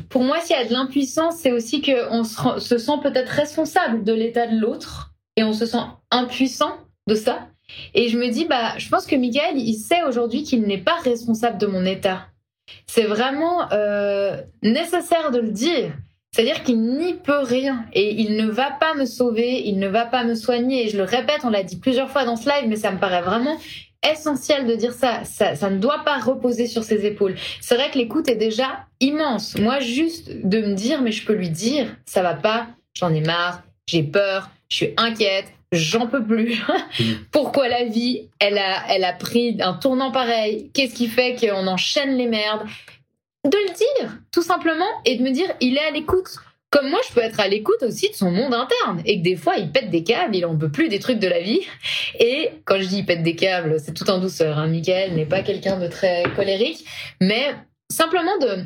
Pour 0.09 0.23
moi, 0.23 0.41
s'il 0.41 0.57
y 0.57 0.59
a 0.59 0.67
de 0.67 0.73
l'impuissance, 0.73 1.37
c'est 1.37 1.53
aussi 1.53 1.83
qu'on 1.83 2.25
se, 2.25 2.59
se 2.59 2.79
sent 2.79 2.99
peut-être 3.03 3.29
responsable 3.29 4.05
de 4.05 4.13
l'état 4.13 4.47
de 4.47 4.59
l'autre 4.59 5.13
et 5.37 5.45
on 5.45 5.53
se 5.53 5.67
sent 5.67 5.83
impuissant 6.11 6.79
de 7.07 7.15
ça. 7.15 7.49
Et 7.95 8.09
je 8.09 8.19
me 8.19 8.29
dis, 8.29 8.45
bah, 8.47 8.77
je 8.79 8.89
pense 8.89 9.07
que 9.07 9.15
Miguel, 9.15 9.57
il 9.57 9.75
sait 9.75 10.03
aujourd'hui 10.03 10.43
qu'il 10.43 10.63
n'est 10.63 10.83
pas 10.83 10.97
responsable 10.97 11.59
de 11.59 11.67
mon 11.67 11.85
état. 11.85 12.27
C'est 12.87 13.05
vraiment 13.05 13.69
nécessaire 14.63 15.31
de 15.31 15.41
le 15.41 15.51
dire. 15.51 15.93
C'est-à-dire 16.35 16.63
qu'il 16.63 16.81
n'y 16.81 17.13
peut 17.13 17.43
rien 17.43 17.85
et 17.93 18.23
il 18.23 18.37
ne 18.37 18.51
va 18.51 18.71
pas 18.71 18.95
me 18.95 19.05
sauver, 19.05 19.65
il 19.67 19.79
ne 19.79 19.87
va 19.87 20.07
pas 20.07 20.25
me 20.25 20.35
soigner. 20.35 20.87
Et 20.87 20.89
je 20.89 20.97
le 20.97 21.03
répète, 21.03 21.41
on 21.45 21.51
l'a 21.51 21.63
dit 21.63 21.77
plusieurs 21.77 22.11
fois 22.11 22.25
dans 22.25 22.37
ce 22.37 22.49
live, 22.49 22.69
mais 22.69 22.77
ça 22.77 22.91
me 22.91 22.99
paraît 22.99 23.21
vraiment 23.21 23.59
essentiel 24.11 24.67
de 24.67 24.75
dire 24.75 24.95
ça. 24.95 25.25
Ça, 25.25 25.55
ça 25.57 25.69
ne 25.69 25.79
doit 25.79 26.05
pas 26.05 26.19
reposer 26.19 26.67
sur 26.67 26.85
ses 26.85 27.05
épaules. 27.05 27.35
C'est 27.61 27.75
vrai 27.75 27.91
que 27.91 27.99
l'écoute 27.99 28.29
est 28.29 28.37
déjà 28.37 28.87
immense. 29.01 29.59
Moi, 29.59 29.81
juste 29.81 30.31
de 30.31 30.63
me 30.63 30.75
dire, 30.75 31.03
mais 31.03 31.13
je 31.13 31.27
peux 31.27 31.35
lui 31.35 31.51
dire, 31.51 31.95
ça 32.07 32.23
va 32.23 32.33
pas, 32.33 32.67
j'en 32.95 33.13
ai 33.13 33.21
marre, 33.21 33.63
j'ai 33.87 34.03
peur, 34.03 34.49
je 34.71 34.77
suis 34.77 34.95
inquiète, 34.97 35.53
j'en 35.71 36.07
peux 36.07 36.25
plus. 36.25 36.63
Pourquoi 37.31 37.69
la 37.69 37.85
vie, 37.85 38.31
elle 38.39 38.57
a, 38.57 38.85
elle 38.89 39.05
a 39.05 39.13
pris 39.13 39.59
un 39.61 39.75
tournant 39.75 40.11
pareil? 40.11 40.71
Qu'est-ce 40.73 40.95
qui 40.95 41.09
fait 41.09 41.37
qu'on 41.37 41.67
enchaîne 41.67 42.17
les 42.17 42.27
merdes? 42.27 42.63
De 43.45 43.57
le 43.57 43.75
dire, 43.75 44.19
tout 44.31 44.43
simplement, 44.43 44.87
et 45.05 45.17
de 45.17 45.23
me 45.23 45.31
dire, 45.31 45.53
il 45.61 45.77
est 45.77 45.85
à 45.85 45.91
l'écoute. 45.91 46.39
Comme 46.71 46.89
moi, 46.89 47.01
je 47.07 47.13
peux 47.13 47.21
être 47.21 47.39
à 47.41 47.49
l'écoute 47.49 47.83
aussi 47.83 48.09
de 48.09 48.15
son 48.15 48.31
monde 48.31 48.55
interne 48.55 49.03
et 49.05 49.19
que 49.19 49.23
des 49.23 49.37
fois, 49.37 49.57
il 49.57 49.71
pète 49.71 49.91
des 49.91 50.05
câbles, 50.05 50.35
il 50.35 50.47
en 50.47 50.57
peut 50.57 50.71
plus 50.71 50.89
des 50.89 51.01
trucs 51.01 51.19
de 51.19 51.29
la 51.29 51.41
vie. 51.41 51.61
Et 52.19 52.51
quand 52.65 52.81
je 52.81 52.87
dis 52.87 52.99
il 53.01 53.05
pète 53.05 53.23
des 53.23 53.37
câbles, 53.37 53.79
c'est 53.79 53.93
tout 53.93 54.09
en 54.09 54.19
douceur. 54.19 54.59
Hein. 54.59 54.69
Michael 54.69 55.15
n'est 55.15 55.27
pas 55.27 55.43
quelqu'un 55.43 55.79
de 55.79 55.87
très 55.87 56.23
colérique, 56.35 56.87
mais 57.21 57.55
simplement 57.91 58.39
de 58.39 58.65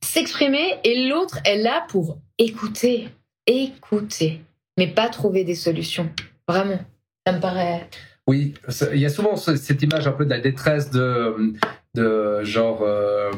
s'exprimer 0.00 0.78
et 0.84 1.08
l'autre 1.08 1.38
est 1.44 1.56
là 1.56 1.84
pour 1.88 2.18
écouter, 2.38 3.08
écouter, 3.46 4.40
mais 4.78 4.86
pas 4.86 5.08
trouver 5.08 5.42
des 5.42 5.56
solutions. 5.56 6.10
Vraiment, 6.46 6.78
ça 7.26 7.32
me 7.32 7.40
paraît. 7.40 7.88
Oui, 8.28 8.54
il 8.92 9.00
y 9.00 9.06
a 9.06 9.10
souvent 9.10 9.34
cette 9.36 9.82
image 9.82 10.06
un 10.06 10.12
peu 10.12 10.24
de 10.24 10.30
la 10.30 10.38
détresse 10.38 10.90
de, 10.90 11.54
de 11.94 12.44
genre. 12.44 12.82
Euh, 12.82 13.32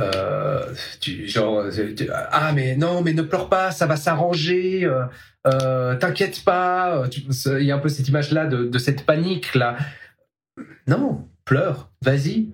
euh, 0.00 0.74
genre, 1.26 1.64
ah 2.30 2.52
mais 2.52 2.76
non, 2.76 3.02
mais 3.02 3.12
ne 3.12 3.22
pleure 3.22 3.48
pas, 3.48 3.70
ça 3.70 3.86
va 3.86 3.96
s'arranger, 3.96 4.84
euh, 4.84 5.04
euh 5.46 5.96
t'inquiète 5.96 6.42
pas. 6.44 7.04
Il 7.46 7.64
y 7.64 7.72
a 7.72 7.76
un 7.76 7.78
peu 7.78 7.88
cette 7.88 8.08
image-là 8.08 8.46
de, 8.46 8.64
de, 8.64 8.78
cette 8.78 9.04
panique-là. 9.04 9.76
Non, 10.86 11.28
pleure, 11.44 11.90
vas-y, 12.02 12.48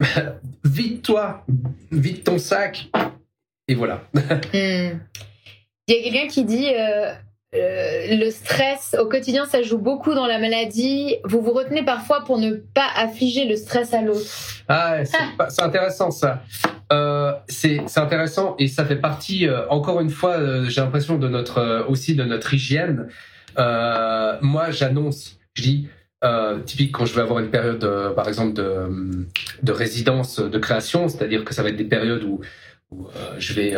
vide-toi, 0.64 1.44
vide 1.90 2.24
ton 2.24 2.38
sac, 2.38 2.90
et 3.68 3.74
voilà. 3.74 4.02
Hmm. 4.52 4.98
Il 5.90 5.96
y 5.96 5.98
a 5.98 6.02
quelqu'un 6.04 6.28
qui 6.28 6.44
dit 6.44 6.68
euh, 6.68 7.08
euh, 7.08 7.14
le 7.52 8.30
stress 8.30 8.94
au 8.98 9.06
quotidien, 9.06 9.44
ça 9.46 9.62
joue 9.62 9.78
beaucoup 9.78 10.14
dans 10.14 10.26
la 10.26 10.38
maladie. 10.38 11.16
Vous 11.24 11.40
vous 11.40 11.52
retenez 11.52 11.84
parfois 11.84 12.24
pour 12.24 12.38
ne 12.38 12.52
pas 12.52 12.88
affliger 12.96 13.44
le 13.46 13.56
stress 13.56 13.92
à 13.92 14.02
l'autre. 14.02 14.30
Ah, 14.68 14.98
c'est 15.04 15.62
intéressant 15.62 16.10
ça. 16.10 16.42
Euh, 16.92 17.32
c'est 17.48 17.80
intéressant 17.96 18.56
et 18.58 18.66
ça 18.66 18.84
fait 18.84 18.96
partie, 18.96 19.46
euh, 19.46 19.68
encore 19.68 20.00
une 20.00 20.10
fois, 20.10 20.32
euh, 20.32 20.64
j'ai 20.68 20.80
l'impression 20.80 21.18
de 21.18 21.28
notre 21.28 21.58
euh, 21.58 21.84
aussi 21.86 22.16
de 22.16 22.24
notre 22.24 22.52
hygiène. 22.52 23.08
moi, 23.56 24.70
j'annonce, 24.70 25.38
je 25.54 25.62
dis, 25.62 25.88
typique 26.66 26.92
quand 26.92 27.06
je 27.06 27.14
vais 27.14 27.22
avoir 27.22 27.38
une 27.38 27.50
période, 27.50 28.14
par 28.14 28.28
exemple, 28.28 28.54
de, 28.54 29.26
de 29.62 29.72
résidence 29.72 30.38
de 30.40 30.58
création, 30.58 31.08
c'est-à-dire 31.08 31.44
que 31.44 31.54
ça 31.54 31.62
va 31.62 31.70
être 31.70 31.76
des 31.76 31.84
périodes 31.84 32.24
où 32.24 32.40
je 33.38 33.52
vais 33.54 33.76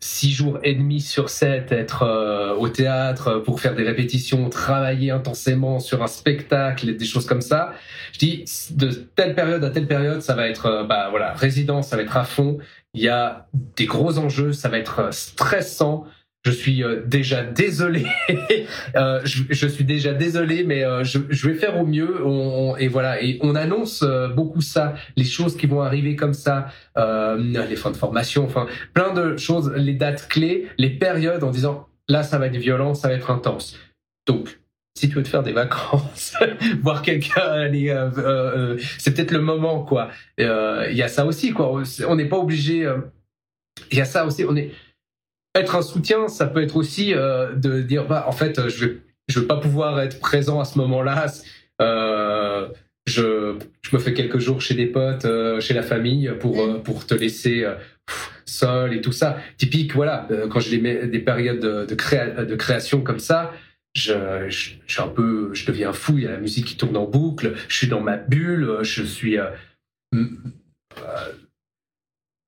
six 0.00 0.30
jours 0.30 0.58
et 0.62 0.74
demi 0.74 1.00
sur 1.00 1.28
sept 1.28 1.72
être 1.72 2.02
euh, 2.02 2.54
au 2.54 2.68
théâtre 2.68 3.42
pour 3.44 3.60
faire 3.60 3.74
des 3.74 3.82
répétitions, 3.82 4.48
travailler 4.48 5.10
intensément 5.10 5.80
sur 5.80 6.02
un 6.02 6.06
spectacle, 6.06 6.96
des 6.96 7.04
choses 7.04 7.26
comme 7.26 7.40
ça. 7.40 7.72
Je 8.12 8.18
dis 8.18 8.44
de 8.70 8.90
telle 8.90 9.34
période 9.34 9.64
à 9.64 9.70
telle 9.70 9.86
période, 9.86 10.22
ça 10.22 10.34
va 10.34 10.48
être 10.48 10.66
euh, 10.66 10.84
bah 10.84 11.08
voilà 11.10 11.32
résidence, 11.32 11.88
ça 11.88 11.96
va 11.96 12.02
être 12.02 12.16
à 12.16 12.24
fond. 12.24 12.58
Il 12.94 13.02
y 13.02 13.08
a 13.08 13.48
des 13.76 13.86
gros 13.86 14.18
enjeux, 14.18 14.52
ça 14.52 14.68
va 14.68 14.78
être 14.78 15.00
euh, 15.00 15.10
stressant. 15.10 16.04
Je 16.48 16.52
suis 16.54 16.82
euh, 16.82 17.02
déjà 17.04 17.42
désolé. 17.42 18.06
euh, 18.96 19.20
je, 19.24 19.66
suis 19.66 19.84
déjà 19.84 20.14
désolé, 20.14 20.64
mais 20.64 20.82
euh, 20.82 21.04
je, 21.04 21.18
vais 21.18 21.54
faire 21.54 21.76
au 21.76 21.84
mieux. 21.84 22.24
On, 22.24 22.74
et 22.78 22.88
voilà. 22.88 23.22
Et 23.22 23.38
on 23.42 23.54
annonce 23.54 24.02
beaucoup 24.34 24.62
ça, 24.62 24.94
les 25.16 25.24
choses 25.24 25.58
qui 25.58 25.66
vont 25.66 25.82
arriver 25.82 26.16
comme 26.16 26.32
ça, 26.32 26.68
les 26.96 27.76
fins 27.76 27.90
de 27.90 27.96
formation, 27.96 28.46
enfin 28.46 28.66
plein 28.94 29.12
de 29.12 29.36
choses, 29.36 29.70
les 29.76 29.92
dates 29.92 30.26
clés, 30.28 30.68
les 30.78 30.88
périodes, 30.88 31.44
en 31.44 31.50
disant 31.50 31.86
là 32.08 32.22
ça 32.22 32.38
va 32.38 32.46
être 32.46 32.56
violent, 32.56 32.94
ça 32.94 33.08
va 33.08 33.14
être 33.14 33.30
intense. 33.30 33.78
Donc 34.26 34.58
si 34.96 35.10
tu 35.10 35.16
veux 35.16 35.22
te 35.22 35.28
faire 35.28 35.42
des 35.42 35.52
vacances, 35.52 36.34
voir 36.82 37.02
quelqu'un, 37.02 37.70
c'est 38.96 39.14
peut-être 39.14 39.32
le 39.32 39.40
moment, 39.40 39.84
quoi. 39.84 40.08
Il 40.38 40.46
y 40.94 41.02
a 41.02 41.08
ça 41.08 41.26
aussi, 41.26 41.52
quoi. 41.52 41.82
On 42.08 42.16
n'est 42.16 42.28
pas 42.28 42.38
obligé. 42.38 42.90
Il 43.92 43.98
y 43.98 44.00
a 44.00 44.06
ça 44.06 44.24
aussi. 44.24 44.44
Être 45.54 45.76
un 45.76 45.82
soutien, 45.82 46.28
ça 46.28 46.46
peut 46.46 46.62
être 46.62 46.76
aussi 46.76 47.14
euh, 47.14 47.54
de 47.54 47.80
dire 47.80 48.06
bah 48.06 48.24
en 48.28 48.32
fait 48.32 48.68
je 48.68 48.86
vais 48.86 48.98
je 49.28 49.40
vais 49.40 49.46
pas 49.46 49.58
pouvoir 49.58 50.00
être 50.00 50.20
présent 50.20 50.58
à 50.60 50.64
ce 50.64 50.78
moment-là. 50.78 51.26
Euh, 51.82 52.68
je, 53.06 53.58
je 53.82 53.96
me 53.96 54.00
fais 54.00 54.14
quelques 54.14 54.38
jours 54.38 54.60
chez 54.60 54.74
des 54.74 54.86
potes, 54.86 55.26
euh, 55.26 55.60
chez 55.60 55.74
la 55.74 55.82
famille 55.82 56.32
pour 56.40 56.66
mm. 56.66 56.82
pour 56.82 57.06
te 57.06 57.14
laisser 57.14 57.66
seul 58.46 58.94
et 58.94 59.00
tout 59.00 59.12
ça. 59.12 59.38
Typique 59.56 59.94
voilà 59.94 60.26
quand 60.50 60.60
j'ai 60.60 60.78
des, 60.78 61.06
des 61.06 61.18
périodes 61.18 61.60
de, 61.60 61.84
de, 61.84 61.94
créa, 61.94 62.44
de 62.44 62.56
création 62.56 63.02
comme 63.02 63.18
ça. 63.18 63.52
Je, 63.94 64.12
je, 64.48 64.74
je, 64.86 64.92
suis 64.92 65.02
un 65.02 65.08
peu, 65.08 65.50
je 65.54 65.66
deviens 65.66 65.92
fou. 65.92 66.18
Il 66.18 66.24
y 66.24 66.26
a 66.26 66.30
la 66.30 66.38
musique 66.38 66.66
qui 66.66 66.76
tourne 66.76 66.96
en 66.96 67.06
boucle. 67.06 67.54
Je 67.68 67.76
suis 67.76 67.88
dans 67.88 68.00
ma 68.00 68.16
bulle. 68.16 68.78
Je 68.82 69.02
suis 69.02 69.38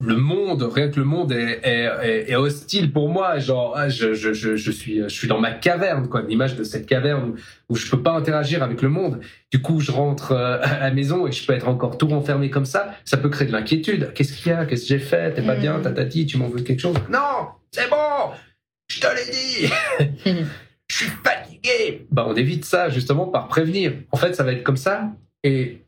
le 0.02 0.16
monde, 0.16 0.62
rien 0.62 0.88
que 0.88 0.98
le 0.98 1.04
monde 1.04 1.30
est, 1.32 1.60
est, 1.62 2.30
est, 2.30 2.34
hostile 2.34 2.90
pour 2.90 3.10
moi. 3.10 3.38
Genre, 3.38 3.74
ah, 3.76 3.90
je, 3.90 4.14
je, 4.14 4.32
je, 4.32 4.56
je, 4.56 4.70
suis, 4.70 5.02
je 5.02 5.08
suis 5.08 5.28
dans 5.28 5.38
ma 5.38 5.52
caverne, 5.52 6.08
quoi, 6.08 6.22
l'image 6.22 6.56
de 6.56 6.64
cette 6.64 6.86
caverne 6.86 7.30
où, 7.30 7.34
où, 7.68 7.76
je 7.76 7.90
peux 7.90 8.02
pas 8.02 8.12
interagir 8.12 8.62
avec 8.62 8.80
le 8.80 8.88
monde. 8.88 9.20
Du 9.50 9.60
coup, 9.60 9.80
je 9.80 9.92
rentre 9.92 10.32
euh, 10.32 10.58
à 10.62 10.80
la 10.80 10.90
maison 10.90 11.26
et 11.26 11.32
je 11.32 11.46
peux 11.46 11.52
être 11.52 11.68
encore 11.68 11.98
tout 11.98 12.08
renfermé 12.08 12.48
comme 12.48 12.64
ça. 12.64 12.94
Ça 13.04 13.18
peut 13.18 13.28
créer 13.28 13.46
de 13.46 13.52
l'inquiétude. 13.52 14.12
Qu'est-ce 14.14 14.32
qu'il 14.32 14.50
y 14.50 14.54
a? 14.54 14.64
Qu'est-ce 14.64 14.82
que 14.82 14.88
j'ai 14.88 14.98
fait? 14.98 15.34
T'es 15.34 15.42
pas 15.42 15.56
bien? 15.56 15.78
Mm. 15.78 15.82
Tatati, 15.82 16.24
tu 16.24 16.38
m'en 16.38 16.48
veux 16.48 16.62
quelque 16.62 16.80
chose? 16.80 16.96
Non, 17.10 17.48
c'est 17.70 17.90
bon. 17.90 18.32
Je 18.88 19.00
te 19.00 19.06
l'ai 19.06 19.30
dit. 19.30 20.16
je 20.88 20.96
suis 20.96 21.10
fatigué. 21.22 22.06
Bah, 22.10 22.24
on 22.26 22.34
évite 22.34 22.64
ça 22.64 22.88
justement 22.88 23.26
par 23.26 23.48
prévenir. 23.48 23.92
En 24.12 24.16
fait, 24.16 24.34
ça 24.34 24.44
va 24.44 24.52
être 24.52 24.62
comme 24.62 24.78
ça 24.78 25.12
et 25.44 25.82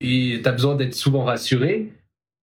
et 0.00 0.40
t'as 0.42 0.52
besoin 0.52 0.74
d'être 0.74 0.94
souvent 0.94 1.24
rassuré 1.24 1.92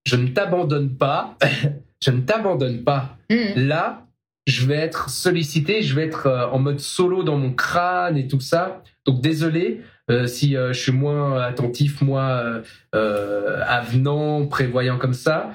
je 0.06 0.16
ne 0.16 0.28
t'abandonne 0.28 0.96
pas, 0.96 1.38
je 2.04 2.12
ne 2.12 2.22
t'abandonne 2.22 2.84
pas. 2.84 3.18
Hmm. 3.30 3.54
Là, 3.56 4.08
je 4.48 4.66
vais 4.66 4.76
être 4.76 5.10
sollicité, 5.10 5.82
je 5.82 5.96
vais 5.96 6.06
être 6.06 6.28
euh, 6.28 6.48
en 6.48 6.60
mode 6.60 6.80
solo 6.80 7.24
dans 7.24 7.38
mon 7.38 7.54
crâne 7.54 8.18
et 8.18 8.28
tout 8.28 8.40
ça. 8.40 8.84
Donc 9.06 9.22
désolé, 9.22 9.82
euh, 10.10 10.28
si 10.28 10.56
euh, 10.56 10.74
je 10.74 10.80
suis 10.80 10.92
moins 10.92 11.42
attentif, 11.42 12.02
moins 12.02 12.62
euh, 12.94 13.62
avenant, 13.68 14.46
prévoyant 14.48 14.98
comme 14.98 15.14
ça, 15.14 15.52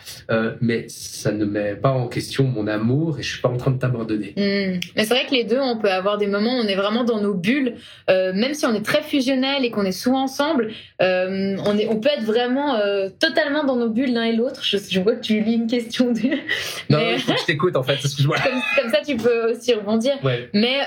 mais 0.61 0.87
ça 0.89 1.33
ne 1.33 1.45
met 1.45 1.75
pas 1.75 1.91
en 1.91 2.09
question 2.09 2.45
mon 2.45 2.67
amour 2.67 3.19
et 3.19 3.23
je 3.23 3.33
suis 3.33 3.41
pas 3.41 3.49
en 3.49 3.57
train 3.57 3.71
de 3.71 3.79
t'abandonner. 3.79 4.33
Hmm. 4.37 4.81
Mais 4.97 5.05
c'est 5.05 5.15
vrai 5.15 5.27
que 5.27 5.35
les 5.35 5.45
deux, 5.45 5.61
on 5.61 5.79
peut 5.79 5.91
avoir 5.91 6.19
des 6.19 6.27
moments 6.27 6.57
où 6.57 6.63
on 6.63 6.67
est 6.67 6.77
vraiment 6.77 7.05
dans 7.05 7.21
nos 7.21 7.35
bulles, 7.35 7.75
même 8.09 8.55
si 8.55 8.67
on 8.67 8.75
est 8.75 8.85
très 8.85 9.03
fusionnel 9.03 9.65
et 9.65 9.71
qu'on 9.71 9.85
est 9.85 9.93
souvent 9.93 10.23
ensemble, 10.23 10.71
on, 11.01 11.79
est, 11.79 11.89
on 11.89 12.01
peut 12.01 12.11
être 12.17 12.25
vraiment 12.25 12.79
totalement 13.19 13.65
dans 13.65 13.77
nos 13.77 13.91
bulles 13.91 14.15
l'un 14.15 14.25
et 14.25 14.33
l'autre. 14.33 14.63
Je, 14.63 14.79
je, 14.79 15.01
vois 15.01 15.15
que 15.15 15.23
tu 15.23 15.41
lis 15.41 15.55
une 15.55 15.67
question. 15.67 16.13
De... 16.13 16.21
Non, 16.91 16.99
mais... 16.99 17.19
je 17.19 17.45
t'écoute 17.47 17.77
en 17.77 17.83
fait, 17.83 17.95
excuse-moi. 17.95 18.37
Comme, 18.47 18.61
comme, 18.77 18.91
ça, 18.91 19.01
tu 19.05 19.17
peux 19.17 19.51
aussi 19.51 19.75
rebondir. 19.75 20.15
Ouais. 20.23 20.49
Mais 20.55 20.81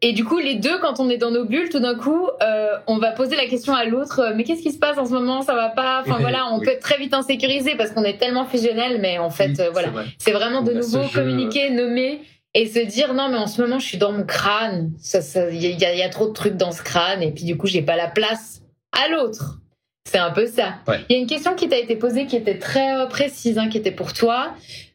et 0.00 0.12
du 0.12 0.24
coup, 0.24 0.38
les 0.38 0.56
deux, 0.56 0.78
quand 0.80 1.00
on 1.00 1.08
est 1.08 1.16
dans 1.16 1.30
nos 1.30 1.44
bulles, 1.44 1.68
tout 1.68 1.80
d'un 1.80 1.94
coup, 1.94 2.28
euh, 2.42 2.76
on 2.86 2.98
va 2.98 3.12
poser 3.12 3.36
la 3.36 3.46
question 3.46 3.74
à 3.74 3.84
l'autre, 3.84 4.20
euh, 4.20 4.32
mais 4.34 4.44
qu'est-ce 4.44 4.62
qui 4.62 4.72
se 4.72 4.78
passe 4.78 4.98
en 4.98 5.04
ce 5.06 5.12
moment? 5.12 5.33
Ça 5.42 5.54
va 5.54 5.70
pas 5.70 6.02
Enfin 6.06 6.18
voilà, 6.20 6.46
on 6.52 6.60
peut 6.64 6.70
être 6.70 6.82
très 6.82 6.98
vite 6.98 7.14
insécurisé 7.14 7.76
parce 7.76 7.90
qu'on 7.90 8.04
est 8.04 8.18
tellement 8.18 8.44
fusionnel, 8.44 8.98
mais 9.00 9.18
en 9.18 9.30
fait, 9.30 9.60
euh, 9.60 9.70
voilà, 9.70 9.88
c'est 10.18 10.32
vraiment 10.32 10.62
de 10.62 10.72
nouveau 10.72 11.06
communiquer, 11.12 11.70
nommer 11.70 12.20
et 12.54 12.66
se 12.66 12.78
dire 12.78 13.14
non 13.14 13.28
mais 13.28 13.38
en 13.38 13.48
ce 13.48 13.60
moment 13.60 13.80
je 13.80 13.86
suis 13.86 13.98
dans 13.98 14.12
mon 14.12 14.24
crâne, 14.24 14.92
il 14.96 15.22
ça, 15.22 15.50
y, 15.50 15.56
y, 15.56 15.84
a, 15.84 15.94
y, 15.94 16.02
a 16.02 16.08
trop 16.08 16.28
de 16.28 16.32
trucs 16.32 16.56
dans 16.56 16.70
ce 16.70 16.82
crâne 16.82 17.20
et 17.20 17.32
puis 17.32 17.44
du 17.44 17.56
coup 17.56 17.66
j'ai 17.66 17.82
pas 17.82 17.96
la 17.96 18.06
place 18.06 18.62
à 18.92 19.08
l'autre. 19.08 19.58
C'est 20.06 20.18
un 20.18 20.30
peu 20.30 20.46
ça. 20.46 20.74
Il 20.86 20.90
ouais. 20.90 21.00
y 21.08 21.14
a 21.14 21.18
une 21.18 21.26
question 21.26 21.54
qui 21.54 21.68
t'a 21.68 21.78
été 21.78 21.96
posée 21.96 22.26
qui 22.26 22.36
était 22.36 22.58
très 22.58 22.94
euh, 22.94 23.06
précise, 23.06 23.58
hein, 23.58 23.68
qui 23.68 23.78
était 23.78 23.90
pour 23.90 24.12
toi. 24.12 24.52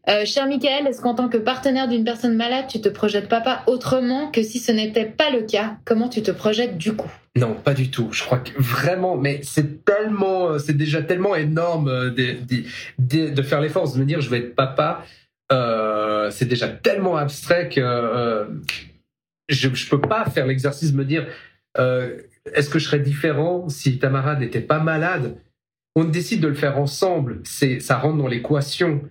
Euh, 0.07 0.23
cher 0.23 0.47
Michael, 0.47 0.87
est-ce 0.87 1.01
qu'en 1.01 1.15
tant 1.15 1.29
que 1.29 1.37
partenaire 1.37 1.87
d'une 1.87 2.03
personne 2.03 2.35
malade, 2.35 2.65
tu 2.69 2.79
te 2.79 2.89
projettes 2.89 3.27
pas 3.27 3.63
autrement 3.65 4.29
que 4.31 4.43
si 4.43 4.59
ce 4.59 4.71
n'était 4.71 5.05
pas 5.05 5.31
le 5.31 5.41
cas? 5.41 5.77
Comment 5.83 6.09
tu 6.09 6.21
te 6.21 6.31
projettes 6.31 6.77
du 6.77 6.95
coup? 6.95 7.11
Non, 7.35 7.53
pas 7.53 7.73
du 7.73 7.91
tout. 7.91 8.09
Je 8.11 8.23
crois 8.23 8.39
que 8.39 8.51
vraiment, 8.59 9.15
mais 9.15 9.41
c'est 9.43 9.85
tellement, 9.85 10.51
euh, 10.51 10.59
c'est 10.59 10.75
déjà 10.75 11.01
tellement 11.01 11.35
énorme 11.35 11.87
euh, 11.87 12.09
de, 12.09 12.37
de, 12.97 13.29
de 13.29 13.41
faire 13.41 13.61
l'effort 13.61 13.91
de 13.93 13.99
me 13.99 14.05
dire 14.05 14.19
je 14.21 14.29
vais 14.29 14.39
être 14.39 14.55
papa. 14.55 15.05
Euh, 15.51 16.29
c'est 16.31 16.45
déjà 16.45 16.67
tellement 16.67 17.17
abstrait 17.17 17.69
que 17.69 18.47
je, 19.47 19.73
je 19.73 19.89
peux 19.89 20.01
pas 20.01 20.25
faire 20.25 20.45
l'exercice 20.45 20.91
de 20.91 20.97
me 20.97 21.05
dire 21.05 21.27
est-ce 21.77 22.69
que 22.69 22.77
je 22.77 22.85
serais 22.85 22.99
différent 22.99 23.69
si 23.69 23.99
Tamara 23.99 24.35
n'était 24.35 24.61
pas 24.61 24.79
malade? 24.79 25.37
On 25.95 26.03
décide 26.03 26.41
de 26.41 26.47
le 26.47 26.55
faire 26.55 26.77
ensemble. 26.77 27.39
C'est, 27.45 27.79
ça 27.79 27.97
rentre 27.97 28.17
dans 28.17 28.27
l'équation. 28.27 29.01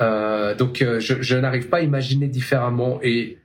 Donc, 0.00 0.78
je, 0.78 1.20
je 1.20 1.36
n'arrive 1.36 1.68
pas 1.68 1.78
à 1.78 1.80
imaginer 1.82 2.28
différemment. 2.28 3.00
Et 3.02 3.38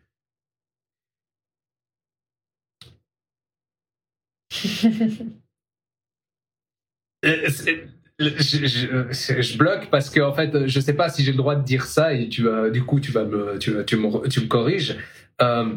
je, 8.19 9.57
bloque 9.57 9.89
parce 9.89 10.09
que 10.09 10.21
en 10.21 10.33
fait, 10.33 10.67
je 10.67 10.79
sais 10.79 10.93
pas 10.93 11.09
si 11.09 11.23
j'ai 11.23 11.31
le 11.31 11.37
droit 11.37 11.55
de 11.55 11.63
dire 11.63 11.85
ça 11.85 12.13
et 12.13 12.29
tu 12.29 12.43
vas, 12.43 12.69
du 12.69 12.83
coup, 12.83 12.99
tu 12.99 13.11
vas 13.11 13.25
me, 13.25 13.57
tu, 13.59 13.73
tu 13.85 13.97
me, 13.97 14.27
tu 14.27 14.41
me 14.41 14.47
corriges. 14.47 14.97
Euh, 15.41 15.75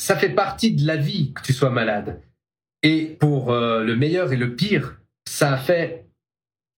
ça 0.00 0.16
fait 0.16 0.30
partie 0.30 0.74
de 0.74 0.86
la 0.86 0.96
vie 0.96 1.32
que 1.32 1.42
tu 1.42 1.52
sois 1.52 1.70
malade. 1.70 2.20
Et 2.82 3.16
pour 3.18 3.52
euh, 3.52 3.82
le 3.82 3.96
meilleur 3.96 4.32
et 4.32 4.36
le 4.36 4.54
pire, 4.54 5.00
ça 5.28 5.52
a 5.52 5.56
fait 5.56 6.06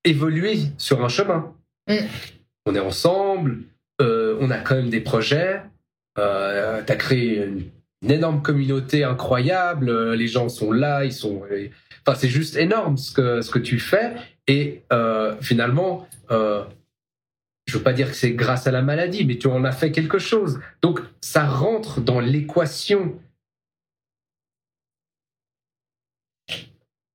évoluer 0.05 0.59
sur 0.79 1.05
un 1.05 1.09
chemin. 1.09 1.55
Mm. 1.89 2.07
On 2.67 2.75
est 2.75 2.81
ensemble, 2.81 3.65
euh, 4.01 4.37
on 4.41 4.51
a 4.51 4.59
quand 4.59 4.77
même 4.77 4.91
des 4.91 5.01
projets. 5.01 5.63
Tu 6.17 6.23
as 6.23 6.97
créé 6.97 7.45
une, 7.45 7.71
énorme 8.03 8.43
communauté 8.43 9.05
incroyable. 9.05 9.89
Euh, 9.89 10.17
les 10.17 10.29
gens 10.29 10.49
sont 10.49 10.73
là, 10.73 11.05
ils 11.05 11.13
sont. 11.13 11.43
Enfin, 12.07 12.19
c'est 12.19 12.29
juste 12.29 12.57
énorme 12.57 12.97
ce 12.97 13.13
que 13.13 13.41
ce 13.41 13.51
que 13.51 13.59
tu 13.59 13.79
fais. 13.79 14.15
Et 14.47 14.83
finalement, 15.41 16.09
je 17.69 17.77
veux 17.77 17.83
pas 17.83 17.93
dire 17.93 18.09
que 18.09 18.17
c'est 18.17 18.33
grâce 18.33 18.67
à 18.67 18.71
la 18.71 18.81
maladie, 18.81 19.27
mais 19.27 19.37
tu 19.37 19.47
en 19.47 19.63
as 19.65 19.73
fait 19.73 19.93
quelque 19.93 20.19
chose. 20.19 20.59
Donc, 20.81 21.01
ça 21.21 21.45
rentre 21.45 22.01
dans 22.01 22.19
l'équation. 22.19 23.21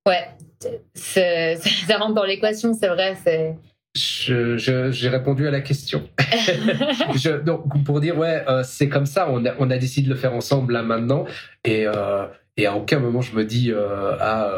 Ouais, 0.06 0.28
ça 0.94 1.98
rentre 1.98 2.14
dans 2.14 2.24
l'équation, 2.24 2.72
c'est 2.72 2.86
vrai. 2.86 3.16
C'est 3.24 3.56
j'ai 3.94 5.08
répondu 5.08 5.46
à 5.46 5.50
la 5.50 5.60
question. 5.60 6.08
je, 7.14 7.40
donc 7.40 7.84
pour 7.84 8.00
dire 8.00 8.18
ouais, 8.18 8.44
euh, 8.48 8.62
c'est 8.64 8.88
comme 8.88 9.06
ça. 9.06 9.28
On 9.30 9.44
a, 9.46 9.54
on 9.58 9.70
a 9.70 9.78
décidé 9.78 10.08
de 10.08 10.14
le 10.14 10.18
faire 10.18 10.34
ensemble 10.34 10.72
là 10.72 10.82
maintenant, 10.82 11.26
et 11.64 11.86
euh, 11.86 12.26
et 12.56 12.66
à 12.66 12.74
aucun 12.76 12.98
moment 12.98 13.20
je 13.20 13.34
me 13.34 13.44
dis 13.44 13.70
euh, 13.70 14.16
ah 14.20 14.50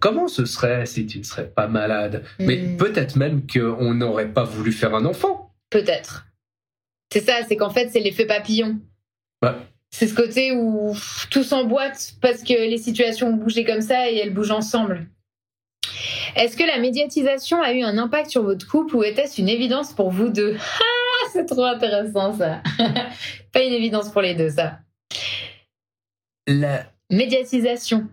comment 0.00 0.28
ce 0.28 0.44
serait 0.44 0.86
si 0.86 1.06
tu 1.06 1.18
ne 1.18 1.24
serais 1.24 1.46
pas 1.46 1.66
malade? 1.66 2.24
Mais 2.38 2.56
hmm. 2.56 2.76
peut-être 2.76 3.16
même 3.16 3.42
qu'on 3.46 3.94
n'aurait 3.94 4.28
pas 4.28 4.44
voulu 4.44 4.72
faire 4.72 4.94
un 4.94 5.06
enfant. 5.06 5.54
Peut-être. 5.70 6.26
C'est 7.12 7.20
ça, 7.20 7.40
c'est 7.48 7.56
qu'en 7.56 7.70
fait 7.70 7.88
c'est 7.88 8.00
l'effet 8.00 8.26
papillon. 8.26 8.80
C'est 9.90 10.08
ce 10.08 10.14
côté 10.14 10.50
où 10.50 10.96
tout 11.30 11.44
s'emboîte 11.44 12.14
parce 12.20 12.42
que 12.42 12.68
les 12.68 12.78
situations 12.78 13.28
ont 13.28 13.36
bougé 13.36 13.64
comme 13.64 13.80
ça 13.82 14.10
et 14.10 14.16
elles 14.16 14.34
bougent 14.34 14.50
ensemble. 14.50 15.06
Est-ce 16.36 16.56
que 16.56 16.64
la 16.64 16.78
médiatisation 16.78 17.62
a 17.62 17.72
eu 17.72 17.82
un 17.82 17.96
impact 17.98 18.30
sur 18.30 18.42
votre 18.42 18.66
couple 18.68 18.96
ou 18.96 19.04
était-ce 19.04 19.40
une 19.40 19.48
évidence 19.48 19.92
pour 19.92 20.10
vous 20.10 20.28
deux 20.28 20.56
ah, 20.80 21.28
C'est 21.32 21.46
trop 21.46 21.64
intéressant 21.64 22.32
ça. 22.36 22.62
Pas 23.52 23.62
une 23.62 23.72
évidence 23.72 24.10
pour 24.10 24.22
les 24.22 24.34
deux 24.34 24.50
ça. 24.50 24.78
La 26.46 26.86
médiatisation. 27.10 28.08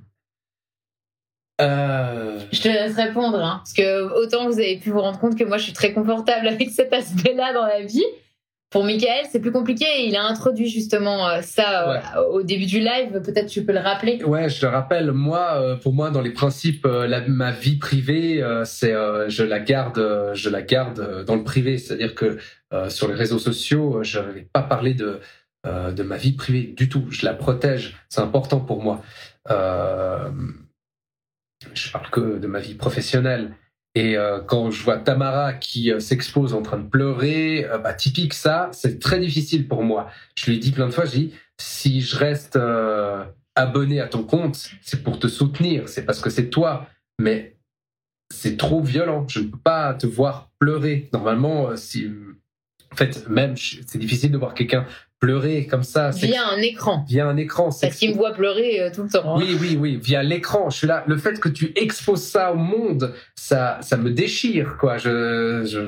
Euh... 1.59 2.39
Je 2.51 2.61
te 2.61 2.67
laisse 2.67 2.95
répondre, 2.95 3.39
hein, 3.39 3.57
parce 3.57 3.73
que 3.73 4.13
autant 4.21 4.47
vous 4.47 4.59
avez 4.59 4.77
pu 4.77 4.89
vous 4.89 5.01
rendre 5.01 5.19
compte 5.19 5.37
que 5.37 5.43
moi 5.43 5.57
je 5.57 5.63
suis 5.65 5.73
très 5.73 5.93
confortable 5.93 6.47
avec 6.47 6.69
cet 6.69 6.93
aspect-là 6.93 7.53
dans 7.53 7.65
la 7.65 7.81
vie, 7.81 8.05
pour 8.71 8.83
Michael, 8.85 9.25
c'est 9.29 9.41
plus 9.41 9.51
compliqué. 9.51 10.07
Il 10.07 10.15
a 10.15 10.23
introduit 10.23 10.69
justement 10.69 11.27
euh, 11.27 11.41
ça 11.41 12.15
euh, 12.15 12.23
au 12.31 12.41
début 12.41 12.65
du 12.65 12.79
live. 12.79 13.21
Peut-être 13.21 13.47
tu 13.47 13.65
peux 13.65 13.73
le 13.73 13.79
rappeler. 13.79 14.23
Ouais, 14.23 14.47
je 14.47 14.65
le 14.65 14.71
rappelle. 14.71 15.11
Moi, 15.11 15.45
euh, 15.55 15.75
pour 15.75 15.93
moi, 15.93 16.09
dans 16.09 16.21
les 16.21 16.31
principes, 16.31 16.85
ma 16.85 17.51
vie 17.51 17.75
privée, 17.75 18.41
c'est 18.63 18.93
je 19.27 19.43
la 19.43 19.59
garde, 19.59 20.31
je 20.33 20.49
la 20.49 20.61
garde 20.61 21.25
dans 21.25 21.35
le 21.35 21.43
privé. 21.43 21.77
C'est-à-dire 21.77 22.15
que 22.15 22.37
sur 22.87 23.09
les 23.09 23.15
réseaux 23.15 23.39
sociaux, 23.39 24.03
je 24.03 24.19
ne 24.19 24.31
vais 24.31 24.47
pas 24.51 24.63
parler 24.63 24.93
de 24.93 25.19
de 25.65 26.03
ma 26.03 26.17
vie 26.17 26.31
privée 26.31 26.73
du 26.75 26.89
tout. 26.89 27.05
Je 27.11 27.25
la 27.25 27.33
protège. 27.33 27.97
C'est 28.07 28.21
important 28.21 28.61
pour 28.61 28.81
moi. 28.81 29.01
je 29.49 30.31
parle 31.91 32.09
que 32.09 32.39
de 32.39 32.47
ma 32.47 32.59
vie 32.59 32.75
professionnelle. 32.75 33.51
Et 33.93 34.15
euh, 34.15 34.39
quand 34.39 34.71
je 34.71 34.83
vois 34.83 34.97
Tamara 34.97 35.53
qui 35.53 35.91
euh, 35.91 35.99
s'expose 35.99 36.53
en 36.53 36.61
train 36.61 36.77
de 36.77 36.87
pleurer, 36.87 37.65
euh, 37.65 37.77
bah, 37.77 37.93
typique 37.93 38.33
ça, 38.33 38.69
c'est 38.71 38.99
très 38.99 39.19
difficile 39.19 39.67
pour 39.67 39.83
moi. 39.83 40.09
Je 40.35 40.45
lui 40.45 40.55
ai 40.55 40.59
dit 40.59 40.71
plein 40.71 40.87
de 40.87 40.91
fois, 40.91 41.05
je 41.05 41.11
dis, 41.11 41.33
si 41.57 42.01
je 42.01 42.15
reste 42.15 42.57
abonné 43.55 43.99
à 43.99 44.07
ton 44.07 44.23
compte, 44.23 44.71
c'est 44.81 45.03
pour 45.03 45.19
te 45.19 45.27
soutenir, 45.27 45.89
c'est 45.89 46.05
parce 46.05 46.21
que 46.21 46.29
c'est 46.29 46.49
toi. 46.49 46.87
Mais 47.19 47.57
c'est 48.33 48.57
trop 48.57 48.81
violent, 48.81 49.27
je 49.27 49.41
ne 49.41 49.47
peux 49.47 49.59
pas 49.59 49.93
te 49.93 50.07
voir 50.07 50.51
pleurer. 50.57 51.09
Normalement, 51.13 51.75
si... 51.75 52.09
En 52.91 52.95
fait, 52.95 53.29
même, 53.29 53.55
c'est 53.55 53.97
difficile 53.97 54.31
de 54.31 54.37
voir 54.37 54.53
quelqu'un 54.53 54.85
pleurer 55.21 55.67
comme 55.67 55.83
ça. 55.83 56.09
Via 56.09 56.49
un 56.49 56.57
écran. 56.57 57.05
Via 57.07 57.27
un 57.27 57.37
écran. 57.37 57.69
Parce 57.79 57.95
qu'il 57.95 58.09
me 58.11 58.15
voit 58.15 58.33
pleurer 58.33 58.81
euh, 58.81 58.91
tout 58.93 59.03
le 59.03 59.09
temps. 59.09 59.37
Oui, 59.37 59.55
oui, 59.61 59.77
oui, 59.79 59.95
via 60.03 60.23
l'écran. 60.23 60.69
Je 60.69 60.77
suis 60.79 60.87
là. 60.87 61.05
Le 61.07 61.15
fait 61.15 61.39
que 61.39 61.47
tu 61.47 61.71
exposes 61.75 62.23
ça 62.23 62.51
au 62.51 62.57
monde, 62.57 63.13
ça, 63.35 63.77
ça 63.81 63.95
me 63.95 64.11
déchire, 64.11 64.77
quoi. 64.77 64.97
Je, 64.97 65.63
je 65.63 65.87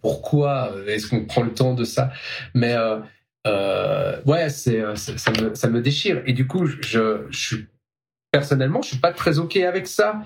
pourquoi 0.00 0.72
est-ce 0.86 1.08
qu'on 1.08 1.26
prend 1.26 1.42
le 1.42 1.52
temps 1.52 1.74
de 1.74 1.84
ça? 1.84 2.12
Mais 2.54 2.74
euh, 2.74 3.00
euh, 3.46 4.20
ouais, 4.24 4.48
c'est, 4.48 4.82
ça, 4.96 5.32
me, 5.32 5.54
ça 5.54 5.68
me 5.68 5.82
déchire. 5.82 6.22
Et 6.24 6.32
du 6.32 6.46
coup, 6.46 6.66
je, 6.66 7.26
je 7.28 7.38
suis 7.38 7.66
personnellement, 8.30 8.82
je 8.82 8.88
suis 8.88 8.98
pas 8.98 9.12
très 9.12 9.38
ok 9.38 9.56
avec 9.56 9.86
ça. 9.86 10.22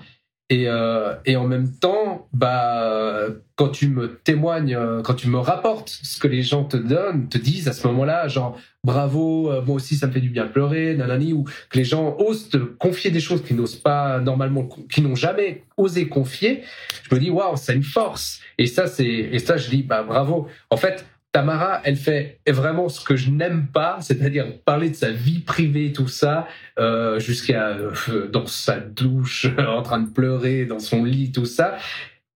Et, 0.51 0.67
euh, 0.67 1.13
et 1.25 1.35
en 1.35 1.47
même 1.47 1.71
temps, 1.71 2.27
bah, 2.33 3.27
quand 3.55 3.69
tu 3.69 3.87
me 3.87 4.15
témoignes, 4.15 4.73
euh, 4.73 5.03
quand 5.03 5.13
tu 5.13 5.27
me 5.27 5.37
rapportes 5.37 5.89
ce 5.89 6.19
que 6.19 6.27
les 6.27 6.41
gens 6.41 6.63
te 6.63 6.75
donnent, 6.75 7.29
te 7.29 7.37
disent 7.37 7.67
à 7.67 7.73
ce 7.73 7.85
moment-là, 7.87 8.27
genre 8.27 8.57
bravo, 8.83 9.51
euh, 9.51 9.61
moi 9.61 9.75
aussi 9.75 9.95
ça 9.95 10.07
me 10.07 10.11
fait 10.11 10.21
du 10.21 10.29
bien 10.29 10.45
de 10.45 10.51
pleurer, 10.51 10.95
nanani, 10.95 11.33
ou 11.33 11.43
que 11.43 11.77
les 11.77 11.83
gens 11.83 12.15
osent 12.17 12.49
te 12.49 12.57
confier 12.57 13.11
des 13.11 13.19
choses 13.19 13.43
qu'ils 13.43 13.57
n'osent 13.57 13.75
pas 13.75 14.19
normalement, 14.21 14.67
qu'ils 14.91 15.03
n'ont 15.03 15.15
jamais 15.15 15.65
osé 15.77 16.07
confier, 16.07 16.63
je 17.03 17.13
me 17.13 17.19
dis 17.19 17.29
waouh, 17.29 17.55
c'est 17.55 17.75
une 17.75 17.83
force. 17.83 18.41
Et 18.57 18.65
ça, 18.65 18.87
c'est 18.87 19.05
et 19.05 19.37
ça, 19.37 19.55
je 19.57 19.69
dis 19.69 19.83
bah 19.83 20.01
bravo. 20.01 20.47
En 20.71 20.77
fait, 20.77 21.05
Tamara, 21.31 21.81
elle 21.83 21.95
fait 21.95 22.39
vraiment 22.47 22.89
ce 22.89 23.03
que 23.03 23.15
je 23.15 23.29
n'aime 23.29 23.67
pas, 23.67 24.01
c'est-à-dire 24.01 24.59
parler 24.63 24.89
de 24.89 24.95
sa 24.95 25.11
vie 25.11 25.39
privée, 25.39 25.93
tout 25.93 26.07
ça, 26.07 26.47
euh, 26.79 27.19
jusqu'à 27.19 27.67
euh, 27.69 28.27
dans 28.27 28.47
sa 28.47 28.79
douche, 28.79 29.47
en 29.59 29.83
train 29.83 29.99
de 29.99 30.09
pleurer, 30.09 30.65
dans 30.65 30.79
son 30.79 31.03
lit, 31.03 31.31
tout 31.31 31.45
ça. 31.45 31.77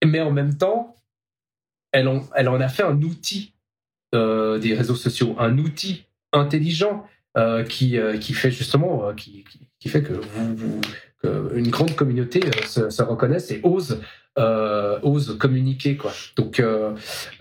Mais 0.06 0.22
en 0.22 0.32
même 0.32 0.58
temps, 0.58 0.96
elle 1.91 2.08
en, 2.08 2.62
a 2.62 2.68
fait 2.68 2.84
un 2.84 3.02
outil 3.02 3.54
euh, 4.14 4.60
des 4.60 4.76
réseaux 4.76 4.96
sociaux, 4.96 5.36
un 5.39 5.58
outil 5.58 6.06
intelligent 6.32 7.08
qui, 7.68 7.98
fait 8.34 8.52
justement, 8.52 9.12
qui, 9.16 9.44
fait 9.88 10.04
que, 10.04 10.14
vous, 10.14 10.82
une 11.55 11.69
grande 11.69 11.95
communauté 11.95 12.41
se, 12.65 12.89
se 12.89 13.01
reconnaisse 13.01 13.51
et 13.51 13.61
ose 13.63 13.99
euh, 14.39 14.99
ose 15.03 15.38
communiquer 15.38 15.95
quoi. 15.95 16.11
Donc 16.36 16.59
euh, 16.59 16.93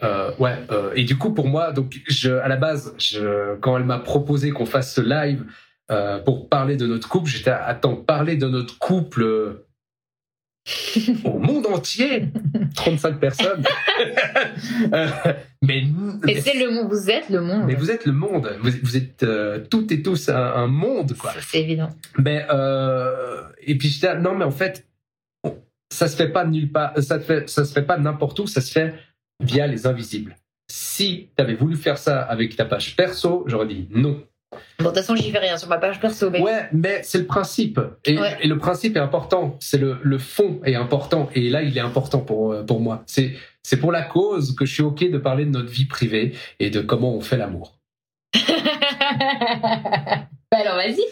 euh, 0.02 0.30
ouais 0.38 0.58
euh, 0.70 0.92
et 0.94 1.04
du 1.04 1.16
coup 1.16 1.32
pour 1.32 1.48
moi 1.48 1.72
donc 1.72 2.00
je 2.06 2.30
à 2.30 2.48
la 2.48 2.56
base 2.56 2.94
je, 2.98 3.56
quand 3.60 3.78
elle 3.78 3.84
m'a 3.84 3.98
proposé 3.98 4.50
qu'on 4.50 4.66
fasse 4.66 4.94
ce 4.94 5.00
live 5.00 5.44
euh, 5.90 6.18
pour 6.18 6.48
parler 6.48 6.76
de 6.76 6.86
notre 6.86 7.08
couple 7.08 7.30
j'étais 7.30 7.50
attends 7.50 7.96
parler 7.96 8.36
de 8.36 8.46
notre 8.46 8.78
couple 8.78 9.64
au 11.24 11.38
monde 11.38 11.66
entier 11.66 12.28
35 12.74 13.18
personnes. 13.18 13.64
Mais, 15.64 15.84
mais 16.24 16.40
c'est 16.40 16.58
le 16.58 16.72
monde 16.72 16.88
vous 16.90 17.08
êtes 17.08 17.28
le 17.28 17.40
monde. 17.40 17.66
mais 17.66 17.76
vous 17.76 17.90
êtes 17.92 18.04
le 18.04 18.12
monde. 18.12 18.50
Vous, 18.62 18.70
vous 18.82 18.96
êtes 18.96 19.24
toutes 19.70 19.92
et 19.92 20.02
tous 20.02 20.28
un, 20.28 20.34
un 20.34 20.66
monde 20.66 21.16
quoi. 21.16 21.32
C'est 21.40 21.60
évident. 21.60 21.88
Mais 22.18 22.44
et 23.60 23.78
puis 23.78 23.88
j'étais 23.88 24.18
non 24.18 24.34
mais 24.34 24.44
en 24.44 24.50
fait 24.50 24.86
ça 25.92 26.08
se 26.08 26.16
fait 26.16 26.28
pas 26.30 26.44
nulle 26.44 26.72
part, 26.72 26.94
ça 27.02 27.20
se 27.20 27.24
fait, 27.24 27.48
ça 27.48 27.64
se 27.64 27.72
fait 27.72 27.82
pas 27.82 27.98
n'importe 27.98 28.38
où, 28.40 28.46
ça 28.46 28.60
se 28.60 28.72
fait 28.72 28.94
via 29.40 29.66
les 29.66 29.86
invisibles. 29.86 30.36
Si 30.70 31.28
tu 31.36 31.42
avais 31.42 31.54
voulu 31.54 31.76
faire 31.76 31.98
ça 31.98 32.22
avec 32.22 32.56
ta 32.56 32.64
page 32.64 32.96
perso, 32.96 33.44
j'aurais 33.46 33.66
dit 33.66 33.88
non. 33.90 34.24
Bon, 34.78 34.84
de 34.84 34.88
toute 34.88 34.96
façon, 34.96 35.16
j'y 35.16 35.30
fais 35.30 35.38
rien 35.38 35.56
sur 35.56 35.68
ma 35.68 35.78
page 35.78 36.00
perso. 36.00 36.30
Mais... 36.30 36.40
Ouais, 36.40 36.68
mais 36.72 37.02
c'est 37.02 37.18
le 37.18 37.26
principe. 37.26 37.80
Et, 38.04 38.16
le 38.16 38.54
principe 38.56 38.96
est 38.96 39.00
important. 39.00 39.56
C'est 39.60 39.78
le, 39.78 39.98
le, 40.02 40.18
fond 40.18 40.60
est 40.64 40.74
important. 40.74 41.28
Et 41.34 41.48
là, 41.48 41.62
il 41.62 41.76
est 41.76 41.80
important 41.80 42.20
pour, 42.20 42.52
euh, 42.52 42.62
pour 42.62 42.80
moi. 42.80 43.02
C'est, 43.06 43.34
c'est 43.62 43.78
pour 43.78 43.92
la 43.92 44.02
cause 44.02 44.54
que 44.54 44.64
je 44.64 44.74
suis 44.74 44.82
OK 44.82 45.08
de 45.08 45.18
parler 45.18 45.44
de 45.44 45.50
notre 45.50 45.70
vie 45.70 45.86
privée 45.86 46.34
et 46.58 46.70
de 46.70 46.80
comment 46.80 47.14
on 47.14 47.20
fait 47.20 47.36
l'amour. 47.36 47.78
bah 48.34 48.40
alors, 50.52 50.76
vas-y. 50.76 51.02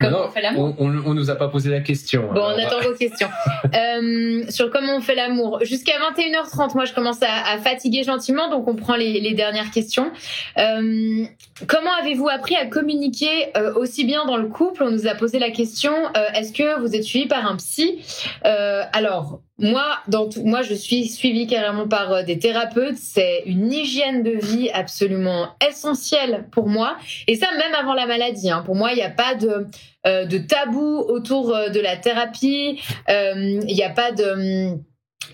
Comment 0.00 0.26
on 0.26 0.30
fait 0.30 0.42
l'amour 0.42 0.76
on, 0.78 0.96
on, 1.06 1.14
nous 1.14 1.28
a 1.28 1.34
pas 1.34 1.48
posé 1.48 1.70
la 1.70 1.80
question. 1.80 2.32
Bon, 2.32 2.40
on 2.40 2.58
attend 2.58 2.80
vos 2.80 2.94
questions. 2.94 3.28
euh, 3.74 4.44
sur 4.48 4.70
comment 4.70 4.96
on 4.96 5.00
fait 5.00 5.16
l'amour. 5.16 5.58
Jusqu'à 5.62 5.94
21h30, 5.98 6.74
moi, 6.74 6.84
je 6.84 6.94
commence 6.94 7.20
à, 7.22 7.52
à, 7.52 7.58
fatiguer 7.58 8.04
gentiment, 8.04 8.48
donc 8.48 8.68
on 8.68 8.76
prend 8.76 8.94
les, 8.94 9.18
les 9.20 9.34
dernières 9.34 9.72
questions. 9.72 10.12
Euh, 10.56 11.24
comment 11.66 11.90
avez-vous 12.00 12.28
appris 12.28 12.54
à 12.54 12.66
communiquer 12.66 13.50
euh, 13.56 13.74
aussi 13.74 14.04
bien 14.04 14.24
dans 14.24 14.36
le 14.36 14.46
couple? 14.46 14.84
On 14.84 14.90
nous 14.90 15.08
a 15.08 15.14
posé 15.16 15.40
la 15.40 15.50
question, 15.50 15.92
euh, 16.16 16.26
est-ce 16.32 16.52
que 16.52 16.78
vous 16.80 16.94
êtes 16.94 17.02
suivi 17.02 17.26
par 17.26 17.44
un 17.44 17.56
psy? 17.56 18.00
Euh, 18.44 18.84
Alors, 18.92 19.40
moi, 19.58 19.98
dans 20.06 20.28
tout, 20.28 20.44
moi, 20.44 20.62
je 20.62 20.74
suis 20.74 21.08
suivie 21.08 21.48
carrément 21.48 21.88
par 21.88 22.12
euh, 22.12 22.22
des 22.22 22.38
thérapeutes. 22.38 22.96
C'est 22.96 23.42
une 23.44 23.72
hygiène 23.72 24.22
de 24.22 24.30
vie 24.30 24.70
absolument 24.70 25.48
essentielle 25.68 26.46
pour 26.52 26.68
moi. 26.68 26.96
Et 27.26 27.34
ça, 27.34 27.48
même 27.52 27.74
avant 27.74 27.94
la 27.94 28.06
maladie. 28.06 28.50
Hein. 28.50 28.62
Pour 28.64 28.76
moi, 28.76 28.92
il 28.92 28.96
n'y 28.96 29.02
a 29.02 29.10
pas 29.10 29.34
de, 29.34 29.66
euh, 30.06 30.26
de 30.26 30.38
tabou 30.38 30.98
autour 31.08 31.54
euh, 31.54 31.70
de 31.70 31.80
la 31.80 31.96
thérapie. 31.96 32.80
Il 33.08 33.58
n'y 33.66 33.82
a 33.82 33.90
pas 33.90 34.12
de 34.12 34.76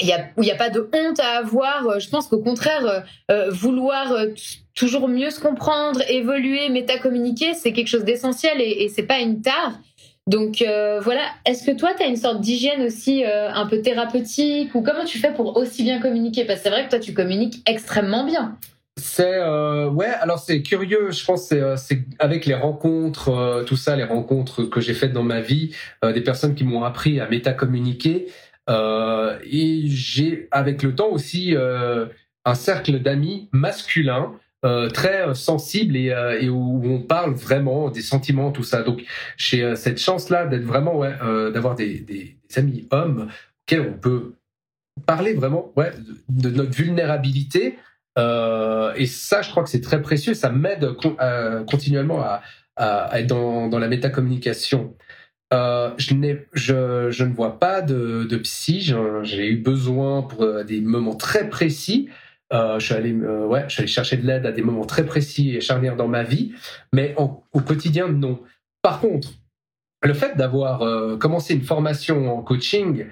il 0.00 0.08
y 0.08 0.12
a, 0.12 0.54
a 0.54 0.56
pas 0.56 0.70
de 0.70 0.90
honte 0.92 1.20
à 1.20 1.38
avoir. 1.38 2.00
Je 2.00 2.08
pense 2.08 2.26
qu'au 2.26 2.40
contraire, 2.40 3.04
vouloir 3.50 4.12
toujours 4.74 5.06
mieux 5.06 5.30
se 5.30 5.38
comprendre, 5.38 6.00
évoluer, 6.08 6.68
métacommuniquer, 6.68 7.54
c'est 7.54 7.72
quelque 7.72 7.86
chose 7.86 8.02
d'essentiel 8.02 8.60
et, 8.60 8.82
et 8.82 8.88
c'est 8.88 9.04
pas 9.04 9.20
une 9.20 9.40
tare. 9.40 9.78
Donc 10.26 10.62
euh, 10.62 11.00
voilà, 11.00 11.22
est-ce 11.44 11.66
que 11.66 11.76
toi, 11.76 11.90
tu 11.94 12.02
as 12.02 12.06
une 12.06 12.16
sorte 12.16 12.40
d'hygiène 12.40 12.82
aussi 12.82 13.24
euh, 13.24 13.50
un 13.52 13.66
peu 13.66 13.82
thérapeutique 13.82 14.74
ou 14.74 14.80
comment 14.80 15.04
tu 15.04 15.18
fais 15.18 15.32
pour 15.34 15.56
aussi 15.56 15.82
bien 15.82 16.00
communiquer? 16.00 16.46
Parce 16.46 16.60
que 16.60 16.64
c'est 16.64 16.70
vrai 16.70 16.84
que 16.86 16.90
toi, 16.90 16.98
tu 16.98 17.12
communiques 17.12 17.62
extrêmement 17.68 18.24
bien. 18.24 18.56
C'est 18.96 19.34
euh, 19.34 19.90
ouais, 19.90 20.06
alors 20.06 20.38
c'est 20.38 20.62
curieux, 20.62 21.10
je 21.10 21.24
pense 21.24 21.52
c'est 21.76 22.04
avec 22.18 22.46
les 22.46 22.54
rencontres, 22.54 23.64
tout 23.66 23.76
ça, 23.76 23.96
les 23.96 24.04
rencontres 24.04 24.62
que 24.64 24.80
j'ai 24.80 24.94
faites 24.94 25.12
dans 25.12 25.24
ma 25.24 25.40
vie, 25.40 25.74
des 26.02 26.20
personnes 26.20 26.54
qui 26.54 26.62
m'ont 26.62 26.84
appris 26.84 27.18
à 27.18 27.28
métacommuniquer 27.28 28.28
et 28.68 29.82
j'ai 29.86 30.48
avec 30.52 30.84
le 30.84 30.94
temps 30.94 31.08
aussi 31.08 31.56
un 31.56 32.54
cercle 32.54 33.00
d'amis 33.00 33.48
masculins 33.50 34.32
euh, 34.64 34.88
très 34.88 35.28
euh, 35.28 35.34
sensible 35.34 35.94
et, 35.94 36.10
euh, 36.10 36.48
où 36.48 36.82
on 36.86 37.00
parle 37.00 37.34
vraiment 37.34 37.90
des 37.90 38.00
sentiments, 38.00 38.50
tout 38.50 38.62
ça. 38.62 38.82
Donc 38.82 39.04
j'ai 39.36 39.76
cette 39.76 39.98
chance-là 39.98 40.46
d'être 40.46 40.64
vraiment, 40.64 40.96
ouais, 40.96 41.12
d'avoir 41.52 41.74
des, 41.74 42.36
amis 42.56 42.86
hommes 42.90 43.28
auxquels 43.62 43.92
on 43.94 43.98
peut 43.98 44.34
parler 45.06 45.34
vraiment, 45.34 45.70
ouais, 45.76 45.92
de, 46.30 46.48
notre 46.48 46.72
vulnérabilité. 46.72 47.78
et 48.16 49.06
ça, 49.06 49.42
je 49.42 49.50
crois 49.50 49.64
que 49.64 49.70
c'est 49.70 49.82
très 49.82 50.00
précieux. 50.00 50.32
Ça 50.32 50.50
m'aide 50.50 50.92
continuellement 51.66 52.24
à, 52.76 53.20
être 53.20 53.26
dans, 53.26 53.78
la 53.78 53.88
métacommunication. 53.88 54.94
Je, 55.52 56.36
je, 56.54 57.10
je, 57.10 57.24
ne 57.24 57.34
vois 57.34 57.58
pas 57.58 57.82
de, 57.82 58.24
de 58.24 58.36
psy. 58.38 58.80
J'ai 59.24 59.48
eu 59.48 59.56
besoin 59.56 60.22
pour 60.22 60.64
des 60.64 60.80
moments 60.80 61.16
très 61.16 61.50
précis 61.50 62.08
euh, 62.52 62.78
je 62.78 62.86
suis 62.86 62.94
allé, 62.94 63.12
euh, 63.12 63.46
ouais, 63.46 63.64
je 63.68 63.72
suis 63.72 63.80
allé 63.80 63.88
chercher 63.88 64.16
de 64.16 64.26
l'aide 64.26 64.46
à 64.46 64.52
des 64.52 64.62
moments 64.62 64.84
très 64.84 65.04
précis 65.04 65.56
et 65.56 65.60
charnières 65.60 65.96
dans 65.96 66.08
ma 66.08 66.22
vie, 66.22 66.52
mais 66.92 67.14
au 67.16 67.60
quotidien, 67.60 68.08
non. 68.08 68.40
Par 68.82 69.00
contre, 69.00 69.30
le 70.02 70.12
fait 70.12 70.36
d'avoir 70.36 70.82
euh, 70.82 71.16
commencé 71.16 71.54
une 71.54 71.62
formation 71.62 72.36
en 72.36 72.42
coaching, 72.42 73.06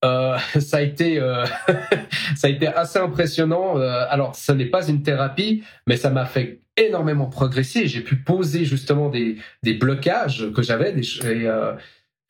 ça 0.02 0.76
a 0.76 0.80
été, 0.80 1.18
ça 2.36 2.46
a 2.46 2.50
été 2.50 2.68
assez 2.68 3.00
impressionnant. 3.00 3.76
alors, 3.76 4.36
ce 4.36 4.52
n'est 4.52 4.66
pas 4.66 4.88
une 4.88 5.02
thérapie, 5.02 5.64
mais 5.88 5.96
ça 5.96 6.10
m'a 6.10 6.24
fait 6.24 6.60
énormément 6.76 7.26
progresser. 7.26 7.88
J'ai 7.88 8.02
pu 8.02 8.14
poser 8.14 8.64
justement 8.64 9.08
des, 9.08 9.38
des 9.64 9.74
blocages 9.74 10.52
que 10.52 10.62
j'avais 10.62 10.94
et, 10.94 11.48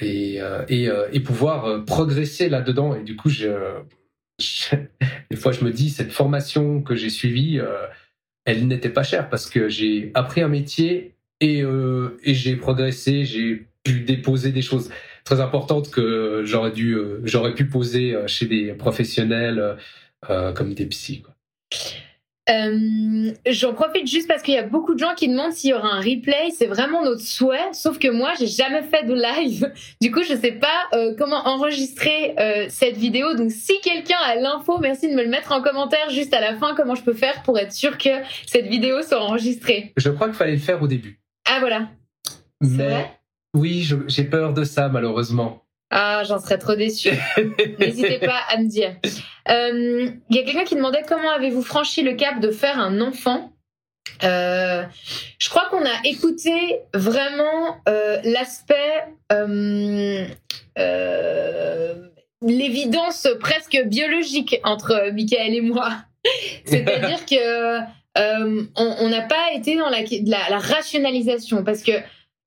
et, 0.00 0.40
et, 0.70 0.88
et, 1.12 1.20
pouvoir 1.20 1.84
progresser 1.84 2.48
là-dedans. 2.48 2.94
Et 2.94 3.02
du 3.02 3.16
coup, 3.16 3.28
je, 3.28 3.82
des 5.30 5.36
fois, 5.36 5.52
je 5.52 5.64
me 5.64 5.72
dis, 5.72 5.90
cette 5.90 6.12
formation 6.12 6.82
que 6.82 6.94
j'ai 6.94 7.10
suivie, 7.10 7.58
euh, 7.58 7.86
elle 8.44 8.66
n'était 8.66 8.90
pas 8.90 9.02
chère 9.02 9.28
parce 9.28 9.48
que 9.48 9.68
j'ai 9.68 10.10
appris 10.14 10.40
un 10.40 10.48
métier 10.48 11.14
et, 11.40 11.62
euh, 11.62 12.18
et 12.22 12.34
j'ai 12.34 12.56
progressé, 12.56 13.24
j'ai 13.24 13.66
pu 13.84 14.00
déposer 14.00 14.52
des 14.52 14.62
choses 14.62 14.90
très 15.24 15.40
importantes 15.40 15.90
que 15.90 16.42
j'aurais 16.44 16.72
dû, 16.72 16.94
euh, 16.94 17.20
j'aurais 17.24 17.54
pu 17.54 17.66
poser 17.66 18.16
chez 18.26 18.46
des 18.46 18.72
professionnels 18.74 19.76
comme 20.54 20.74
des 20.74 20.86
psys. 20.86 21.22
Euh, 22.50 23.32
J'en 23.46 23.74
profite 23.74 24.06
juste 24.06 24.28
parce 24.28 24.42
qu'il 24.42 24.54
y 24.54 24.58
a 24.58 24.62
beaucoup 24.62 24.94
de 24.94 24.98
gens 24.98 25.14
qui 25.14 25.28
demandent 25.28 25.52
s'il 25.52 25.70
y 25.70 25.74
aura 25.74 25.88
un 25.88 26.00
replay. 26.00 26.50
C'est 26.56 26.66
vraiment 26.66 27.04
notre 27.04 27.22
souhait. 27.22 27.72
Sauf 27.72 27.98
que 27.98 28.08
moi, 28.08 28.32
j'ai 28.38 28.46
jamais 28.46 28.82
fait 28.82 29.04
de 29.04 29.14
live. 29.14 29.72
Du 30.00 30.10
coup, 30.12 30.22
je 30.22 30.34
sais 30.34 30.52
pas 30.52 30.68
euh, 30.94 31.14
comment 31.18 31.46
enregistrer 31.48 32.34
euh, 32.38 32.66
cette 32.68 32.96
vidéo. 32.96 33.34
Donc, 33.34 33.50
si 33.50 33.80
quelqu'un 33.82 34.18
a 34.24 34.36
l'info, 34.36 34.78
merci 34.78 35.08
de 35.08 35.14
me 35.14 35.22
le 35.22 35.28
mettre 35.28 35.52
en 35.52 35.60
commentaire 35.60 36.08
juste 36.10 36.32
à 36.34 36.40
la 36.40 36.56
fin. 36.56 36.74
Comment 36.74 36.94
je 36.94 37.02
peux 37.02 37.14
faire 37.14 37.42
pour 37.42 37.58
être 37.58 37.72
sûr 37.72 37.98
que 37.98 38.10
cette 38.46 38.66
vidéo 38.66 39.02
soit 39.02 39.20
enregistrée 39.20 39.92
Je 39.96 40.10
crois 40.10 40.28
qu'il 40.28 40.36
fallait 40.36 40.52
le 40.52 40.58
faire 40.58 40.82
au 40.82 40.86
début. 40.86 41.20
Ah 41.48 41.58
voilà. 41.60 41.88
Mais 42.60 43.10
oui, 43.54 43.88
j'ai 44.06 44.24
peur 44.24 44.52
de 44.52 44.64
ça 44.64 44.88
malheureusement. 44.88 45.64
Ah, 45.90 46.22
j'en 46.24 46.38
serais 46.38 46.58
trop 46.58 46.74
déçue. 46.74 47.12
N'hésitez 47.78 48.18
pas 48.18 48.40
à 48.50 48.58
me 48.58 48.68
dire. 48.68 48.96
Il 49.04 49.52
euh, 49.52 50.10
y 50.30 50.38
a 50.38 50.42
quelqu'un 50.42 50.64
qui 50.64 50.74
demandait 50.74 51.04
comment 51.08 51.30
avez-vous 51.30 51.62
franchi 51.62 52.02
le 52.02 52.14
cap 52.14 52.40
de 52.40 52.50
faire 52.50 52.78
un 52.78 53.00
enfant 53.00 53.52
euh, 54.24 54.84
je 55.38 55.48
crois 55.50 55.66
qu'on 55.70 55.84
a 55.84 56.00
écouté 56.04 56.80
vraiment 56.94 57.76
euh, 57.88 58.18
l'aspect, 58.24 59.04
l'évidence 62.40 63.28
presque 63.38 63.80
biologique 63.84 64.60
entre 64.64 65.10
Michael 65.12 65.54
et 65.54 65.60
moi. 65.60 65.90
C'est-à-dire 66.64 67.26
que 67.26 67.80
on 68.16 69.08
n'a 69.08 69.22
pas 69.22 69.52
été 69.54 69.76
dans 69.76 69.90
la, 69.90 70.00
la, 70.00 70.50
la 70.50 70.58
rationalisation 70.58 71.62
parce 71.62 71.82
que 71.82 71.92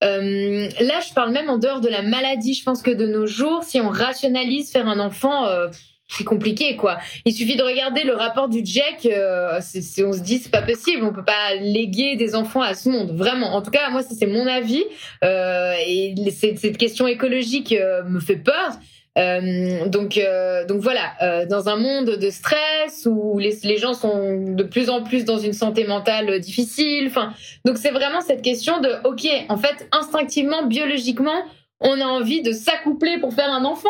euh, 0.04 0.68
là, 0.80 1.00
je 1.08 1.14
parle 1.14 1.32
même 1.32 1.50
en 1.50 1.58
dehors 1.58 1.82
de 1.82 1.90
la 1.90 2.02
maladie. 2.02 2.54
Je 2.54 2.64
pense 2.64 2.82
que 2.82 2.92
de 2.92 3.06
nos 3.06 3.28
jours, 3.28 3.64
si 3.64 3.80
on 3.80 3.90
rationalise 3.90 4.72
faire 4.72 4.88
un 4.88 5.00
enfant, 5.00 5.46
euh, 5.46 5.68
c'est 6.12 6.24
compliqué, 6.26 6.76
quoi. 6.76 6.98
Il 7.26 7.34
suffit 7.34 7.56
de 7.56 7.64
regarder 7.64 8.04
le 8.04 8.14
rapport 8.14 8.50
du 8.50 8.62
Jack. 8.64 9.06
Euh, 9.06 9.60
on 9.60 10.14
se 10.14 10.20
dit 10.20 10.40
c'est 10.40 10.52
pas 10.52 10.62
possible, 10.62 11.04
on 11.04 11.14
peut 11.14 11.24
pas 11.24 11.56
léguer 11.56 12.18
des 12.18 12.36
enfants 12.36 12.62
à 12.62 12.74
ce 12.74 12.90
monde, 12.90 13.16
vraiment. 13.16 13.56
En 13.56 13.62
tout 13.62 13.72
cas, 13.72 13.90
moi, 13.90 14.02
c'est 14.04 14.28
mon 14.28 14.46
avis. 14.46 14.84
Euh, 15.24 15.74
et 15.88 16.14
cette 16.32 16.78
question 16.78 17.08
écologique 17.08 17.72
euh, 17.72 18.04
me 18.04 18.20
fait 18.20 18.36
peur. 18.36 18.72
Euh, 19.18 19.88
donc, 19.88 20.18
euh, 20.18 20.66
donc 20.66 20.80
voilà, 20.82 21.14
euh, 21.22 21.46
dans 21.46 21.68
un 21.68 21.76
monde 21.76 22.12
de 22.12 22.30
stress 22.30 23.06
où 23.06 23.40
les, 23.40 23.78
gens 23.78 23.94
sont 23.94 24.56
de 24.56 24.64
plus 24.64 24.90
en 24.90 25.04
plus 25.04 25.26
dans 25.26 25.38
une 25.38 25.54
santé 25.54 25.86
mentale 25.86 26.40
difficile. 26.40 27.08
Enfin, 27.08 27.34
donc 27.66 27.78
c'est 27.78 27.92
vraiment 27.92 28.22
cette 28.22 28.42
question 28.42 28.80
de, 28.80 28.90
ok, 29.04 29.28
en 29.50 29.58
fait, 29.58 29.88
instinctivement, 29.92 30.66
biologiquement, 30.66 31.44
on 31.82 32.00
a 32.00 32.06
envie 32.06 32.42
de 32.42 32.52
s'accoupler 32.52 33.18
pour 33.20 33.34
faire 33.34 33.52
un 33.52 33.66
enfant. 33.66 33.90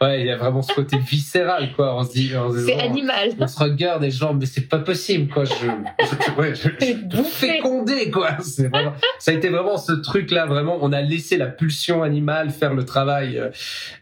Ouais, 0.00 0.20
il 0.20 0.26
y 0.26 0.30
a 0.30 0.36
vraiment 0.36 0.60
ce 0.60 0.72
côté 0.74 0.98
viscéral, 0.98 1.72
quoi. 1.74 1.96
On 1.96 2.04
se 2.04 2.12
dit, 2.12 2.32
c'est 2.66 2.78
animal. 2.78 3.30
On 3.40 3.46
se 3.46 3.58
regarde 3.58 4.04
et 4.04 4.10
genre, 4.10 4.34
mais 4.34 4.46
c'est 4.46 4.68
pas 4.68 4.78
possible, 4.78 5.32
quoi. 5.32 5.44
Je, 5.44 5.54
je, 5.54 6.40
ouais, 6.40 6.54
je, 6.54 6.68
je 6.78 7.22
fécondé, 7.22 8.10
quoi. 8.10 8.36
Vraiment, 8.70 8.92
ça 9.18 9.30
a 9.30 9.34
été 9.34 9.48
vraiment 9.48 9.78
ce 9.78 9.92
truc-là, 9.92 10.44
vraiment. 10.44 10.78
On 10.82 10.92
a 10.92 11.00
laissé 11.00 11.38
la 11.38 11.46
pulsion 11.46 12.02
animale 12.02 12.50
faire 12.50 12.74
le 12.74 12.84
travail. 12.84 13.38
Euh, 13.38 13.50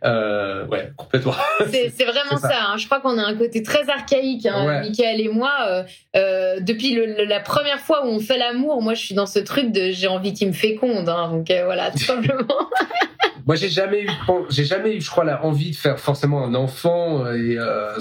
euh 0.04 0.66
ouais, 0.66 0.92
complètement. 0.96 1.34
C'est 1.70 1.88
vraiment 2.04 2.36
ça. 2.36 2.48
ça 2.48 2.64
hein. 2.68 2.76
Je 2.76 2.86
crois 2.86 3.00
qu'on 3.00 3.16
a 3.16 3.22
un 3.22 3.34
côté 3.34 3.62
très 3.62 3.88
archaïque, 3.88 4.46
hein, 4.46 4.66
ouais. 4.66 4.80
Michael 4.88 5.20
et 5.20 5.28
moi. 5.28 5.52
Euh, 5.68 5.82
euh, 6.16 6.60
depuis 6.60 6.94
le, 6.94 7.24
la 7.24 7.40
première 7.40 7.78
fois 7.78 8.04
où 8.04 8.08
on 8.08 8.18
fait 8.18 8.38
l'amour, 8.38 8.82
moi, 8.82 8.94
je 8.94 9.04
suis 9.04 9.14
dans 9.14 9.26
ce 9.26 9.38
truc 9.38 9.70
de 9.70 9.90
j'ai 9.90 10.08
envie 10.08 10.32
qu'il 10.32 10.48
me 10.48 10.52
féconde. 10.52 11.08
Hein, 11.08 11.30
donc 11.30 11.52
voilà, 11.64 11.90
tout 11.90 11.98
simplement. 11.98 12.44
Moi, 13.46 13.56
j'ai 13.56 13.68
jamais 13.68 14.04
eu, 14.04 14.10
j'ai 14.48 14.64
jamais 14.64 14.96
eu, 14.96 15.00
je 15.00 15.10
crois, 15.10 15.24
la 15.24 15.44
envie 15.44 15.70
de 15.70 15.76
faire 15.76 15.98
forcément 15.98 16.44
un 16.44 16.54
enfant. 16.54 17.26
Et 17.32 17.58
euh, 17.58 17.98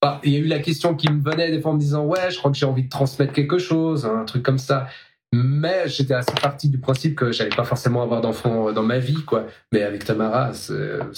bah, 0.00 0.20
il 0.24 0.32
y 0.32 0.36
a 0.36 0.38
eu 0.38 0.46
la 0.46 0.58
question 0.58 0.94
qui 0.94 1.10
me 1.10 1.22
venait 1.22 1.50
des 1.50 1.60
fois 1.60 1.72
en 1.72 1.74
me 1.74 1.80
disant, 1.80 2.04
ouais, 2.04 2.30
je 2.30 2.38
crois 2.38 2.50
que 2.50 2.56
j'ai 2.56 2.66
envie 2.66 2.84
de 2.84 2.88
transmettre 2.88 3.32
quelque 3.32 3.58
chose, 3.58 4.06
un 4.06 4.24
truc 4.24 4.42
comme 4.42 4.58
ça. 4.58 4.86
Mais 5.32 5.88
j'étais 5.88 6.14
assez 6.14 6.34
parti 6.34 6.68
du 6.68 6.78
principe 6.78 7.16
que 7.16 7.32
j'allais 7.32 7.54
pas 7.54 7.64
forcément 7.64 8.02
avoir 8.02 8.20
d'enfant 8.20 8.72
dans 8.72 8.84
ma 8.84 8.98
vie, 8.98 9.24
quoi. 9.24 9.46
Mais 9.72 9.82
avec 9.82 10.04
Tamara, 10.04 10.52
ça 10.52 10.74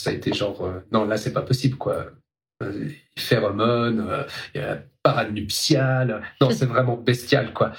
a 0.07 0.13
été 0.13 0.33
genre, 0.33 0.65
euh, 0.65 0.81
non, 0.91 1.05
là, 1.05 1.19
c'est 1.19 1.33
pas 1.33 1.43
possible, 1.43 1.77
quoi. 1.77 2.07
Phéromones, 3.19 4.07
euh, 4.09 4.23
il 4.55 4.61
y 4.61 4.65
a 4.65 4.79
paranuptial. 5.03 6.23
Non, 6.41 6.51
c'est 6.51 6.67
vraiment 6.67 6.97
bestial, 6.97 7.53
quoi. 7.53 7.73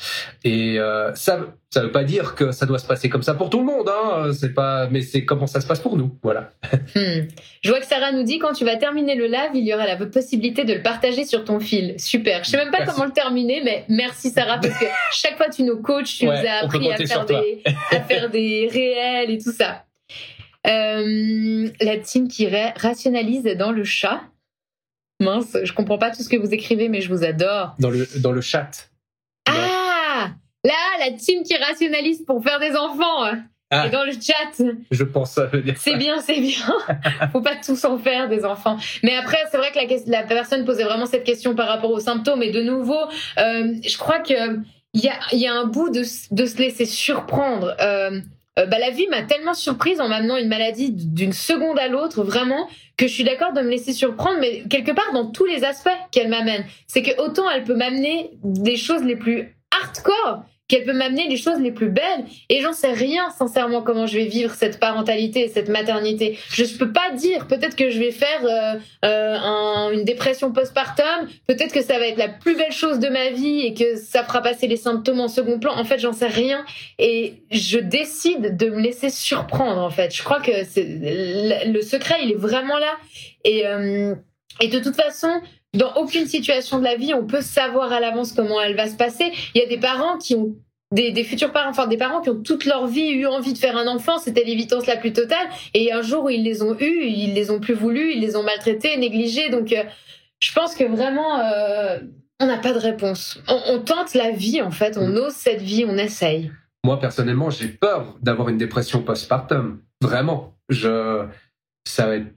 Et 0.44 0.80
euh, 0.80 1.14
ça, 1.16 1.40
ça 1.72 1.82
veut 1.82 1.92
pas 1.92 2.04
dire 2.04 2.36
que 2.36 2.52
ça 2.52 2.66
doit 2.66 2.78
se 2.78 2.86
passer 2.86 3.10
comme 3.10 3.24
ça 3.24 3.34
pour 3.34 3.50
tout 3.50 3.60
le 3.60 3.66
monde, 3.66 3.90
hein. 3.90 4.32
C'est 4.34 4.54
pas, 4.54 4.88
mais 4.88 5.02
c'est 5.02 5.26
comment 5.26 5.48
ça 5.48 5.62
se 5.62 5.68
passe 5.68 5.80
pour 5.80 5.98
nous, 5.98 6.18
voilà. 6.22 6.52
Hmm. 6.96 7.28
Je 7.64 7.70
vois 7.70 7.80
que 7.80 7.88
Sarah 7.88 8.12
nous 8.12 8.24
dit 8.24 8.38
quand 8.38 8.54
tu 8.54 8.66
vas 8.66 8.78
terminer 8.78 9.16
le 9.16 9.26
live, 9.26 9.52
il 9.56 9.66
y 9.66 9.74
aura 9.74 9.88
la 9.88 9.98
possibilité 9.98 10.64
de 10.64 10.74
le 10.74 10.84
partager 10.84 11.26
sur 11.26 11.44
ton 11.44 11.60
fil. 11.60 11.96
Super. 12.00 12.44
Je 12.44 12.52
sais 12.52 12.58
même 12.58 12.72
pas 12.72 12.86
comment 12.86 13.06
le 13.06 13.12
terminer, 13.12 13.62
mais 13.64 13.84
merci 13.90 14.30
Sarah 14.30 14.60
parce 14.60 14.78
que 14.78 14.86
chaque 15.12 15.38
fois 15.38 15.50
tu 15.50 15.64
nous 15.64 15.82
coaches, 15.82 16.20
tu 16.20 16.26
nous 16.26 16.32
as 16.32 16.64
appris 16.64 16.92
à 16.92 16.98
faire 16.98 17.26
des, 17.26 17.64
à 17.92 18.00
faire 18.02 18.30
des 18.32 18.70
réels 18.72 19.32
et 19.32 19.38
tout 19.40 19.52
ça. 19.52 19.86
Euh, 20.68 21.70
la 21.82 21.98
team 21.98 22.28
qui 22.28 22.48
rationalise 22.48 23.44
dans 23.58 23.72
le 23.72 23.84
chat. 23.84 24.22
Mince, 25.20 25.58
je 25.64 25.74
comprends 25.74 25.98
pas 25.98 26.12
tout 26.12 26.22
ce 26.22 26.30
que 26.30 26.38
vous 26.38 26.54
écrivez, 26.54 26.90
mais 26.90 27.02
je 27.02 27.10
vous 27.10 27.24
adore. 27.24 27.76
Dans 27.80 27.90
le, 27.90 28.08
dans 28.22 28.32
le 28.32 28.42
chat. 28.42 28.90
Ah 29.48 30.30
Là, 30.64 30.74
la 31.00 31.12
team 31.12 31.44
qui 31.44 31.56
rationalise 31.56 32.24
pour 32.26 32.44
faire 32.44 32.60
des 32.60 32.76
enfants. 32.76 33.32
Ah. 33.70 33.88
et 33.88 33.90
dans 33.90 34.06
le 34.06 34.14
chat. 34.14 34.64
Je 34.92 35.04
pense 35.04 35.32
ça 35.32 35.46
veut 35.46 35.62
dire. 35.62 35.76
C'est 35.78 35.98
bien, 35.98 36.20
c'est 36.20 36.40
bien. 36.40 36.74
Faut 37.34 37.42
pas 37.42 37.56
tous 37.56 37.84
en 37.84 37.98
faire 37.98 38.30
des 38.30 38.46
enfants. 38.46 38.78
Mais 39.04 39.16
après, 39.16 39.38
c'est 39.52 39.58
vrai 39.58 39.72
que 39.72 39.78
la, 39.78 40.22
la, 40.22 40.24
personne 40.24 40.64
posait 40.64 40.86
vraiment 40.86 41.06
cette 41.06 41.26
question 41.26 41.54
par 41.54 41.68
rapport 41.68 41.92
aux 41.92 42.00
symptômes. 42.00 42.44
Et 42.44 42.52
de 42.52 42.62
nouveau, 42.62 43.00
euh, 43.38 43.74
je 43.86 43.98
crois 43.98 44.20
que 44.20 44.60
il 44.94 45.04
y 45.04 45.10
a, 45.10 45.20
y 45.34 45.48
a 45.48 45.54
un 45.54 45.66
bout 45.66 45.90
de, 45.90 46.02
de 46.32 46.46
se 46.46 46.58
laisser 46.58 46.86
surprendre. 46.86 47.76
Euh, 47.82 48.12
euh, 48.12 48.22
bah, 48.66 48.80
la 48.80 48.90
vie 48.90 49.08
m'a 49.08 49.22
tellement 49.22 49.54
surprise 49.54 50.02
en 50.02 50.08
m'amenant 50.08 50.38
une 50.38 50.48
maladie 50.48 50.92
d'une 50.92 51.34
seconde 51.34 51.78
à 51.78 51.88
l'autre, 51.88 52.24
vraiment, 52.24 52.68
que 52.98 53.08
je 53.08 53.14
suis 53.14 53.24
d'accord 53.24 53.54
de 53.54 53.62
me 53.62 53.70
laisser 53.70 53.94
surprendre, 53.94 54.38
mais 54.40 54.64
quelque 54.70 54.92
part 54.92 55.14
dans 55.14 55.30
tous 55.30 55.46
les 55.46 55.64
aspects 55.64 55.90
qu'elle 56.12 56.30
m'amène. 56.30 56.66
C'est 56.88 57.04
que 57.04 57.22
autant 57.22 57.50
elle 57.50 57.64
peut 57.64 57.76
m'amener 57.76 58.32
des 58.44 58.76
choses 58.76 59.04
les 59.04 59.16
plus 59.16 59.56
hardcore 59.72 60.44
qu'elle 60.68 60.84
peut 60.84 60.94
m'amener 60.94 61.28
les 61.28 61.38
choses 61.38 61.60
les 61.60 61.72
plus 61.72 61.90
belles. 61.90 62.26
Et 62.50 62.62
j'en 62.62 62.74
sais 62.74 62.92
rien, 62.92 63.30
sincèrement, 63.30 63.82
comment 63.82 64.06
je 64.06 64.18
vais 64.18 64.26
vivre 64.26 64.54
cette 64.54 64.80
parentalité, 64.80 65.48
cette 65.48 65.70
maternité. 65.70 66.38
Je 66.52 66.64
ne 66.64 66.78
peux 66.78 66.92
pas 66.92 67.12
dire. 67.12 67.48
Peut-être 67.48 67.76
que 67.76 67.90
je 67.90 68.00
vais 68.00 68.12
faire 68.12 68.44
euh, 68.44 68.80
euh, 69.06 69.92
une 69.92 70.04
dépression 70.04 70.52
postpartum. 70.52 71.28
Peut-être 71.48 71.74
que 71.74 71.82
ça 71.82 71.98
va 72.00 72.08
être 72.08 72.18
la 72.18 72.30
plus 72.30 72.56
belle 72.56 72.72
chose 72.72 73.00
de 73.00 73.08
ma 73.08 73.30
vie 73.30 73.62
et 73.62 73.74
que 73.74 73.96
ça 73.96 74.24
fera 74.24 74.42
passer 74.42 74.68
les 74.68 74.78
symptômes 74.78 75.22
en 75.22 75.30
second 75.30 75.60
plan. 75.60 75.74
En 75.74 75.86
fait, 75.86 76.00
j'en 76.00 76.14
sais 76.14 76.28
rien. 76.28 76.66
Et 77.00 77.36
je 77.52 77.80
décide 77.80 78.58
de 78.58 78.70
me 78.70 78.82
laisser 78.82 79.10
surprendre, 79.10 79.82
en 79.82 79.90
fait. 79.90 80.14
Je 80.14 80.24
crois 80.24 80.42
que 80.42 80.52
le 80.52 81.82
secret, 81.82 82.16
il 82.24 82.32
est 82.32 82.38
vraiment 82.38 82.78
là. 82.78 82.98
Et, 83.46 83.66
euh, 83.66 84.16
et 84.60 84.68
de 84.68 84.80
toute 84.80 84.96
façon, 84.96 85.30
dans 85.74 85.94
aucune 85.96 86.26
situation 86.26 86.80
de 86.80 86.84
la 86.84 86.96
vie, 86.96 87.14
on 87.14 87.26
peut 87.26 87.42
savoir 87.42 87.92
à 87.92 88.00
l'avance 88.00 88.32
comment 88.32 88.62
elle 88.62 88.76
va 88.76 88.88
se 88.88 88.96
passer. 88.96 89.32
Il 89.54 89.62
y 89.62 89.64
a 89.64 89.68
des 89.68 89.78
parents 89.78 90.18
qui 90.18 90.36
ont 90.36 90.56
des, 90.92 91.24
futurs 91.24 91.52
parents, 91.52 91.70
enfin 91.70 91.88
des 91.88 91.98
parents 91.98 92.22
qui 92.22 92.30
ont 92.30 92.42
toute 92.42 92.66
leur 92.66 92.88
vie 92.88 93.10
eu 93.10 93.26
envie 93.26 93.54
de 93.54 93.58
faire 93.58 93.76
un 93.76 93.88
enfant, 93.88 94.18
c'était 94.20 94.44
l'évidence 94.44 94.88
la 94.88 94.96
plus 94.96 95.14
totale. 95.14 95.48
Et 95.74 95.92
un 95.92 96.02
jour 96.02 96.32
ils 96.32 96.44
les 96.44 96.64
ont 96.64 96.78
eus, 96.80 97.06
ils 97.06 97.34
les 97.34 97.52
ont 97.52 97.60
plus 97.60 97.74
voulu, 97.74 98.14
ils 98.14 98.22
les 98.22 98.36
ont 98.36 98.44
maltraités, 98.44 98.98
négligés. 98.98 99.50
Donc, 99.50 99.74
euh, 99.74 99.84
je 100.40 100.54
pense 100.54 100.76
que 100.76 100.86
vraiment, 100.86 101.40
euh, 101.40 102.00
on 102.40 102.46
n'a 102.46 102.58
pas 102.58 102.74
de 102.74 102.80
réponse. 102.80 103.42
On, 103.48 103.80
tente 103.80 104.14
la 104.14 104.32
vie 104.32 104.62
en 104.62 104.72
fait, 104.72 104.98
on 104.98 105.16
ose 105.16 105.34
cette 105.34 105.62
vie, 105.62 105.86
on 105.88 105.98
essaye. 105.98 106.52
Moi 106.86 107.00
personnellement, 107.00 107.50
j'ai 107.50 107.68
peur 107.68 108.18
d'avoir 108.22 108.50
une 108.50 108.58
dépression 108.58 109.02
postpartum. 109.02 109.82
Vraiment, 110.02 110.54
je, 110.70 111.26
ça 111.86 112.06
va 112.06 112.16
être 112.18 112.37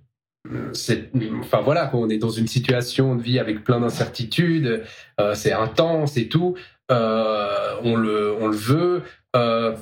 enfin 1.40 1.60
voilà 1.60 1.90
on 1.92 2.08
est 2.08 2.18
dans 2.18 2.30
une 2.30 2.46
situation 2.46 3.14
de 3.14 3.22
vie 3.22 3.38
avec 3.38 3.62
plein 3.62 3.80
d'incertitudes 3.80 4.84
euh, 5.20 5.34
c'est 5.34 5.52
intense 5.52 6.16
et 6.16 6.28
tout. 6.28 6.56
Euh, 6.90 7.76
on 7.82 7.96
le 7.96 8.34
on 8.40 8.48
le 8.48 8.56
veut. 8.56 9.02
Euh, 9.36 9.76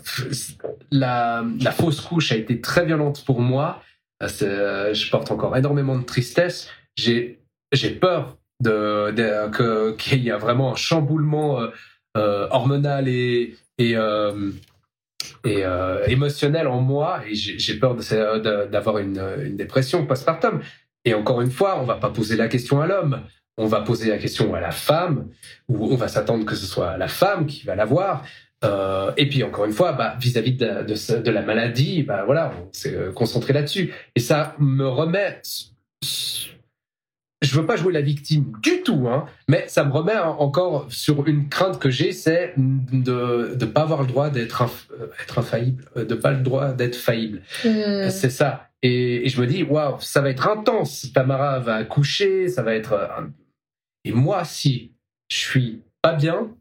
la, 0.91 1.45
fausse 1.73 2.01
couche 2.01 2.33
a 2.33 2.37
été 2.37 2.61
très 2.61 2.85
violente 2.85 3.25
pour 3.25 3.41
moi. 3.41 3.83
Je 4.21 5.11
porte 5.11 5.31
encore 5.31 5.57
énormément 5.57 5.97
de 5.97 6.05
tristesse. 6.05 6.69
J'ai 6.97 7.41
j'ai 7.73 7.91
peur 7.91 8.37
de, 8.63 9.13
de 9.13 9.93
qu'il 9.97 10.23
y 10.23 10.31
a 10.31 10.39
vraiment 10.39 10.73
un 10.73 10.77
chamboulement 10.77 11.61
hormonal 12.15 13.09
et 13.09 13.57
et 13.79 13.95
et 15.45 15.65
euh, 15.65 16.05
émotionnel 16.07 16.67
en 16.69 16.81
moi 16.81 17.21
et 17.29 17.35
j'ai 17.35 17.75
peur 17.75 17.95
d'avoir 17.95 18.99
une, 18.99 19.23
une, 19.45 19.57
dépression 19.57 20.07
postpartum. 20.07 20.61
Et 21.05 21.15
encore 21.15 21.41
une 21.41 21.51
fois, 21.51 21.81
on 21.81 21.85
va 21.85 21.97
pas 21.97 22.11
poser 22.11 22.37
la 22.37 22.49
question 22.49 22.81
à 22.81 22.87
l'homme, 22.87 23.23
on 23.57 23.67
va 23.67 23.81
poser 23.81 24.11
la 24.11 24.19
question 24.19 24.55
à 24.55 24.61
la 24.61 24.71
femme, 24.71 25.29
ou 25.69 25.93
on 25.93 25.97
va 25.97 26.09
s'attendre 26.09 26.45
que 26.45 26.55
ce 26.55 26.67
soit 26.67 26.97
la 26.97 27.09
femme 27.09 27.47
qui 27.47 27.65
va 27.67 27.75
l'avoir. 27.75 28.25
Euh, 28.65 29.13
et 29.17 29.29
puis 29.29 29.43
encore 29.45 29.65
une 29.65 29.73
fois, 29.73 29.93
bah, 29.93 30.17
vis-à-vis 30.21 30.55
de, 30.55 31.31
la 31.31 31.43
maladie, 31.43 32.03
bah 32.03 32.25
voilà, 32.25 32.53
on 32.61 32.73
s'est 32.73 32.95
euh, 32.95 33.13
concentré 33.13 33.53
là-dessus. 33.53 33.93
Et 34.15 34.21
ça 34.21 34.55
me 34.59 34.87
remet 34.87 35.41
je 37.41 37.59
veux 37.59 37.67
pas 37.67 37.77
jouer 37.77 37.93
la 37.93 38.01
victime 38.01 38.53
du 38.63 38.83
tout, 38.83 39.07
hein, 39.09 39.27
mais 39.49 39.65
ça 39.69 39.85
me 39.85 39.93
remet 39.93 40.17
encore 40.17 40.87
sur 40.91 41.27
une 41.27 41.49
crainte 41.49 41.79
que 41.79 41.89
j'ai, 41.89 42.13
c'est 42.13 42.55
de 42.57 43.57
ne 43.59 43.65
pas 43.67 43.83
avoir 43.83 44.03
le 44.03 44.09
droit 44.09 44.31
d'être 44.31 44.63
euh, 44.93 45.07
être 45.23 45.39
infaillible, 45.39 45.85
euh, 45.97 46.05
de 46.05 46.15
pas 46.15 46.33
le 46.33 46.43
droit 46.43 46.73
d'être 46.73 46.97
faillible. 46.97 47.43
Hmm. 47.65 48.11
C'est 48.11 48.31
ça. 48.31 48.69
Et, 48.83 49.29
je 49.29 49.41
me 49.41 49.47
dis, 49.47 49.63
waouh, 49.63 50.01
ça 50.01 50.21
va 50.21 50.31
être 50.31 50.49
intense. 50.49 51.13
Tamara 51.13 51.61
va 51.61 51.77
accoucher, 51.77 52.49
ça 52.49 52.63
va 52.63 52.75
être. 52.75 52.93
Euh, 52.93 53.27
et 54.05 54.13
moi, 54.13 54.45
si 54.45 54.95
je 55.31 55.37
suis 55.37 55.83
pas 56.03 56.15
bien, 56.15 56.55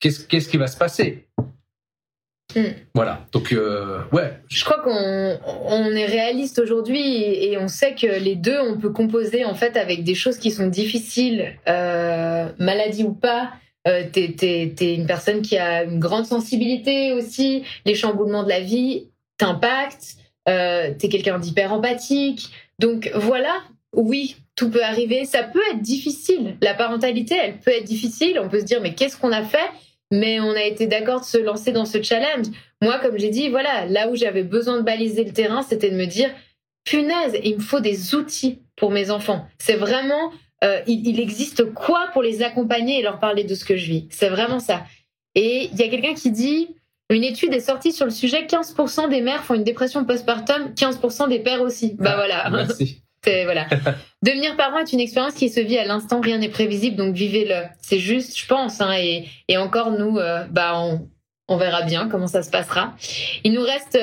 qu'est-ce 0.00 0.26
qu'est-ce 0.26 0.48
qui 0.48 0.56
va 0.56 0.66
se 0.66 0.76
passer? 0.76 1.28
Mm. 2.56 2.60
Voilà, 2.94 3.26
donc 3.32 3.52
euh, 3.52 4.00
ouais. 4.12 4.32
Je 4.48 4.64
crois 4.64 4.80
qu'on 4.80 5.38
on 5.66 5.94
est 5.94 6.06
réaliste 6.06 6.58
aujourd'hui 6.58 7.00
et 7.00 7.58
on 7.58 7.68
sait 7.68 7.94
que 7.94 8.06
les 8.06 8.36
deux, 8.36 8.58
on 8.60 8.78
peut 8.78 8.90
composer 8.90 9.44
en 9.44 9.54
fait 9.54 9.76
avec 9.76 10.04
des 10.04 10.14
choses 10.14 10.38
qui 10.38 10.50
sont 10.50 10.66
difficiles, 10.66 11.56
euh, 11.68 12.48
maladie 12.58 13.04
ou 13.04 13.12
pas. 13.12 13.50
Euh, 13.88 14.04
t'es, 14.12 14.34
t'es, 14.36 14.94
une 14.94 15.06
personne 15.06 15.40
qui 15.40 15.56
a 15.56 15.84
une 15.84 16.00
grande 16.00 16.26
sensibilité 16.26 17.12
aussi, 17.14 17.64
les 17.86 17.94
chamboulements 17.94 18.42
de 18.42 18.48
la 18.50 18.60
vie 18.60 19.08
t'impactent, 19.38 20.16
euh, 20.48 20.92
t'es 20.98 21.08
quelqu'un 21.08 21.38
d'hyper 21.38 21.72
empathique. 21.72 22.50
Donc 22.78 23.10
voilà, 23.14 23.54
oui, 23.94 24.36
tout 24.54 24.70
peut 24.70 24.84
arriver, 24.84 25.24
ça 25.24 25.42
peut 25.42 25.62
être 25.72 25.80
difficile. 25.80 26.56
La 26.60 26.74
parentalité, 26.74 27.36
elle 27.42 27.58
peut 27.58 27.70
être 27.70 27.84
difficile, 27.84 28.38
on 28.38 28.48
peut 28.48 28.60
se 28.60 28.66
dire 28.66 28.80
mais 28.82 28.94
qu'est-ce 28.94 29.16
qu'on 29.16 29.32
a 29.32 29.42
fait? 29.42 29.70
Mais 30.10 30.40
on 30.40 30.52
a 30.52 30.62
été 30.62 30.86
d'accord 30.86 31.20
de 31.20 31.24
se 31.24 31.38
lancer 31.38 31.72
dans 31.72 31.84
ce 31.84 32.02
challenge. 32.02 32.46
Moi, 32.82 32.98
comme 32.98 33.18
j'ai 33.18 33.30
dit, 33.30 33.48
voilà, 33.48 33.86
là 33.86 34.08
où 34.08 34.16
j'avais 34.16 34.42
besoin 34.42 34.78
de 34.78 34.82
baliser 34.82 35.24
le 35.24 35.32
terrain, 35.32 35.62
c'était 35.62 35.90
de 35.90 35.96
me 35.96 36.06
dire, 36.06 36.30
punaise, 36.84 37.38
il 37.44 37.56
me 37.56 37.60
faut 37.60 37.80
des 37.80 38.14
outils 38.14 38.60
pour 38.76 38.90
mes 38.90 39.10
enfants. 39.10 39.46
C'est 39.58 39.76
vraiment, 39.76 40.32
euh, 40.64 40.80
il, 40.86 41.20
existe 41.20 41.72
quoi 41.72 42.08
pour 42.12 42.22
les 42.22 42.42
accompagner 42.42 42.98
et 42.98 43.02
leur 43.02 43.20
parler 43.20 43.44
de 43.44 43.54
ce 43.54 43.64
que 43.64 43.76
je 43.76 43.86
vis? 43.86 44.08
C'est 44.10 44.28
vraiment 44.28 44.60
ça. 44.60 44.84
Et 45.34 45.68
il 45.72 45.78
y 45.78 45.82
a 45.82 45.88
quelqu'un 45.88 46.14
qui 46.14 46.30
dit, 46.30 46.74
une 47.10 47.24
étude 47.24 47.52
est 47.54 47.60
sortie 47.60 47.92
sur 47.92 48.04
le 48.04 48.10
sujet, 48.10 48.46
15% 48.46 49.08
des 49.08 49.20
mères 49.20 49.44
font 49.44 49.54
une 49.54 49.64
dépression 49.64 50.04
postpartum, 50.04 50.72
15% 50.74 51.28
des 51.28 51.40
pères 51.40 51.62
aussi. 51.62 51.94
Bah 51.98 52.16
voilà. 52.16 52.48
Merci. 52.50 53.02
C'est 53.24 53.44
voilà. 53.44 53.66
Devenir 54.22 54.54
parent 54.54 54.80
est 54.80 54.92
une 54.92 55.00
expérience 55.00 55.32
qui 55.32 55.48
se 55.48 55.60
vit 55.60 55.78
à 55.78 55.86
l'instant, 55.86 56.20
rien 56.20 56.36
n'est 56.36 56.50
prévisible, 56.50 56.96
donc 56.96 57.14
vivez-le. 57.14 57.62
C'est 57.80 57.98
juste, 57.98 58.38
je 58.38 58.46
pense, 58.46 58.82
hein, 58.82 58.92
et, 58.92 59.56
encore 59.56 59.92
nous, 59.92 60.18
euh, 60.18 60.44
bah 60.50 60.74
on, 61.48 61.56
verra 61.56 61.82
bien 61.82 62.06
comment 62.06 62.26
ça 62.26 62.42
se 62.42 62.50
passera. 62.50 62.94
Il 63.44 63.54
nous 63.54 63.62
reste 63.62 63.98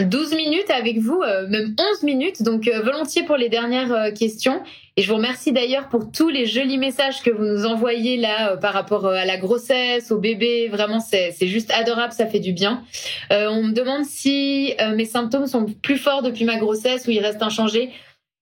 12 0.00 0.32
euh, 0.32 0.36
minutes 0.36 0.70
avec 0.70 0.98
vous, 0.98 1.20
euh, 1.20 1.46
même 1.46 1.74
11 1.78 2.04
minutes, 2.04 2.42
donc 2.42 2.70
volontiers 2.82 3.22
pour 3.24 3.36
les 3.36 3.50
dernières 3.50 4.14
questions. 4.14 4.62
Et 4.96 5.02
je 5.02 5.08
vous 5.08 5.16
remercie 5.16 5.52
d'ailleurs 5.52 5.90
pour 5.90 6.10
tous 6.10 6.30
les 6.30 6.46
jolis 6.46 6.78
messages 6.78 7.22
que 7.22 7.30
vous 7.30 7.44
nous 7.44 7.66
envoyez 7.66 8.16
là 8.16 8.56
par 8.56 8.72
rapport 8.72 9.06
à 9.06 9.26
la 9.26 9.36
grossesse, 9.36 10.10
au 10.10 10.18
bébé. 10.18 10.68
Vraiment, 10.68 11.00
c'est 11.00 11.34
juste 11.42 11.70
adorable, 11.70 12.14
ça 12.14 12.26
fait 12.26 12.40
du 12.40 12.54
bien. 12.54 12.82
on 13.30 13.62
me 13.62 13.72
demande 13.72 14.04
si 14.06 14.74
mes 14.96 15.04
symptômes 15.04 15.46
sont 15.46 15.66
plus 15.66 15.98
forts 15.98 16.22
depuis 16.22 16.46
ma 16.46 16.56
grossesse 16.56 17.06
ou 17.06 17.10
ils 17.10 17.20
restent 17.20 17.42
inchangés 17.42 17.92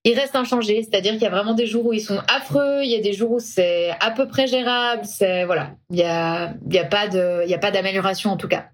il 0.07 0.19
reste 0.19 0.37
inchangé, 0.37 0.83
c'est-à-dire 0.83 1.13
qu'il 1.13 1.23
y 1.23 1.27
a 1.27 1.31
vraiment 1.31 1.55
des 1.55 1.67
jours 1.67 1.87
où 1.87 1.93
ils 1.93 2.01
sont 2.01 2.21
affreux, 2.29 2.83
il 2.85 2.91
y 2.91 2.95
a 2.95 3.01
des 3.01 3.13
jours 3.13 3.33
où 3.33 3.41
c'est 3.41 3.91
à 3.99 4.13
peu 4.13 4.29
près 4.29 4.47
gérable, 4.47 5.05
c'est 5.05 5.45
voilà, 5.45 5.75
il 5.91 5.99
y 5.99 6.05
a 6.05 6.55
il 6.69 6.75
y 6.75 6.79
a 6.79 6.85
pas 6.85 7.09
de 7.09 7.43
il 7.45 7.51
y 7.51 7.55
a 7.55 7.59
pas 7.59 7.73
d'amélioration 7.73 8.31
en 8.31 8.37
tout 8.37 8.47
cas. 8.47 8.69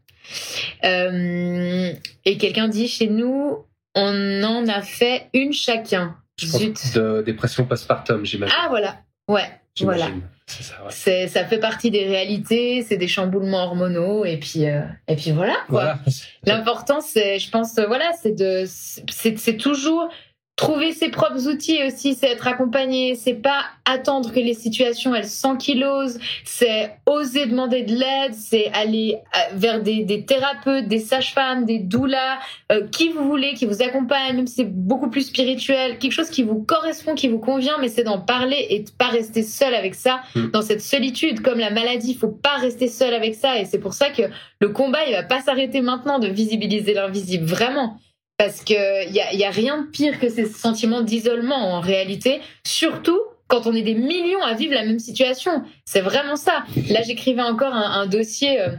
Euh, 0.85 1.91
et 2.27 2.37
quelqu'un 2.37 2.69
dit 2.69 2.87
chez 2.87 3.09
nous, 3.09 3.65
on 3.95 4.43
en 4.43 4.69
a 4.69 4.83
fait 4.83 5.29
une 5.33 5.55
chacun. 5.55 6.17
Je 6.39 6.47
de 6.99 7.23
dépression 7.23 7.65
postpartum, 7.65 8.27
j'imagine. 8.27 8.55
Ah 8.61 8.69
voilà, 8.69 8.99
ouais, 9.29 9.49
voilà. 9.81 10.09
C'est 10.91 11.29
ça, 11.29 11.47
fait 11.47 11.59
partie 11.59 11.91
des 11.91 12.05
réalités, 12.05 12.83
c'est 12.83 12.99
des 12.99 13.09
chamboulements 13.09 13.65
hormonaux 13.65 14.27
et 14.27 14.37
puis 14.37 14.67
euh, 14.67 14.83
et 15.09 15.17
puis 15.17 15.31
voilà. 15.31 15.57
voilà. 15.71 15.99
L'important 16.45 17.01
c'est, 17.01 17.39
je 17.39 17.49
pense, 17.49 17.79
voilà, 17.79 18.13
c'est 18.21 18.37
de 18.37 18.65
c'est 18.67 19.57
toujours 19.57 20.11
Trouver 20.63 20.93
ses 20.93 21.09
propres 21.09 21.49
outils 21.49 21.81
aussi, 21.85 22.15
c'est 22.15 22.29
être 22.29 22.47
accompagné, 22.47 23.17
c'est 23.17 23.35
pas 23.35 23.65
attendre 23.85 24.31
que 24.31 24.39
les 24.39 24.55
situations 24.55 25.13
elles 25.13 25.27
s'ankylosent, 25.27 26.21
c'est 26.45 26.93
oser 27.05 27.47
demander 27.47 27.83
de 27.83 27.97
l'aide, 27.97 28.33
c'est 28.33 28.71
aller 28.73 29.17
euh, 29.17 29.39
vers 29.55 29.83
des, 29.83 30.05
des 30.05 30.25
thérapeutes, 30.25 30.87
des 30.87 31.01
sages-femmes, 31.01 31.65
des 31.65 31.81
doulas, 31.81 32.39
euh, 32.71 32.87
qui 32.93 33.09
vous 33.09 33.27
voulez, 33.27 33.55
qui 33.55 33.67
vous 33.67 33.83
accompagne, 33.83 34.37
même 34.37 34.47
si 34.47 34.55
c'est 34.55 34.73
beaucoup 34.73 35.11
plus 35.11 35.27
spirituel, 35.27 35.99
quelque 35.99 36.13
chose 36.13 36.31
qui 36.31 36.45
vous 36.45 36.63
correspond, 36.63 37.17
qui 37.17 37.27
vous 37.27 37.41
convient, 37.41 37.79
mais 37.81 37.89
c'est 37.89 38.05
d'en 38.05 38.21
parler 38.21 38.69
et 38.71 38.85
de 38.85 38.91
pas 38.93 39.09
rester 39.09 39.43
seul 39.43 39.75
avec 39.75 39.97
ça, 39.97 40.21
mm. 40.37 40.53
dans 40.53 40.63
cette 40.63 40.81
solitude, 40.81 41.41
comme 41.41 41.59
la 41.59 41.71
maladie, 41.71 42.13
il 42.13 42.19
faut 42.19 42.29
pas 42.29 42.59
rester 42.59 42.87
seul 42.87 43.15
avec 43.15 43.35
ça, 43.35 43.59
et 43.59 43.65
c'est 43.65 43.81
pour 43.81 43.95
ça 43.95 44.11
que 44.11 44.23
le 44.61 44.69
combat 44.69 45.01
il 45.09 45.13
va 45.13 45.25
pas 45.25 45.41
s'arrêter 45.41 45.81
maintenant 45.81 46.21
de 46.21 46.29
visibiliser 46.29 46.95
l'invisible, 46.95 47.47
vraiment 47.47 47.99
parce 48.44 48.62
qu'il 48.62 48.77
y 48.77 49.20
a, 49.20 49.32
y 49.32 49.44
a 49.44 49.51
rien 49.51 49.82
de 49.82 49.86
pire 49.86 50.19
que 50.19 50.28
ces 50.28 50.47
sentiments 50.47 51.02
d'isolement 51.02 51.74
en 51.74 51.81
réalité, 51.81 52.40
surtout 52.66 53.20
quand 53.47 53.69
on 53.69 53.73
est 53.73 53.82
des 53.82 53.94
millions 53.94 54.43
à 54.43 54.55
vivre 54.55 54.74
la 54.74 54.85
même 54.85 54.98
situation. 54.98 55.62
C'est 55.85 56.01
vraiment 56.01 56.35
ça. 56.35 56.64
Là, 56.90 57.02
j'écrivais 57.02 57.43
encore 57.43 57.73
un, 57.73 58.05
dossier. 58.06 58.60
Euh, 58.60 58.70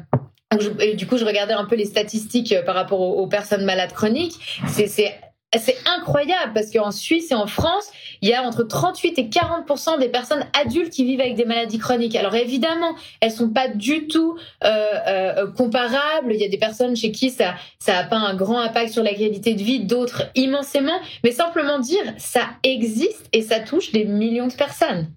et 0.81 0.95
du 0.95 1.07
coup, 1.07 1.17
je 1.17 1.23
regardais 1.23 1.53
un 1.53 1.63
peu 1.63 1.77
les 1.77 1.85
statistiques 1.85 2.53
par 2.65 2.75
rapport 2.75 2.99
aux, 2.99 3.21
aux 3.21 3.27
personnes 3.27 3.63
malades 3.63 3.93
chroniques. 3.93 4.37
C'est 4.67 5.15
c'est 5.59 5.77
incroyable 5.85 6.53
parce 6.53 6.71
qu'en 6.71 6.91
Suisse 6.91 7.31
et 7.31 7.35
en 7.35 7.47
France, 7.47 7.91
il 8.21 8.29
y 8.29 8.33
a 8.33 8.43
entre 8.43 8.63
38 8.63 9.19
et 9.19 9.29
40 9.29 9.99
des 9.99 10.09
personnes 10.09 10.45
adultes 10.59 10.91
qui 10.91 11.05
vivent 11.05 11.21
avec 11.21 11.35
des 11.35 11.45
maladies 11.45 11.77
chroniques. 11.77 12.15
Alors 12.15 12.35
évidemment, 12.35 12.95
elles 13.19 13.31
sont 13.31 13.49
pas 13.49 13.67
du 13.67 14.07
tout 14.07 14.37
euh, 14.63 14.67
euh, 15.07 15.51
comparables. 15.51 16.33
Il 16.33 16.41
y 16.41 16.45
a 16.45 16.49
des 16.49 16.57
personnes 16.57 16.95
chez 16.95 17.11
qui 17.11 17.29
ça 17.29 17.55
ça 17.79 17.97
a 17.97 18.03
pas 18.03 18.17
un 18.17 18.35
grand 18.35 18.59
impact 18.59 18.91
sur 18.91 19.03
la 19.03 19.13
qualité 19.13 19.53
de 19.53 19.61
vie, 19.61 19.81
d'autres 19.81 20.23
immensément. 20.35 20.99
Mais 21.23 21.31
simplement 21.31 21.79
dire, 21.79 22.13
ça 22.17 22.47
existe 22.63 23.27
et 23.33 23.41
ça 23.41 23.59
touche 23.59 23.91
des 23.91 24.05
millions 24.05 24.47
de 24.47 24.53
personnes. 24.53 25.07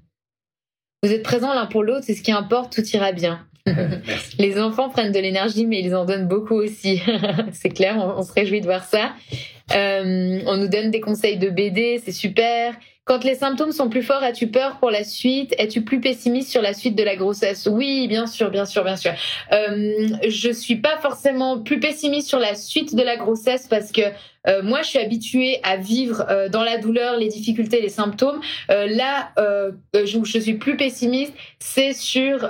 Vous 1.03 1.13
êtes 1.13 1.23
présents 1.23 1.55
l'un 1.55 1.67
pour 1.67 1.85
l'autre, 1.85 2.05
c'est 2.05 2.15
ce 2.15 2.23
qui 2.23 2.33
importe, 2.33 2.75
tout 2.75 2.87
ira 2.89 3.13
bien. 3.13 3.47
Les 4.39 4.61
enfants 4.61 4.89
prennent 4.89 5.13
de 5.13 5.19
l'énergie, 5.19 5.67
mais 5.67 5.81
ils 5.81 5.95
en 5.95 6.05
donnent 6.05 6.29
beaucoup 6.29 6.55
aussi. 6.55 7.03
c'est 7.53 7.71
clair, 7.71 7.97
on, 7.97 8.23
se 8.23 8.33
réjouit 8.33 8.61
de 8.61 8.67
voir 8.67 8.85
ça. 8.85 9.13
Euh, 9.75 10.41
on 10.47 10.57
nous 10.57 10.69
donne 10.69 10.91
des 10.91 11.01
conseils 11.01 11.39
de 11.39 11.51
BD, 11.51 12.01
c'est 12.05 12.13
super. 12.13 12.75
Quand 13.07 13.23
les 13.23 13.37
symptômes 13.37 13.71
sont 13.71 13.89
plus 13.89 14.03
forts, 14.03 14.25
as-tu 14.25 14.49
peur 14.49 14.79
pour 14.81 14.91
la 14.91 15.05
suite? 15.05 15.55
Es-tu 15.59 15.83
plus 15.83 16.01
pessimiste 16.01 16.51
sur 16.51 16.61
la 16.61 16.75
suite 16.75 16.97
de 16.97 17.05
la 17.05 17.15
grossesse? 17.15 17.69
Oui, 17.71 18.09
bien 18.09 18.27
sûr, 18.27 18.51
bien 18.51 18.65
sûr, 18.65 18.83
bien 18.83 18.97
sûr. 18.97 19.13
Euh, 19.53 20.09
je 20.27 20.51
suis 20.51 20.75
pas 20.75 20.99
forcément 20.99 21.63
plus 21.63 21.79
pessimiste 21.79 22.27
sur 22.27 22.41
la 22.41 22.57
suite 22.57 22.97
de 22.97 23.03
la 23.05 23.17
grossesse 23.17 23.69
parce 23.69 23.93
que 23.93 24.01
euh, 24.49 24.61
moi, 24.65 24.83
je 24.83 24.89
suis 24.89 24.99
habituée 24.99 25.61
à 25.63 25.77
vivre 25.77 26.27
euh, 26.31 26.49
dans 26.49 26.65
la 26.65 26.79
douleur, 26.79 27.17
les 27.17 27.29
difficultés, 27.29 27.81
les 27.81 27.91
symptômes. 27.91 28.41
Euh, 28.73 28.89
là, 28.89 29.31
je, 29.95 30.19
je, 30.25 30.39
suis 30.41 30.55
plus 30.55 30.77
pessimiste, 30.77 31.33
c'est 31.61 31.93
sur, 31.93 32.49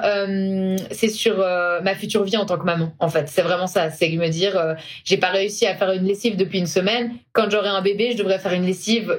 c'est 0.91 1.09
sur 1.09 1.37
ma 1.37 1.95
future 1.95 2.24
vie 2.24 2.39
en 2.39 2.47
tant 2.47 2.57
que 2.57 2.65
maman. 2.65 2.95
En 2.99 3.11
fait, 3.11 3.28
c'est 3.28 3.43
vraiment 3.43 3.66
ça. 3.66 3.91
C'est 3.91 4.09
me 4.09 4.28
dire, 4.28 4.77
j'ai 5.05 5.19
pas 5.19 5.28
réussi 5.28 5.66
à 5.66 5.74
faire 5.74 5.93
une 5.93 6.05
lessive 6.05 6.37
depuis 6.37 6.61
une 6.61 6.66
semaine. 6.66 7.12
Quand 7.35 7.51
j'aurai 7.51 7.69
un 7.69 7.83
bébé, 7.83 8.12
je 8.12 8.16
devrais 8.16 8.39
faire 8.39 8.55
une 8.55 8.65
lessive 8.65 9.19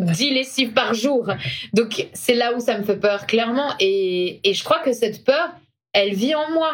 10 0.00 0.30
lessives 0.30 0.72
par 0.72 0.94
jour. 0.94 1.28
Donc 1.72 2.08
c'est 2.12 2.34
là 2.34 2.54
où 2.54 2.60
ça 2.60 2.78
me 2.78 2.84
fait 2.84 2.98
peur, 2.98 3.26
clairement. 3.26 3.72
Et, 3.80 4.40
et 4.48 4.54
je 4.54 4.64
crois 4.64 4.80
que 4.80 4.92
cette 4.92 5.24
peur, 5.24 5.50
elle 5.92 6.14
vit 6.14 6.34
en 6.34 6.50
moi. 6.52 6.72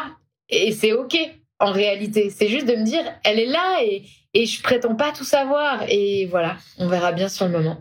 Et 0.49 0.71
c'est 0.71 0.93
OK, 0.93 1.17
en 1.59 1.71
réalité. 1.71 2.29
C'est 2.29 2.47
juste 2.47 2.67
de 2.67 2.75
me 2.75 2.83
dire, 2.83 3.03
elle 3.23 3.39
est 3.39 3.45
là 3.45 3.79
et, 3.83 4.03
et 4.33 4.45
je 4.45 4.61
prétends 4.61 4.95
pas 4.95 5.11
tout 5.11 5.23
savoir. 5.23 5.83
Et 5.89 6.25
voilà, 6.25 6.57
on 6.77 6.87
verra 6.87 7.11
bien 7.11 7.29
sur 7.29 7.45
le 7.45 7.51
moment. 7.51 7.77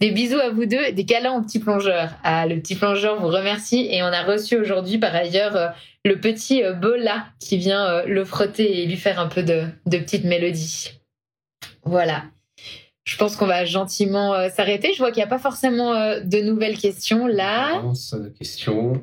Des 0.00 0.10
bisous 0.10 0.38
à 0.38 0.50
vous 0.50 0.66
deux, 0.66 0.92
des 0.92 1.04
câlins 1.04 1.34
au 1.34 1.42
petit 1.42 1.58
plongeur. 1.58 2.10
Ah, 2.24 2.46
le 2.46 2.56
petit 2.60 2.74
plongeur 2.74 3.20
vous 3.20 3.28
remercie. 3.28 3.88
Et 3.90 4.02
on 4.02 4.06
a 4.06 4.22
reçu 4.22 4.56
aujourd'hui, 4.56 4.98
par 4.98 5.14
ailleurs, 5.14 5.56
euh, 5.56 5.68
le 6.04 6.18
petit 6.20 6.62
euh, 6.62 6.72
Bola 6.72 7.26
qui 7.38 7.58
vient 7.58 7.84
euh, 7.86 8.02
le 8.06 8.24
frotter 8.24 8.82
et 8.82 8.86
lui 8.86 8.96
faire 8.96 9.20
un 9.20 9.26
peu 9.26 9.42
de, 9.42 9.64
de 9.86 9.98
petites 9.98 10.24
mélodies. 10.24 10.92
Voilà. 11.84 12.24
Je 13.08 13.16
pense 13.16 13.36
qu'on 13.36 13.46
va 13.46 13.64
gentiment 13.64 14.34
euh, 14.34 14.50
s'arrêter. 14.50 14.92
Je 14.92 14.98
vois 14.98 15.10
qu'il 15.10 15.22
n'y 15.22 15.26
a 15.26 15.28
pas 15.28 15.38
forcément 15.38 15.94
euh, 15.94 16.20
de 16.20 16.40
nouvelles 16.40 16.76
questions 16.76 17.26
là. 17.26 17.80
De 17.80 18.28
questions. 18.28 19.02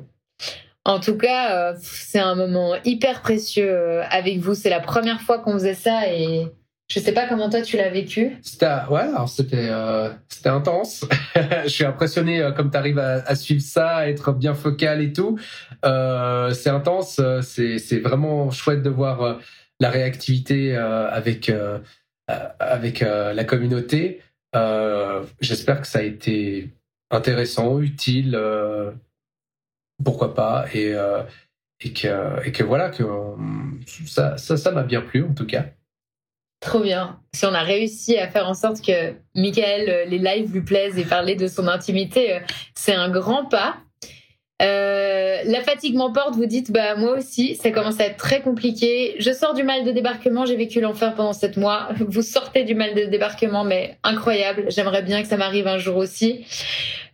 En 0.84 1.00
tout 1.00 1.16
cas, 1.16 1.72
euh, 1.72 1.76
c'est 1.80 2.20
un 2.20 2.36
moment 2.36 2.76
hyper 2.84 3.20
précieux 3.20 4.02
avec 4.08 4.38
vous. 4.38 4.54
C'est 4.54 4.70
la 4.70 4.78
première 4.78 5.20
fois 5.20 5.40
qu'on 5.40 5.54
faisait 5.54 5.74
ça 5.74 6.08
et 6.08 6.46
je 6.86 7.00
sais 7.00 7.10
pas 7.10 7.26
comment 7.26 7.50
toi 7.50 7.62
tu 7.62 7.76
l'as 7.76 7.90
vécu. 7.90 8.36
C'était 8.42 8.66
ouais, 8.88 9.00
alors 9.00 9.28
c'était 9.28 9.70
c'était 10.28 10.50
intense. 10.50 11.04
je 11.64 11.68
suis 11.68 11.84
impressionné 11.84 12.48
comme 12.56 12.70
tu 12.70 12.76
arrives 12.76 13.00
à, 13.00 13.34
suivre 13.34 13.62
ça, 13.62 13.96
à 13.96 14.06
être 14.06 14.30
bien 14.30 14.54
focal 14.54 15.02
et 15.02 15.12
tout. 15.12 15.36
c'est 15.82 16.70
intense. 16.70 17.20
C'est 17.42 17.78
c'est 17.78 17.98
vraiment 17.98 18.52
chouette 18.52 18.84
de 18.84 18.90
voir 18.90 19.40
la 19.80 19.90
réactivité 19.90 20.76
avec 20.76 21.50
avec 22.28 23.02
euh, 23.02 23.32
la 23.32 23.44
communauté. 23.44 24.22
Euh, 24.54 25.24
j'espère 25.40 25.80
que 25.80 25.86
ça 25.86 26.00
a 26.00 26.02
été 26.02 26.70
intéressant, 27.10 27.80
utile, 27.80 28.38
pourquoi 30.04 30.34
pas, 30.34 30.66
et, 30.74 30.94
que, 31.94 32.62
voilà, 32.64 32.90
que 32.90 33.04
ça, 34.06 34.72
m'a 34.72 34.82
bien 34.82 35.02
plu 35.02 35.24
en 35.24 35.34
tout 35.34 35.46
cas. 35.46 35.66
Trop 36.60 36.80
bien. 36.80 37.20
Si 37.32 37.46
on 37.46 37.54
a 37.54 37.62
réussi 37.62 38.18
à 38.18 38.28
faire 38.28 38.48
en 38.48 38.54
sorte 38.54 38.84
que 38.84 39.14
Michael, 39.36 40.08
les 40.08 40.18
lives 40.18 40.52
lui 40.52 40.62
plaisent 40.62 40.98
et 40.98 41.04
parler 41.04 41.36
de 41.36 41.46
son 41.46 41.68
intimité, 41.68 42.40
c'est 42.74 42.94
un 42.94 43.10
grand 43.10 43.44
pas. 43.44 43.76
Euh, 44.62 45.25
la 45.44 45.60
fatigue 45.62 45.94
m'emporte, 45.94 46.34
vous 46.34 46.46
dites, 46.46 46.70
bah 46.70 46.96
moi 46.96 47.16
aussi, 47.18 47.54
ça 47.56 47.70
commence 47.70 48.00
à 48.00 48.04
être 48.04 48.16
très 48.16 48.40
compliqué. 48.40 49.16
Je 49.18 49.32
sors 49.32 49.54
du 49.54 49.62
mal 49.62 49.84
de 49.84 49.92
débarquement, 49.92 50.46
j'ai 50.46 50.56
vécu 50.56 50.80
l'enfer 50.80 51.14
pendant 51.14 51.32
sept 51.32 51.56
mois. 51.56 51.88
Vous 51.98 52.22
sortez 52.22 52.64
du 52.64 52.74
mal 52.74 52.94
de 52.94 53.04
débarquement, 53.04 53.64
mais 53.64 53.96
incroyable. 54.02 54.66
J'aimerais 54.68 55.02
bien 55.02 55.22
que 55.22 55.28
ça 55.28 55.36
m'arrive 55.36 55.66
un 55.66 55.78
jour 55.78 55.96
aussi. 55.96 56.44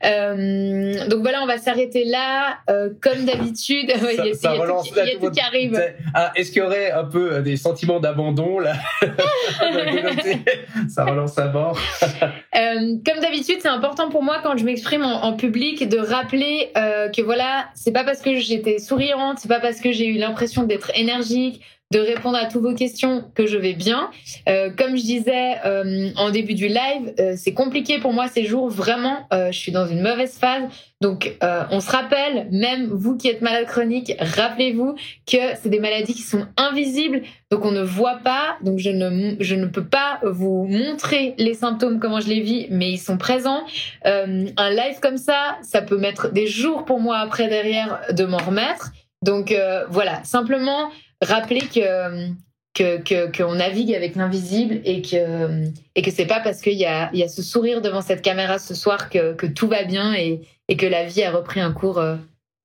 Euh, 0.05 1.07
donc 1.09 1.21
voilà, 1.21 1.43
on 1.43 1.47
va 1.47 1.59
s'arrêter 1.59 2.05
là. 2.05 2.59
Euh, 2.71 2.91
comme 3.01 3.25
d'habitude, 3.25 3.93
il 4.13 4.27
y 4.27 4.31
a, 4.31 4.35
ça, 4.35 4.53
relance, 4.53 4.91
tout, 4.91 4.97
y 4.97 5.01
a 5.01 5.19
tout 5.19 5.31
qui 5.31 5.41
arrive. 5.41 5.81
Ah, 6.15 6.33
Est-ce 6.35 6.51
qu'il 6.51 6.63
y 6.63 6.65
aurait 6.65 6.91
un 6.91 7.05
peu 7.05 7.35
euh, 7.35 7.41
des 7.43 7.57
sentiments 7.57 8.01
d'abandon 8.01 8.59
là 8.59 8.75
Ça 10.89 11.05
relance 11.05 11.39
à 11.39 11.49
bord. 11.49 11.79
Euh, 12.13 12.97
comme 13.07 13.21
d'habitude, 13.21 13.59
c'est 13.61 13.69
important 13.69 14.09
pour 14.09 14.23
moi 14.23 14.39
quand 14.43 14.57
je 14.57 14.65
m'exprime 14.65 15.03
en, 15.03 15.25
en, 15.25 15.33
public 15.35 15.89
de 15.89 15.99
rappeler 15.99 16.71
euh, 16.77 17.09
que 17.09 17.23
voilà, 17.23 17.67
c'est 17.75 17.93
pas 17.93 18.05
parce 18.05 18.12
que 18.21 18.37
j'étais 18.37 18.79
souriante, 18.79 19.39
c'est 19.39 19.49
pas 19.49 19.61
parce 19.61 19.81
que 19.81 19.93
j'ai 19.93 20.07
eu 20.07 20.19
l'impression 20.19 20.65
d'être 20.65 20.91
énergique, 20.95 21.63
de 21.93 21.99
répondre 21.99 22.39
à 22.39 22.47
toutes 22.47 22.63
vos 22.63 22.75
questions 22.75 23.25
que 23.35 23.47
je 23.47 23.59
vais 23.59 23.75
bien. 23.75 24.11
Euh, 24.49 24.71
comme 24.71 24.97
je 24.97 25.03
disais 25.03 25.59
euh, 25.67 26.09
en 26.17 26.31
début 26.31 26.55
du 26.55 26.67
live, 26.67 27.13
euh, 27.21 27.35
c'est 27.37 27.53
compliqué 27.53 27.99
pour 27.99 28.15
moi 28.15 28.29
ces 28.29 28.45
jours. 28.47 28.71
Vraiment, 28.71 29.29
je 29.31 29.57
suis 29.57 29.73
dans 29.73 29.87
une 29.87 30.01
mauvaise 30.01 30.39
phase. 30.39 30.65
Donc, 31.01 31.37
on 31.43 31.81
se 31.81 31.91
rappelle, 31.91 32.49
même 32.51 32.87
vous 32.87 33.17
qui 33.17 33.29
êtes 33.29 33.43
malade 33.43 33.67
chronique, 33.67 34.13
rappelez-vous 34.21 34.95
que 35.27 35.39
c'est 35.61 35.69
des 35.69 35.81
maladies 35.81 36.15
qui 36.15 36.23
sont 36.23 36.47
invisibles, 36.57 37.23
donc 37.51 37.65
on 37.65 37.73
ne 37.73 37.83
voit 37.83 38.21
pas. 38.23 38.57
Donc, 38.63 38.79
je 38.79 38.91
ne, 38.91 39.35
je 39.41 39.55
ne 39.57 39.67
peux 39.67 39.85
pas 39.85 40.21
vous 40.23 40.65
montrer 40.69 41.35
les 41.39 41.55
symptômes, 41.55 41.99
comment 41.99 42.21
je 42.21 42.29
les 42.29 42.41
vis, 42.41 42.69
mais 42.71 42.93
ils 42.93 42.99
sont 42.99 43.19
présents. 43.19 43.65
un 44.05 44.71
live 44.71 45.01
comme 45.01 45.19
ça, 45.19 45.59
ça 45.63 45.83
peut 45.83 45.99
mettre 45.99 46.33
des 46.33 46.47
jours 46.47 46.85
pour 46.85 47.01
moi 47.01 47.19
après 47.19 47.49
derrière 47.49 48.01
de 48.11 48.25
m'en 48.25 48.39
remettre. 48.39 48.93
Donc 49.23 49.55
voilà, 49.91 50.23
simplement 50.25 50.91
rappeler 51.23 51.63
que 51.63 52.33
qu'on 52.75 53.55
navigue 53.55 53.95
avec 53.95 54.17
l'invisible 54.17 54.81
et 54.85 55.03
que 55.03 55.67
et 55.95 56.03
que 56.03 56.11
c'est 56.11 56.27
pas 56.27 56.41
parce 56.41 56.61
qu'il 56.61 56.79
y 56.79 56.87
a 56.87 57.29
ce 57.29 57.43
sourire 57.43 57.81
devant 57.83 58.01
cette 58.01 58.23
caméra 58.23 58.59
ce 58.59 58.75
soir 58.75 59.11
que 59.11 59.47
tout 59.47 59.69
va 59.69 59.85
bien 59.85 60.15
et 60.15 60.41
et 60.69 60.77
que 60.77 60.87
la 60.87 61.05
vie 61.05 61.23
a 61.23 61.31
repris 61.31 61.61
un 61.61 61.73
cours 61.73 61.99
euh, 61.99 62.17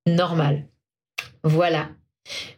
normal. 0.06 0.64
Voilà. 1.44 1.88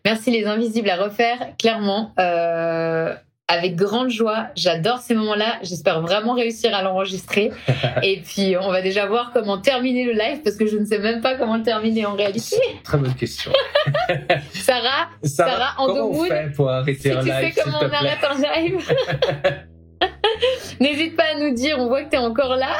Merci 0.05 0.31
les 0.31 0.47
invisibles 0.47 0.91
à 0.91 0.97
refaire 0.97 1.57
clairement. 1.59 2.13
Euh, 2.19 3.15
avec 3.51 3.75
grande 3.75 4.11
joie. 4.11 4.47
J'adore 4.55 4.99
ces 4.99 5.15
moments-là. 5.15 5.59
J'espère 5.63 6.01
vraiment 6.01 6.35
réussir 6.35 6.75
à 6.75 6.83
l'enregistrer. 6.83 7.51
et 8.03 8.21
puis, 8.21 8.57
on 8.57 8.71
va 8.71 8.81
déjà 8.81 9.07
voir 9.07 9.33
comment 9.35 9.59
terminer 9.59 10.05
le 10.05 10.13
live 10.13 10.41
parce 10.45 10.57
que 10.57 10.67
je 10.67 10.77
ne 10.77 10.85
sais 10.85 10.99
même 10.99 11.21
pas 11.21 11.35
comment 11.35 11.57
le 11.57 11.65
terminer 11.65 12.07
en 12.07 12.15
réalité. 12.15 12.57
Très 12.85 12.97
bonne 12.97 13.15
question. 13.15 13.53
Sarah, 14.55 15.09
Sarah, 15.25 15.75
en 15.79 15.87
comment 15.87 16.11
on 16.11 16.25
fait 16.25 16.53
pour 16.55 16.71
arrêter 16.71 17.11
un 17.11 17.23
live 17.23 17.35
Tu 17.41 17.53
sais 17.53 17.63
comment 17.63 17.79
on 17.83 17.93
arrête 17.93 18.19
un 18.23 18.61
live 18.61 18.81
N'hésite 20.81 21.17
pas 21.17 21.25
à 21.35 21.41
nous 21.41 21.53
dire. 21.53 21.77
On 21.79 21.89
voit 21.89 22.05
que 22.05 22.11
tu 22.11 22.17
es 22.17 22.21
encore 22.21 22.57
là. 22.57 22.77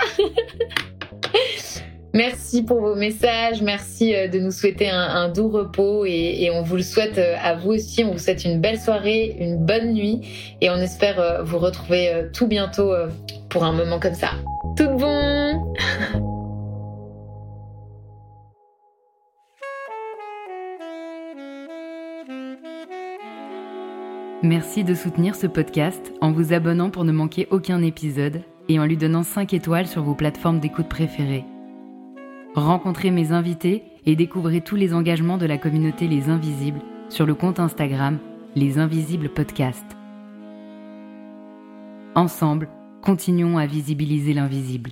Merci 2.13 2.65
pour 2.65 2.81
vos 2.81 2.97
messages, 2.97 3.63
merci 3.63 4.17
euh, 4.17 4.27
de 4.27 4.41
nous 4.41 4.51
souhaiter 4.51 4.91
un, 4.91 5.29
doux 5.29 5.49
repos 5.49 6.05
et, 6.05 6.51
on 6.53 6.63
vous 6.63 6.75
le 6.77 6.83
souhaite 6.83 7.19
euh, 7.19 7.37
à 7.41 7.55
vous 7.55 7.71
aussi. 7.71 8.03
On 8.05 8.11
vous 8.13 8.19
souhaite 8.19 8.45
une 8.45 8.61
belle 8.61 8.81
soirée, 8.81 9.37
une 9.39 9.65
bonne 9.65 9.93
nuit 9.93 10.57
et 10.61 10.71
on 10.71 10.77
espère 10.77 11.21
euh, 11.21 11.43
vous 11.45 11.59
retrouver 11.59 12.29
tout 12.33 12.49
bientôt 12.49 12.93
pour 13.49 13.63
un 13.65 13.73
moment 13.73 14.01
comme 14.01 14.15
ça. 14.15 14.31
Tout 14.77 14.89
bon 14.89 15.73
Merci 24.43 24.85
de 24.85 24.95
soutenir 24.95 25.37
ce 25.37 25.47
podcast 25.47 26.13
en 26.23 26.33
vous 26.33 26.55
abonnant 26.55 26.91
pour 26.91 27.05
ne 27.05 27.13
manquer 27.13 27.47
aucun 27.51 27.83
épisode 27.83 28.41
et 28.69 28.81
en 28.81 28.87
lui 28.87 28.97
donnant 28.97 29.23
5 29.23 29.53
étoiles 29.55 29.87
sur 29.87 30.03
vos 30.03 30.15
plateformes 30.15 30.61
d'écoute 30.61 30.89
préférées. 30.89 31.45
Rencontrez 32.55 33.13
mes 33.13 33.31
invités 33.31 33.85
et 34.07 34.17
découvrez 34.17 34.61
tous 34.61 34.75
les 34.75 34.93
engagements 34.93 35.39
de 35.39 35.47
la 35.47 35.57
communauté 35.57 36.09
Les 36.09 36.29
Invisibles 36.29 36.81
sur 37.09 37.25
le 37.25 37.35
compte 37.35 37.61
Instagram 37.61 38.19
Les 38.57 38.79
Invisibles 38.79 39.29
Podcast. 39.29 39.85
Ensemble, 42.17 42.69
continuons 43.03 43.57
à 43.57 43.67
visibiliser 43.67 44.35
l'invisible. 44.35 44.91